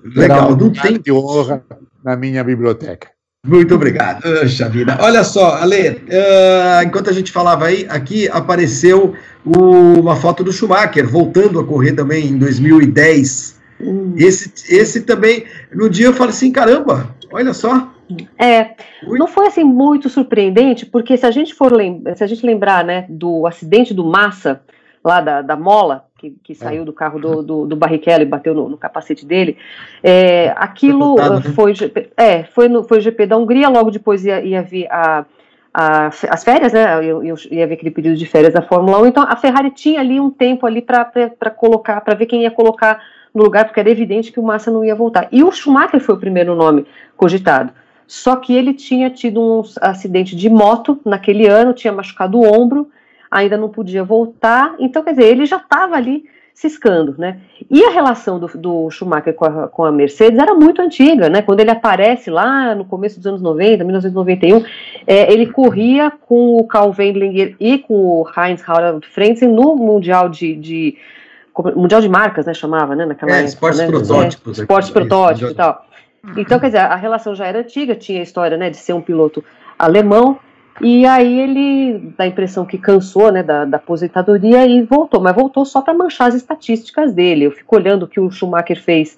Legal, 0.04 0.56
não 0.56 0.70
tem. 0.70 0.98
de 0.98 1.12
honra 1.12 1.62
na 2.02 2.16
minha 2.16 2.42
biblioteca. 2.42 3.08
Muito 3.46 3.74
obrigado. 3.74 4.22
Poxa 4.22 4.68
vida. 4.68 4.98
Olha 5.00 5.24
só, 5.24 5.54
Ale, 5.56 5.88
uh, 5.88 6.82
enquanto 6.84 7.08
a 7.08 7.12
gente 7.12 7.32
falava 7.32 7.66
aí, 7.66 7.86
aqui 7.88 8.28
apareceu 8.28 9.14
o, 9.44 10.00
uma 10.00 10.16
foto 10.16 10.44
do 10.44 10.52
Schumacher, 10.52 11.08
voltando 11.08 11.58
a 11.58 11.64
correr 11.64 11.92
também 11.92 12.26
em 12.26 12.38
2010. 12.38 13.59
Hum. 13.80 14.14
Esse, 14.16 14.74
esse 14.74 15.02
também, 15.02 15.44
no 15.72 15.88
dia 15.88 16.06
eu 16.06 16.12
falei 16.12 16.30
assim, 16.30 16.52
caramba, 16.52 17.14
olha 17.32 17.54
só, 17.54 17.90
é, 18.38 18.70
não 19.02 19.26
foi 19.26 19.46
assim 19.46 19.64
muito 19.64 20.08
surpreendente, 20.08 20.84
porque 20.84 21.16
se 21.16 21.26
a 21.26 21.30
gente 21.30 21.54
for 21.54 21.72
se 22.16 22.24
a 22.24 22.26
gente 22.26 22.44
lembrar, 22.44 22.84
né, 22.84 23.06
do 23.08 23.46
acidente 23.46 23.94
do 23.94 24.04
Massa, 24.04 24.62
lá 25.02 25.20
da, 25.20 25.42
da 25.42 25.56
Mola, 25.56 26.04
que, 26.18 26.36
que 26.42 26.54
saiu 26.54 26.84
do 26.84 26.92
carro 26.92 27.18
do, 27.18 27.42
do, 27.42 27.66
do 27.66 27.76
Barrichello 27.76 28.22
e 28.22 28.26
bateu 28.26 28.54
no, 28.54 28.68
no 28.68 28.76
capacete 28.76 29.24
dele, 29.24 29.56
é, 30.02 30.52
aquilo 30.56 31.16
foi, 31.54 31.72
né? 31.72 32.06
é, 32.16 32.44
foi, 32.44 32.68
no, 32.68 32.84
foi 32.84 32.98
o 32.98 33.00
GP 33.00 33.26
da 33.26 33.36
Hungria, 33.36 33.68
logo 33.68 33.90
depois 33.90 34.24
ia, 34.24 34.42
ia 34.42 34.62
vir 34.62 34.86
a, 34.90 35.24
a, 35.72 36.08
as 36.08 36.44
férias, 36.44 36.72
né, 36.72 36.96
eu, 36.96 37.22
eu 37.24 37.36
ia 37.50 37.66
ver 37.66 37.74
aquele 37.74 37.90
pedido 37.90 38.16
de 38.16 38.26
férias 38.26 38.52
da 38.52 38.60
Fórmula 38.60 39.00
1, 39.00 39.06
então 39.06 39.22
a 39.22 39.36
Ferrari 39.36 39.70
tinha 39.70 40.00
ali 40.00 40.20
um 40.20 40.30
tempo 40.30 40.66
ali 40.66 40.82
para 40.82 41.50
colocar, 41.56 42.00
para 42.02 42.14
ver 42.14 42.26
quem 42.26 42.42
ia 42.42 42.50
colocar 42.50 43.00
no 43.34 43.44
lugar, 43.44 43.64
porque 43.64 43.80
era 43.80 43.90
evidente 43.90 44.32
que 44.32 44.40
o 44.40 44.42
Massa 44.42 44.70
não 44.70 44.84
ia 44.84 44.94
voltar. 44.94 45.28
E 45.30 45.42
o 45.42 45.52
Schumacher 45.52 46.00
foi 46.00 46.14
o 46.14 46.18
primeiro 46.18 46.54
nome 46.54 46.86
cogitado. 47.16 47.72
Só 48.06 48.34
que 48.36 48.54
ele 48.54 48.74
tinha 48.74 49.08
tido 49.08 49.40
um 49.40 49.62
acidente 49.80 50.34
de 50.34 50.50
moto 50.50 51.00
naquele 51.04 51.46
ano, 51.46 51.72
tinha 51.72 51.92
machucado 51.92 52.38
o 52.38 52.44
ombro, 52.44 52.90
ainda 53.30 53.56
não 53.56 53.68
podia 53.68 54.02
voltar. 54.02 54.74
Então, 54.80 55.04
quer 55.04 55.12
dizer, 55.12 55.26
ele 55.26 55.46
já 55.46 55.58
estava 55.58 55.94
ali 55.94 56.24
ciscando, 56.52 57.14
né? 57.16 57.38
E 57.70 57.82
a 57.84 57.90
relação 57.90 58.38
do, 58.38 58.46
do 58.48 58.90
Schumacher 58.90 59.32
com 59.32 59.44
a, 59.46 59.68
com 59.68 59.84
a, 59.84 59.92
Mercedes 59.92 60.38
era 60.38 60.54
muito 60.54 60.82
antiga, 60.82 61.28
né? 61.28 61.40
Quando 61.40 61.60
ele 61.60 61.70
aparece 61.70 62.30
lá 62.30 62.74
no 62.74 62.84
começo 62.84 63.16
dos 63.16 63.26
anos 63.26 63.40
90, 63.40 63.82
1991, 63.82 64.64
é, 65.06 65.32
ele 65.32 65.46
corria 65.46 66.10
com 66.10 66.58
o 66.58 66.64
Karl 66.64 66.92
Wendlinger 66.98 67.56
e 67.58 67.78
com 67.78 67.94
o 67.94 68.26
Heinz 68.36 68.62
Harald 68.68 69.06
Frentzen 69.06 69.48
no 69.48 69.74
Mundial 69.74 70.28
de, 70.28 70.54
de 70.54 70.98
Mundial 71.76 72.00
de 72.00 72.08
Marcas, 72.08 72.46
né? 72.46 72.54
Chamava, 72.54 72.94
né? 72.94 73.04
Naquela 73.04 73.32
é, 73.32 73.34
época, 73.34 73.48
esportes 73.48 73.80
né? 73.80 73.86
protótipos. 73.86 74.58
É, 74.58 74.62
esportes 74.62 74.90
protótipos 74.90 75.50
e 75.50 75.54
tal. 75.54 75.86
Então, 76.36 76.60
quer 76.60 76.66
dizer, 76.66 76.78
a 76.78 76.96
relação 76.96 77.34
já 77.34 77.46
era 77.46 77.60
antiga, 77.60 77.94
tinha 77.94 78.20
a 78.20 78.22
história 78.22 78.56
né, 78.56 78.68
de 78.68 78.76
ser 78.76 78.92
um 78.92 79.00
piloto 79.00 79.42
alemão, 79.78 80.38
e 80.80 81.06
aí 81.06 81.40
ele 81.40 82.12
dá 82.16 82.24
a 82.24 82.26
impressão 82.26 82.64
que 82.64 82.78
cansou 82.78 83.32
né, 83.32 83.42
da, 83.42 83.64
da 83.64 83.76
aposentadoria 83.76 84.66
e 84.66 84.82
voltou, 84.82 85.20
mas 85.20 85.34
voltou 85.34 85.64
só 85.64 85.80
para 85.80 85.94
manchar 85.94 86.28
as 86.28 86.34
estatísticas 86.34 87.12
dele. 87.12 87.44
Eu 87.44 87.50
fico 87.50 87.76
olhando 87.76 88.04
o 88.04 88.08
que 88.08 88.20
o 88.20 88.30
Schumacher 88.30 88.82
fez 88.82 89.16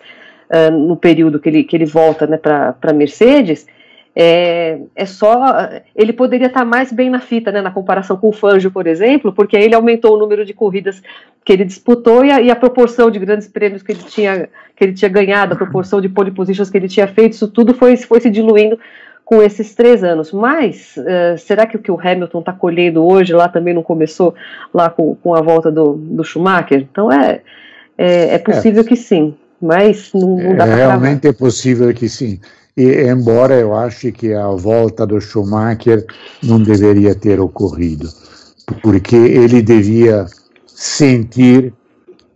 uh, 0.51 0.71
no 0.73 0.97
período 0.97 1.39
que 1.39 1.49
ele, 1.49 1.65
que 1.65 1.77
ele 1.77 1.87
volta 1.87 2.27
né, 2.27 2.37
para 2.37 2.75
a 2.81 2.93
Mercedes, 2.93 3.67
é, 4.15 4.79
é 4.95 5.07
só. 5.07 5.69
Ele 5.97 6.13
poderia 6.13 6.47
estar 6.49 6.65
mais 6.65 6.93
bem 6.93 7.09
na 7.09 7.21
fita, 7.21 7.51
né, 7.51 7.63
na 7.63 7.71
comparação 7.71 8.17
com 8.17 8.29
o 8.29 8.33
Fangio, 8.33 8.71
por 8.71 8.87
exemplo, 8.87 9.33
porque 9.33 9.57
ele 9.57 9.75
aumentou 9.75 10.15
o 10.15 10.19
número 10.19 10.45
de 10.45 10.53
corridas 10.53 11.03
que 11.45 11.53
ele 11.53 11.65
disputou 11.65 12.25
e 12.25 12.31
a, 12.31 12.41
e 12.41 12.51
a, 12.51 12.57
proporção 12.57 13.11
de 13.11 13.19
grandes 13.19 13.49
prêmios 13.49 13.83
que 13.83 13.93
ele 13.93 14.03
tinha, 14.03 14.49
que 14.77 14.85
ele 14.85 14.93
tinha 14.93 15.09
ganhado, 15.09 15.55
a 15.55 15.57
proporção 15.57 16.01
de 16.01 16.09
pole 16.09 16.31
positions 16.31 16.71
que 16.71 16.77
ele 16.77 16.89
tinha 16.89 17.09
feito, 17.09 17.33
isso 17.33 17.49
tudo 17.49 17.75
foi, 17.75 17.97
foi 17.97 18.21
se 18.21 18.31
diluindo 18.31 18.79
com 19.25 19.43
esses 19.43 19.75
três 19.75 20.05
anos. 20.05 20.31
Mas 20.31 20.95
uh, 20.99 21.39
será 21.39 21.67
que 21.67 21.77
o 21.77 21.81
que 21.81 21.91
o 21.91 21.99
Hamilton 21.99 22.41
está 22.41 22.53
colhendo 22.53 23.05
hoje 23.05 23.33
lá 23.33 23.49
também 23.49 23.73
não 23.73 23.83
começou 23.83 24.35
lá 24.75 24.91
com, 24.91 25.15
com 25.17 25.35
a 25.35 25.41
volta 25.41 25.71
do, 25.71 25.95
do 25.95 26.23
Schumacher? 26.23 26.87
Então 26.91 27.11
é, 27.11 27.41
é, 27.97 28.35
é 28.35 28.39
possível 28.39 28.83
é. 28.83 28.85
que 28.85 28.95
sim, 28.95 29.35
mas 29.61 30.13
não, 30.13 30.37
não 30.37 30.55
dá 30.55 30.67
para 30.67 30.77
Realmente 30.77 31.27
é 31.27 31.33
possível 31.33 31.93
que 31.95 32.09
sim. 32.09 32.39
E, 32.77 33.03
embora 33.03 33.59
eu 33.59 33.75
ache 33.75 34.11
que 34.11 34.33
a 34.33 34.49
volta 34.49 35.07
do 35.07 35.21
Schumacher 35.21 36.07
não 36.43 36.63
deveria 36.63 37.15
ter 37.15 37.39
ocorrido, 37.39 38.09
porque 38.83 39.17
ele 39.17 39.61
devia 39.61 40.27
sentir 40.67 41.75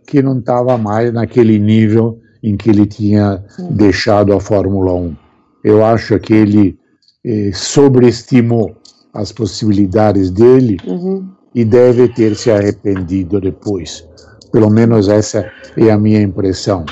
que 0.05 0.21
não 0.21 0.39
estava 0.39 0.77
mais 0.77 1.11
naquele 1.11 1.57
nível 1.57 2.19
em 2.43 2.55
que 2.55 2.69
ele 2.69 2.85
tinha 2.85 3.43
deixado 3.71 4.31
a 4.33 4.39
Fórmula 4.39 4.93
1. 4.93 5.15
Eu 5.63 5.83
acho 5.83 6.19
que 6.19 6.33
ele 6.33 6.79
eh, 7.25 7.51
sobreestimou 7.53 8.77
as 9.13 9.31
possibilidades 9.31 10.29
dele 10.29 10.77
uhum. 10.85 11.27
e 11.53 11.65
deve 11.65 12.07
ter 12.09 12.35
se 12.35 12.51
arrependido 12.51 13.41
depois. 13.41 14.07
Pelo 14.51 14.69
menos 14.69 15.09
essa 15.09 15.51
é 15.75 15.91
a 15.91 15.97
minha 15.97 16.21
impressão. 16.21 16.85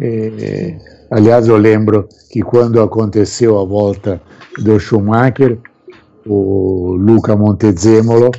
Eh, 0.00 0.76
aliás, 1.10 1.48
eu 1.48 1.56
lembro 1.56 2.08
que 2.30 2.40
quando 2.40 2.80
aconteceu 2.80 3.58
a 3.58 3.64
volta 3.64 4.20
do 4.58 4.78
Schumacher, 4.78 5.58
o 6.26 6.96
Luca 6.98 7.36
Montezemolo 7.36 8.30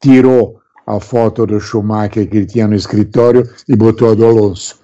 tirou 0.00 0.58
a 0.86 0.98
foto 1.00 1.44
do 1.46 1.60
Schumacher 1.60 2.28
que 2.28 2.38
ele 2.38 2.46
tinha 2.46 2.66
no 2.66 2.74
escritório 2.74 3.46
e 3.68 3.76
botou 3.76 4.10
a 4.10 4.14
do 4.14 4.24
Alonso. 4.24 4.78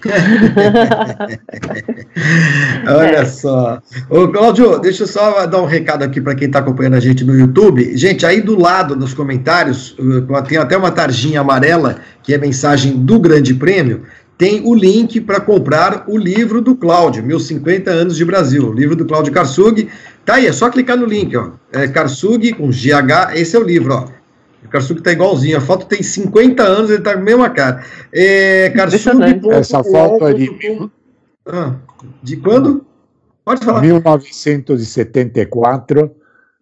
Olha 2.88 3.18
é. 3.18 3.24
só. 3.26 3.82
Ô, 4.08 4.28
Cláudio, 4.28 4.78
deixa 4.78 5.02
eu 5.02 5.06
só 5.06 5.46
dar 5.46 5.60
um 5.60 5.66
recado 5.66 6.02
aqui 6.02 6.22
para 6.22 6.34
quem 6.34 6.46
está 6.46 6.60
acompanhando 6.60 6.94
a 6.94 7.00
gente 7.00 7.22
no 7.24 7.38
YouTube. 7.38 7.94
Gente, 7.96 8.24
aí 8.24 8.40
do 8.40 8.58
lado 8.58 8.96
nos 8.96 9.12
comentários, 9.12 9.94
uh, 9.98 10.42
tem 10.48 10.56
até 10.56 10.74
uma 10.76 10.90
tarjinha 10.90 11.42
amarela, 11.42 11.98
que 12.22 12.32
é 12.32 12.38
mensagem 12.38 12.96
do 12.96 13.18
Grande 13.20 13.52
Prêmio. 13.52 14.04
Tem 14.40 14.62
o 14.64 14.74
link 14.74 15.20
para 15.20 15.38
comprar 15.38 16.04
o 16.08 16.16
livro 16.16 16.62
do 16.62 16.74
Cláudio, 16.74 17.22
Meus 17.22 17.46
50 17.46 17.90
Anos 17.90 18.16
de 18.16 18.24
Brasil. 18.24 18.70
O 18.70 18.72
livro 18.72 18.96
do 18.96 19.04
Cláudio 19.04 19.34
Karsug. 19.34 19.86
Tá 20.24 20.36
aí, 20.36 20.46
é 20.46 20.52
só 20.52 20.70
clicar 20.70 20.96
no 20.96 21.04
link, 21.04 21.36
ó. 21.36 21.50
É 21.70 21.86
Karsug 21.86 22.54
com 22.54 22.70
GH, 22.70 23.34
esse 23.34 23.54
é 23.54 23.58
o 23.58 23.62
livro, 23.62 23.92
ó. 23.92 24.08
O 24.64 24.68
Karsug 24.70 25.02
tá 25.02 25.12
igualzinho. 25.12 25.58
A 25.58 25.60
foto 25.60 25.84
tem 25.84 26.02
50 26.02 26.62
anos, 26.62 26.88
ele 26.88 27.02
tá 27.02 27.12
com 27.12 27.18
a 27.18 27.22
mesma 27.22 27.50
cara. 27.50 27.84
É, 28.10 28.70
Karsug. 28.70 29.42
Essa 29.50 29.84
foto 29.84 30.26
é 30.26 30.32
de. 30.32 30.50
Ah, 31.44 31.74
de 32.22 32.38
quando? 32.38 32.86
Pode 33.44 33.62
falar. 33.62 33.82
1974, 33.82 36.10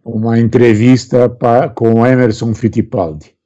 uma 0.05 0.37
entrevista 0.37 1.29
pra, 1.29 1.69
com 1.69 2.05
Emerson 2.05 2.53
Fittipaldi 2.55 3.38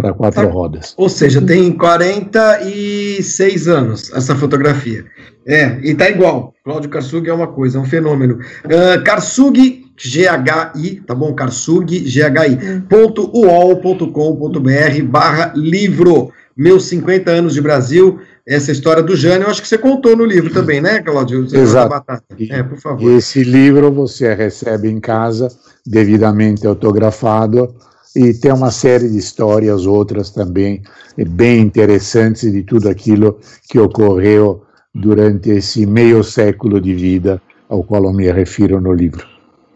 para 0.00 0.12
quatro 0.12 0.42
tá. 0.42 0.52
rodas. 0.52 0.92
Ou 0.96 1.08
seja, 1.08 1.40
tem 1.40 1.70
46 1.70 3.68
anos 3.68 4.12
essa 4.12 4.34
fotografia. 4.34 5.04
É, 5.46 5.78
e 5.82 5.94
tá 5.94 6.10
igual. 6.10 6.52
Cláudio 6.64 6.90
Karsug 6.90 7.28
é 7.28 7.32
uma 7.32 7.46
coisa, 7.46 7.78
é 7.78 7.80
um 7.80 7.84
fenômeno. 7.84 8.40
Uh, 8.64 9.04
Karsug 9.04 9.84
GHI, 9.96 11.02
tá 11.06 11.14
bom? 11.14 11.32
Karsug, 11.32 11.86
GHI, 12.00 12.80
ponto 12.88 13.30
uol.com.br 13.32 15.02
barra 15.04 15.52
livro, 15.54 16.32
meus 16.56 16.86
50 16.86 17.30
anos 17.30 17.54
de 17.54 17.60
Brasil, 17.60 18.18
essa 18.44 18.72
história 18.72 19.02
do 19.02 19.14
Jânio, 19.14 19.46
eu 19.46 19.50
acho 19.50 19.62
que 19.62 19.68
você 19.68 19.78
contou 19.78 20.16
no 20.16 20.24
livro 20.24 20.52
também, 20.52 20.80
né, 20.80 21.00
Claudio? 21.00 21.44
Exato. 21.44 22.04
É, 22.50 22.62
por 22.64 22.78
favor. 22.78 23.12
Esse 23.12 23.44
livro 23.44 23.92
você 23.92 24.34
recebe 24.34 24.90
em 24.90 24.98
casa, 24.98 25.48
devidamente 25.86 26.66
autografado, 26.66 27.72
e 28.14 28.32
tem 28.32 28.52
uma 28.52 28.70
série 28.70 29.08
de 29.08 29.18
histórias, 29.18 29.86
outras 29.86 30.30
também, 30.30 30.82
bem 31.16 31.60
interessantes 31.60 32.50
de 32.52 32.62
tudo 32.62 32.88
aquilo 32.88 33.38
que 33.68 33.78
ocorreu 33.78 34.62
durante 34.94 35.50
esse 35.50 35.84
meio 35.84 36.22
século 36.22 36.80
de 36.80 36.94
vida 36.94 37.42
ao 37.68 37.82
qual 37.82 38.04
eu 38.04 38.12
me 38.12 38.30
refiro 38.30 38.80
no 38.80 38.92
livro. 38.92 39.33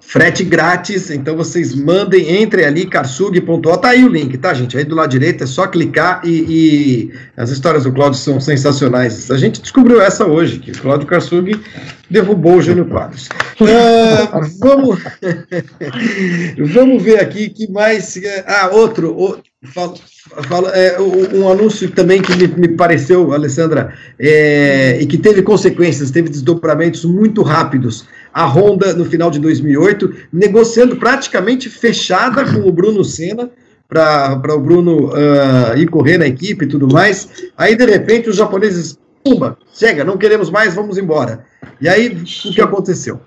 Frete 0.08 0.42
grátis, 0.42 1.10
então 1.10 1.36
vocês 1.36 1.74
mandem, 1.74 2.42
entrem 2.42 2.64
ali, 2.64 2.86
carsug.o, 2.86 3.76
tá 3.76 3.90
aí 3.90 4.02
o 4.02 4.08
link, 4.08 4.38
tá, 4.38 4.54
gente? 4.54 4.74
Aí 4.74 4.82
do 4.82 4.94
lado 4.94 5.10
direito 5.10 5.44
é 5.44 5.46
só 5.46 5.66
clicar 5.66 6.22
e, 6.24 6.30
e, 6.48 7.12
as 7.36 7.50
histórias 7.50 7.84
do 7.84 7.92
Cláudio 7.92 8.18
são 8.18 8.40
sensacionais. 8.40 9.30
A 9.30 9.36
gente 9.36 9.60
descobriu 9.60 10.00
essa 10.00 10.24
hoje, 10.24 10.60
que 10.60 10.70
o 10.70 10.78
Cláudio 10.80 11.06
Karsug 11.06 11.60
derrubou 12.08 12.56
o 12.56 12.62
Jânio 12.62 12.86
Quadros. 12.86 13.28
Uh, 13.60 14.48
vamos, 14.58 14.98
vamos 16.72 17.02
ver 17.02 17.20
aqui 17.20 17.50
que 17.50 17.70
mais. 17.70 18.18
Ah, 18.46 18.70
outro. 18.72 19.14
outro 19.14 19.42
fala, 19.74 19.94
fala, 20.48 20.70
é, 20.70 20.98
um 21.00 21.50
anúncio 21.50 21.90
também 21.90 22.22
que 22.22 22.34
me, 22.34 22.46
me 22.46 22.68
pareceu, 22.68 23.32
Alessandra, 23.32 23.92
é, 24.18 24.98
e 25.00 25.06
que 25.06 25.18
teve 25.18 25.42
consequências, 25.42 26.10
teve 26.10 26.28
desdobramentos 26.28 27.04
muito 27.04 27.42
rápidos 27.42 28.06
a 28.38 28.46
Honda 28.46 28.94
no 28.94 29.04
final 29.04 29.32
de 29.32 29.40
2008, 29.40 30.28
negociando 30.32 30.96
praticamente 30.96 31.68
fechada 31.68 32.44
com 32.44 32.68
o 32.68 32.70
Bruno 32.70 33.02
Senna 33.02 33.50
para 33.88 34.54
o 34.54 34.60
Bruno 34.60 35.08
uh, 35.08 35.76
ir 35.76 35.88
correr 35.88 36.18
na 36.18 36.26
equipe 36.28 36.64
e 36.64 36.68
tudo 36.68 36.86
mais. 36.86 37.50
Aí, 37.56 37.74
de 37.74 37.84
repente, 37.84 38.30
os 38.30 38.36
japoneses, 38.36 38.96
pumba, 39.24 39.58
chega, 39.74 40.04
não 40.04 40.16
queremos 40.16 40.50
mais, 40.50 40.72
vamos 40.72 40.96
embora. 40.98 41.44
E 41.80 41.88
aí, 41.88 42.10
o 42.10 42.52
que 42.52 42.60
aconteceu? 42.60 43.18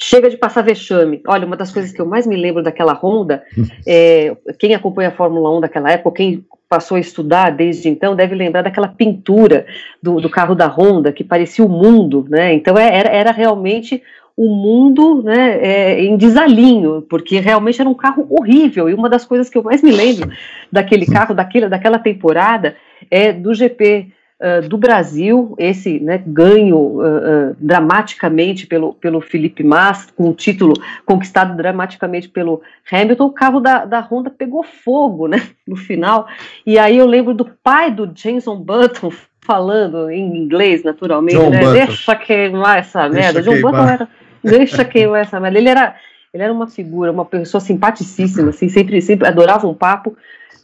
Chega 0.00 0.30
de 0.30 0.38
passar 0.38 0.62
vexame. 0.62 1.20
Olha, 1.26 1.44
uma 1.44 1.56
das 1.56 1.70
coisas 1.70 1.92
que 1.92 2.00
eu 2.00 2.06
mais 2.06 2.26
me 2.26 2.36
lembro 2.36 2.62
daquela 2.62 2.94
Honda, 2.94 3.42
é, 3.86 4.34
quem 4.58 4.74
acompanha 4.74 5.10
a 5.10 5.16
Fórmula 5.16 5.54
1 5.58 5.60
daquela 5.60 5.92
época, 5.92 6.16
quem 6.16 6.46
passou 6.68 6.96
a 6.96 7.00
estudar 7.00 7.50
desde 7.50 7.88
então 7.88 8.14
deve 8.14 8.34
lembrar 8.34 8.62
daquela 8.62 8.88
pintura 8.88 9.66
do, 10.02 10.20
do 10.20 10.28
carro 10.28 10.54
da 10.54 10.66
Honda 10.66 11.12
que 11.12 11.24
parecia 11.24 11.64
o 11.64 11.68
mundo, 11.68 12.26
né? 12.28 12.52
Então 12.52 12.76
é, 12.76 12.94
era, 12.94 13.08
era 13.08 13.32
realmente 13.32 14.02
o 14.36 14.54
mundo 14.54 15.20
né, 15.24 15.58
é, 15.60 16.04
em 16.04 16.16
desalinho, 16.16 17.02
porque 17.10 17.40
realmente 17.40 17.80
era 17.80 17.90
um 17.90 17.94
carro 17.94 18.24
horrível. 18.30 18.88
E 18.88 18.94
uma 18.94 19.08
das 19.08 19.24
coisas 19.24 19.50
que 19.50 19.58
eu 19.58 19.64
mais 19.64 19.82
me 19.82 19.90
lembro 19.90 20.30
daquele 20.70 21.06
carro, 21.06 21.34
daquele, 21.34 21.68
daquela 21.68 21.98
temporada, 21.98 22.76
é 23.10 23.32
do 23.32 23.52
GP 23.52 24.12
uh, 24.40 24.68
do 24.68 24.76
Brasil, 24.76 25.54
esse 25.58 25.98
né, 26.00 26.22
ganho 26.26 26.76
uh, 26.76 27.00
uh, 27.00 27.56
dramaticamente 27.58 28.66
pelo, 28.66 28.94
pelo 28.94 29.20
Felipe 29.20 29.62
Massa, 29.62 30.08
com 30.14 30.30
o 30.30 30.34
título 30.34 30.74
conquistado 31.04 31.56
dramaticamente 31.56 32.28
pelo 32.28 32.62
Hamilton, 32.90 33.24
o 33.26 33.32
carro 33.32 33.60
da, 33.60 33.84
da 33.84 34.00
Honda 34.00 34.30
pegou 34.30 34.62
fogo 34.62 35.26
né, 35.26 35.48
no 35.66 35.76
final. 35.76 36.28
E 36.64 36.78
aí 36.78 36.96
eu 36.96 37.06
lembro 37.06 37.34
do 37.34 37.44
pai 37.44 37.90
do 37.90 38.10
Jenson 38.14 38.56
Button 38.56 39.12
falando 39.40 40.10
em 40.10 40.36
inglês, 40.36 40.82
naturalmente, 40.84 41.38
John 41.38 41.50
né? 41.50 41.72
Deixa 41.72 42.14
queimar 42.14 42.78
essa 42.78 43.08
Deixa 43.08 43.32
merda. 43.32 43.42
John 43.42 43.60
Button 43.60 43.88
era. 43.88 44.08
Deixa 44.44 44.84
queimar 44.84 45.22
essa 45.22 45.40
merda. 45.40 45.58
Ele 45.58 45.68
era. 45.68 45.96
Ele 46.34 46.42
era 46.42 46.52
uma 46.52 46.66
figura, 46.66 47.10
uma 47.10 47.24
pessoa 47.24 47.58
simpaticíssima, 47.58 48.50
assim, 48.50 48.68
sempre, 48.68 49.00
sempre 49.00 49.26
adorava 49.26 49.66
um 49.66 49.72
papo 49.72 50.14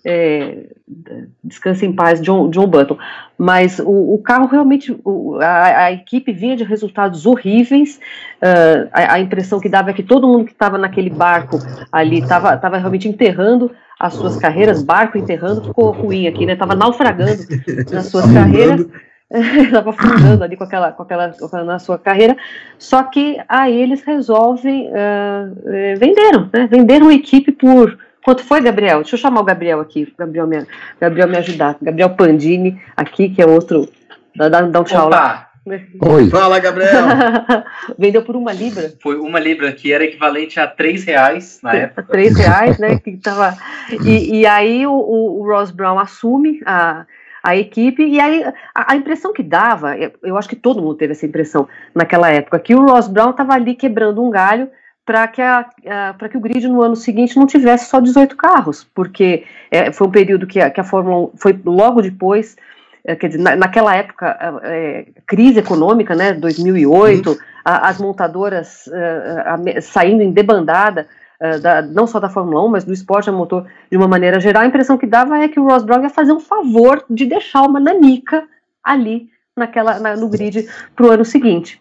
é, 0.04 0.66
descanse 1.42 1.86
em 1.86 1.92
paz, 1.92 2.20
John, 2.20 2.50
John 2.50 2.66
Button. 2.66 2.98
Mas 3.38 3.78
o, 3.78 4.14
o 4.14 4.18
carro 4.18 4.46
realmente, 4.46 4.96
o, 5.04 5.38
a, 5.40 5.84
a, 5.84 5.92
equipe 5.92 6.32
vinha 6.32 6.56
de 6.56 6.64
resultados 6.64 7.24
horríveis. 7.26 7.98
Uh, 8.42 8.88
a, 8.92 9.14
a, 9.14 9.20
impressão 9.20 9.58
que 9.58 9.68
dava 9.68 9.90
é 9.90 9.94
que 9.94 10.02
todo 10.02 10.28
mundo 10.28 10.44
que 10.44 10.52
estava 10.52 10.76
naquele 10.76 11.10
barco 11.10 11.58
ali 11.90 12.18
estava 12.18 12.76
realmente 12.76 13.08
enterrando 13.08 13.70
as 13.98 14.14
suas 14.14 14.36
carreiras, 14.36 14.82
barco 14.82 15.16
enterrando, 15.16 15.64
ficou 15.64 15.90
ruim 15.92 16.26
aqui, 16.26 16.44
né? 16.44 16.52
Estava 16.52 16.74
naufragando 16.74 17.42
nas 17.90 18.06
suas 18.06 18.30
carreiras. 18.30 18.86
estava 19.32 19.90
afundando 19.90 20.44
ali 20.44 20.56
com 20.56 20.64
aquela, 20.64 20.92
com 20.92 21.02
aquela, 21.02 21.34
na 21.64 21.78
sua 21.78 21.98
carreira, 21.98 22.36
só 22.78 23.02
que 23.02 23.40
aí 23.48 23.80
eles 23.80 24.02
resolvem, 24.02 24.88
uh, 24.88 25.98
venderam, 25.98 26.50
né? 26.52 26.68
venderam 26.70 27.08
a 27.08 27.14
equipe 27.14 27.50
por 27.50 27.98
Quanto 28.24 28.42
foi, 28.42 28.62
Gabriel? 28.62 29.02
Deixa 29.02 29.16
eu 29.16 29.20
chamar 29.20 29.42
o 29.42 29.44
Gabriel 29.44 29.80
aqui, 29.80 30.10
Gabriel 30.18 30.46
me, 30.46 30.66
Gabriel 30.98 31.28
me 31.28 31.36
ajudar. 31.36 31.76
Gabriel 31.80 32.08
Pandini, 32.10 32.80
aqui, 32.96 33.28
que 33.28 33.42
é 33.42 33.46
outro. 33.46 33.86
Dá, 34.34 34.48
dá 34.48 34.80
um 34.80 34.84
tchau 34.84 35.08
Opa. 35.08 35.16
lá. 35.16 35.50
Oi. 35.66 36.30
Fala, 36.30 36.58
Gabriel. 36.58 37.04
Vendeu 37.98 38.22
por 38.22 38.34
uma 38.34 38.50
libra? 38.50 38.94
Foi 39.02 39.16
uma 39.16 39.38
libra, 39.38 39.72
que 39.72 39.92
era 39.92 40.04
equivalente 40.04 40.58
a 40.58 40.66
três 40.66 41.04
reais 41.04 41.60
na 41.62 41.74
época. 41.74 42.02
Três 42.04 42.34
reais, 42.34 42.78
né? 42.78 42.98
Que 43.04 43.18
tava... 43.18 43.56
e, 43.90 44.40
e 44.40 44.46
aí 44.46 44.86
o, 44.86 44.92
o, 44.92 45.46
Ross 45.46 45.70
Brown 45.70 45.98
assume 45.98 46.62
a, 46.64 47.04
a 47.42 47.54
equipe, 47.54 48.02
e 48.02 48.18
aí 48.18 48.42
a, 48.74 48.92
a, 48.92 48.96
impressão 48.96 49.34
que 49.34 49.42
dava, 49.42 49.96
eu 50.22 50.38
acho 50.38 50.48
que 50.48 50.56
todo 50.56 50.80
mundo 50.80 50.94
teve 50.94 51.12
essa 51.12 51.26
impressão 51.26 51.68
naquela 51.94 52.30
época, 52.30 52.58
que 52.58 52.74
o 52.74 52.86
Ross 52.86 53.06
Brown 53.06 53.30
estava 53.30 53.52
ali 53.52 53.74
quebrando 53.74 54.22
um 54.22 54.30
galho 54.30 54.70
para 55.04 55.28
que, 55.28 55.42
a, 55.42 55.66
a 55.86 56.28
que 56.28 56.36
o 56.36 56.40
grid 56.40 56.66
no 56.66 56.82
ano 56.82 56.96
seguinte 56.96 57.36
não 57.36 57.46
tivesse 57.46 57.90
só 57.90 58.00
18 58.00 58.36
carros, 58.36 58.84
porque 58.94 59.44
é, 59.70 59.92
foi 59.92 60.06
um 60.06 60.10
período 60.10 60.46
que 60.46 60.60
a, 60.60 60.70
que 60.70 60.80
a 60.80 60.84
Fórmula 60.84 61.30
1 61.34 61.36
foi 61.36 61.58
logo 61.64 62.00
depois 62.00 62.56
é, 63.06 63.14
quer 63.14 63.28
dizer, 63.28 63.42
na, 63.42 63.54
naquela 63.54 63.94
época, 63.94 64.60
é, 64.62 65.06
crise 65.26 65.58
econômica, 65.58 66.14
né, 66.14 66.32
2008, 66.32 67.30
uhum. 67.30 67.36
a, 67.62 67.88
as 67.88 67.98
montadoras 67.98 68.88
a, 69.44 69.80
saindo 69.82 70.22
em 70.22 70.32
debandada, 70.32 71.06
uh, 71.40 71.60
da, 71.60 71.82
não 71.82 72.06
só 72.06 72.18
da 72.18 72.30
Fórmula 72.30 72.64
1, 72.64 72.68
mas 72.68 72.84
do 72.84 72.94
esporte 72.94 73.28
a 73.28 73.32
motor 73.32 73.66
de 73.90 73.96
uma 73.96 74.08
maneira 74.08 74.40
geral, 74.40 74.62
a 74.62 74.66
impressão 74.66 74.96
que 74.96 75.06
dava 75.06 75.38
é 75.38 75.48
que 75.48 75.60
o 75.60 75.64
Ross 75.64 75.84
Brown 75.84 76.02
ia 76.02 76.08
fazer 76.08 76.32
um 76.32 76.40
favor 76.40 77.04
de 77.10 77.26
deixar 77.26 77.62
uma 77.62 77.78
nanica 77.78 78.44
ali 78.82 79.28
naquela, 79.54 79.98
na, 79.98 80.16
no 80.16 80.28
grid 80.28 80.66
para 80.96 81.06
o 81.06 81.10
ano 81.10 81.24
seguinte. 81.26 81.80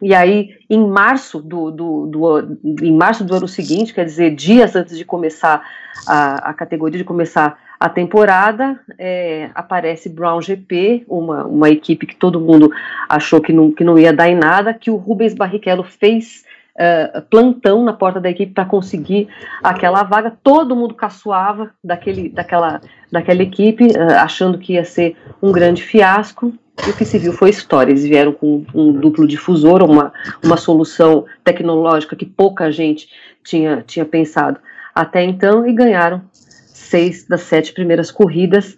E 0.00 0.14
aí, 0.14 0.56
em 0.70 0.86
março 0.86 1.40
do, 1.40 1.70
do, 1.70 2.06
do, 2.06 2.58
em 2.82 2.96
março 2.96 3.24
do 3.24 3.34
ano 3.34 3.48
seguinte, 3.48 3.92
quer 3.92 4.04
dizer, 4.04 4.34
dias 4.34 4.76
antes 4.76 4.96
de 4.96 5.04
começar 5.04 5.62
a, 6.06 6.50
a 6.50 6.54
categoria, 6.54 6.98
de 6.98 7.04
começar 7.04 7.58
a 7.80 7.88
temporada, 7.88 8.78
é, 8.98 9.50
aparece 9.54 10.08
Brown 10.08 10.40
GP, 10.40 11.04
uma, 11.08 11.44
uma 11.44 11.70
equipe 11.70 12.06
que 12.06 12.16
todo 12.16 12.40
mundo 12.40 12.70
achou 13.08 13.40
que 13.40 13.52
não, 13.52 13.70
que 13.70 13.84
não 13.84 13.98
ia 13.98 14.12
dar 14.12 14.28
em 14.28 14.34
nada, 14.34 14.74
que 14.74 14.90
o 14.90 14.96
Rubens 14.96 15.34
Barrichello 15.34 15.84
fez 15.84 16.44
uh, 16.78 17.22
plantão 17.22 17.84
na 17.84 17.92
porta 17.92 18.20
da 18.20 18.30
equipe 18.30 18.52
para 18.52 18.64
conseguir 18.64 19.28
aquela 19.62 20.02
vaga. 20.04 20.32
Todo 20.42 20.76
mundo 20.76 20.94
caçoava 20.94 21.70
daquele, 21.82 22.28
daquela, 22.28 22.80
daquela 23.10 23.42
equipe, 23.42 23.86
uh, 23.88 24.14
achando 24.18 24.58
que 24.58 24.74
ia 24.74 24.84
ser 24.84 25.16
um 25.42 25.50
grande 25.50 25.82
fiasco. 25.82 26.52
E 26.86 26.90
o 26.90 26.96
que 26.96 27.04
se 27.04 27.18
viu 27.18 27.32
foi 27.32 27.50
história. 27.50 27.90
Eles 27.90 28.04
vieram 28.04 28.32
com 28.32 28.64
um 28.72 28.92
duplo 28.92 29.26
difusor, 29.26 29.82
uma, 29.82 30.12
uma 30.44 30.56
solução 30.56 31.24
tecnológica 31.42 32.14
que 32.14 32.24
pouca 32.24 32.70
gente 32.70 33.08
tinha, 33.42 33.82
tinha 33.84 34.04
pensado 34.04 34.60
até 34.94 35.24
então 35.24 35.66
e 35.66 35.72
ganharam 35.72 36.22
seis 36.32 37.26
das 37.26 37.42
sete 37.42 37.72
primeiras 37.72 38.10
corridas. 38.12 38.76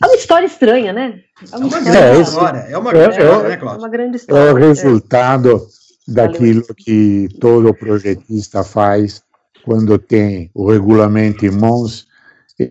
É 0.00 0.06
uma 0.06 0.14
história 0.14 0.46
estranha, 0.46 0.92
né? 0.92 1.20
É 1.52 1.56
uma, 1.56 1.66
é 1.66 1.68
uma 1.68 1.80
grande 1.80 2.20
história. 2.20 2.58
É 2.58 2.78
uma 2.78 2.92
grande, 2.92 3.18
é, 3.18 3.22
história, 3.22 3.48
né, 3.48 3.56
Cláudio? 3.56 3.78
É 3.78 3.82
uma 3.82 3.88
grande 3.88 4.16
história. 4.16 4.48
É 4.48 4.52
o 4.52 4.56
resultado 4.56 5.66
daquilo 6.06 6.62
que 6.74 7.28
todo 7.40 7.74
projetista 7.74 8.62
faz 8.62 9.22
quando 9.64 9.98
tem 9.98 10.50
o 10.54 10.70
regulamento 10.70 11.44
em 11.44 11.50
mãos, 11.50 12.06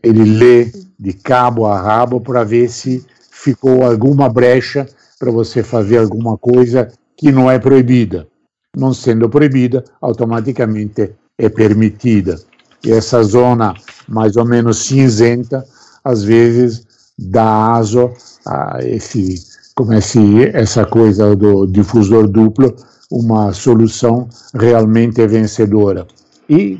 ele 0.02 0.24
lê 0.24 0.72
de 0.98 1.14
cabo 1.14 1.66
a 1.66 1.80
rabo 1.80 2.22
para 2.22 2.44
ver 2.44 2.70
se 2.70 3.06
ficou 3.30 3.84
alguma 3.84 4.30
brecha 4.30 4.88
para 5.20 5.30
você 5.30 5.62
fazer 5.62 5.98
alguma 5.98 6.38
coisa 6.38 6.88
que 7.18 7.32
não 7.32 7.52
é 7.52 7.60
proibida. 7.60 8.28
Não 8.76 8.94
sendo 8.94 9.30
proibida, 9.30 9.84
automaticamente 10.02 11.14
é 11.38 11.50
permitida. 11.50 12.40
E 12.84 12.92
essa 12.92 13.22
zona 13.24 13.74
mais 14.08 14.36
ou 14.38 14.46
menos 14.46 14.86
cinzenta, 14.86 15.66
às 16.04 16.24
vezes 16.24 16.86
dá 17.18 17.74
aso 17.74 18.12
a 18.46 18.80
esse, 18.82 19.44
como 19.76 19.94
esse, 19.94 20.46
essa 20.54 20.86
coisa 20.86 21.36
do 21.36 21.66
difusor 21.66 22.28
duplo, 22.28 22.76
uma 23.12 23.54
solução 23.54 24.28
realmente 24.54 25.26
vencedora. 25.28 26.08
E 26.50 26.80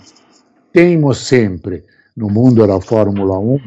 temos 0.74 1.20
sempre, 1.20 1.84
no 2.16 2.30
mundo 2.30 2.66
da 2.66 2.80
Fórmula 2.82 3.40
1, 3.40 3.60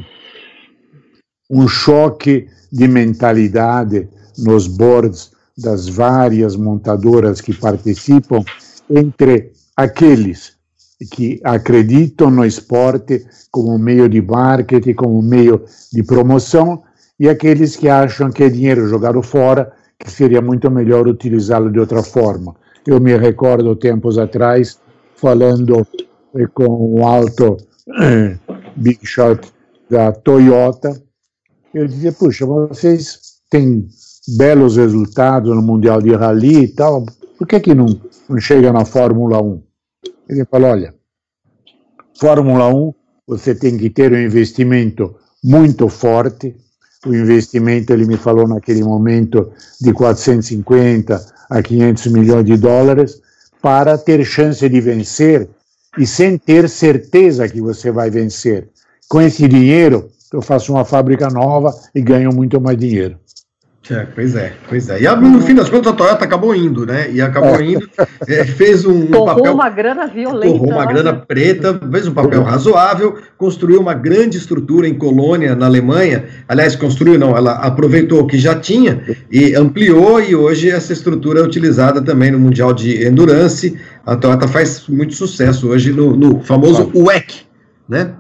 um 1.51 1.67
choque 1.67 2.49
de 2.71 2.87
mentalidade 2.87 4.09
nos 4.37 4.67
boards 4.67 5.31
das 5.57 5.89
várias 5.89 6.55
montadoras 6.55 7.41
que 7.41 7.53
participam 7.53 8.45
entre 8.89 9.53
aqueles 9.77 10.57
que 11.13 11.41
acreditam 11.45 12.31
no 12.31 12.45
esporte 12.45 13.25
como 13.51 13.79
meio 13.79 14.09
de 14.09 14.21
marketing, 14.21 14.95
como 14.95 15.23
meio 15.23 15.65
de 15.93 16.03
promoção, 16.03 16.83
e 17.19 17.29
aqueles 17.29 17.77
que 17.77 17.89
acham 17.89 18.31
que 18.31 18.45
é 18.45 18.49
dinheiro 18.49 18.89
jogado 18.89 19.23
fora, 19.23 19.73
que 19.99 20.11
seria 20.11 20.41
muito 20.41 20.71
melhor 20.71 21.09
utilizá-lo 21.09 21.71
de 21.71 21.81
outra 21.81 22.03
forma. 22.03 22.55
Eu 22.87 23.01
me 23.01 23.17
recordo 23.17 23.77
tempos 23.77 24.19
atrás 24.19 24.81
falando 25.17 25.87
com 26.55 26.95
o 26.95 27.05
alto 27.05 27.57
eh, 28.01 28.39
big 28.77 29.01
shot 29.05 29.53
da 29.91 30.13
Toyota, 30.13 31.03
eu 31.75 31.87
dizia, 31.87 32.13
puxa, 32.13 32.47
vocês 32.47 33.19
têm 33.51 33.89
belos 34.37 34.77
resultados 34.77 35.55
no 35.55 35.63
Mundial 35.63 36.01
de 36.01 36.15
Rally 36.15 36.65
e 36.65 36.69
tal, 36.69 37.05
por 37.39 37.47
que 37.47 37.61
que 37.61 37.75
não, 37.75 37.87
não 38.29 38.41
chega 38.41 38.73
na 38.73 38.85
Fórmula 38.85 39.41
1? 39.41 39.63
Ele 40.29 40.45
falou: 40.45 40.71
olha, 40.71 40.95
Fórmula 42.19 42.69
1 42.69 42.95
você 43.27 43.55
tem 43.55 43.77
que 43.77 43.91
ter 43.91 44.13
um 44.13 44.19
investimento 44.19 45.15
muito 45.45 45.89
forte. 45.89 46.57
O 47.07 47.15
investimento, 47.15 47.93
ele 47.93 48.07
me 48.07 48.17
falou 48.17 48.49
naquele 48.49 48.83
momento, 48.83 49.53
de 49.81 49.93
450 49.93 51.25
a 51.49 51.63
500 51.63 52.07
milhões 52.09 52.45
de 52.45 52.57
dólares, 52.57 53.21
para 53.63 53.97
ter 53.97 54.25
chance 54.25 54.69
de 54.69 54.81
vencer 54.81 55.49
e 55.97 56.07
sem 56.07 56.37
ter 56.37 56.69
certeza 56.69 57.49
que 57.49 57.61
você 57.61 57.91
vai 57.91 58.11
vencer. 58.11 58.69
Com 59.09 59.21
esse 59.21 59.47
dinheiro, 59.49 60.11
eu 60.33 60.43
faço 60.43 60.73
uma 60.73 60.85
fábrica 60.85 61.29
nova 61.29 61.75
e 61.95 62.01
ganho 62.01 62.33
muito 62.35 62.61
mais 62.61 62.77
dinheiro. 62.77 63.17
É, 63.91 64.07
pois 64.15 64.37
é, 64.37 64.53
pois 64.69 64.89
é. 64.91 65.01
E 65.01 65.17
no 65.17 65.41
fim 65.41 65.55
das 65.55 65.71
contas 65.71 65.93
a 65.93 65.97
Toyota 65.97 66.25
acabou 66.25 66.55
indo, 66.55 66.85
né? 66.85 67.11
E 67.11 67.23
acabou 67.23 67.57
é. 67.57 67.65
indo, 67.65 67.89
é, 68.29 68.45
fez 68.45 68.85
um, 68.85 69.07
torrou 69.07 69.27
papel. 69.27 69.55
uma 69.55 69.71
grana 69.71 70.07
violenta. 70.07 70.53
Torrou 70.53 70.73
uma 70.73 70.85
grana 70.85 71.15
preta, 71.15 71.81
fez 71.91 72.07
um 72.07 72.13
papel 72.13 72.43
razoável, 72.43 73.17
construiu 73.39 73.81
uma 73.81 73.95
grande 73.95 74.37
estrutura 74.37 74.87
em 74.87 74.95
Colônia, 74.95 75.55
na 75.55 75.67
Alemanha. 75.67 76.27
Aliás, 76.47 76.77
construiu, 76.77 77.19
não, 77.19 77.35
ela 77.35 77.53
aproveitou 77.53 78.21
o 78.21 78.27
que 78.27 78.37
já 78.37 78.55
tinha 78.55 79.03
e 79.31 79.55
ampliou, 79.55 80.21
e 80.21 80.37
hoje 80.37 80.71
essa 80.71 80.93
estrutura 80.93 81.41
é 81.41 81.43
utilizada 81.43 82.03
também 82.03 82.31
no 82.31 82.39
Mundial 82.39 82.75
de 82.75 83.07
Endurance. 83.07 83.79
A 84.05 84.17
Toyota 84.17 84.47
faz 84.47 84.87
muito 84.87 85.15
sucesso 85.15 85.69
hoje 85.69 85.93
no, 85.93 86.15
no 86.15 86.41
famoso 86.41 86.91
WEC, 86.95 87.47
né? 87.89 88.13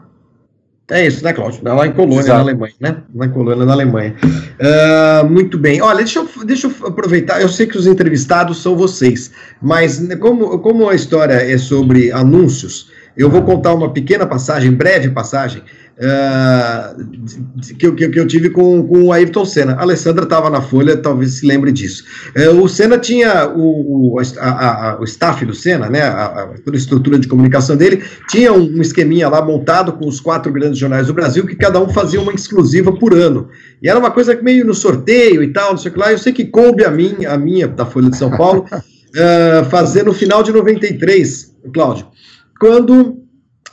É 0.90 1.06
isso, 1.06 1.22
né, 1.22 1.34
Cláudio? 1.34 1.60
Lá 1.62 1.86
em 1.86 1.92
Colônia, 1.92 2.20
Exato. 2.20 2.36
na 2.36 2.40
Alemanha, 2.40 2.74
né? 2.80 2.96
Na 3.14 3.28
Colônia, 3.28 3.66
na 3.66 3.72
Alemanha. 3.74 4.14
Uh, 4.24 5.28
muito 5.28 5.58
bem. 5.58 5.82
Olha, 5.82 5.98
deixa 5.98 6.20
eu, 6.20 6.28
deixa 6.46 6.66
eu 6.66 6.86
aproveitar. 6.86 7.42
Eu 7.42 7.48
sei 7.48 7.66
que 7.66 7.76
os 7.76 7.86
entrevistados 7.86 8.62
são 8.62 8.74
vocês, 8.74 9.30
mas 9.60 10.02
como, 10.18 10.58
como 10.60 10.88
a 10.88 10.94
história 10.94 11.34
é 11.34 11.58
sobre 11.58 12.10
anúncios, 12.10 12.90
eu 13.18 13.28
vou 13.28 13.42
contar 13.42 13.74
uma 13.74 13.92
pequena 13.92 14.26
passagem, 14.26 14.72
breve 14.72 15.10
passagem, 15.10 15.62
uh, 15.98 17.76
que, 17.76 17.86
eu, 17.86 17.94
que, 17.94 18.18
eu 18.18 18.26
tive 18.26 18.50
com, 18.50 18.86
com 18.86 19.04
o 19.04 19.12
Ayrton 19.12 19.44
Senna. 19.44 19.74
A 19.74 19.82
Alessandra 19.82 20.24
estava 20.24 20.48
na 20.48 20.60
Folha, 20.60 20.96
talvez 20.96 21.34
se 21.34 21.46
lembre 21.46 21.72
disso. 21.72 22.04
Uh, 22.36 22.62
o 22.62 22.68
Senna 22.68 22.98
tinha 22.98 23.48
o, 23.48 24.14
o, 24.14 24.20
a, 24.38 24.90
a, 24.90 25.00
o 25.00 25.04
staff 25.04 25.44
do 25.44 25.54
Senna, 25.54 25.88
né, 25.88 26.02
a, 26.02 26.54
toda 26.64 26.76
a 26.76 26.78
estrutura 26.78 27.18
de 27.18 27.28
comunicação 27.28 27.76
dele, 27.76 28.02
tinha 28.28 28.52
um, 28.52 28.78
um, 28.78 28.80
esqueminha 28.80 29.28
lá 29.28 29.42
montado 29.42 29.92
com 29.92 30.06
os 30.06 30.20
quatro 30.20 30.52
grandes 30.52 30.78
jornais 30.78 31.08
do 31.08 31.14
Brasil, 31.14 31.46
que 31.46 31.56
cada 31.56 31.80
um 31.80 31.88
fazia 31.88 32.20
uma 32.20 32.32
exclusiva 32.32 32.92
por 32.92 33.14
ano. 33.14 33.48
E 33.82 33.88
era 33.88 33.98
uma 33.98 34.10
coisa 34.10 34.38
meio 34.40 34.64
no 34.64 34.74
sorteio 34.74 35.42
e 35.42 35.52
tal, 35.52 35.72
não 35.72 35.78
sei 35.78 35.90
o 35.90 35.94
que 35.94 36.00
lá. 36.00 36.12
Eu 36.12 36.18
sei 36.18 36.32
que 36.32 36.44
coube 36.44 36.84
a 36.84 36.90
mim, 36.90 37.24
a 37.26 37.36
minha, 37.36 37.66
da 37.66 37.84
Folha 37.84 38.10
de 38.10 38.16
São 38.16 38.30
Paulo, 38.30 38.66
uh, 38.72 39.64
fazer 39.70 40.04
no 40.04 40.12
final 40.12 40.42
de 40.42 40.52
93, 40.52 41.54
Cláudio, 41.72 42.06
quando 42.58 43.27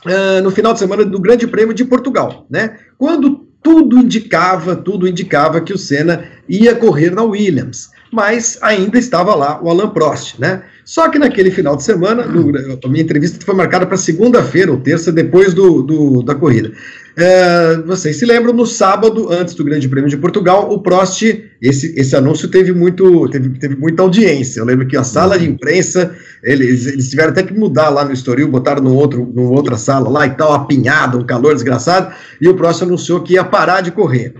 uh, 0.06 0.42
no 0.42 0.50
final 0.50 0.72
de 0.72 0.78
semana 0.78 1.04
do 1.04 1.20
Grande 1.20 1.46
Prêmio 1.46 1.74
de 1.74 1.84
Portugal, 1.84 2.46
né? 2.48 2.76
Quando 2.98 3.46
tudo 3.62 3.98
indicava, 3.98 4.76
tudo 4.76 5.08
indicava 5.08 5.60
que 5.60 5.72
o 5.72 5.78
Senna 5.78 6.24
ia 6.48 6.74
correr 6.74 7.10
na 7.10 7.22
Williams, 7.22 7.90
mas 8.12 8.58
ainda 8.62 8.98
estava 8.98 9.34
lá 9.34 9.60
o 9.62 9.68
Alan 9.68 9.90
Prost, 9.90 10.38
né? 10.38 10.62
Só 10.84 11.08
que 11.08 11.18
naquele 11.18 11.50
final 11.50 11.76
de 11.76 11.82
semana, 11.82 12.24
no, 12.24 12.52
a 12.84 12.88
minha 12.88 13.02
entrevista 13.02 13.44
foi 13.44 13.54
marcada 13.54 13.84
para 13.84 13.96
segunda-feira 13.96 14.70
ou 14.70 14.78
terça, 14.78 15.10
depois 15.10 15.52
do, 15.52 15.82
do 15.82 16.22
da 16.22 16.34
corrida. 16.34 16.72
É, 17.18 17.78
vocês 17.78 18.18
se 18.18 18.26
lembram, 18.26 18.52
no 18.52 18.66
sábado, 18.66 19.32
antes 19.32 19.54
do 19.54 19.64
Grande 19.64 19.88
Prêmio 19.88 20.10
de 20.10 20.18
Portugal, 20.18 20.70
o 20.70 20.82
Prost, 20.82 21.22
esse, 21.62 21.98
esse 21.98 22.14
anúncio 22.14 22.46
teve, 22.46 22.72
muito, 22.74 23.26
teve, 23.30 23.48
teve 23.58 23.74
muita 23.74 24.02
audiência. 24.02 24.60
Eu 24.60 24.66
lembro 24.66 24.86
que 24.86 24.98
a 24.98 25.02
sala 25.02 25.38
de 25.38 25.48
imprensa, 25.48 26.14
eles, 26.44 26.86
eles 26.86 27.08
tiveram 27.08 27.30
até 27.30 27.42
que 27.42 27.54
mudar 27.54 27.88
lá 27.88 28.04
no 28.04 28.12
Estoril, 28.12 28.48
botaram 28.48 28.82
num 28.82 28.94
outro, 28.94 29.32
numa 29.34 29.50
outra 29.50 29.78
sala 29.78 30.10
lá 30.10 30.26
e 30.26 30.30
tal, 30.30 30.52
apinhado, 30.52 31.18
um 31.18 31.24
calor 31.24 31.54
desgraçado, 31.54 32.14
e 32.38 32.48
o 32.48 32.54
Prost 32.54 32.82
anunciou 32.82 33.22
que 33.22 33.32
ia 33.32 33.44
parar 33.44 33.80
de 33.80 33.92
correr. 33.92 34.34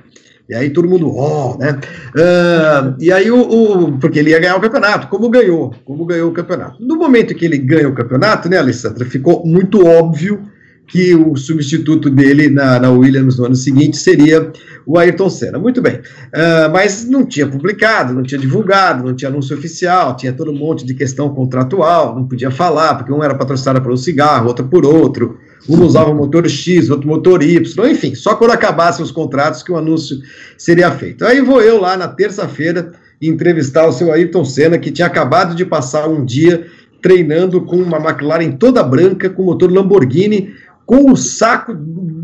E 0.46 0.54
aí 0.54 0.68
todo 0.68 0.86
mundo, 0.86 1.16
ó, 1.16 1.54
oh, 1.54 1.58
né? 1.58 1.80
Uh, 2.14 2.94
e 3.00 3.10
aí 3.10 3.30
o, 3.30 3.40
o, 3.40 3.98
Porque 3.98 4.18
ele 4.18 4.30
ia 4.30 4.38
ganhar 4.38 4.54
o 4.54 4.60
campeonato, 4.60 5.08
como 5.08 5.30
ganhou, 5.30 5.74
como 5.84 6.04
ganhou 6.04 6.30
o 6.30 6.34
campeonato. 6.34 6.76
No 6.78 6.94
momento 6.96 7.34
que 7.34 7.46
ele 7.46 7.56
ganha 7.56 7.88
o 7.88 7.94
campeonato, 7.94 8.48
né, 8.50 8.58
Alessandra, 8.58 9.04
ficou 9.06 9.44
muito 9.46 9.84
óbvio 9.84 10.46
que 10.86 11.14
o 11.14 11.34
substituto 11.36 12.08
dele 12.08 12.48
na, 12.48 12.78
na, 12.78 12.90
Williams 12.90 13.38
no 13.38 13.46
ano 13.46 13.56
seguinte 13.56 13.96
seria 13.96 14.52
o 14.86 14.96
Ayrton 14.96 15.28
Senna. 15.28 15.58
Muito 15.58 15.82
bem, 15.82 15.96
uh, 15.96 16.70
mas 16.72 17.04
não 17.04 17.26
tinha 17.26 17.46
publicado, 17.46 18.14
não 18.14 18.22
tinha 18.22 18.40
divulgado, 18.40 19.04
não 19.04 19.14
tinha 19.14 19.28
anúncio 19.28 19.56
oficial, 19.56 20.16
tinha 20.16 20.32
todo 20.32 20.52
um 20.52 20.56
monte 20.56 20.86
de 20.86 20.94
questão 20.94 21.28
contratual, 21.34 22.14
não 22.14 22.26
podia 22.26 22.50
falar, 22.50 22.94
porque 22.94 23.12
um 23.12 23.22
era 23.22 23.34
patrocinado 23.34 23.82
por 23.82 23.92
um 23.92 23.96
cigarro, 23.96 24.46
outro 24.46 24.66
por 24.66 24.86
outro, 24.86 25.38
um 25.68 25.82
usava 25.82 26.14
motor 26.14 26.48
X, 26.48 26.88
outro 26.88 27.08
motor 27.08 27.42
Y, 27.42 27.90
enfim, 27.90 28.14
só 28.14 28.36
quando 28.36 28.52
acabassem 28.52 29.04
os 29.04 29.10
contratos 29.10 29.64
que 29.64 29.72
o 29.72 29.76
anúncio 29.76 30.18
seria 30.56 30.90
feito. 30.92 31.24
Aí 31.24 31.40
vou 31.40 31.60
eu 31.60 31.80
lá 31.80 31.96
na 31.96 32.06
terça-feira 32.06 32.92
entrevistar 33.20 33.86
o 33.86 33.92
seu 33.92 34.12
Ayrton 34.12 34.44
Senna, 34.44 34.78
que 34.78 34.92
tinha 34.92 35.06
acabado 35.06 35.56
de 35.56 35.64
passar 35.64 36.08
um 36.08 36.24
dia 36.24 36.66
treinando 37.02 37.60
com 37.62 37.76
uma 37.76 37.98
McLaren 37.98 38.50
toda 38.52 38.82
branca, 38.82 39.30
com 39.30 39.44
motor 39.44 39.72
Lamborghini, 39.72 40.54
com 40.86 41.10
o 41.10 41.16
saco 41.16 41.76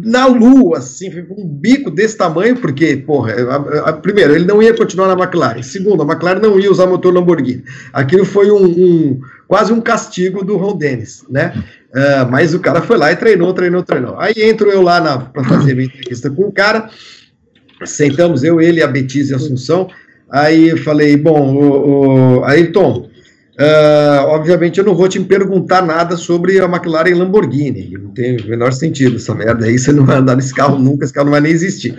na 0.05 0.27
lua, 0.27 0.79
assim, 0.79 1.11
com 1.25 1.43
um 1.43 1.47
bico 1.47 1.91
desse 1.91 2.17
tamanho, 2.17 2.57
porque, 2.57 2.97
porra, 2.97 3.33
a, 3.33 3.91
a, 3.91 3.93
primeiro, 3.93 4.35
ele 4.35 4.45
não 4.45 4.63
ia 4.63 4.75
continuar 4.75 5.09
na 5.09 5.21
McLaren. 5.21 5.63
Segundo, 5.63 6.03
a 6.03 6.07
McLaren 6.07 6.41
não 6.41 6.59
ia 6.61 6.71
usar 6.71 6.87
motor 6.87 7.13
Lamborghini. 7.13 7.65
Aquilo 7.93 8.25
foi 8.25 8.53
um, 8.53 8.65
um 8.65 9.21
quase 9.49 9.73
um 9.73 9.81
castigo 9.81 10.45
do 10.45 10.57
Ron 10.57 10.79
Dennis, 10.79 11.25
né? 11.29 11.53
Uh, 11.91 12.31
mas 12.31 12.55
o 12.55 12.61
cara 12.61 12.81
foi 12.81 12.97
lá 12.97 13.11
e 13.11 13.17
treinou, 13.17 13.53
treinou, 13.53 13.83
treinou. 13.83 14.19
Aí 14.19 14.35
entro 14.37 14.71
eu 14.71 14.81
lá 14.81 15.19
para 15.19 15.43
fazer 15.45 15.75
minha 15.75 15.87
entrevista 15.87 16.31
com 16.31 16.45
o 16.45 16.53
cara, 16.53 16.89
sentamos 17.85 18.45
eu, 18.45 18.61
ele, 18.61 18.81
a 18.81 18.87
Betise 18.87 19.33
e 19.33 19.35
a 19.35 19.39
Assunção. 19.39 19.89
Aí 20.31 20.69
eu 20.69 20.79
falei, 20.79 21.17
bom, 21.17 21.55
o, 21.55 22.39
o 22.39 22.45
Ayrton, 22.45 23.11
Uh, 23.63 24.27
obviamente 24.27 24.81
eu 24.81 24.85
não 24.85 24.93
vou 24.93 25.07
te 25.07 25.21
perguntar 25.21 25.83
nada 25.83 26.17
sobre 26.17 26.59
a 26.59 26.65
McLaren 26.65 27.17
Lamborghini, 27.17 27.97
não 27.97 28.11
tem 28.11 28.37
o 28.37 28.49
menor 28.49 28.73
sentido 28.73 29.17
essa 29.17 29.33
merda 29.37 29.67
aí, 29.67 29.79
você 29.79 29.93
não 29.93 30.05
vai 30.05 30.17
andar 30.17 30.35
nesse 30.35 30.53
carro 30.53 30.81
nunca, 30.81 31.05
esse 31.05 31.13
carro 31.13 31.27
não 31.27 31.33
vai 31.33 31.41
nem 31.41 31.53
existir. 31.53 31.95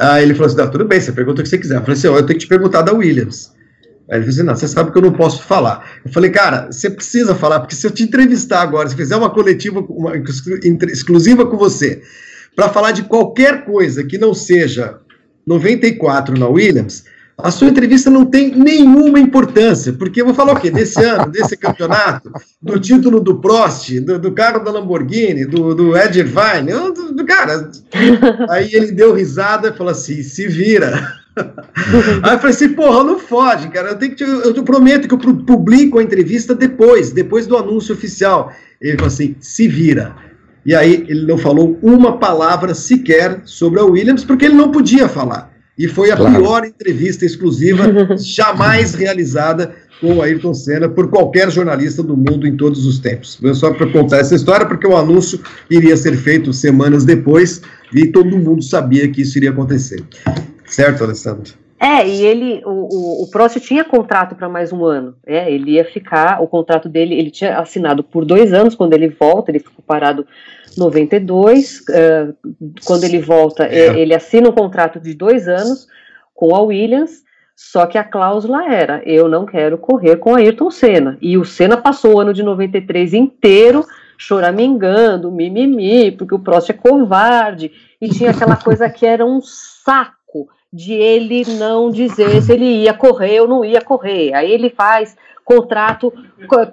Aí 0.00 0.24
ele 0.24 0.34
falou 0.34 0.52
assim, 0.52 0.70
tudo 0.70 0.84
bem, 0.84 1.00
você 1.00 1.12
pergunta 1.12 1.40
o 1.40 1.44
que 1.44 1.48
você 1.48 1.58
quiser. 1.58 1.76
Eu 1.76 1.82
falei 1.82 1.94
assim, 1.94 2.08
oh, 2.08 2.16
eu 2.16 2.26
tenho 2.26 2.38
que 2.38 2.44
te 2.44 2.48
perguntar 2.48 2.82
da 2.82 2.92
Williams. 2.92 3.52
Aí 4.10 4.18
ele 4.18 4.24
falou 4.24 4.28
assim, 4.30 4.42
não, 4.42 4.56
você 4.56 4.66
sabe 4.66 4.90
que 4.90 4.98
eu 4.98 5.02
não 5.02 5.12
posso 5.12 5.44
falar. 5.44 5.88
Eu 6.04 6.10
falei, 6.12 6.30
cara, 6.30 6.66
você 6.72 6.90
precisa 6.90 7.36
falar, 7.36 7.60
porque 7.60 7.76
se 7.76 7.86
eu 7.86 7.90
te 7.92 8.02
entrevistar 8.02 8.62
agora, 8.62 8.88
se 8.88 8.96
fizer 8.96 9.16
uma 9.16 9.30
coletiva 9.30 9.80
uma, 9.88 10.12
exclusiva 10.90 11.46
com 11.46 11.56
você, 11.56 12.02
para 12.56 12.68
falar 12.68 12.90
de 12.90 13.04
qualquer 13.04 13.64
coisa 13.64 14.02
que 14.02 14.18
não 14.18 14.34
seja 14.34 14.98
94 15.46 16.36
na 16.36 16.48
Williams, 16.48 17.04
a 17.38 17.50
sua 17.50 17.68
entrevista 17.68 18.08
não 18.08 18.24
tem 18.24 18.50
nenhuma 18.56 19.20
importância, 19.20 19.92
porque 19.92 20.22
eu 20.22 20.24
vou 20.24 20.34
falar 20.34 20.54
o 20.54 20.60
quê? 20.60 20.70
Desse 20.70 21.02
ano, 21.04 21.30
desse 21.30 21.54
campeonato, 21.56 22.32
do 22.62 22.80
título 22.80 23.20
do 23.20 23.38
Prost, 23.38 24.00
do, 24.00 24.18
do 24.18 24.32
carro 24.32 24.64
da 24.64 24.70
Lamborghini, 24.70 25.44
do, 25.44 25.74
do 25.74 25.96
Ed 25.96 26.18
Irvine, 26.18 26.72
do, 26.72 27.12
do, 27.12 27.26
cara. 27.26 27.70
Aí 28.48 28.70
ele 28.72 28.90
deu 28.90 29.12
risada 29.12 29.68
e 29.68 29.72
falou 29.76 29.90
assim: 29.90 30.22
se 30.22 30.48
vira. 30.48 31.12
Aí 32.22 32.34
eu 32.34 32.38
falei 32.38 32.56
assim, 32.56 32.70
porra, 32.70 33.04
não 33.04 33.18
fode, 33.18 33.68
cara. 33.68 33.90
Eu, 33.90 33.98
tenho 33.98 34.12
que 34.12 34.24
te, 34.24 34.30
eu, 34.30 34.54
eu 34.54 34.64
prometo 34.64 35.06
que 35.06 35.12
eu 35.12 35.18
publico 35.18 35.98
a 35.98 36.02
entrevista 36.02 36.54
depois, 36.54 37.12
depois 37.12 37.46
do 37.46 37.58
anúncio 37.58 37.94
oficial. 37.94 38.50
Ele 38.80 38.94
falou 38.94 39.08
assim: 39.08 39.36
se 39.40 39.68
vira. 39.68 40.16
E 40.64 40.74
aí 40.74 41.04
ele 41.06 41.26
não 41.26 41.36
falou 41.36 41.78
uma 41.82 42.18
palavra 42.18 42.74
sequer 42.74 43.42
sobre 43.44 43.78
a 43.78 43.84
Williams, 43.84 44.24
porque 44.24 44.46
ele 44.46 44.54
não 44.54 44.72
podia 44.72 45.06
falar. 45.06 45.54
E 45.78 45.86
foi 45.88 46.10
a 46.10 46.16
claro. 46.16 46.36
pior 46.36 46.64
entrevista 46.64 47.24
exclusiva 47.24 47.84
jamais 48.16 48.94
realizada 48.94 49.74
com 50.00 50.16
o 50.16 50.22
Ayrton 50.22 50.54
Senna 50.54 50.88
por 50.88 51.08
qualquer 51.08 51.50
jornalista 51.50 52.02
do 52.02 52.16
mundo 52.16 52.46
em 52.46 52.56
todos 52.56 52.86
os 52.86 52.98
tempos. 52.98 53.38
Só 53.54 53.72
para 53.72 53.90
contar 53.90 54.18
essa 54.18 54.34
história, 54.34 54.66
porque 54.66 54.86
o 54.86 54.96
anúncio 54.96 55.40
iria 55.70 55.96
ser 55.96 56.16
feito 56.16 56.52
semanas 56.52 57.04
depois 57.04 57.60
e 57.94 58.06
todo 58.06 58.38
mundo 58.38 58.62
sabia 58.62 59.08
que 59.08 59.22
isso 59.22 59.38
iria 59.38 59.50
acontecer. 59.50 60.02
Certo, 60.66 61.04
Alessandro? 61.04 61.65
É, 61.78 62.06
e 62.06 62.24
ele, 62.24 62.62
o, 62.64 62.70
o, 62.70 63.22
o 63.24 63.30
Prost 63.30 63.58
tinha 63.60 63.84
contrato 63.84 64.34
para 64.34 64.48
mais 64.48 64.72
um 64.72 64.84
ano. 64.84 65.14
É, 65.26 65.50
ele 65.50 65.72
ia 65.72 65.84
ficar, 65.84 66.42
o 66.42 66.48
contrato 66.48 66.88
dele, 66.88 67.14
ele 67.14 67.30
tinha 67.30 67.58
assinado 67.58 68.02
por 68.02 68.24
dois 68.24 68.52
anos. 68.52 68.74
Quando 68.74 68.94
ele 68.94 69.08
volta, 69.08 69.50
ele 69.50 69.58
ficou 69.58 69.84
parado 69.86 70.26
92. 70.76 71.80
Uh, 71.80 72.34
quando 72.84 73.04
ele 73.04 73.18
volta, 73.18 73.66
é. 73.66 73.98
ele 73.98 74.14
assina 74.14 74.48
um 74.48 74.52
contrato 74.52 74.98
de 74.98 75.14
dois 75.14 75.48
anos 75.48 75.86
com 76.34 76.54
a 76.54 76.60
Williams. 76.60 77.24
Só 77.54 77.86
que 77.86 77.98
a 77.98 78.04
cláusula 78.04 78.70
era: 78.70 79.02
eu 79.04 79.28
não 79.28 79.44
quero 79.44 79.78
correr 79.78 80.16
com 80.16 80.34
a 80.34 80.38
Ayrton 80.38 80.70
Senna. 80.70 81.18
E 81.20 81.36
o 81.36 81.44
Senna 81.44 81.76
passou 81.76 82.14
o 82.14 82.20
ano 82.20 82.32
de 82.32 82.42
93 82.42 83.14
inteiro 83.14 83.84
choramingando, 84.18 85.30
mimimi, 85.30 86.10
porque 86.10 86.34
o 86.34 86.38
Prost 86.38 86.70
é 86.70 86.72
covarde. 86.72 87.70
E 88.00 88.08
tinha 88.08 88.30
aquela 88.30 88.56
coisa 88.56 88.88
que 88.88 89.04
era 89.06 89.24
um 89.24 89.40
saco 89.42 90.16
de 90.72 90.92
ele 90.92 91.44
não 91.58 91.90
dizer 91.90 92.42
se 92.42 92.52
ele 92.52 92.82
ia 92.82 92.92
correr 92.92 93.40
ou 93.40 93.48
não 93.48 93.64
ia 93.64 93.80
correr. 93.80 94.34
Aí 94.34 94.50
ele 94.50 94.70
faz 94.70 95.16
contrato 95.44 96.12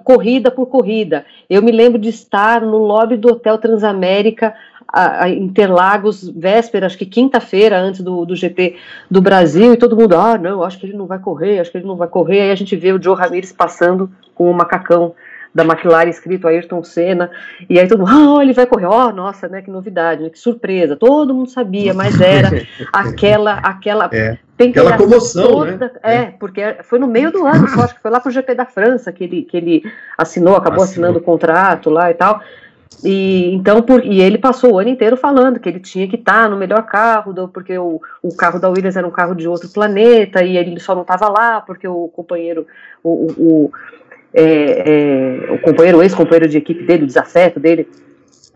corrida 0.02 0.50
por 0.50 0.66
corrida. 0.66 1.24
Eu 1.48 1.62
me 1.62 1.70
lembro 1.70 1.98
de 1.98 2.08
estar 2.08 2.60
no 2.60 2.78
lobby 2.78 3.16
do 3.16 3.28
Hotel 3.28 3.56
Transamérica, 3.56 4.52
a, 4.88 5.24
a 5.24 5.28
Interlagos, 5.28 6.28
véspera, 6.28 6.86
acho 6.86 6.98
que 6.98 7.06
quinta-feira, 7.06 7.78
antes 7.78 8.00
do, 8.00 8.24
do 8.24 8.34
GP 8.34 8.76
do 9.08 9.22
Brasil, 9.22 9.72
e 9.72 9.76
todo 9.76 9.96
mundo, 9.96 10.16
ah, 10.16 10.36
não, 10.36 10.62
acho 10.62 10.78
que 10.78 10.86
ele 10.86 10.96
não 10.96 11.06
vai 11.06 11.20
correr, 11.20 11.60
acho 11.60 11.70
que 11.70 11.78
ele 11.78 11.86
não 11.86 11.96
vai 11.96 12.08
correr. 12.08 12.40
Aí 12.40 12.50
a 12.50 12.54
gente 12.56 12.74
vê 12.76 12.92
o 12.92 13.02
Joe 13.02 13.16
Ramirez 13.16 13.52
passando 13.52 14.10
com 14.34 14.50
o 14.50 14.54
macacão 14.54 15.14
da 15.54 15.62
McLaren 15.62 16.10
escrito 16.10 16.48
Ayrton 16.48 16.82
Senna, 16.82 17.30
e 17.70 17.78
aí 17.78 17.86
todo 17.86 18.00
mundo, 18.00 18.10
ah, 18.10 18.34
oh, 18.34 18.42
ele 18.42 18.52
vai 18.52 18.66
correr, 18.66 18.86
oh, 18.86 19.12
nossa, 19.12 19.48
né, 19.48 19.62
que 19.62 19.70
novidade, 19.70 20.22
né, 20.22 20.30
que 20.30 20.38
surpresa, 20.38 20.96
todo 20.96 21.32
mundo 21.32 21.48
sabia, 21.48 21.94
mas 21.94 22.20
era 22.20 22.50
aquela, 22.92 23.54
aquela 23.58 24.10
é. 24.12 24.38
Aquela 24.56 24.96
comoção, 24.96 25.64
né? 25.64 25.72
toda, 25.72 25.86
né? 25.86 26.00
É, 26.02 26.24
porque 26.38 26.76
foi 26.84 27.00
no 27.00 27.08
meio 27.08 27.32
do 27.32 27.44
ano, 27.44 27.68
só 27.68 27.82
acho 27.82 27.96
que 27.96 28.00
foi 28.00 28.10
lá 28.10 28.20
pro 28.20 28.30
GP 28.30 28.54
da 28.54 28.64
França 28.64 29.10
que 29.10 29.24
ele, 29.24 29.42
que 29.42 29.56
ele 29.56 29.82
assinou, 30.16 30.54
acabou 30.54 30.84
assinou. 30.84 31.08
assinando 31.08 31.18
o 31.18 31.22
contrato 31.22 31.90
lá 31.90 32.08
e 32.08 32.14
tal. 32.14 32.40
E 33.02 33.52
então 33.54 33.82
por, 33.82 34.04
e 34.04 34.20
ele 34.20 34.38
passou 34.38 34.74
o 34.74 34.78
ano 34.78 34.90
inteiro 34.90 35.16
falando 35.16 35.58
que 35.58 35.68
ele 35.68 35.80
tinha 35.80 36.06
que 36.06 36.16
estar 36.16 36.44
tá 36.44 36.48
no 36.48 36.56
melhor 36.56 36.82
carro, 36.84 37.32
do, 37.32 37.48
porque 37.48 37.76
o, 37.76 38.00
o 38.22 38.34
carro 38.34 38.60
da 38.60 38.68
Williams 38.68 38.96
era 38.96 39.06
um 39.06 39.10
carro 39.10 39.34
de 39.34 39.48
outro 39.48 39.68
planeta 39.68 40.42
e 40.44 40.56
ele 40.56 40.78
só 40.78 40.94
não 40.94 41.02
estava 41.02 41.28
lá 41.28 41.60
porque 41.60 41.88
o 41.88 42.08
companheiro, 42.08 42.66
o, 43.02 43.32
o, 43.36 43.72
é, 44.34 45.44
é, 45.46 45.52
o 45.52 45.58
companheiro, 45.58 45.98
o 45.98 46.02
ex-companheiro 46.02 46.48
de 46.48 46.58
equipe 46.58 46.82
dele, 46.82 47.04
o 47.04 47.06
desafeto 47.06 47.60
dele, 47.60 47.88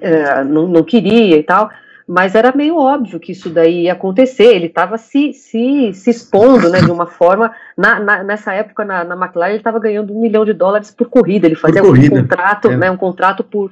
é, 0.00 0.42
não, 0.42 0.66
não 0.66 0.82
queria 0.82 1.36
e 1.36 1.42
tal, 1.42 1.70
mas 2.06 2.34
era 2.34 2.52
meio 2.54 2.76
óbvio 2.76 3.20
que 3.20 3.32
isso 3.32 3.48
daí 3.48 3.84
ia 3.84 3.92
acontecer, 3.92 4.54
ele 4.54 4.66
estava 4.66 4.98
se, 4.98 5.32
se, 5.32 5.92
se 5.92 6.10
expondo, 6.10 6.68
né, 6.68 6.80
de 6.80 6.90
uma 6.90 7.06
forma, 7.06 7.52
na, 7.76 8.00
na 8.00 8.24
nessa 8.24 8.52
época 8.52 8.84
na, 8.84 9.04
na 9.04 9.14
McLaren 9.14 9.50
ele 9.50 9.58
estava 9.58 9.78
ganhando 9.78 10.12
um 10.12 10.20
milhão 10.20 10.44
de 10.44 10.52
dólares 10.52 10.90
por 10.90 11.08
corrida, 11.08 11.46
ele 11.46 11.54
fazia 11.54 11.82
um 11.82 12.08
contrato, 12.08 12.70
é. 12.70 12.76
né, 12.76 12.90
um 12.90 12.96
contrato 12.96 13.44
por, 13.44 13.70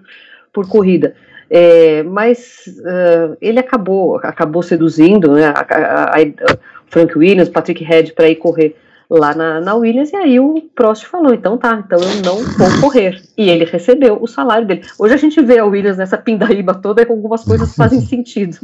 por 0.52 0.68
corrida, 0.68 1.14
é, 1.50 2.02
mas 2.04 2.66
uh, 2.80 3.36
ele 3.40 3.58
acabou, 3.58 4.18
acabou 4.18 4.62
seduzindo, 4.62 5.32
né, 5.32 5.46
a, 5.46 5.60
a, 5.60 6.20
a 6.20 6.58
Frank 6.88 7.18
Williams, 7.18 7.48
Patrick 7.48 7.82
Head 7.82 8.12
para 8.12 8.28
ir 8.28 8.36
correr 8.36 8.76
lá 9.08 9.34
na, 9.34 9.60
na 9.60 9.74
Williams, 9.74 10.12
e 10.12 10.16
aí 10.16 10.40
o 10.40 10.60
Prost 10.74 11.06
falou, 11.06 11.32
então 11.32 11.56
tá, 11.56 11.82
então 11.84 11.98
eu 11.98 12.22
não 12.22 12.42
vou 12.42 12.80
correr. 12.80 13.22
E 13.36 13.48
ele 13.48 13.64
recebeu 13.64 14.18
o 14.20 14.26
salário 14.26 14.66
dele. 14.66 14.82
Hoje 14.98 15.14
a 15.14 15.16
gente 15.16 15.40
vê 15.42 15.58
a 15.58 15.64
Williams 15.64 15.96
nessa 15.96 16.18
pindaíba 16.18 16.74
toda 16.74 17.02
e 17.02 17.08
algumas 17.08 17.44
coisas 17.44 17.74
fazem 17.74 18.00
sentido. 18.06 18.58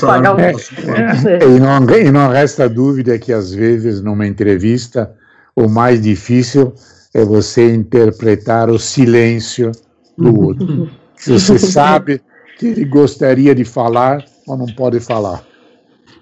Pagar 0.00 0.36
o... 0.36 0.40
é, 0.40 0.52
é, 0.52 1.44
e, 1.44 1.60
não, 1.60 1.96
e 1.96 2.10
não 2.10 2.28
resta 2.28 2.68
dúvida 2.68 3.18
que 3.18 3.32
às 3.32 3.52
vezes 3.54 4.02
numa 4.02 4.26
entrevista 4.26 5.10
o 5.56 5.66
mais 5.66 6.02
difícil 6.02 6.74
é 7.14 7.24
você 7.24 7.72
interpretar 7.72 8.68
o 8.68 8.78
silêncio 8.78 9.72
do 10.16 10.38
outro. 10.38 10.90
Se 11.16 11.32
você 11.32 11.58
sabe 11.58 12.20
que 12.58 12.66
ele 12.66 12.84
gostaria 12.84 13.54
de 13.54 13.64
falar, 13.64 14.24
ou 14.46 14.56
não 14.56 14.66
pode 14.66 15.00
falar. 15.00 15.42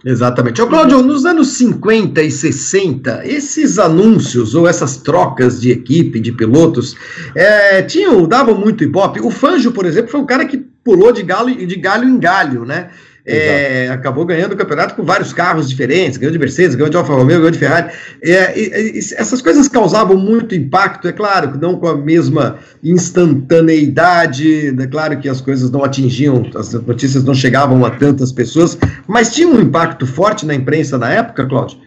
Exatamente. 0.04 0.62
Ô, 0.62 0.66
Claudio, 0.66 1.02
nos 1.02 1.24
anos 1.24 1.48
50 1.48 2.22
e 2.22 2.30
60, 2.30 3.26
esses 3.26 3.78
anúncios 3.78 4.54
ou 4.54 4.68
essas 4.68 4.98
trocas 4.98 5.60
de 5.60 5.70
equipe, 5.70 6.20
de 6.20 6.32
pilotos, 6.32 6.96
é, 7.34 7.82
tinham, 7.82 8.26
davam 8.26 8.54
muito 8.54 8.84
ibope. 8.84 9.20
O 9.20 9.30
Fanjo, 9.30 9.72
por 9.72 9.84
exemplo, 9.84 10.10
foi 10.10 10.20
um 10.20 10.26
cara 10.26 10.46
que 10.46 10.58
pulou 10.84 11.12
de 11.12 11.22
galho, 11.22 11.66
de 11.66 11.76
galho 11.76 12.08
em 12.08 12.18
galho, 12.18 12.64
né? 12.64 12.90
É, 13.30 13.88
acabou 13.90 14.24
ganhando 14.24 14.52
o 14.52 14.56
campeonato 14.56 14.94
com 14.94 15.02
vários 15.02 15.34
carros 15.34 15.68
diferentes, 15.68 16.16
ganhou 16.16 16.32
de 16.32 16.38
Mercedes, 16.38 16.74
ganhou 16.74 16.88
de 16.88 16.96
Alfa 16.96 17.12
Romeo, 17.12 17.38
ganhou 17.38 17.50
de 17.50 17.59
Ferrari. 17.59 17.92
É, 18.22 18.59
e, 18.59 18.96
e, 18.96 18.98
essas 18.98 19.42
coisas 19.42 19.68
causavam 19.68 20.16
muito 20.16 20.55
impacto, 20.55 21.06
é 21.06 21.12
claro, 21.12 21.59
não 21.60 21.76
com 21.78 21.88
a 21.88 21.96
mesma 21.96 22.59
instantaneidade, 22.82 24.68
é 24.68 24.86
claro 24.86 25.18
que 25.18 25.28
as 25.28 25.42
coisas 25.42 25.70
não 25.70 25.84
atingiam, 25.84 26.50
as 26.56 26.72
notícias 26.72 27.22
não 27.22 27.34
chegavam 27.34 27.84
a 27.84 27.90
tantas 27.90 28.32
pessoas, 28.32 28.78
mas 29.06 29.34
tinha 29.34 29.48
um 29.48 29.60
impacto 29.60 30.06
forte 30.06 30.46
na 30.46 30.55
imprensa 30.55 30.96
na 30.96 31.10
época, 31.10 31.46
Cláudio? 31.46 31.78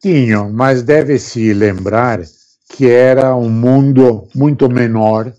Tinham, 0.00 0.52
mas 0.52 0.82
deve-se 0.82 1.54
lembrar 1.54 2.20
que 2.68 2.86
era 2.86 3.34
um 3.34 3.48
mundo 3.48 4.28
muito 4.34 4.68
menor, 4.68 5.32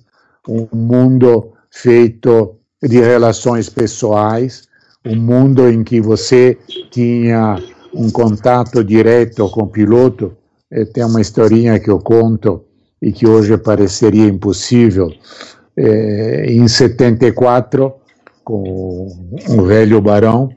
um 0.47 0.67
mundo 0.73 1.53
feito 1.69 2.55
de 2.81 2.99
relações 2.99 3.69
pessoais, 3.69 4.66
um 5.07 5.15
mundo 5.15 5.69
em 5.69 5.83
que 5.83 6.01
você 6.01 6.57
tinha 6.91 7.57
um 7.93 8.09
contato 8.09 8.83
direto 8.83 9.49
com 9.49 9.63
o 9.63 9.67
piloto. 9.67 10.35
E 10.71 10.85
tem 10.85 11.05
uma 11.05 11.21
historinha 11.21 11.79
que 11.79 11.89
eu 11.89 11.99
conto 11.99 12.63
e 13.01 13.11
que 13.11 13.27
hoje 13.27 13.57
pareceria 13.57 14.27
impossível. 14.27 15.09
É, 15.75 16.45
em 16.51 16.67
74, 16.67 17.93
com 18.43 19.07
um 19.49 19.63
velho 19.63 20.01
barão, 20.01 20.49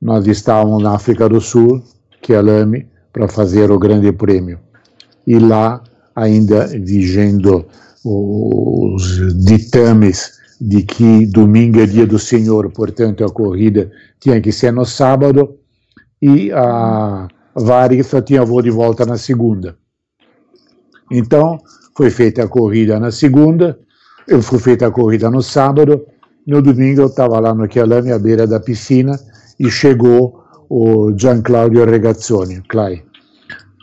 nós 0.00 0.26
estávamos 0.26 0.82
na 0.82 0.94
África 0.94 1.28
do 1.28 1.40
Sul, 1.40 1.82
que 2.22 2.32
é 2.32 2.42
para 3.12 3.28
fazer 3.28 3.70
o 3.70 3.78
Grande 3.78 4.12
Prêmio. 4.12 4.58
E 5.26 5.38
lá, 5.38 5.82
ainda 6.14 6.66
vigendo 6.66 7.66
os 8.04 9.34
ditames 9.44 10.39
de 10.60 10.82
que 10.82 11.26
domingo 11.26 11.80
é 11.80 11.86
dia 11.86 12.06
do 12.06 12.18
Senhor, 12.18 12.70
portanto 12.70 13.24
a 13.24 13.30
corrida 13.30 13.90
tinha 14.18 14.40
que 14.40 14.52
ser 14.52 14.72
no 14.72 14.84
sábado, 14.84 15.56
e 16.20 16.52
a 16.52 17.26
Vari 17.54 18.04
só 18.04 18.20
tinha 18.20 18.44
voo 18.44 18.60
de 18.60 18.70
volta 18.70 19.06
na 19.06 19.16
segunda. 19.16 19.76
Então, 21.10 21.58
foi 21.96 22.10
feita 22.10 22.44
a 22.44 22.48
corrida 22.48 23.00
na 23.00 23.10
segunda, 23.10 23.78
eu 24.28 24.42
fui 24.42 24.58
feita 24.58 24.86
a 24.86 24.90
corrida 24.90 25.30
no 25.30 25.42
sábado, 25.42 26.06
no 26.46 26.60
domingo 26.60 27.02
eu 27.02 27.06
estava 27.06 27.40
lá 27.40 27.54
no 27.54 27.70
Chialame, 27.70 28.12
à 28.12 28.18
beira 28.18 28.46
da 28.46 28.60
piscina, 28.60 29.18
e 29.58 29.70
chegou 29.70 30.44
o 30.68 31.12
Gian 31.16 31.42
Claudio 31.42 31.84
Regazzoni, 31.84 32.62
Clay. 32.68 33.02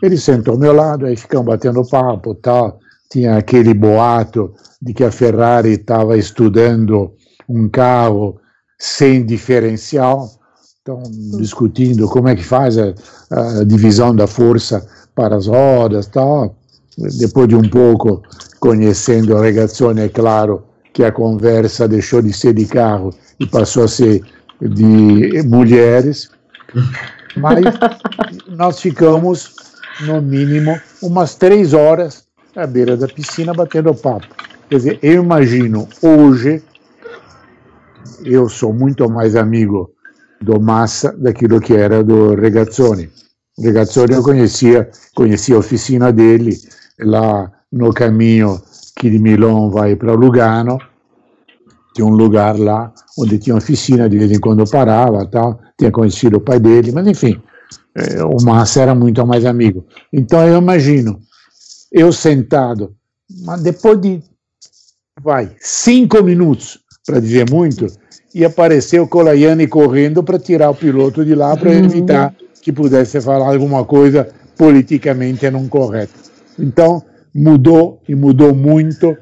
Ele 0.02 0.18
sentou 0.18 0.54
ao 0.54 0.60
meu 0.60 0.74
lado, 0.74 1.06
aí 1.06 1.16
ficamos 1.16 1.48
batendo 1.48 1.84
papo 1.88 2.36
tal, 2.36 2.80
tinha 3.10 3.38
aquele 3.38 3.74
boato 3.74 4.54
de 4.82 4.94
que 4.94 5.04
a 5.04 5.12
Ferrari 5.12 5.74
estava 5.74 6.18
estudando 6.18 7.14
um 7.48 7.68
carro 7.70 8.40
sem 8.78 9.26
diferencial, 9.26 10.30
estão 10.78 11.02
discutindo 11.38 12.08
como 12.08 12.28
é 12.28 12.36
que 12.36 12.44
faz 12.44 12.78
a, 12.78 12.94
a, 13.32 13.64
divisão 13.64 14.16
da 14.16 14.28
força 14.28 14.86
para 15.16 15.36
as 15.36 15.48
rodas, 15.48 16.08
tal. 16.08 16.56
Depois 16.98 17.48
de 17.48 17.56
um 17.56 17.68
pouco 17.70 18.22
conhecendo 18.60 19.38
a 19.38 19.42
Regazzone, 19.42 20.02
é 20.02 20.10
claro 20.10 20.64
que 20.94 21.04
a 21.04 21.12
conversa 21.12 21.88
deixou 21.88 22.22
de 22.22 22.34
ser 22.34 22.54
de 22.54 22.66
carro 22.66 23.12
e 23.40 23.46
passou 23.46 23.84
a 23.84 23.88
ser 23.88 24.22
de 24.60 25.44
mulheres, 25.44 26.30
mas 27.36 27.64
nós 28.50 28.80
ficamos, 28.80 29.56
no 30.02 30.22
mínimo, 30.22 30.80
umas 31.02 31.36
três 31.36 31.74
horas 31.74 32.27
à 32.58 32.66
beira 32.66 32.98
da 32.98 33.08
piscina 33.08 33.54
batendo 33.54 33.94
papo. 33.94 34.28
Quer 34.68 34.76
dizer, 34.78 35.00
eu 35.02 35.24
imagino 35.24 35.88
hoje, 36.02 36.62
eu 38.26 38.50
sou 38.50 38.74
muito 38.74 39.10
mais 39.10 39.36
amigo 39.36 39.92
do 40.42 40.60
Massa 40.60 41.16
daquilo 41.18 41.62
que 41.62 41.74
era 41.74 42.04
do 42.04 42.36
Regazzoni. 42.36 43.10
Regazzoni 43.60 44.14
eu 44.14 44.24
conhecia, 44.24 44.90
conhecia 45.16 45.56
a 45.56 45.60
oficina 45.60 46.12
dele 46.12 46.58
lá 47.00 47.52
no 47.72 47.94
caminho 47.94 48.60
que 48.96 49.10
de 49.10 49.20
Milão 49.20 49.70
vai 49.70 49.96
para 49.96 50.14
Lugano, 50.14 50.80
tinha 51.94 52.06
um 52.06 52.16
lugar 52.16 52.58
lá 52.58 52.92
onde 53.18 53.38
tinha 53.38 53.56
oficina, 53.56 54.10
de 54.10 54.18
vez 54.18 54.32
em 54.32 54.40
quando 54.40 54.70
parava, 54.70 55.26
tal, 55.28 55.60
tinha 55.78 55.92
conhecido 55.92 56.38
o 56.38 56.42
pai 56.42 56.60
dele, 56.60 56.92
mas 56.92 57.08
enfim, 57.08 57.40
eh, 57.96 58.24
o 58.24 58.44
Massa 58.44 58.82
era 58.82 58.96
muito 58.96 59.26
mais 59.26 59.46
amigo. 59.46 59.86
Então 60.12 60.46
eu 60.48 60.58
imagino, 60.60 61.20
eu 61.92 62.12
sentado, 62.12 62.96
mas 63.42 63.62
depois 63.62 64.00
de 64.00 64.22
vai, 65.22 65.56
cinco 65.60 66.24
minutos, 66.24 66.80
para 67.06 67.20
dizer 67.20 67.50
muito, 67.50 67.88
e 68.34 68.46
apareceu 68.46 69.04
o 69.04 69.08
Colaiani 69.08 69.68
correndo 69.68 70.24
para 70.24 70.38
tirar 70.38 70.70
o 70.70 70.76
piloto 70.76 71.26
de 71.26 71.34
lá 71.34 71.56
para 71.56 71.74
evitar 71.74 72.36
que 72.62 72.72
pudesse 72.72 73.20
falar 73.22 73.54
alguma 73.54 73.86
coisa 73.86 74.28
politicamente 74.58 75.50
não 75.50 75.68
correta. 75.68 76.14
Então, 76.60 77.04
mudou 77.34 78.02
e 78.08 78.16
mudou 78.16 78.54
muito 78.54 79.18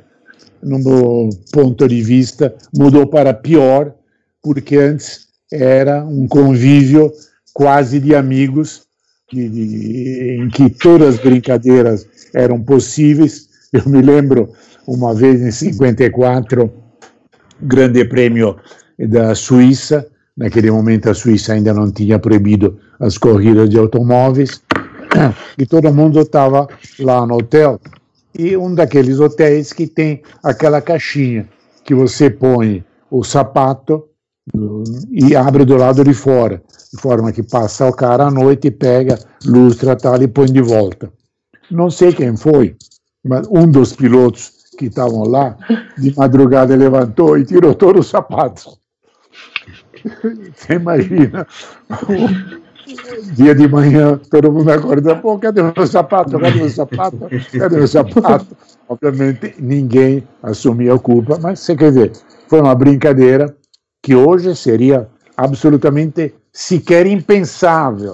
no 0.64 0.80
meu 0.80 1.30
ponto 1.52 1.88
de 1.88 2.02
vista, 2.02 2.56
mudou 2.76 3.06
para 3.06 3.34
pior, 3.34 3.94
porque 4.42 4.78
antes 4.78 5.28
era 5.52 6.04
um 6.04 6.28
convívio 6.28 7.12
quase 7.54 8.00
de 8.00 8.16
amigos, 8.16 8.85
de, 9.32 10.38
em 10.40 10.50
que 10.50 10.70
todas 10.70 11.16
as 11.16 11.20
brincadeiras 11.20 12.08
eram 12.34 12.62
possíveis. 12.62 13.50
Eu 13.74 13.84
me 13.88 14.02
lembro 14.02 14.50
uma 14.88 15.14
vez 15.14 15.42
em 15.42 15.52
54, 15.52 16.72
Grande 17.62 18.06
Prêmio 18.06 18.58
da 19.00 19.34
Suíça. 19.36 20.08
Naquele 20.38 20.70
momento 20.70 21.10
a 21.10 21.14
Suíça 21.14 21.54
ainda 21.54 21.74
não 21.74 21.92
tinha 21.92 22.20
proibido 22.20 22.78
as 23.00 23.18
corridas 23.18 23.70
de 23.70 23.78
automóveis 23.78 24.62
e 25.58 25.66
todo 25.66 25.94
mundo 25.94 26.20
estava 26.20 26.68
lá 27.00 27.26
no 27.26 27.36
hotel. 27.36 27.80
E 28.38 28.56
um 28.58 28.76
daqueles 28.76 29.20
hotéis 29.20 29.72
que 29.72 29.88
tem 29.88 30.22
aquela 30.44 30.82
caixinha 30.82 31.48
que 31.86 31.96
você 31.96 32.30
põe 32.30 32.84
o 33.10 33.24
sapato 33.24 34.04
e 35.12 35.36
abre 35.36 35.66
do 35.66 35.76
lado 35.76 36.04
de 36.04 36.14
fora, 36.14 36.62
de 36.94 37.02
forma 37.02 37.32
que 37.32 37.42
passa 37.42 37.88
o 37.88 37.94
cara 37.94 38.26
à 38.26 38.32
noite, 38.32 38.70
pega, 38.70 39.18
lustra 39.46 39.96
tal 39.96 40.22
e 40.22 40.28
põe 40.28 40.46
de 40.46 40.62
volta. 40.62 41.12
Não 41.72 41.90
sei 41.90 42.14
quem 42.14 42.38
foi, 42.38 42.76
mas 43.24 43.48
um 43.50 43.68
dos 43.68 43.94
pilotos 43.94 44.54
que 44.78 44.86
estavam 44.86 45.24
lá, 45.24 45.58
de 45.98 46.16
madrugada 46.16 46.76
levantou 46.76 47.38
e 47.38 47.46
tirou 47.46 47.74
todos 47.74 48.06
os 48.06 48.12
sapatos. 48.12 48.78
Você 50.56 50.74
imagina, 50.74 51.48
dia 53.34 53.56
de 53.56 53.68
manhã, 53.68 54.20
todo 54.30 54.52
mundo 54.52 54.70
acorda, 54.70 55.16
pô, 55.16 55.40
cadê 55.40 55.64
meu 55.64 55.88
sapato? 55.88 56.38
Cadê 56.38 56.60
meu 56.60 56.70
sapato? 56.70 57.18
Cadê 57.58 57.78
meu 57.78 57.88
sapato? 57.88 58.56
Obviamente, 58.88 59.56
ninguém 59.60 60.28
assumia 60.44 60.94
a 60.94 61.00
culpa, 61.00 61.40
mas 61.42 61.62
você 61.62 61.76
quer 61.76 61.90
dizer, 61.90 62.12
foi 62.48 62.62
uma 62.62 62.76
brincadeira 62.76 63.56
que 64.06 64.14
hoje 64.14 64.56
seria 64.56 65.08
absolutamente 65.36 66.32
sequer 66.54 67.08
impensável 67.08 68.14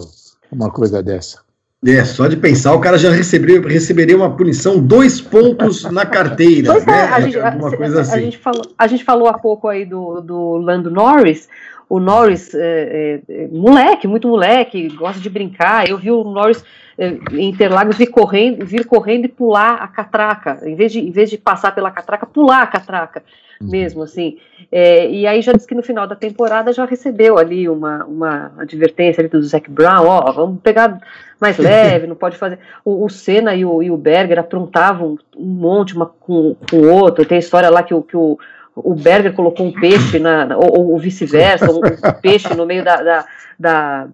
uma 0.49 0.71
coisa 0.71 1.03
dessa. 1.03 1.39
É, 1.85 2.05
só 2.05 2.29
de 2.29 2.37
pensar, 2.37 2.73
o 2.73 2.79
cara 2.79 2.97
já 2.97 3.11
receberia, 3.11 3.59
receberia 3.59 4.15
uma 4.15 4.33
punição, 4.33 4.79
dois 4.79 5.19
pontos 5.19 5.83
na 5.91 6.05
carteira. 6.05 6.71
Pois 6.71 6.87
é, 6.87 6.91
né? 6.91 6.97
é, 6.97 7.07
a, 7.09 7.19
gente, 7.19 7.39
a, 7.39 7.51
coisa 7.75 8.01
assim. 8.01 8.13
a, 8.13 8.19
gente 8.19 8.37
falou, 8.37 8.61
a 8.77 8.87
gente 8.87 9.03
falou 9.03 9.27
há 9.27 9.33
pouco 9.37 9.67
aí 9.67 9.83
do, 9.83 10.21
do 10.21 10.55
Lando 10.55 10.89
Norris, 10.89 11.49
o 11.91 11.99
Norris, 11.99 12.55
é, 12.55 13.19
é, 13.27 13.47
moleque, 13.51 14.07
muito 14.07 14.25
moleque, 14.25 14.87
gosta 14.95 15.19
de 15.19 15.29
brincar. 15.29 15.89
Eu 15.89 15.97
vi 15.97 16.09
o 16.09 16.23
Norris 16.23 16.63
é, 16.97 17.17
em 17.33 17.49
Interlagos 17.49 17.97
vir 17.97 18.07
correndo, 18.07 18.65
vir 18.65 18.85
correndo 18.85 19.25
e 19.25 19.27
pular 19.27 19.73
a 19.73 19.89
catraca, 19.89 20.61
em 20.63 20.73
vez 20.73 20.93
de, 20.93 21.01
em 21.01 21.11
vez 21.11 21.29
de 21.29 21.37
passar 21.37 21.75
pela 21.75 21.91
catraca, 21.91 22.25
pular 22.25 22.61
a 22.61 22.67
catraca 22.67 23.21
mesmo, 23.59 24.03
assim. 24.03 24.37
É, 24.71 25.09
e 25.09 25.27
aí 25.27 25.41
já 25.41 25.51
disse 25.51 25.67
que 25.67 25.75
no 25.75 25.83
final 25.83 26.07
da 26.07 26.15
temporada 26.15 26.71
já 26.71 26.85
recebeu 26.85 27.37
ali 27.37 27.67
uma, 27.67 28.05
uma 28.05 28.53
advertência 28.57 29.19
ali 29.19 29.27
do 29.27 29.43
Zac 29.43 29.69
Brown, 29.69 30.07
ó, 30.07 30.31
vamos 30.31 30.61
pegar 30.61 30.97
mais 31.41 31.57
leve, 31.59 32.07
não 32.07 32.15
pode 32.15 32.37
fazer. 32.37 32.57
O, 32.85 33.03
o 33.03 33.09
Senna 33.09 33.53
e 33.53 33.65
o, 33.65 33.83
e 33.83 33.91
o 33.91 33.97
Berger 33.97 34.39
aprontavam 34.39 35.19
um 35.35 35.45
monte 35.45 35.93
uma 35.93 36.05
com, 36.05 36.55
com 36.69 36.77
o 36.77 36.89
outro, 36.89 37.25
tem 37.25 37.37
história 37.37 37.69
lá 37.69 37.83
que 37.83 37.93
o, 37.93 38.01
que 38.01 38.15
o 38.15 38.39
o 38.75 38.95
Berger 38.95 39.33
colocou 39.33 39.65
um 39.65 39.71
peixe 39.71 40.19
na, 40.19 40.57
ou, 40.57 40.91
ou 40.91 40.99
vice-versa, 40.99 41.71
um, 41.71 41.79
um, 41.79 42.11
peixe 42.21 42.53
no 42.53 42.65
meio 42.65 42.83
da, 42.83 43.01
da, 43.01 43.25
da, 43.59 44.07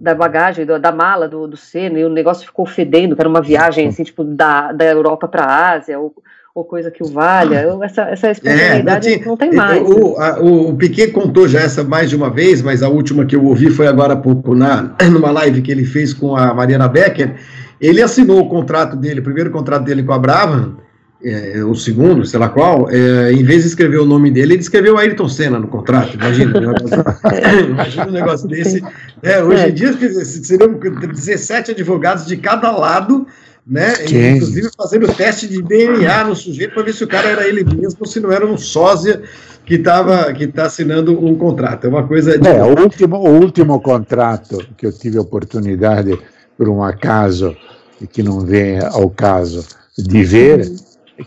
da 0.00 0.14
bagagem, 0.14 0.64
da, 0.64 0.78
da 0.78 0.92
mala 0.92 1.28
do, 1.28 1.46
do 1.46 1.56
Senna, 1.56 1.98
e 1.98 2.04
o 2.04 2.08
negócio 2.08 2.46
ficou 2.46 2.66
fedendo, 2.66 3.14
que 3.14 3.22
era 3.22 3.28
uma 3.28 3.42
viagem 3.42 3.88
assim, 3.88 4.04
tipo, 4.04 4.24
da, 4.24 4.72
da 4.72 4.84
Europa 4.84 5.28
para 5.28 5.44
a 5.44 5.72
Ásia, 5.72 5.98
ou 5.98 6.14
ou 6.54 6.64
coisa 6.64 6.90
que 6.90 7.02
o 7.02 7.06
valha, 7.06 7.66
essa, 7.82 8.02
essa 8.02 8.30
espontaneidade 8.30 9.14
é, 9.14 9.24
não 9.24 9.36
tem 9.36 9.52
mais. 9.52 9.80
O, 9.82 10.18
a, 10.18 10.38
o 10.38 10.76
Piquet 10.76 11.10
contou 11.10 11.48
já 11.48 11.60
essa 11.60 11.82
mais 11.82 12.10
de 12.10 12.16
uma 12.16 12.28
vez, 12.28 12.60
mas 12.60 12.82
a 12.82 12.88
última 12.88 13.24
que 13.24 13.34
eu 13.34 13.44
ouvi 13.44 13.70
foi 13.70 13.86
agora 13.86 14.12
há 14.12 14.16
pouco, 14.16 14.54
na, 14.54 14.94
numa 15.10 15.30
live 15.30 15.62
que 15.62 15.72
ele 15.72 15.84
fez 15.84 16.12
com 16.12 16.36
a 16.36 16.52
Mariana 16.52 16.88
Becker. 16.88 17.36
Ele 17.80 18.02
assinou 18.02 18.40
o 18.40 18.48
contrato 18.48 18.96
dele, 18.96 19.20
o 19.20 19.24
primeiro 19.24 19.50
contrato 19.50 19.84
dele 19.84 20.02
com 20.02 20.12
a 20.12 20.18
Brava, 20.18 20.76
é, 21.24 21.64
o 21.64 21.74
segundo, 21.74 22.24
sei 22.24 22.38
lá 22.38 22.48
qual, 22.48 22.90
é, 22.90 23.32
em 23.32 23.44
vez 23.44 23.62
de 23.62 23.68
escrever 23.68 23.98
o 23.98 24.06
nome 24.06 24.30
dele, 24.30 24.54
ele 24.54 24.62
escreveu 24.62 24.98
Ayrton 24.98 25.28
Senna 25.28 25.58
no 25.58 25.68
contrato. 25.68 26.14
Imagina, 26.14 26.52
imagina 27.68 28.06
um 28.08 28.12
negócio 28.12 28.48
desse. 28.48 28.82
É, 29.22 29.42
hoje 29.42 29.62
em 29.62 29.68
é. 29.68 29.70
dia, 29.70 29.92
seriam 30.14 30.72
17 30.72 31.70
advogados 31.72 32.26
de 32.26 32.36
cada 32.36 32.70
lado 32.70 33.26
né? 33.66 33.94
Inclusive 34.34 34.70
fazendo 34.76 35.06
teste 35.14 35.46
de 35.46 35.62
DNA 35.62 36.24
no 36.24 36.34
sujeito 36.34 36.74
para 36.74 36.82
ver 36.82 36.92
se 36.92 37.04
o 37.04 37.08
cara 37.08 37.28
era 37.28 37.46
ele 37.46 37.64
mesmo 37.64 38.00
ou 38.00 38.06
se 38.06 38.18
não 38.18 38.32
era 38.32 38.44
um 38.44 38.58
sósia 38.58 39.22
que 39.64 39.74
estava 39.74 40.32
que 40.32 40.44
está 40.44 40.64
assinando 40.64 41.24
um 41.24 41.36
contrato. 41.36 41.86
É 41.86 41.88
uma 41.88 42.06
coisa. 42.06 42.36
De... 42.36 42.48
É, 42.48 42.62
o 42.62 42.80
último, 42.80 43.16
o 43.16 43.30
último 43.40 43.80
contrato 43.80 44.58
que 44.76 44.84
eu 44.84 44.92
tive 44.92 45.18
a 45.18 45.20
oportunidade, 45.20 46.18
por 46.58 46.68
um 46.68 46.82
acaso, 46.82 47.56
e 48.00 48.06
que 48.06 48.22
não 48.22 48.40
vem 48.40 48.80
ao 48.80 49.08
caso, 49.08 49.64
de 49.96 50.24
ver, 50.24 50.68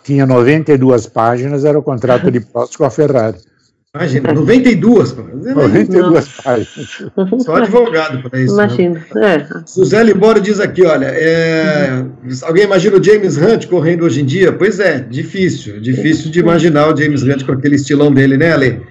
tinha 0.04 0.26
92 0.26 1.08
páginas, 1.08 1.66
era 1.66 1.78
o 1.78 1.84
contrato 1.84 2.32
de 2.32 2.40
posse 2.40 2.78
com 2.78 2.86
a 2.86 2.90
Ferrari. 2.90 3.38
Imagina, 3.96 4.34
92. 4.34 5.16
92 5.16 6.28
páginas. 6.44 7.04
Só 7.46 7.56
advogado 7.56 8.30
para 8.30 8.42
isso. 8.42 8.54
Né? 8.54 8.66
Imagina. 8.66 9.06
Né? 9.16 9.48
É. 9.50 9.62
Suzane 9.66 10.12
Libório 10.12 10.42
diz 10.42 10.60
aqui: 10.60 10.86
olha, 10.86 11.06
é, 11.06 12.06
alguém 12.42 12.66
imagina 12.66 12.98
o 12.98 13.04
James 13.04 13.38
Hunt 13.38 13.68
correndo 13.68 14.04
hoje 14.04 14.22
em 14.22 14.26
dia? 14.26 14.52
Pois 14.52 14.82
é, 14.82 15.00
difícil. 15.00 15.80
Difícil 15.80 16.30
de 16.30 16.42
imaginar 16.42 16.94
o 16.94 16.98
James 16.98 17.24
Hunt 17.24 17.46
com 17.46 17.54
aquele 17.54 17.76
estilão 17.76 18.14
dele, 18.14 18.36
né, 18.36 18.52
Ale? 18.52 18.82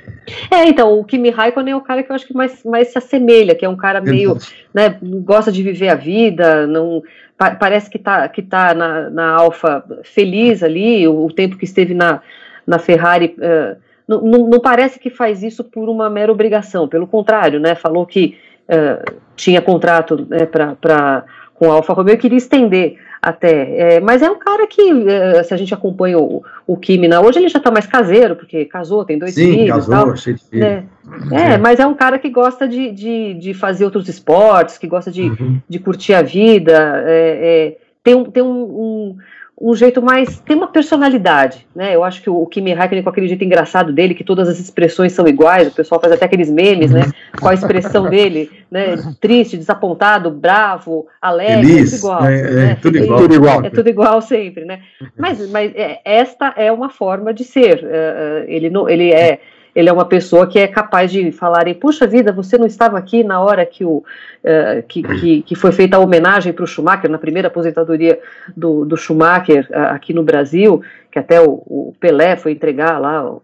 É, 0.50 0.66
então, 0.66 0.98
o 0.98 1.04
Kimi 1.04 1.30
Raikkonen 1.30 1.72
é 1.72 1.76
o 1.76 1.80
cara 1.80 2.02
que 2.02 2.10
eu 2.10 2.16
acho 2.16 2.26
que 2.26 2.34
mais, 2.34 2.62
mais 2.64 2.88
se 2.88 2.98
assemelha, 2.98 3.54
que 3.54 3.64
é 3.64 3.68
um 3.68 3.76
cara 3.76 4.00
meio, 4.00 4.36
né, 4.72 4.96
gosta 5.02 5.52
de 5.52 5.62
viver 5.62 5.88
a 5.88 5.94
vida, 5.94 6.66
não 6.66 7.02
pa, 7.36 7.54
parece 7.54 7.90
que 7.90 7.98
tá, 7.98 8.28
que 8.28 8.42
tá 8.42 8.74
na, 8.74 9.10
na 9.10 9.30
Alfa 9.32 9.84
feliz 10.02 10.62
ali, 10.62 11.06
o, 11.06 11.26
o 11.26 11.32
tempo 11.32 11.56
que 11.56 11.64
esteve 11.64 11.94
na, 11.94 12.20
na 12.66 12.78
Ferrari 12.78 13.36
uh, 13.38 13.76
não, 14.06 14.20
não, 14.20 14.38
não, 14.48 14.60
parece 14.60 14.98
que 14.98 15.10
faz 15.10 15.42
isso 15.42 15.64
por 15.64 15.88
uma 15.88 16.10
mera 16.10 16.30
obrigação, 16.30 16.86
pelo 16.86 17.06
contrário, 17.06 17.58
né? 17.58 17.74
Falou 17.74 18.04
que 18.04 18.36
uh, 18.68 19.18
tinha 19.34 19.62
contrato 19.62 20.26
né, 20.28 20.44
para 20.46 21.24
com 21.54 21.70
a 21.70 21.76
Alfa 21.76 21.92
Romeo 21.92 22.14
e 22.14 22.18
queria 22.18 22.36
estender 22.36 22.98
até. 23.24 23.94
É, 23.94 24.00
mas 24.00 24.20
é 24.22 24.30
um 24.30 24.38
cara 24.38 24.66
que, 24.66 24.82
uh, 24.82 25.42
se 25.44 25.54
a 25.54 25.56
gente 25.56 25.72
acompanha 25.72 26.18
o, 26.18 26.42
o 26.66 26.76
Kimina, 26.76 27.20
hoje 27.20 27.38
ele 27.38 27.48
já 27.48 27.58
está 27.58 27.70
mais 27.70 27.86
caseiro, 27.86 28.36
porque 28.36 28.66
casou, 28.66 29.04
tem 29.04 29.18
dois 29.18 29.34
Sim, 29.34 29.52
filhos. 29.52 29.86
Casou, 29.86 29.94
tal, 29.94 30.16
cheio 30.16 30.36
de 30.36 30.58
né? 30.58 30.84
É, 31.32 31.56
mas 31.56 31.80
é 31.80 31.86
um 31.86 31.94
cara 31.94 32.18
que 32.18 32.28
gosta 32.28 32.68
de, 32.68 32.90
de, 32.90 33.34
de 33.34 33.54
fazer 33.54 33.84
outros 33.84 34.08
esportes, 34.08 34.76
que 34.76 34.86
gosta 34.86 35.10
de, 35.10 35.22
uhum. 35.22 35.58
de 35.66 35.78
curtir 35.78 36.12
a 36.12 36.22
vida. 36.22 37.02
É, 37.06 37.72
é, 37.72 37.78
tem 38.02 38.14
um, 38.14 38.24
tem 38.24 38.42
um, 38.42 38.62
um 38.62 39.16
um 39.60 39.74
jeito 39.74 40.02
mais. 40.02 40.40
tem 40.40 40.56
uma 40.56 40.66
personalidade, 40.66 41.66
né? 41.74 41.94
Eu 41.94 42.02
acho 42.02 42.20
que 42.20 42.28
o, 42.28 42.42
o 42.42 42.46
Kimi 42.46 42.72
Raikkonen, 42.72 43.04
com 43.04 43.10
aquele 43.10 43.28
jeito 43.28 43.44
engraçado 43.44 43.92
dele, 43.92 44.14
que 44.14 44.24
todas 44.24 44.48
as 44.48 44.58
expressões 44.58 45.12
são 45.12 45.28
iguais, 45.28 45.68
o 45.68 45.74
pessoal 45.74 46.00
faz 46.00 46.12
até 46.12 46.24
aqueles 46.24 46.50
memes, 46.50 46.90
né? 46.90 47.02
Com 47.40 47.48
a 47.48 47.54
expressão 47.54 48.10
dele, 48.10 48.50
né? 48.70 48.96
Triste, 49.20 49.56
desapontado, 49.56 50.30
bravo, 50.30 51.06
alegre, 51.22 51.66
Feliz, 51.66 51.92
é 51.92 51.96
tudo 51.96 52.04
igual. 52.04 52.24
É, 52.24 52.50
né? 52.50 52.70
é 52.70 52.74
tudo, 52.74 52.98
igual. 52.98 53.20
tudo 53.20 53.34
igual. 53.34 53.64
É 53.64 53.70
tudo 53.70 53.88
igual 53.88 54.20
sempre, 54.22 54.64
né? 54.64 54.80
Mas, 55.16 55.50
mas 55.50 55.72
é, 55.74 56.00
esta 56.04 56.52
é 56.56 56.72
uma 56.72 56.90
forma 56.90 57.32
de 57.32 57.44
ser. 57.44 57.78
Uh, 57.84 58.44
ele, 58.48 58.68
não, 58.70 58.88
ele 58.88 59.12
é 59.12 59.40
ele 59.74 59.88
é 59.88 59.92
uma 59.92 60.04
pessoa 60.04 60.46
que 60.46 60.58
é 60.58 60.68
capaz 60.68 61.10
de 61.10 61.32
falar, 61.32 61.64
puxa 61.74 62.06
vida, 62.06 62.32
você 62.32 62.56
não 62.56 62.66
estava 62.66 62.96
aqui 62.96 63.24
na 63.24 63.40
hora 63.40 63.66
que, 63.66 63.84
o, 63.84 63.98
uh, 63.98 64.82
que, 64.86 65.02
que, 65.02 65.42
que, 65.42 65.54
foi 65.54 65.72
feita 65.72 65.96
a 65.96 66.00
homenagem 66.00 66.52
para 66.52 66.64
o 66.64 66.66
Schumacher, 66.66 67.10
na 67.10 67.18
primeira 67.18 67.48
aposentadoria 67.48 68.18
do, 68.56 68.84
do 68.84 68.96
Schumacher 68.96 69.68
uh, 69.70 69.94
aqui 69.94 70.14
no 70.14 70.22
Brasil, 70.22 70.80
que 71.10 71.18
até 71.18 71.40
o, 71.40 71.62
o 71.66 71.94
Pelé 71.98 72.36
foi 72.36 72.52
entregar 72.52 73.00
lá 73.00 73.28
uh, 73.28 73.40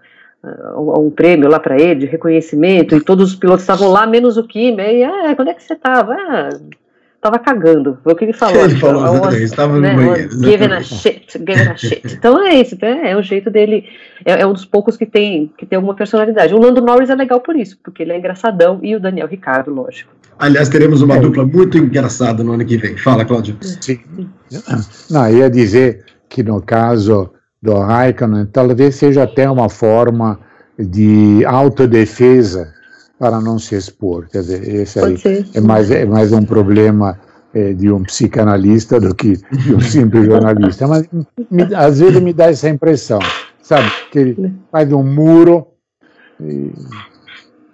um 1.00 1.10
prêmio 1.10 1.48
lá 1.48 1.58
para 1.58 1.80
ele, 1.80 2.00
de 2.00 2.06
reconhecimento, 2.06 2.94
e 2.94 3.00
todos 3.00 3.32
os 3.32 3.36
pilotos 3.36 3.62
estavam 3.62 3.90
lá, 3.90 4.06
menos 4.06 4.36
o 4.36 4.44
Kimi, 4.44 4.82
e, 4.82 5.04
ah, 5.04 5.34
quando 5.34 5.48
é 5.48 5.54
que 5.54 5.62
você 5.62 5.74
estava? 5.74 6.14
Ah, 6.14 6.50
tava 7.20 7.38
cagando, 7.38 7.98
foi 8.02 8.12
o 8.12 8.16
que 8.16 8.24
ele 8.24 8.32
falou. 8.32 8.64
Ele 8.64 8.76
falou, 8.76 9.20
was, 9.20 9.34
estava 9.34 9.78
né, 9.78 9.92
no 9.92 10.06
banheiro. 10.06 10.30
Given 10.32 10.72
a 10.72 10.82
shit, 10.82 11.38
given 11.38 11.68
a 11.68 11.76
shit. 11.76 12.02
Então 12.16 12.42
é 12.42 12.54
isso, 12.54 12.76
é, 12.80 13.10
é 13.10 13.16
o 13.16 13.22
jeito 13.22 13.50
dele, 13.50 13.84
é, 14.24 14.40
é, 14.40 14.46
um 14.46 14.52
dos 14.52 14.64
poucos 14.64 14.96
que 14.96 15.04
tem, 15.04 15.52
que 15.56 15.66
tem 15.66 15.76
alguma 15.76 15.94
personalidade. 15.94 16.54
O 16.54 16.58
Lando 16.58 16.80
Norris 16.80 17.10
é 17.10 17.14
legal 17.14 17.40
por 17.40 17.56
isso, 17.56 17.78
porque 17.84 18.02
ele 18.02 18.12
é 18.12 18.18
engraçadão, 18.18 18.80
e 18.82 18.96
o 18.96 19.00
Daniel 19.00 19.26
Ricardo, 19.26 19.72
lógico. 19.72 20.12
Aliás, 20.38 20.70
teremos 20.70 21.02
uma 21.02 21.16
é. 21.16 21.20
dupla 21.20 21.44
muito 21.44 21.76
engraçada 21.76 22.42
no 22.42 22.52
ano 22.52 22.64
que 22.64 22.78
vem. 22.78 22.96
Fala, 22.96 23.24
Cláudio. 23.24 23.56
Sim. 23.60 24.00
Não, 25.10 25.30
ia 25.30 25.50
dizer 25.50 26.04
que 26.28 26.42
no 26.42 26.62
caso 26.62 27.30
do 27.62 27.74
Raikkonen, 27.74 28.46
talvez 28.46 28.94
seja 28.94 29.24
até 29.24 29.50
uma 29.50 29.68
forma 29.68 30.40
de 30.78 31.44
autodefesa 31.44 32.72
para 33.20 33.38
não 33.38 33.58
se 33.58 33.76
expor. 33.76 34.26
Quer 34.32 34.40
dizer, 34.40 34.66
esse 34.66 34.98
aí 34.98 35.14
é 35.54 35.60
mais, 35.60 35.90
é 35.90 36.06
mais 36.06 36.32
um 36.32 36.42
problema 36.42 37.20
é, 37.52 37.74
de 37.74 37.92
um 37.92 38.02
psicanalista 38.02 38.98
do 38.98 39.14
que 39.14 39.36
de 39.36 39.74
um 39.74 39.80
simples 39.80 40.24
jornalista. 40.24 40.88
Mas 40.88 41.06
me, 41.50 41.74
às 41.74 42.00
vezes 42.00 42.18
me 42.18 42.32
dá 42.32 42.46
essa 42.46 42.70
impressão, 42.70 43.18
sabe? 43.62 43.92
Que 44.10 44.18
ele 44.18 44.54
faz 44.72 44.90
um 44.90 45.02
muro 45.02 45.66
e 46.40 46.72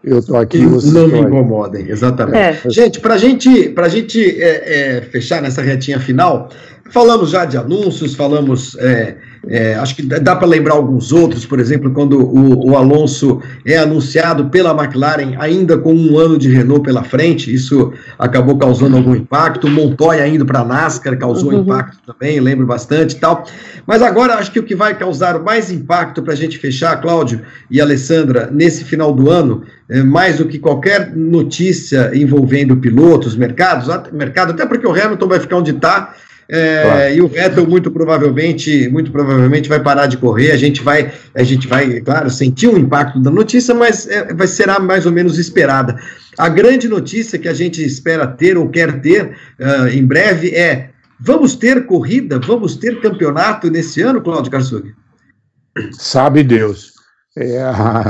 eu 0.02 0.18
estou 0.18 0.36
aqui. 0.36 0.58
Não 0.58 1.06
me 1.06 1.20
incomodem, 1.20 1.88
exatamente. 1.88 2.66
É. 2.66 2.70
Gente, 2.70 2.98
para 2.98 3.16
gente, 3.16 3.72
a 3.76 3.88
gente 3.88 4.42
é, 4.42 4.96
é, 4.96 5.00
fechar 5.02 5.40
nessa 5.40 5.62
retinha 5.62 6.00
final, 6.00 6.50
falamos 6.90 7.30
já 7.30 7.44
de 7.44 7.56
anúncios, 7.56 8.16
falamos 8.16 8.76
é, 8.80 9.16
é, 9.48 9.74
acho 9.74 9.94
que 9.94 10.02
dá 10.02 10.34
para 10.34 10.46
lembrar 10.46 10.74
alguns 10.74 11.12
outros, 11.12 11.46
por 11.46 11.60
exemplo, 11.60 11.92
quando 11.92 12.18
o, 12.18 12.70
o, 12.70 12.76
Alonso 12.76 13.40
é 13.64 13.76
anunciado 13.76 14.46
pela 14.46 14.70
McLaren, 14.70 15.36
ainda 15.38 15.78
com 15.78 15.94
um 15.94 16.18
ano 16.18 16.36
de 16.36 16.48
Renault 16.48 16.82
pela 16.82 17.04
frente, 17.04 17.52
isso 17.52 17.92
acabou 18.18 18.58
causando 18.58 18.96
algum 18.96 19.14
impacto. 19.14 19.68
Montoya 19.68 20.26
indo 20.26 20.44
para 20.44 20.60
a 20.60 20.64
NASCAR 20.64 21.16
causou 21.16 21.52
uhum. 21.52 21.60
impacto 21.60 21.98
também, 22.04 22.40
lembro 22.40 22.66
bastante 22.66 23.12
e 23.12 23.20
tal. 23.20 23.44
Mas 23.86 24.02
agora 24.02 24.34
acho 24.34 24.50
que 24.50 24.58
o 24.58 24.64
que 24.64 24.74
vai 24.74 24.98
causar 24.98 25.38
mais 25.38 25.70
impacto 25.70 26.22
para 26.22 26.32
a 26.32 26.36
gente 26.36 26.58
fechar, 26.58 27.00
Cláudio 27.00 27.42
e 27.70 27.80
Alessandra, 27.80 28.50
nesse 28.52 28.84
final 28.84 29.12
do 29.12 29.30
ano, 29.30 29.62
é, 29.88 30.02
mais 30.02 30.38
do 30.38 30.46
que 30.46 30.58
qualquer 30.58 31.14
notícia 31.14 32.10
envolvendo 32.12 32.76
pilotos, 32.76 33.36
mercados, 33.36 33.88
mercado, 34.12 34.50
até 34.50 34.66
porque 34.66 34.86
o 34.86 34.90
Hamilton 34.90 35.28
vai 35.28 35.38
ficar 35.38 35.58
onde 35.58 35.70
está 35.70 36.14
é, 36.48 36.82
claro. 36.82 37.14
E 37.14 37.20
o 37.22 37.28
Vettel 37.28 37.66
muito 37.66 37.90
provavelmente, 37.90 38.88
muito 38.88 39.10
provavelmente 39.10 39.68
vai 39.68 39.82
parar 39.82 40.06
de 40.06 40.16
correr. 40.16 40.52
A 40.52 40.56
gente 40.56 40.82
vai, 40.82 41.12
a 41.34 41.42
gente 41.42 41.66
vai, 41.66 42.00
claro, 42.00 42.30
sentir 42.30 42.68
o 42.68 42.78
impacto 42.78 43.20
da 43.20 43.30
notícia, 43.30 43.74
mas 43.74 44.06
é, 44.06 44.32
vai 44.32 44.46
será 44.46 44.78
mais 44.78 45.06
ou 45.06 45.12
menos 45.12 45.38
esperada. 45.38 45.98
A 46.38 46.48
grande 46.48 46.88
notícia 46.88 47.38
que 47.38 47.48
a 47.48 47.54
gente 47.54 47.84
espera 47.84 48.26
ter 48.26 48.56
ou 48.56 48.68
quer 48.68 49.00
ter 49.00 49.36
uh, 49.58 49.88
em 49.88 50.04
breve 50.04 50.54
é: 50.54 50.90
vamos 51.18 51.56
ter 51.56 51.86
corrida, 51.86 52.38
vamos 52.38 52.76
ter 52.76 53.00
campeonato 53.00 53.70
nesse 53.70 54.02
ano, 54.02 54.22
Cláudio 54.22 54.52
Karsug? 54.52 54.94
Sabe 55.92 56.44
Deus. 56.44 56.92
É, 57.36 57.58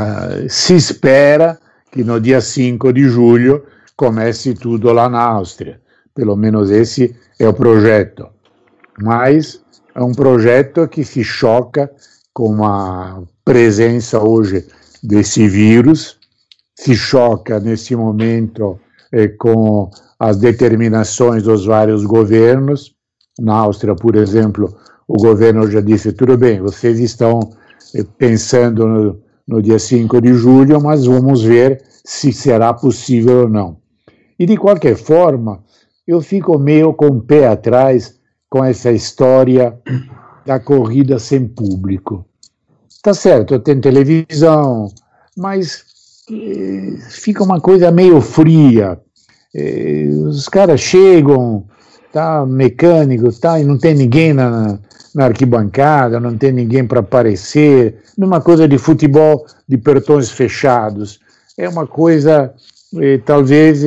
se 0.49 0.75
espera 0.75 1.59
que 1.91 2.05
no 2.05 2.21
dia 2.21 2.41
5 2.41 2.93
de 2.93 3.09
julho 3.09 3.65
comece 3.97 4.53
tudo 4.55 4.93
lá 4.93 5.09
na 5.09 5.21
Áustria. 5.21 5.81
Pelo 6.16 6.34
menos 6.34 6.70
esse 6.70 7.14
é 7.38 7.47
o 7.47 7.52
projeto. 7.52 8.26
Mas 9.01 9.60
é 9.94 10.02
um 10.02 10.12
projeto 10.12 10.88
que 10.88 11.05
se 11.05 11.22
choca 11.22 11.90
com 12.32 12.64
a 12.64 13.22
presença 13.44 14.18
hoje 14.18 14.66
desse 15.02 15.47
vírus, 15.47 16.18
se 16.74 16.94
choca 16.94 17.60
nesse 17.60 17.94
momento 17.94 18.80
eh, 19.12 19.28
com 19.28 19.90
as 20.18 20.38
determinações 20.38 21.43
dos 21.43 21.66
vários 21.66 22.05
governos. 22.05 22.94
Na 23.38 23.55
Áustria, 23.56 23.94
por 23.94 24.16
exemplo, 24.16 24.74
o 25.06 25.14
governo 25.18 25.70
já 25.70 25.80
disse: 25.80 26.12
tudo 26.12 26.36
bem, 26.38 26.60
vocês 26.60 26.98
estão 26.98 27.40
eh, 27.94 28.05
pensando 28.16 28.86
no, 28.86 29.20
no 29.47 29.62
dia 29.62 29.78
5 29.78 30.20
de 30.20 30.32
julho, 30.32 30.82
mas 30.82 31.05
vamos 31.05 31.43
ver 31.43 31.82
se 32.05 32.32
será 32.32 32.72
possível 32.72 33.43
ou 33.43 33.48
não. 33.48 33.76
E 34.38 34.44
de 34.44 34.56
qualquer 34.56 34.97
forma, 34.97 35.64
eu 36.07 36.20
fico 36.20 36.59
meio 36.59 36.95
com 36.95 37.07
o 37.07 37.20
pé 37.20 37.49
atrás 37.49 38.15
com 38.49 38.65
essa 38.65 38.93
história 38.93 39.77
da 40.45 40.61
corrida 40.61 41.19
sem 41.19 41.47
público. 41.47 42.24
Tá 43.03 43.12
certo, 43.12 43.59
tem 43.59 43.81
televisão, 43.81 44.89
mas 45.37 45.85
eh, 46.31 46.97
fica 47.11 47.43
uma 47.43 47.61
coisa 47.61 47.91
meio 47.91 48.20
fria. 48.20 48.99
Eh, 49.55 50.09
os 50.27 50.49
caras 50.49 50.81
chegam, 50.81 51.65
tá 52.12 52.47
mecânico, 52.47 53.33
tá, 53.33 53.61
e 53.61 53.65
não 53.65 53.78
tem 53.78 53.95
ninguém 53.95 54.33
na, 54.33 54.78
na 55.15 55.24
arquibancada, 55.24 56.20
não 56.20 56.37
tem 56.37 56.53
ninguém 56.53 56.87
para 56.87 57.01
aparecer. 57.01 58.03
Mesma 58.16 58.41
coisa 58.41 58.66
de 58.69 58.78
futebol 58.78 59.47
de 59.69 59.77
portões 59.77 60.31
fechados. 60.31 61.20
É 61.59 61.69
uma 61.69 61.87
coisa, 61.87 62.53
eh, 63.01 63.19
talvez, 63.19 63.85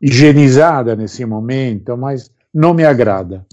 higienizada 0.00 0.96
nesse 0.96 1.24
momento, 1.24 1.96
mas 1.96 2.30
não 2.52 2.72
me 2.72 2.84
agrada. 2.84 3.44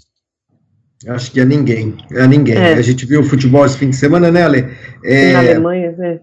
Acho 1.07 1.32
que 1.32 1.40
é 1.40 1.45
ninguém, 1.45 1.95
é 2.11 2.26
ninguém. 2.26 2.57
É. 2.57 2.74
A 2.74 2.82
gente 2.82 3.06
viu 3.06 3.22
o 3.22 3.24
futebol 3.24 3.65
esse 3.65 3.78
fim 3.78 3.90
de 3.90 3.95
semana, 3.95 4.32
né, 4.32 4.44
Ale? 4.44 4.65
É... 5.03 5.34
Na 5.34 5.40
Alemanha, 5.40 5.91
né? 5.91 6.19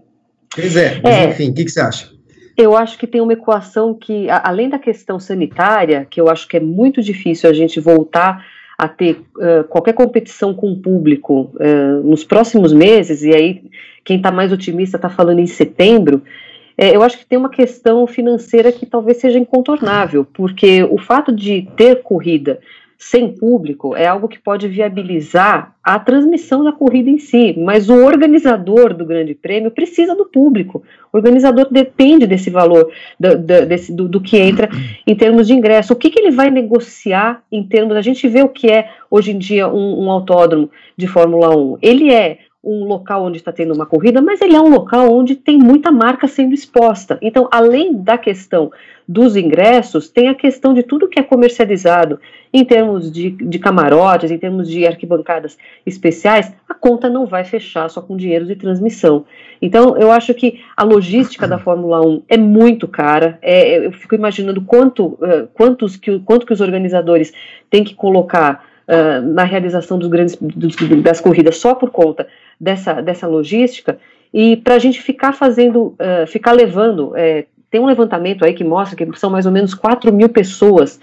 Pois 0.53 0.75
é, 0.75 0.99
mas 1.01 1.15
é. 1.15 1.29
enfim, 1.29 1.49
o 1.51 1.53
que, 1.53 1.65
que 1.65 1.71
você 1.71 1.81
acha? 1.81 2.09
Eu 2.57 2.75
acho 2.75 2.97
que 2.97 3.05
tem 3.05 3.19
uma 3.19 3.33
equação 3.33 3.93
que, 3.93 4.27
além 4.29 4.69
da 4.69 4.79
questão 4.79 5.19
sanitária, 5.19 6.07
que 6.09 6.19
eu 6.19 6.29
acho 6.29 6.47
que 6.47 6.55
é 6.55 6.59
muito 6.59 7.01
difícil 7.01 7.49
a 7.49 7.53
gente 7.53 7.79
voltar 7.79 8.45
a 8.77 8.87
ter 8.87 9.21
uh, 9.37 9.63
qualquer 9.65 9.93
competição 9.93 10.53
com 10.53 10.71
o 10.71 10.77
público 10.77 11.51
uh, 11.55 12.03
nos 12.03 12.23
próximos 12.23 12.73
meses, 12.73 13.23
e 13.23 13.33
aí 13.33 13.63
quem 14.03 14.17
está 14.17 14.31
mais 14.31 14.51
otimista 14.51 14.97
está 14.97 15.09
falando 15.09 15.39
em 15.39 15.47
setembro, 15.47 16.21
é, 16.77 16.95
eu 16.95 17.01
acho 17.01 17.17
que 17.17 17.25
tem 17.25 17.37
uma 17.37 17.49
questão 17.49 18.05
financeira 18.05 18.71
que 18.71 18.85
talvez 18.85 19.17
seja 19.17 19.39
incontornável, 19.39 20.25
porque 20.25 20.83
o 20.83 20.97
fato 20.97 21.31
de 21.31 21.67
ter 21.75 22.01
corrida 22.01 22.59
sem 22.97 23.33
público 23.33 23.95
é 23.95 24.07
algo 24.07 24.27
que 24.27 24.39
pode 24.39 24.67
viabilizar 24.67 25.75
a 25.83 25.99
transmissão 25.99 26.63
da 26.63 26.71
corrida 26.71 27.09
em 27.09 27.19
si, 27.19 27.53
mas 27.57 27.89
o 27.89 28.03
organizador 28.03 28.93
do 28.93 29.05
Grande 29.05 29.35
Prêmio 29.35 29.69
precisa 29.69 30.15
do 30.15 30.25
público. 30.25 30.81
O 31.11 31.17
organizador 31.17 31.67
depende 31.69 32.25
desse 32.25 32.49
valor, 32.49 32.91
do, 33.19 33.37
do, 33.37 33.65
desse, 33.65 33.93
do, 33.93 34.07
do 34.07 34.21
que 34.21 34.37
entra 34.37 34.69
em 35.05 35.13
termos 35.13 35.47
de 35.47 35.53
ingresso. 35.53 35.93
O 35.93 35.95
que, 35.95 36.09
que, 36.09 36.19
ele 36.19 36.31
vai 36.31 36.49
negociar 36.49 37.43
em 37.51 37.63
termos. 37.63 37.95
A 37.95 38.01
gente 38.01 38.27
vê 38.27 38.41
o 38.41 38.49
que 38.49 38.71
é 38.71 38.89
hoje 39.11 39.31
em 39.31 39.37
dia 39.37 39.67
um, 39.67 40.05
um 40.05 40.09
autódromo 40.09 40.71
de 40.97 41.05
Fórmula 41.05 41.55
1. 41.55 41.77
Ele 41.81 42.11
é 42.11 42.39
um 42.65 42.83
local 42.83 43.23
onde 43.23 43.37
está 43.37 43.51
tendo 43.51 43.73
uma 43.73 43.85
corrida, 43.85 44.21
mas 44.21 44.41
ele 44.41 44.55
é 44.55 44.59
um 44.59 44.69
local 44.69 45.13
onde 45.13 45.35
tem 45.35 45.57
muita 45.59 45.91
marca 45.91 46.27
sendo 46.27 46.53
exposta. 46.53 47.19
Então, 47.21 47.47
além 47.51 47.93
da 47.93 48.17
questão 48.17 48.71
dos 49.07 49.35
ingressos, 49.35 50.09
tem 50.09 50.29
a 50.29 50.33
questão 50.33 50.73
de 50.73 50.81
tudo 50.81 51.07
que 51.07 51.19
é 51.19 51.23
comercializado 51.23 52.19
em 52.51 52.65
termos 52.65 53.11
de, 53.11 53.29
de 53.29 53.59
camarotes, 53.59 54.31
em 54.31 54.37
termos 54.37 54.67
de 54.67 54.87
arquibancadas 54.87 55.57
especiais, 55.85 56.51
a 56.67 56.73
conta 56.73 57.07
não 57.07 57.27
vai 57.27 57.45
fechar 57.45 57.87
só 57.89 58.01
com 58.01 58.17
dinheiro 58.17 58.45
de 58.45 58.55
transmissão. 58.55 59.25
Então, 59.61 59.95
eu 59.97 60.11
acho 60.11 60.33
que 60.33 60.61
a 60.75 60.83
logística 60.83 61.47
da 61.47 61.59
Fórmula 61.59 62.01
1 62.01 62.23
é 62.27 62.37
muito 62.37 62.87
cara. 62.87 63.37
É, 63.43 63.85
eu 63.85 63.91
fico 63.91 64.15
imaginando 64.15 64.61
quanto, 64.61 65.05
uh, 65.05 65.47
quantos 65.53 65.97
que, 65.97 66.19
quanto 66.19 66.45
que 66.45 66.53
os 66.53 66.61
organizadores 66.61 67.31
têm 67.69 67.83
que 67.83 67.93
colocar 67.93 68.65
uh, 68.87 69.21
na 69.21 69.43
realização 69.43 69.99
dos 69.99 70.07
grandes, 70.07 70.35
dos, 70.35 70.75
das 71.03 71.21
corridas 71.21 71.57
só 71.57 71.75
por 71.75 71.91
conta 71.91 72.27
dessa, 72.59 73.01
dessa 73.01 73.27
logística. 73.27 73.97
E 74.33 74.57
para 74.57 74.75
a 74.75 74.79
gente 74.79 75.01
ficar 75.01 75.33
fazendo, 75.33 75.95
uh, 75.99 76.27
ficar 76.27 76.51
levando, 76.51 77.15
é, 77.15 77.45
tem 77.69 77.79
um 77.79 77.85
levantamento 77.85 78.43
aí 78.43 78.53
que 78.53 78.63
mostra 78.63 78.95
que 78.95 79.19
são 79.19 79.29
mais 79.29 79.45
ou 79.45 79.51
menos 79.51 79.73
4 79.73 80.11
mil 80.13 80.29
pessoas 80.29 80.99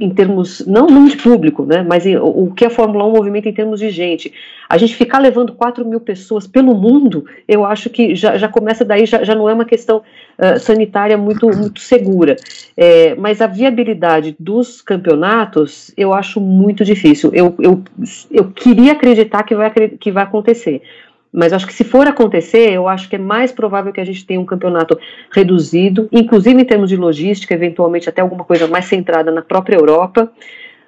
em 0.00 0.10
termos, 0.10 0.66
não 0.66 0.88
número 0.88 1.16
de 1.16 1.22
público, 1.22 1.64
né, 1.64 1.84
mas 1.88 2.04
em, 2.04 2.16
o, 2.16 2.52
que 2.54 2.64
a 2.64 2.70
Fórmula 2.70 3.06
1 3.06 3.12
movimenta 3.12 3.48
em 3.48 3.52
termos 3.52 3.78
de 3.78 3.88
gente. 3.90 4.32
A 4.68 4.76
gente 4.76 4.96
ficar 4.96 5.20
levando 5.20 5.52
4 5.52 5.84
mil 5.84 6.00
pessoas 6.00 6.46
pelo 6.46 6.74
mundo, 6.74 7.24
eu 7.46 7.64
acho 7.64 7.88
que 7.88 8.16
já, 8.16 8.36
já 8.36 8.48
começa 8.48 8.84
daí, 8.84 9.06
já, 9.06 9.22
já 9.22 9.34
não 9.34 9.48
é 9.48 9.54
uma 9.54 9.64
questão 9.64 9.98
uh, 9.98 10.58
sanitária 10.58 11.16
muito, 11.16 11.46
muito 11.56 11.80
segura. 11.80 12.34
É, 12.76 13.14
mas 13.14 13.40
a 13.40 13.46
viabilidade 13.46 14.34
dos 14.38 14.82
campeonatos, 14.82 15.92
eu 15.96 16.12
acho 16.12 16.40
muito 16.40 16.84
difícil. 16.84 17.30
Eu, 17.32 17.54
eu, 17.60 17.82
eu 18.30 18.50
queria 18.50 18.92
acreditar 18.92 19.44
que 19.44 19.54
vai, 19.54 19.70
que 19.70 20.10
vai 20.10 20.24
acontecer 20.24 20.82
mas 21.32 21.52
acho 21.52 21.66
que 21.66 21.72
se 21.72 21.84
for 21.84 22.06
acontecer, 22.06 22.72
eu 22.72 22.88
acho 22.88 23.08
que 23.08 23.16
é 23.16 23.18
mais 23.18 23.52
provável 23.52 23.92
que 23.92 24.00
a 24.00 24.04
gente 24.04 24.26
tenha 24.26 24.40
um 24.40 24.44
campeonato 24.44 24.98
reduzido, 25.30 26.08
inclusive 26.10 26.60
em 26.60 26.64
termos 26.64 26.88
de 26.88 26.96
logística, 26.96 27.54
eventualmente 27.54 28.08
até 28.08 28.20
alguma 28.20 28.44
coisa 28.44 28.66
mais 28.66 28.86
centrada 28.86 29.30
na 29.30 29.42
própria 29.42 29.76
Europa, 29.76 30.30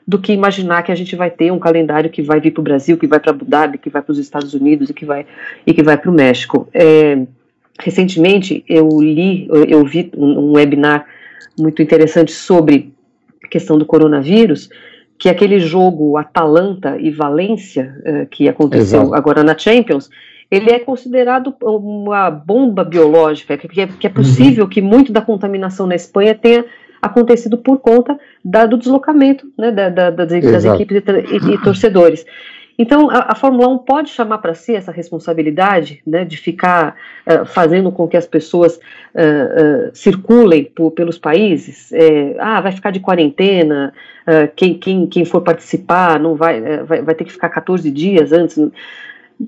do 0.06 0.19
que 0.19 0.32
imaginar 0.32 0.82
que 0.82 0.90
a 0.90 0.97
gente 0.97 1.14
vai 1.14 1.31
ter 1.31 1.52
um 1.52 1.60
calendário 1.60 2.10
que 2.10 2.23
vai 2.23 2.40
vir 2.40 2.51
para 2.51 2.60
o 2.60 2.64
Brasil, 2.64 2.98
que 2.98 3.06
vai 3.06 3.20
para 3.20 3.31
Abu 3.31 3.44
Dhabi, 3.44 3.78
que 3.78 3.89
vai 3.89 4.02
para 4.02 4.10
os 4.10 4.19
Estados 4.19 4.52
Unidos 4.52 4.90
e 4.90 4.94
que 4.94 5.05
vai 5.05 5.24
e 5.64 5.73
que 5.73 5.82
vai 5.82 5.97
para 5.97 6.10
o 6.10 6.12
México. 6.12 6.69
É, 6.74 7.23
recentemente 7.78 8.64
eu 8.69 8.89
li, 9.01 9.48
eu 9.69 9.85
vi 9.85 10.10
um, 10.16 10.52
webinar 10.55 11.06
muito 11.56 11.81
interessante 11.81 12.32
sobre 12.32 12.93
a 13.44 13.48
questão 13.48 13.78
do 13.78 13.86
coronavírus 13.86 14.69
que 15.19 15.28
aquele 15.28 15.60
jogo 15.60 16.16
Atalanta 16.16 16.97
e 16.98 17.09
Valência, 17.09 17.94
uh, 18.01 18.27
que 18.27 18.48
aconteceu 18.48 19.02
Exato. 19.02 19.14
agora 19.14 19.44
na 19.44 19.56
Champions, 19.56 20.10
ele 20.53 20.70
é 20.70 20.79
considerado 20.79 21.55
uma 21.62 22.31
bomba 22.31 22.85
biológica, 22.85 23.57
que 23.57 23.81
é, 23.81 23.87
que 23.87 24.07
é 24.07 24.11
possível 24.11 24.65
uhum. 24.65 24.70
que 24.70 24.83
muito 24.83 25.11
da 25.11 25.23
contaminação 25.23 25.87
na 25.87 25.95
Espanha 25.95 26.35
tenha 26.35 26.66
acontecido 27.01 27.57
por 27.57 27.79
conta 27.79 28.20
da, 28.45 28.66
do 28.66 28.77
deslocamento 28.77 29.51
né, 29.57 29.70
da, 29.70 29.89
da, 29.89 30.11
das, 30.11 30.29
das, 30.29 30.65
equipes 30.66 31.03
e, 31.07 31.53
e, 31.55 31.59
torcedores. 31.62 32.27
Então, 32.79 33.09
a, 33.09 33.33
a, 33.33 33.35
Fórmula 33.35 33.66
1 33.69 33.79
pode 33.79 34.11
chamar 34.11 34.39
para 34.39 34.53
si 34.53 34.74
essa 34.74 34.93
responsabilidade 34.93 36.03
né, 36.07 36.23
de 36.23 36.37
ficar 36.37 36.97
uh, 37.27 37.47
fazendo 37.47 37.91
com 37.91 38.07
que 38.07 38.16
as 38.16 38.27
pessoas 38.27 38.77
uh, 38.77 39.89
uh, 39.89 39.91
circulem 39.95 40.65
por, 40.65 40.91
pelos 40.91 41.19
países. 41.19 41.91
É, 41.93 42.37
ah, 42.39 42.61
vai 42.61 42.73
ficar 42.73 42.91
de 42.91 43.01
quarentena, 43.01 43.93
quem, 44.55 44.79
quem, 44.79 45.07
quem 45.07 45.24
for 45.24 45.41
participar 45.41 46.20
não 46.20 46.37
vai, 46.37 46.61
vai, 46.85 47.03
vai 47.03 47.15
ter 47.15 47.24
que 47.24 47.33
ficar 47.33 47.49
14 47.49 47.91
dias 47.91 48.31
antes 48.33 48.57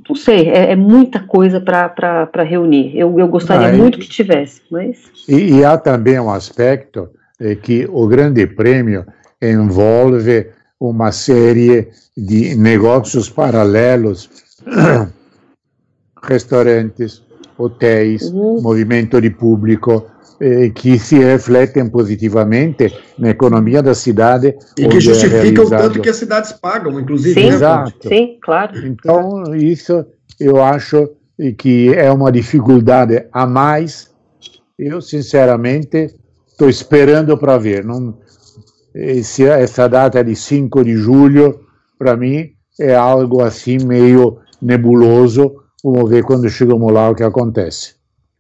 não 0.09 0.17
sei, 0.17 0.49
é, 0.49 0.73
é 0.73 0.77
muita 0.77 1.21
coisa 1.21 1.61
para 1.61 2.43
reunir. 2.43 2.97
Eu, 2.97 3.19
eu 3.19 3.29
gostaria 3.29 3.69
ah, 3.69 3.73
muito 3.73 3.99
que 3.99 4.09
tivesse, 4.09 4.63
mas. 4.71 4.99
E, 5.29 5.59
e, 5.59 5.65
há 5.65 5.77
também 5.77 6.19
um 6.19 6.31
aspecto 6.31 7.09
é, 7.41 7.55
que 7.55 7.87
o 7.91 8.07
Grande 8.07 8.47
Prêmio 8.47 9.07
envolve 9.41 10.49
uma 10.81 11.13
série 11.13 11.89
de 12.17 12.55
negócios 12.57 13.29
paralelos, 13.29 14.31
restaurantes, 16.23 17.23
hotéis, 17.57 18.23
uhum. 18.23 18.61
movimento 18.61 19.21
de 19.21 19.31
público, 19.31 20.07
eh, 20.41 20.71
que 20.71 20.99
se 20.99 21.19
refletem 21.19 21.89
positivamente 21.89 22.93
na 23.19 23.31
economia 23.31 23.83
da 23.83 23.95
cidade. 23.95 24.57
E 24.77 24.89
que 24.89 25.01
justificam 25.01 25.39
é 25.39 25.43
realizado... 25.43 25.83
tanto 25.83 26.01
que 26.01 26.09
as 26.09 26.17
cidades 26.17 26.53
pagam, 26.53 26.99
inclusive. 26.99 27.35
Sim, 27.35 27.49
né, 27.49 27.55
Exato. 27.55 28.09
sim 28.09 28.39
claro. 28.43 28.87
Então, 28.87 29.55
isso 29.55 30.05
eu 30.41 30.63
acho 30.63 31.11
que 31.59 31.93
é 31.95 32.11
uma 32.11 32.31
dificuldade 32.31 33.27
a 33.33 33.47
mais. 33.47 34.11
Eu, 34.79 35.01
sinceramente, 35.01 36.15
estou 36.49 36.69
esperando 36.69 37.37
para 37.39 37.59
ver. 37.59 37.85
Não, 37.85 38.19
esse, 38.95 39.45
essa 39.45 39.89
data 39.89 40.23
de 40.23 40.35
5 40.35 40.85
de 40.85 40.97
julho, 40.97 41.61
para 41.99 42.17
mim, 42.17 42.51
é 42.81 42.95
algo 42.95 43.43
assim 43.43 43.79
meio 43.85 44.39
nebuloso. 44.61 45.57
Vamos 45.83 46.09
ver 46.11 46.25
quando 46.25 46.49
chegamos 46.49 46.93
lá 46.93 47.11
o 47.11 47.15
que 47.15 47.23
acontece. 47.23 47.95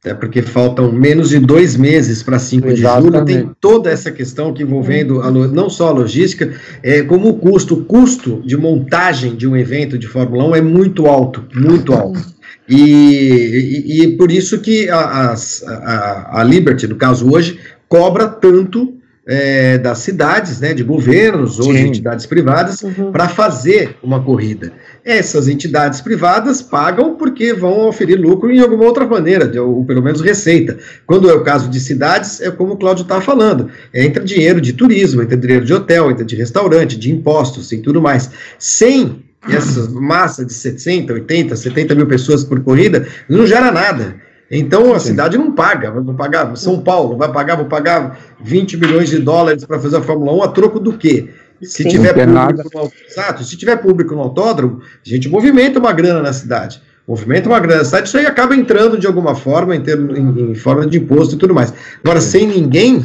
Até 0.05 0.13
porque 0.13 0.43
faltam 0.43 0.93
menos 0.93 1.31
de 1.31 1.39
dois 1.39 1.79
meses 1.79 2.23
para 2.23 2.39
5 2.39 2.75
de 2.75 2.83
julho, 2.83 3.25
tem 3.25 3.51
toda 3.59 3.89
essa 3.89 4.13
questão 4.13 4.53
que 4.53 4.63
envolvendo 4.63 5.23
a, 5.23 5.31
não 5.31 5.71
só 5.71 5.89
a 5.89 5.93
logística, 5.93 6.53
é, 6.83 7.01
como 7.01 7.31
o 7.31 7.39
custo. 7.39 7.73
O 7.73 7.85
custo 7.87 8.43
de 8.45 8.55
montagem 8.55 9.35
de 9.35 9.49
um 9.49 9.57
evento 9.57 9.97
de 9.97 10.07
Fórmula 10.07 10.45
1 10.45 10.57
é 10.57 10.61
muito 10.61 11.07
alto, 11.07 11.43
muito 11.55 11.95
alto. 11.95 12.21
E, 12.69 12.77
e, 12.77 14.03
e 14.03 14.17
por 14.19 14.31
isso 14.31 14.61
que 14.61 14.91
a, 14.91 15.35
a, 15.35 16.41
a 16.41 16.45
Liberty, 16.45 16.87
no 16.87 16.97
caso 16.97 17.33
hoje, 17.33 17.59
cobra 17.89 18.29
tanto 18.29 18.93
é, 19.27 19.79
das 19.79 19.99
cidades, 19.99 20.61
né, 20.61 20.75
de 20.75 20.83
governos 20.83 21.59
ou 21.59 21.67
Sim. 21.67 21.73
de 21.73 21.87
entidades 21.89 22.27
privadas, 22.27 22.83
uhum. 22.83 23.11
para 23.11 23.29
fazer 23.29 23.97
uma 24.03 24.23
corrida. 24.23 24.73
Essas 25.05 25.49
entidades 25.49 26.01
privadas 26.01 26.61
pagam 26.61 27.15
porque 27.15 27.55
vão 27.55 27.89
oferir 27.89 28.21
lucro 28.21 28.51
em 28.51 28.61
alguma 28.61 28.85
outra 28.85 29.07
maneira, 29.07 29.51
ou 29.63 29.85
pelo 29.85 30.03
menos 30.03 30.21
receita. 30.21 30.79
Quando 31.07 31.31
é 31.31 31.35
o 31.35 31.43
caso 31.43 31.69
de 31.69 31.81
cidades, 31.81 32.41
é 32.41 32.51
como 32.51 32.75
o 32.75 32.77
Cláudio 32.77 33.03
estava 33.03 33.21
falando: 33.21 33.71
entra 33.93 34.23
dinheiro 34.23 34.61
de 34.61 34.73
turismo, 34.73 35.23
entra 35.23 35.37
dinheiro 35.37 35.65
de 35.65 35.73
hotel, 35.73 36.11
entra 36.11 36.25
de 36.25 36.37
restaurante, 36.37 36.99
de 36.99 37.11
impostos 37.11 37.73
e 37.73 37.79
tudo 37.79 38.01
mais. 38.01 38.31
Sem 38.59 39.25
essa 39.49 39.91
massa 39.91 40.45
de 40.45 40.53
60, 40.53 41.13
80, 41.13 41.57
70 41.57 41.95
mil 41.95 42.07
pessoas 42.07 42.45
por 42.45 42.61
corrida, 42.61 43.07
não 43.29 43.47
gera 43.47 43.71
nada. 43.71 44.17
Então 44.59 44.95
a 44.95 45.01
Sim. 45.01 45.09
cidade 45.09 45.37
não 45.37 45.53
paga, 45.53 45.91
vou 45.91 46.15
pagar, 46.15 46.57
São 46.57 46.81
Paulo 46.81 47.17
vai 47.17 47.31
pagar, 47.33 47.57
vou 47.57 47.67
pagar 47.67 48.19
20 48.41 48.77
milhões 48.77 49.09
de 49.09 49.19
dólares 49.19 49.65
para 49.65 49.79
fazer 49.81 49.97
a 49.97 50.03
Fórmula 50.03 50.33
1 50.33 50.43
a 50.43 50.49
troco 50.49 50.79
do 50.79 50.93
quê? 50.93 51.29
Se 51.63 51.83
Sim, 51.83 51.89
tiver 51.89 52.13
público 52.15 52.71
no, 52.75 52.93
exato, 53.09 53.43
se 53.43 53.57
tiver 53.57 53.77
público 53.77 54.15
no 54.15 54.21
autódromo, 54.21 54.81
a 55.05 55.09
gente 55.09 55.29
movimenta 55.29 55.79
uma 55.79 55.93
grana 55.93 56.21
na 56.21 56.33
cidade. 56.33 56.81
Movimenta 57.07 57.49
uma 57.49 57.59
grana 57.59 57.79
na 57.79 57.85
cidade, 57.85 58.09
isso 58.09 58.17
aí 58.17 58.27
acaba 58.27 58.55
entrando 58.55 58.99
de 58.99 59.07
alguma 59.07 59.35
forma, 59.35 59.75
em, 59.75 59.81
termo, 59.81 60.17
em, 60.17 60.53
em 60.53 60.55
forma 60.55 60.87
de 60.87 60.99
imposto 60.99 61.35
e 61.35 61.39
tudo 61.39 61.55
mais. 61.55 61.73
Agora, 62.03 62.21
Sim. 62.21 62.31
sem 62.31 62.47
ninguém, 62.47 63.03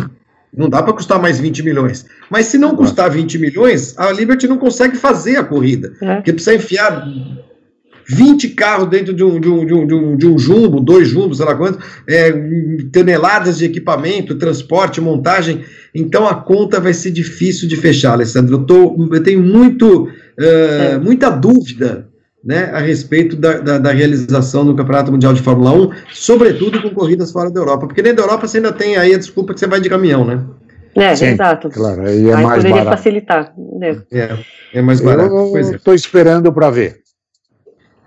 não 0.55 0.69
dá 0.69 0.84
para 0.84 0.93
custar 0.93 1.19
mais 1.19 1.39
20 1.39 1.63
milhões. 1.63 2.05
Mas 2.30 2.47
se 2.47 2.57
não 2.57 2.76
custar 2.76 3.09
20 3.09 3.38
milhões, 3.38 3.93
a 3.97 4.11
Liberty 4.11 4.47
não 4.47 4.57
consegue 4.57 4.97
fazer 4.97 5.38
a 5.38 5.43
corrida. 5.43 5.93
É. 6.01 6.15
Porque 6.15 6.34
precisa 6.34 6.55
enfiar 6.55 7.07
20 8.10 8.49
carros 8.49 8.90
dentro 8.90 9.14
de 9.14 9.23
um, 9.23 9.40
de 9.40 9.48
um, 9.48 9.65
de 9.65 9.73
um, 9.73 9.88
de 9.88 9.94
um, 9.94 10.18
de 10.18 10.27
um 10.27 10.40
jumbo, 10.40 10.80
dois 10.80 11.07
jumbos, 11.07 11.38
sei 11.38 11.45
lá 11.45 11.53
quanto, 11.53 11.77
é, 12.07 12.31
toneladas 12.91 13.60
de 13.60 13.65
equipamento, 13.65 14.36
transporte, 14.36 14.99
montagem. 14.99 15.64
Então 15.94 16.27
a 16.27 16.34
conta 16.34 16.80
vai 16.80 16.94
ser 16.94 17.11
difícil 17.11 17.68
de 17.68 17.76
fechar, 17.76 18.14
Alessandro. 18.14 18.56
Eu, 18.56 18.64
tô, 18.64 19.10
eu 19.11 19.22
tenho 19.22 19.41
muito, 19.41 20.06
uh, 20.06 20.10
é. 20.38 20.98
muita 20.98 21.30
dúvida 21.30 22.10
né, 22.44 22.72
a 22.73 22.80
respeito 22.80 23.36
da, 23.36 23.60
da, 23.60 23.77
da, 23.77 23.91
realização 23.91 24.65
do 24.65 24.76
Campeonato 24.76 25.11
Mundial 25.11 25.34
de 25.34 25.41
Fórmula 25.44 25.72
1, 25.73 25.91
sobretudo 26.11 26.81
com 26.81 26.90
corridas 26.90 27.31
fora 27.31 27.52
da 27.52 27.60
Europa. 27.60 27.86
Porque 27.86 28.02
nem 28.02 28.15
da 28.15 28.23
Europa 28.23 28.48
você 28.48 28.57
ainda 28.57 28.72
tem 28.72 28.98
aí 28.98 29.14
a 29.14 29.18
desculpa 29.19 29.53
que 29.53 29.60
você 29.60 29.68
vai 29.68 29.80
de 29.80 29.90
caminhão, 29.90 30.26
né? 30.26 30.44
É, 30.95 31.15
Sim, 31.15 31.27
exato. 31.27 31.69
Claro, 31.69 32.02
aí 32.02 32.27
é 32.27 32.34
aí 32.34 32.44
mais 32.44 32.64
poderia 32.64 32.84
barato. 32.84 32.98
facilitar. 32.98 33.53
Né? 33.77 34.02
É, 34.11 34.38
é 34.73 34.81
mais 34.81 34.99
barato. 34.99 35.31
Eu 35.31 35.60
estou 35.60 35.94
é. 35.94 35.95
esperando 35.95 36.52
para 36.52 36.72
ver. 36.72 37.02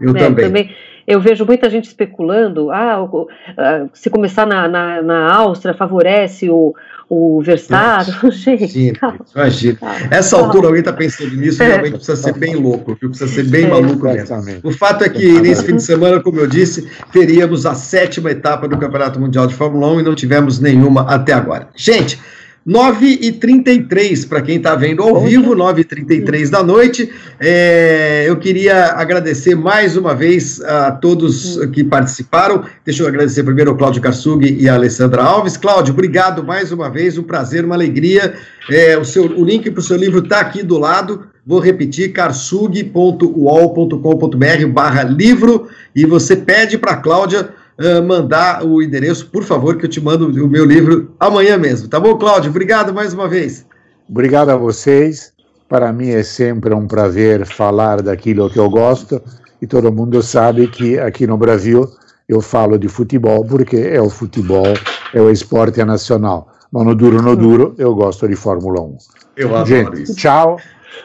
Eu 0.03 0.16
é, 0.16 0.19
também. 0.19 0.45
também. 0.45 0.70
eu 1.07 1.20
vejo 1.20 1.47
muita 1.47 1.70
gente 1.70 1.85
especulando, 1.85 2.70
ah, 2.70 3.09
ah 3.57 3.87
se 3.93 4.11
começar 4.11 4.47
na, 4.47 4.69
na, 4.69 5.03
na 5.03 5.33
Áustria 5.35 5.74
favorece 5.74 6.51
o, 6.51 6.74
o 7.09 7.43
Verstappen, 7.43 8.31
gente. 8.31 8.69
Sim, 8.69 8.93
imagina. 9.37 9.79
Essa 10.11 10.39
altura 10.39 10.69
alguém 10.69 10.81
está 10.81 10.93
pensando 10.93 11.37
nisso, 11.37 11.62
realmente 11.62 11.97
precisa 11.97 12.16
ser 12.16 12.39
bem 12.39 12.57
louco, 12.57 12.97
precisa 12.97 13.29
ser 13.29 13.45
bem 13.45 13.66
é, 13.66 13.69
maluco 13.69 14.05
mesmo. 14.05 14.61
O 14.62 14.73
fato 14.73 15.05
é 15.05 15.09
que 15.09 15.41
nesse 15.41 15.65
fim 15.65 15.77
de 15.77 15.83
semana, 15.83 16.20
como 16.23 16.41
eu 16.41 16.47
disse, 16.47 16.89
teríamos 17.12 17.66
a 17.66 17.74
sétima 17.74 18.31
etapa 18.31 18.66
do 18.66 18.79
Campeonato 18.79 19.20
Mundial 19.20 19.47
de 19.47 19.55
Fórmula 19.55 19.93
1 19.93 20.01
e 20.01 20.03
não 20.03 20.15
tivemos 20.15 20.59
nenhuma 20.59 21.03
até 21.03 21.35
agora. 21.35 21.69
Gente, 21.77 22.19
9h33, 22.67 24.29
para 24.29 24.41
quem 24.41 24.57
está 24.57 24.75
vendo 24.75 25.03
ao 25.03 25.21
vivo, 25.21 25.55
9h33 25.55 26.49
da 26.49 26.63
noite. 26.63 27.11
É, 27.41 28.25
eu 28.27 28.37
queria 28.37 28.93
agradecer 28.93 29.57
mais 29.57 29.97
uma 29.97 30.15
vez 30.15 30.63
a 30.63 30.93
todos 30.93 31.59
que 31.73 31.83
participaram. 31.83 32.65
Deixa 32.85 33.03
eu 33.03 33.09
agradecer 33.09 33.43
primeiro 33.43 33.73
ao 33.73 33.77
Cláudio 33.77 34.01
Kassug 34.01 34.47
e 34.47 34.69
a 34.69 34.75
Alessandra 34.75 35.23
Alves. 35.23 35.57
Cláudio, 35.57 35.93
obrigado 35.93 36.45
mais 36.45 36.71
uma 36.71 36.89
vez, 36.89 37.19
um 37.19 37.25
prazer, 37.25 37.65
uma 37.65 37.75
alegria. 37.75 38.35
É, 38.71 38.97
o, 38.97 39.05
seu, 39.05 39.25
o 39.25 39.45
link 39.45 39.69
para 39.71 39.81
o 39.81 39.83
seu 39.83 39.97
livro 39.97 40.21
está 40.21 40.41
aqui 40.41 40.63
do 40.63 40.79
lado. 40.79 41.27
Vou 41.45 41.59
repetir, 41.59 42.13
carsug.uol.com.br 42.13 44.67
barra 44.73 45.03
livro, 45.03 45.69
e 45.95 46.07
você 46.07 46.37
pede 46.37 46.79
para 46.79 46.93
a 46.93 46.97
Cláudia 46.97 47.49
uh, 47.78 48.03
mandar 48.03 48.65
o 48.65 48.82
endereço, 48.82 49.27
por 49.27 49.44
favor, 49.44 49.77
que 49.77 49.86
eu 49.86 49.90
te 49.90 50.01
mando 50.01 50.27
o 50.27 50.49
meu 50.49 50.65
livro 50.65 51.15
amanhã 51.19 51.57
mesmo. 51.57 51.89
Tá 51.89 51.99
bom, 51.99 52.16
Cláudio? 52.16 52.51
Obrigado 52.51 52.93
mais 52.93 53.12
uma 53.12 53.28
vez. 53.28 53.66
Obrigado 54.09 54.51
a 54.51 54.57
vocês. 54.57 55.32
Para 55.69 55.93
mim 55.93 56.11
é 56.11 56.23
sempre 56.23 56.74
um 56.74 56.86
prazer 56.86 57.47
falar 57.47 58.03
daquilo 58.03 58.51
que 58.51 58.59
eu 58.59 58.69
gosto 58.69 59.23
e 59.61 59.66
todo 59.66 59.93
mundo 59.93 60.23
sabe 60.23 60.69
que 60.69 60.99
aqui 60.99 61.27
no 61.27 61.39
Brasil 61.39 61.89
eu 62.28 62.40
falo 62.40 62.78
de 62.78 62.89
futebol 62.89 63.44
porque 63.44 63.77
é 63.77 64.01
o 64.01 64.11
futebol, 64.11 64.74
é 65.15 65.20
o 65.20 65.31
esporte 65.31 65.82
nacional. 65.85 66.53
Mas 66.70 66.85
no 66.85 66.94
duro, 66.94 67.23
no 67.23 67.36
duro, 67.36 67.74
eu 67.78 67.94
gosto 67.94 68.28
de 68.28 68.35
Fórmula 68.35 68.81
1. 68.82 68.97
Eu 69.36 69.49
adoro 69.57 69.66
Gente, 69.66 70.03
isso. 70.03 70.16
tchau, 70.16 70.59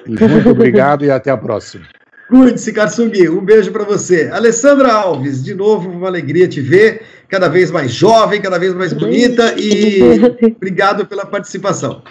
muito 0.07 0.49
obrigado 0.49 1.05
e 1.05 1.11
até 1.11 1.31
a 1.31 1.37
próxima. 1.37 1.85
Cuide-se, 2.27 2.73
Karsung. 2.73 3.11
Um 3.29 3.43
beijo 3.43 3.71
para 3.71 3.85
você. 3.85 4.29
Alessandra 4.33 4.91
Alves, 4.91 5.43
de 5.43 5.53
novo, 5.53 5.89
uma 5.89 6.07
alegria 6.07 6.47
te 6.47 6.59
ver. 6.59 7.03
Cada 7.29 7.47
vez 7.47 7.71
mais 7.71 7.91
jovem, 7.91 8.41
cada 8.41 8.59
vez 8.59 8.73
mais 8.73 8.91
bonita. 8.93 9.55
E 9.57 10.01
obrigado 10.55 11.05
pela 11.05 11.25
participação. 11.25 12.01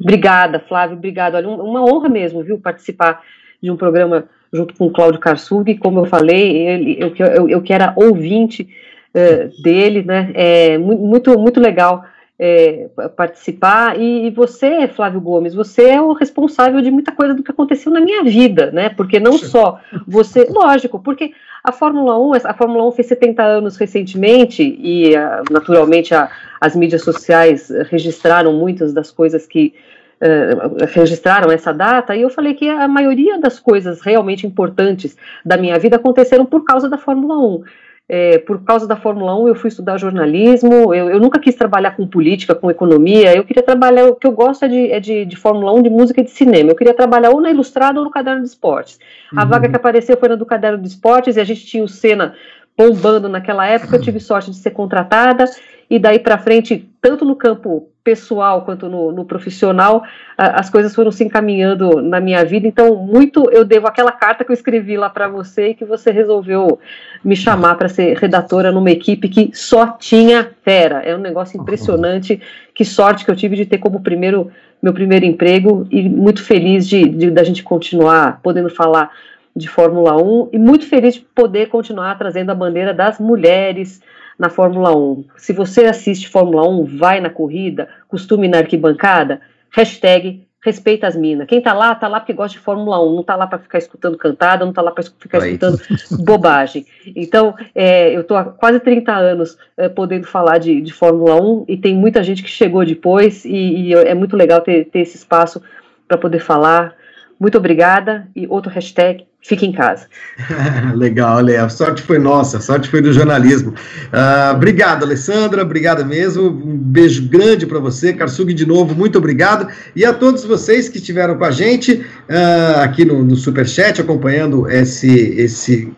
Obrigada, 0.00 0.58
Flávio. 0.68 0.96
Obrigado. 0.96 1.34
Olha, 1.34 1.48
uma 1.48 1.84
honra 1.84 2.08
mesmo, 2.08 2.42
viu, 2.42 2.58
participar 2.58 3.22
de 3.62 3.70
um 3.70 3.76
programa 3.76 4.24
junto 4.52 4.74
com 4.74 4.86
o 4.86 4.92
Cláudio 4.92 5.20
Karsug. 5.20 5.76
Como 5.76 6.00
eu 6.00 6.06
falei, 6.06 6.66
ele, 6.66 6.96
eu, 6.98 7.14
eu, 7.26 7.48
eu 7.48 7.62
que 7.62 7.72
era 7.72 7.92
ouvinte 7.96 8.68
uh, 9.14 9.62
dele, 9.62 10.02
né? 10.02 10.30
É 10.34 10.78
muito, 10.78 11.38
muito 11.38 11.60
legal 11.60 12.04
é, 12.42 12.88
participar. 13.14 14.00
E, 14.00 14.26
e, 14.26 14.30
você, 14.30 14.88
Flávio 14.88 15.20
Gomes, 15.20 15.52
você 15.52 15.90
é 15.90 16.00
o 16.00 16.14
responsável 16.14 16.80
de 16.80 16.90
muita 16.90 17.12
coisa 17.12 17.34
do 17.34 17.42
que 17.42 17.50
aconteceu 17.50 17.92
na 17.92 18.00
minha 18.00 18.24
vida, 18.24 18.70
né? 18.70 18.88
Porque 18.88 19.20
não 19.20 19.36
só 19.36 19.78
você, 20.08 20.44
lógico, 20.48 20.98
porque 20.98 21.32
a 21.62 21.70
Fórmula 21.70 22.18
1, 22.18 22.32
a 22.44 22.54
Fórmula 22.54 22.88
1 22.88 22.92
fez 22.92 23.08
70 23.08 23.42
anos 23.42 23.76
recentemente 23.76 24.62
e 24.62 25.14
ah, 25.14 25.42
naturalmente 25.50 26.14
a, 26.14 26.30
as 26.58 26.74
mídias 26.74 27.02
sociais 27.02 27.70
registraram 27.90 28.54
muitas 28.54 28.94
das 28.94 29.10
coisas 29.10 29.46
que 29.46 29.74
Uh, 30.22 30.84
registraram 30.92 31.50
essa 31.50 31.72
data, 31.72 32.14
e 32.14 32.20
eu 32.20 32.28
falei 32.28 32.52
que 32.52 32.68
a 32.68 32.86
maioria 32.86 33.38
das 33.38 33.58
coisas 33.58 34.02
realmente 34.02 34.46
importantes 34.46 35.16
da 35.42 35.56
minha 35.56 35.78
vida 35.78 35.96
aconteceram 35.96 36.44
por 36.44 36.62
causa 36.62 36.90
da 36.90 36.98
Fórmula 36.98 37.38
1 37.38 37.64
é, 38.12 38.38
por 38.38 38.64
causa 38.64 38.88
da 38.88 38.96
Fórmula 38.96 39.38
1, 39.38 39.46
eu 39.46 39.54
fui 39.54 39.68
estudar 39.68 39.96
jornalismo, 39.96 40.92
eu, 40.92 41.10
eu, 41.10 41.20
nunca 41.20 41.38
quis 41.38 41.54
trabalhar 41.54 41.92
com 41.92 42.04
política, 42.04 42.56
com 42.56 42.68
economia, 42.68 43.36
eu 43.36 43.44
queria 43.44 43.62
trabalhar, 43.62 44.06
o 44.08 44.16
que 44.16 44.26
eu 44.26 44.32
gosto 44.32 44.64
é 44.64 44.68
de, 44.68 44.90
é 44.90 44.98
de, 44.98 45.24
de 45.24 45.36
Fórmula 45.36 45.72
1, 45.74 45.82
de 45.82 45.90
música 45.90 46.20
e 46.20 46.24
de 46.24 46.30
cinema, 46.32 46.72
eu 46.72 46.74
queria 46.74 46.92
trabalhar 46.92 47.30
ou 47.30 47.40
na 47.40 47.52
Ilustrada 47.52 48.00
ou 48.00 48.04
no 48.04 48.10
Caderno 48.10 48.42
de 48.42 48.48
Esportes. 48.48 48.98
A 49.32 49.44
uhum. 49.44 49.48
vaga 49.48 49.68
que 49.68 49.76
apareceu 49.76 50.16
foi 50.16 50.28
na 50.28 50.34
do 50.34 50.44
Caderno 50.44 50.82
de 50.82 50.88
Esportes, 50.88 51.36
e 51.36 51.40
a 51.40 51.44
gente 51.44 51.64
tinha 51.64 51.84
o 51.84 51.88
Senna 51.88 52.34
bombando 52.76 53.28
naquela 53.28 53.64
época, 53.64 53.94
eu 53.94 54.02
tive 54.02 54.18
sorte 54.18 54.50
de 54.50 54.56
ser 54.56 54.72
contratada, 54.72 55.44
e 55.90 55.98
daí 55.98 56.20
para 56.20 56.38
frente, 56.38 56.88
tanto 57.02 57.24
no 57.24 57.34
campo 57.34 57.90
pessoal 58.04 58.62
quanto 58.62 58.88
no, 58.88 59.10
no, 59.12 59.24
profissional, 59.24 60.04
as 60.38 60.70
coisas 60.70 60.94
foram 60.94 61.10
se 61.10 61.24
encaminhando 61.24 62.00
na 62.00 62.20
minha 62.20 62.44
vida. 62.44 62.66
Então, 62.66 62.94
muito 62.94 63.50
eu 63.50 63.64
devo 63.64 63.88
aquela 63.88 64.12
carta 64.12 64.44
que 64.44 64.50
eu 64.50 64.54
escrevi 64.54 64.96
lá 64.96 65.10
para 65.10 65.28
você 65.28 65.68
e 65.68 65.74
que 65.74 65.84
você 65.84 66.10
resolveu 66.10 66.78
me 67.24 67.34
chamar 67.36 67.74
para 67.74 67.88
ser 67.88 68.16
redatora 68.16 68.70
numa 68.70 68.90
equipe 68.90 69.28
que 69.28 69.50
só 69.52 69.88
tinha 69.98 70.52
fera. 70.62 71.02
É 71.02 71.14
um 71.14 71.20
negócio 71.20 71.60
impressionante. 71.60 72.40
Que 72.72 72.84
sorte 72.84 73.24
que 73.24 73.30
eu 73.30 73.36
tive 73.36 73.56
de 73.56 73.66
ter 73.66 73.78
como 73.78 74.00
primeiro 74.00 74.50
meu 74.82 74.94
primeiro 74.94 75.26
emprego 75.26 75.86
e 75.90 76.08
muito 76.08 76.42
feliz 76.42 76.88
de, 76.88 77.06
de 77.06 77.30
da 77.30 77.44
gente 77.44 77.62
continuar 77.62 78.40
podendo 78.42 78.70
falar 78.70 79.10
de 79.54 79.68
Fórmula 79.68 80.16
1 80.16 80.50
e 80.52 80.58
muito 80.58 80.86
feliz 80.86 81.14
de 81.14 81.20
poder 81.20 81.68
continuar 81.68 82.16
trazendo 82.16 82.50
a 82.50 82.54
bandeira 82.54 82.94
das 82.94 83.18
mulheres 83.18 84.00
na 84.40 84.48
Fórmula 84.48 84.96
1. 84.96 85.26
Se 85.36 85.52
você 85.52 85.84
assiste 85.84 86.26
Fórmula 86.26 86.66
1, 86.66 86.96
vai 86.96 87.20
na 87.20 87.28
corrida, 87.28 87.90
costume 88.08 88.48
na 88.48 88.56
arquibancada, 88.56 89.42
hashtag 89.70 90.48
respeita 90.62 91.06
as 91.06 91.14
minas. 91.14 91.46
Quem 91.46 91.60
tá 91.60 91.74
lá, 91.74 91.94
tá 91.94 92.08
lá 92.08 92.20
porque 92.20 92.32
gosta 92.32 92.56
de 92.56 92.64
Fórmula 92.64 93.02
1, 93.02 93.16
não 93.16 93.22
tá 93.22 93.36
lá 93.36 93.46
para 93.46 93.58
ficar 93.58 93.76
escutando 93.76 94.16
cantada, 94.16 94.64
não 94.64 94.72
tá 94.72 94.80
lá 94.80 94.92
para 94.92 95.04
ficar 95.04 95.42
Aí. 95.42 95.52
escutando 95.52 95.78
bobagem. 96.24 96.86
Então, 97.14 97.54
é, 97.74 98.16
eu 98.16 98.24
tô 98.24 98.34
há 98.34 98.44
quase 98.44 98.80
30 98.80 99.12
anos 99.12 99.58
é, 99.76 99.90
podendo 99.90 100.26
falar 100.26 100.56
de, 100.56 100.80
de, 100.80 100.92
Fórmula 100.92 101.40
1 101.40 101.66
e 101.68 101.76
tem 101.76 101.94
muita 101.94 102.22
gente 102.22 102.42
que 102.42 102.48
chegou 102.48 102.84
depois 102.84 103.44
e, 103.44 103.50
e 103.50 103.94
é 103.94 104.14
muito 104.14 104.36
legal 104.36 104.62
ter, 104.62 104.86
ter 104.86 105.00
esse 105.00 105.16
espaço 105.16 105.62
para 106.08 106.16
poder 106.16 106.40
falar. 106.40 106.94
Muito 107.40 107.56
obrigada 107.56 108.28
e 108.36 108.46
outro 108.46 108.70
hashtag, 108.70 109.24
fique 109.40 109.64
em 109.64 109.72
casa. 109.72 110.06
Legal, 110.94 111.40
Léo. 111.40 111.64
A 111.64 111.70
sorte 111.70 112.02
foi 112.02 112.18
nossa, 112.18 112.58
a 112.58 112.60
sorte 112.60 112.86
foi 112.90 113.00
do 113.00 113.14
jornalismo. 113.14 113.70
Uh, 113.70 114.54
obrigado, 114.54 115.04
Alessandra, 115.04 115.62
obrigado 115.62 116.04
mesmo. 116.04 116.48
Um 116.50 116.76
beijo 116.76 117.26
grande 117.30 117.66
para 117.66 117.78
você, 117.78 118.12
Karsug, 118.12 118.52
de 118.52 118.66
novo, 118.66 118.94
muito 118.94 119.16
obrigado. 119.16 119.68
E 119.96 120.04
a 120.04 120.12
todos 120.12 120.44
vocês 120.44 120.90
que 120.90 120.98
estiveram 120.98 121.38
com 121.38 121.44
a 121.44 121.50
gente 121.50 121.94
uh, 121.94 122.80
aqui 122.82 123.06
no, 123.06 123.24
no 123.24 123.36
Superchat, 123.36 124.02
acompanhando 124.02 124.68
esse, 124.68 125.08
esse 125.08 125.90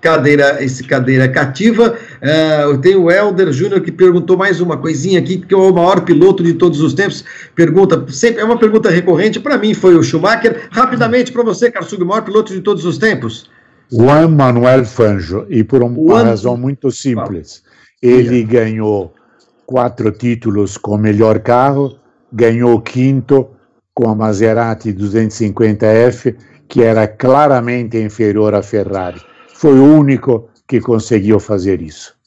cadeira, 0.00 0.62
esse 0.62 0.82
cadeira 0.84 1.28
cativa. 1.28 1.96
Uh, 2.22 2.70
eu 2.70 2.78
tenho 2.78 3.02
o 3.02 3.10
Helder 3.10 3.52
Júnior 3.52 3.80
que 3.80 3.92
perguntou 3.92 4.36
mais 4.36 4.60
uma 4.60 4.76
coisinha 4.76 5.18
aqui, 5.18 5.38
que 5.38 5.54
é 5.54 5.56
o 5.56 5.72
maior 5.72 6.00
piloto 6.00 6.42
de 6.42 6.54
todos 6.54 6.80
os 6.80 6.94
tempos. 6.94 7.24
Pergunta, 7.54 8.04
sempre 8.08 8.40
é 8.40 8.44
uma 8.44 8.58
pergunta 8.58 8.90
recorrente, 8.90 9.38
para 9.38 9.56
mim 9.56 9.74
foi 9.74 9.96
o 9.96 10.02
Schumacher. 10.02 10.68
Rapidamente 10.70 11.32
para 11.32 11.42
você, 11.42 11.70
Karsug, 11.70 12.02
o 12.02 12.06
maior 12.06 12.22
piloto 12.22 12.52
de 12.52 12.60
todos 12.60 12.84
os 12.84 12.98
tempos. 12.98 13.50
Juan 13.90 14.28
Manuel 14.28 14.84
Fangio, 14.84 15.46
e 15.48 15.62
por 15.64 15.82
uma 15.82 15.96
Juan... 15.96 16.24
razão 16.24 16.56
muito 16.56 16.90
simples. 16.90 17.62
Ele 18.02 18.42
ganhou 18.42 19.14
quatro 19.66 20.10
títulos 20.10 20.76
com 20.76 20.96
o 20.96 20.98
melhor 20.98 21.38
carro, 21.40 21.96
ganhou 22.32 22.74
o 22.74 22.80
quinto 22.80 23.48
com 23.94 24.08
a 24.08 24.14
Maserati 24.14 24.92
250F, 24.92 26.34
que 26.68 26.82
era 26.82 27.08
claramente 27.08 27.96
inferior 27.98 28.54
à 28.54 28.62
Ferrari 28.62 29.20
foi 29.58 29.76
o 29.76 29.84
único 29.84 30.47
que 30.68 30.80
conseguiu 30.80 31.40
fazer 31.40 31.80
isso. 31.80 32.18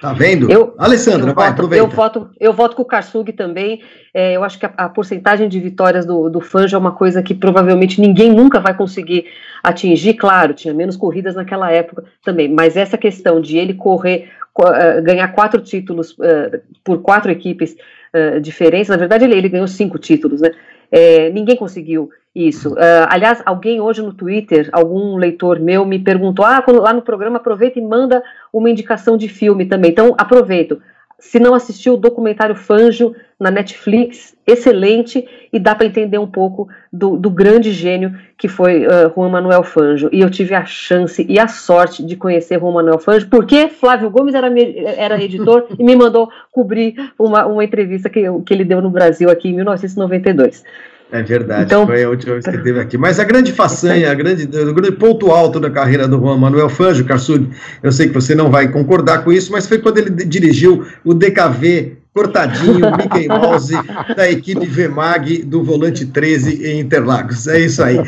Tá 0.00 0.12
vendo? 0.12 0.50
Eu, 0.50 0.74
Alessandra, 0.76 1.30
eu 1.30 1.34
vai, 1.34 1.48
voto, 1.48 1.54
aproveita. 1.54 1.84
Eu 1.84 1.88
voto, 1.88 2.30
eu 2.38 2.52
voto 2.52 2.76
com 2.76 2.82
o 2.82 2.86
Karsug 2.86 3.32
também. 3.32 3.82
É, 4.12 4.36
eu 4.36 4.44
acho 4.44 4.58
que 4.58 4.66
a, 4.66 4.72
a, 4.76 4.88
porcentagem 4.88 5.48
de 5.48 5.58
vitórias 5.58 6.04
do, 6.04 6.28
do 6.28 6.40
Fangio 6.40 6.76
é 6.76 6.78
uma 6.78 6.92
coisa 6.92 7.22
que 7.22 7.34
provavelmente 7.34 8.00
ninguém 8.00 8.30
nunca 8.30 8.60
vai 8.60 8.76
conseguir 8.76 9.26
atingir. 9.62 10.14
Claro, 10.14 10.52
tinha 10.52 10.74
menos 10.74 10.96
corridas 10.96 11.34
naquela 11.34 11.70
época 11.70 12.04
também, 12.22 12.48
mas 12.48 12.76
essa 12.76 12.98
questão 12.98 13.40
de 13.40 13.56
ele 13.56 13.72
correr, 13.72 14.28
uh, 14.58 15.02
ganhar 15.02 15.28
quatro 15.28 15.62
títulos 15.62 16.12
uh, 16.12 16.60
por 16.84 17.00
quatro 17.00 17.30
equipes 17.30 17.74
uh, 18.14 18.38
diferentes, 18.38 18.88
na 18.88 18.98
verdade 18.98 19.24
ele, 19.24 19.34
ele 19.34 19.48
ganhou 19.48 19.66
cinco 19.66 19.98
títulos, 19.98 20.42
né? 20.42 20.50
É, 20.90 21.30
ninguém 21.30 21.56
conseguiu 21.56 22.10
isso. 22.34 22.74
Uh, 22.74 23.08
aliás, 23.08 23.42
alguém 23.46 23.80
hoje 23.80 24.02
no 24.02 24.12
Twitter, 24.12 24.68
algum 24.70 25.16
leitor 25.16 25.58
meu 25.58 25.86
me 25.86 25.98
perguntou: 25.98 26.44
ah, 26.44 26.62
lá 26.68 26.92
no 26.92 27.00
programa 27.00 27.38
aproveita 27.38 27.78
e 27.78 27.82
manda 27.82 28.22
uma 28.52 28.68
indicação 28.68 29.16
de 29.16 29.28
filme 29.28 29.64
também. 29.64 29.90
Então, 29.90 30.14
aproveito. 30.18 30.80
Se 31.26 31.40
não 31.40 31.54
assistiu 31.54 31.94
o 31.94 31.96
documentário 31.96 32.54
Fanjo 32.54 33.14
na 33.38 33.50
Netflix, 33.50 34.34
excelente 34.46 35.26
e 35.52 35.58
dá 35.58 35.74
para 35.74 35.86
entender 35.86 36.18
um 36.18 36.26
pouco 36.26 36.68
do, 36.92 37.16
do, 37.16 37.28
grande 37.28 37.72
gênio 37.72 38.16
que 38.38 38.46
foi 38.48 38.86
uh, 38.86 39.12
Juan 39.14 39.28
Manuel 39.28 39.64
Fanjo. 39.64 40.08
E 40.12 40.20
eu 40.20 40.30
tive 40.30 40.54
a 40.54 40.64
chance 40.64 41.26
e 41.28 41.38
a 41.38 41.48
sorte 41.48 42.04
de 42.04 42.16
conhecer 42.16 42.60
Juan 42.60 42.72
Manuel 42.72 42.98
Fanjo, 42.98 43.28
porque 43.28 43.68
Flávio 43.68 44.08
Gomes 44.08 44.34
era, 44.34 44.48
era 44.96 45.22
editor 45.22 45.66
e 45.76 45.82
me 45.82 45.96
mandou 45.96 46.30
cobrir 46.52 46.94
uma, 47.18 47.44
uma 47.44 47.64
entrevista 47.64 48.08
que, 48.08 48.22
que 48.46 48.54
ele 48.54 48.64
deu 48.64 48.80
no 48.80 48.88
Brasil 48.88 49.28
aqui 49.28 49.48
em 49.48 49.54
1992. 49.54 50.62
É 51.10 51.22
verdade, 51.22 51.64
então, 51.66 51.86
foi 51.86 52.02
a 52.02 52.10
última 52.10 52.32
vez 52.32 52.44
que 52.44 52.58
teve 52.58 52.80
aqui. 52.80 52.98
Mas 52.98 53.20
a 53.20 53.24
grande 53.24 53.52
façanha, 53.52 54.10
a 54.10 54.14
grande, 54.14 54.44
o 54.44 54.74
grande 54.74 54.96
ponto 54.96 55.30
alto 55.30 55.60
da 55.60 55.70
carreira 55.70 56.08
do 56.08 56.18
Juan 56.18 56.36
Manuel 56.36 56.68
Fanjo, 56.68 57.04
Karsug, 57.04 57.48
eu 57.82 57.92
sei 57.92 58.08
que 58.08 58.14
você 58.14 58.34
não 58.34 58.50
vai 58.50 58.68
concordar 58.68 59.22
com 59.22 59.32
isso, 59.32 59.52
mas 59.52 59.68
foi 59.68 59.78
quando 59.78 59.98
ele 59.98 60.10
dirigiu 60.10 60.84
o 61.04 61.14
DKV 61.14 61.98
cortadinho, 62.12 62.80
Mickey 62.96 63.28
Mouse, 63.28 63.74
da 64.16 64.28
equipe 64.28 64.66
VMAG 64.66 65.44
do 65.44 65.62
Volante 65.62 66.06
13 66.06 66.66
em 66.66 66.80
Interlagos. 66.80 67.46
É 67.46 67.60
isso 67.60 67.82
aí. 67.82 68.00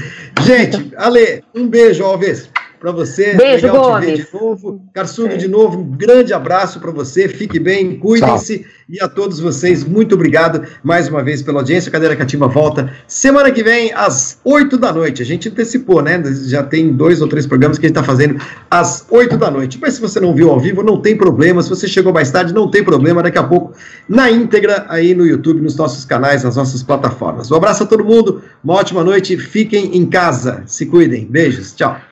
Gente, 0.43 0.93
Ale, 0.97 1.45
um 1.55 1.69
beijo, 1.69 2.03
Alves 2.03 2.51
para 2.79 2.93
você. 2.93 3.35
Beijo, 3.35 3.67
Legal 3.67 3.93
Gomes. 3.93 4.07
te 4.07 4.17
ver 4.17 4.25
de 4.25 4.35
novo. 4.35 4.83
Carçudo, 4.93 5.37
de 5.37 5.49
novo, 5.49 5.81
um 5.81 5.91
grande 5.97 6.33
abraço 6.33 6.81
para 6.81 6.91
você. 6.91 7.29
Fique 7.29 7.59
bem, 7.59 7.99
cuidem-se. 7.99 8.65
E 8.89 8.99
a 9.01 9.09
todos 9.09 9.39
vocês, 9.39 9.85
muito 9.85 10.15
obrigado 10.15 10.67
mais 10.83 11.09
uma 11.09 11.23
vez 11.23 11.43
pela 11.43 11.59
audiência. 11.59 11.91
Cadeira 11.91 12.17
Cativa 12.17 12.49
volta 12.49 12.91
semana 13.07 13.51
que 13.51 13.63
vem, 13.63 13.93
às 13.93 14.39
8 14.43 14.79
da 14.79 14.91
noite. 14.93 15.21
A 15.21 15.27
gente 15.27 15.49
antecipou, 15.49 16.01
né? 16.01 16.23
Já 16.47 16.63
tem 16.63 16.93
dois 16.93 17.21
ou 17.21 17.29
três 17.29 17.47
programas 17.47 17.79
que 17.79 17.85
a 17.85 17.89
gente 17.89 17.99
está 17.99 18.07
fazendo 18.07 18.41
às 18.71 19.05
8 19.11 19.37
da 19.37 19.51
noite. 19.51 19.79
Mas 19.81 19.95
se 19.95 20.01
você 20.01 20.19
não 20.21 20.35
viu 20.35 20.51
ao 20.51 20.59
vivo, 20.59 20.83
não 20.83 21.03
tem 21.03 21.17
problema. 21.17 21.63
Se 21.63 21.69
você 21.69 21.87
chegou 21.87 22.15
mais 22.15 22.31
tarde, 22.31 22.55
não 22.55 22.71
tem 22.71 22.83
problema. 22.83 23.23
Daqui 23.23 23.39
a 23.39 23.45
pouco, 23.45 23.75
na 24.09 24.31
íntegra, 24.31 24.87
aí 24.89 25.15
no 25.15 25.27
YouTube, 25.27 25.61
nos 25.61 25.77
nossos 25.77 26.07
canais, 26.07 26.45
nas 26.45 26.57
nossas 26.57 26.83
plataformas. 26.83 27.51
Um 27.51 27.57
abraço 27.57 27.83
a 27.83 27.87
todo 27.87 28.03
mundo, 28.03 28.43
uma 28.65 28.75
ótima 28.75 29.05
noite. 29.05 29.37
Fiquem 29.37 29.97
em 29.97 30.07
casa. 30.07 30.63
Se 30.65 30.87
cuidem. 30.87 31.27
Beijos. 31.27 31.75
Tchau. 31.75 32.08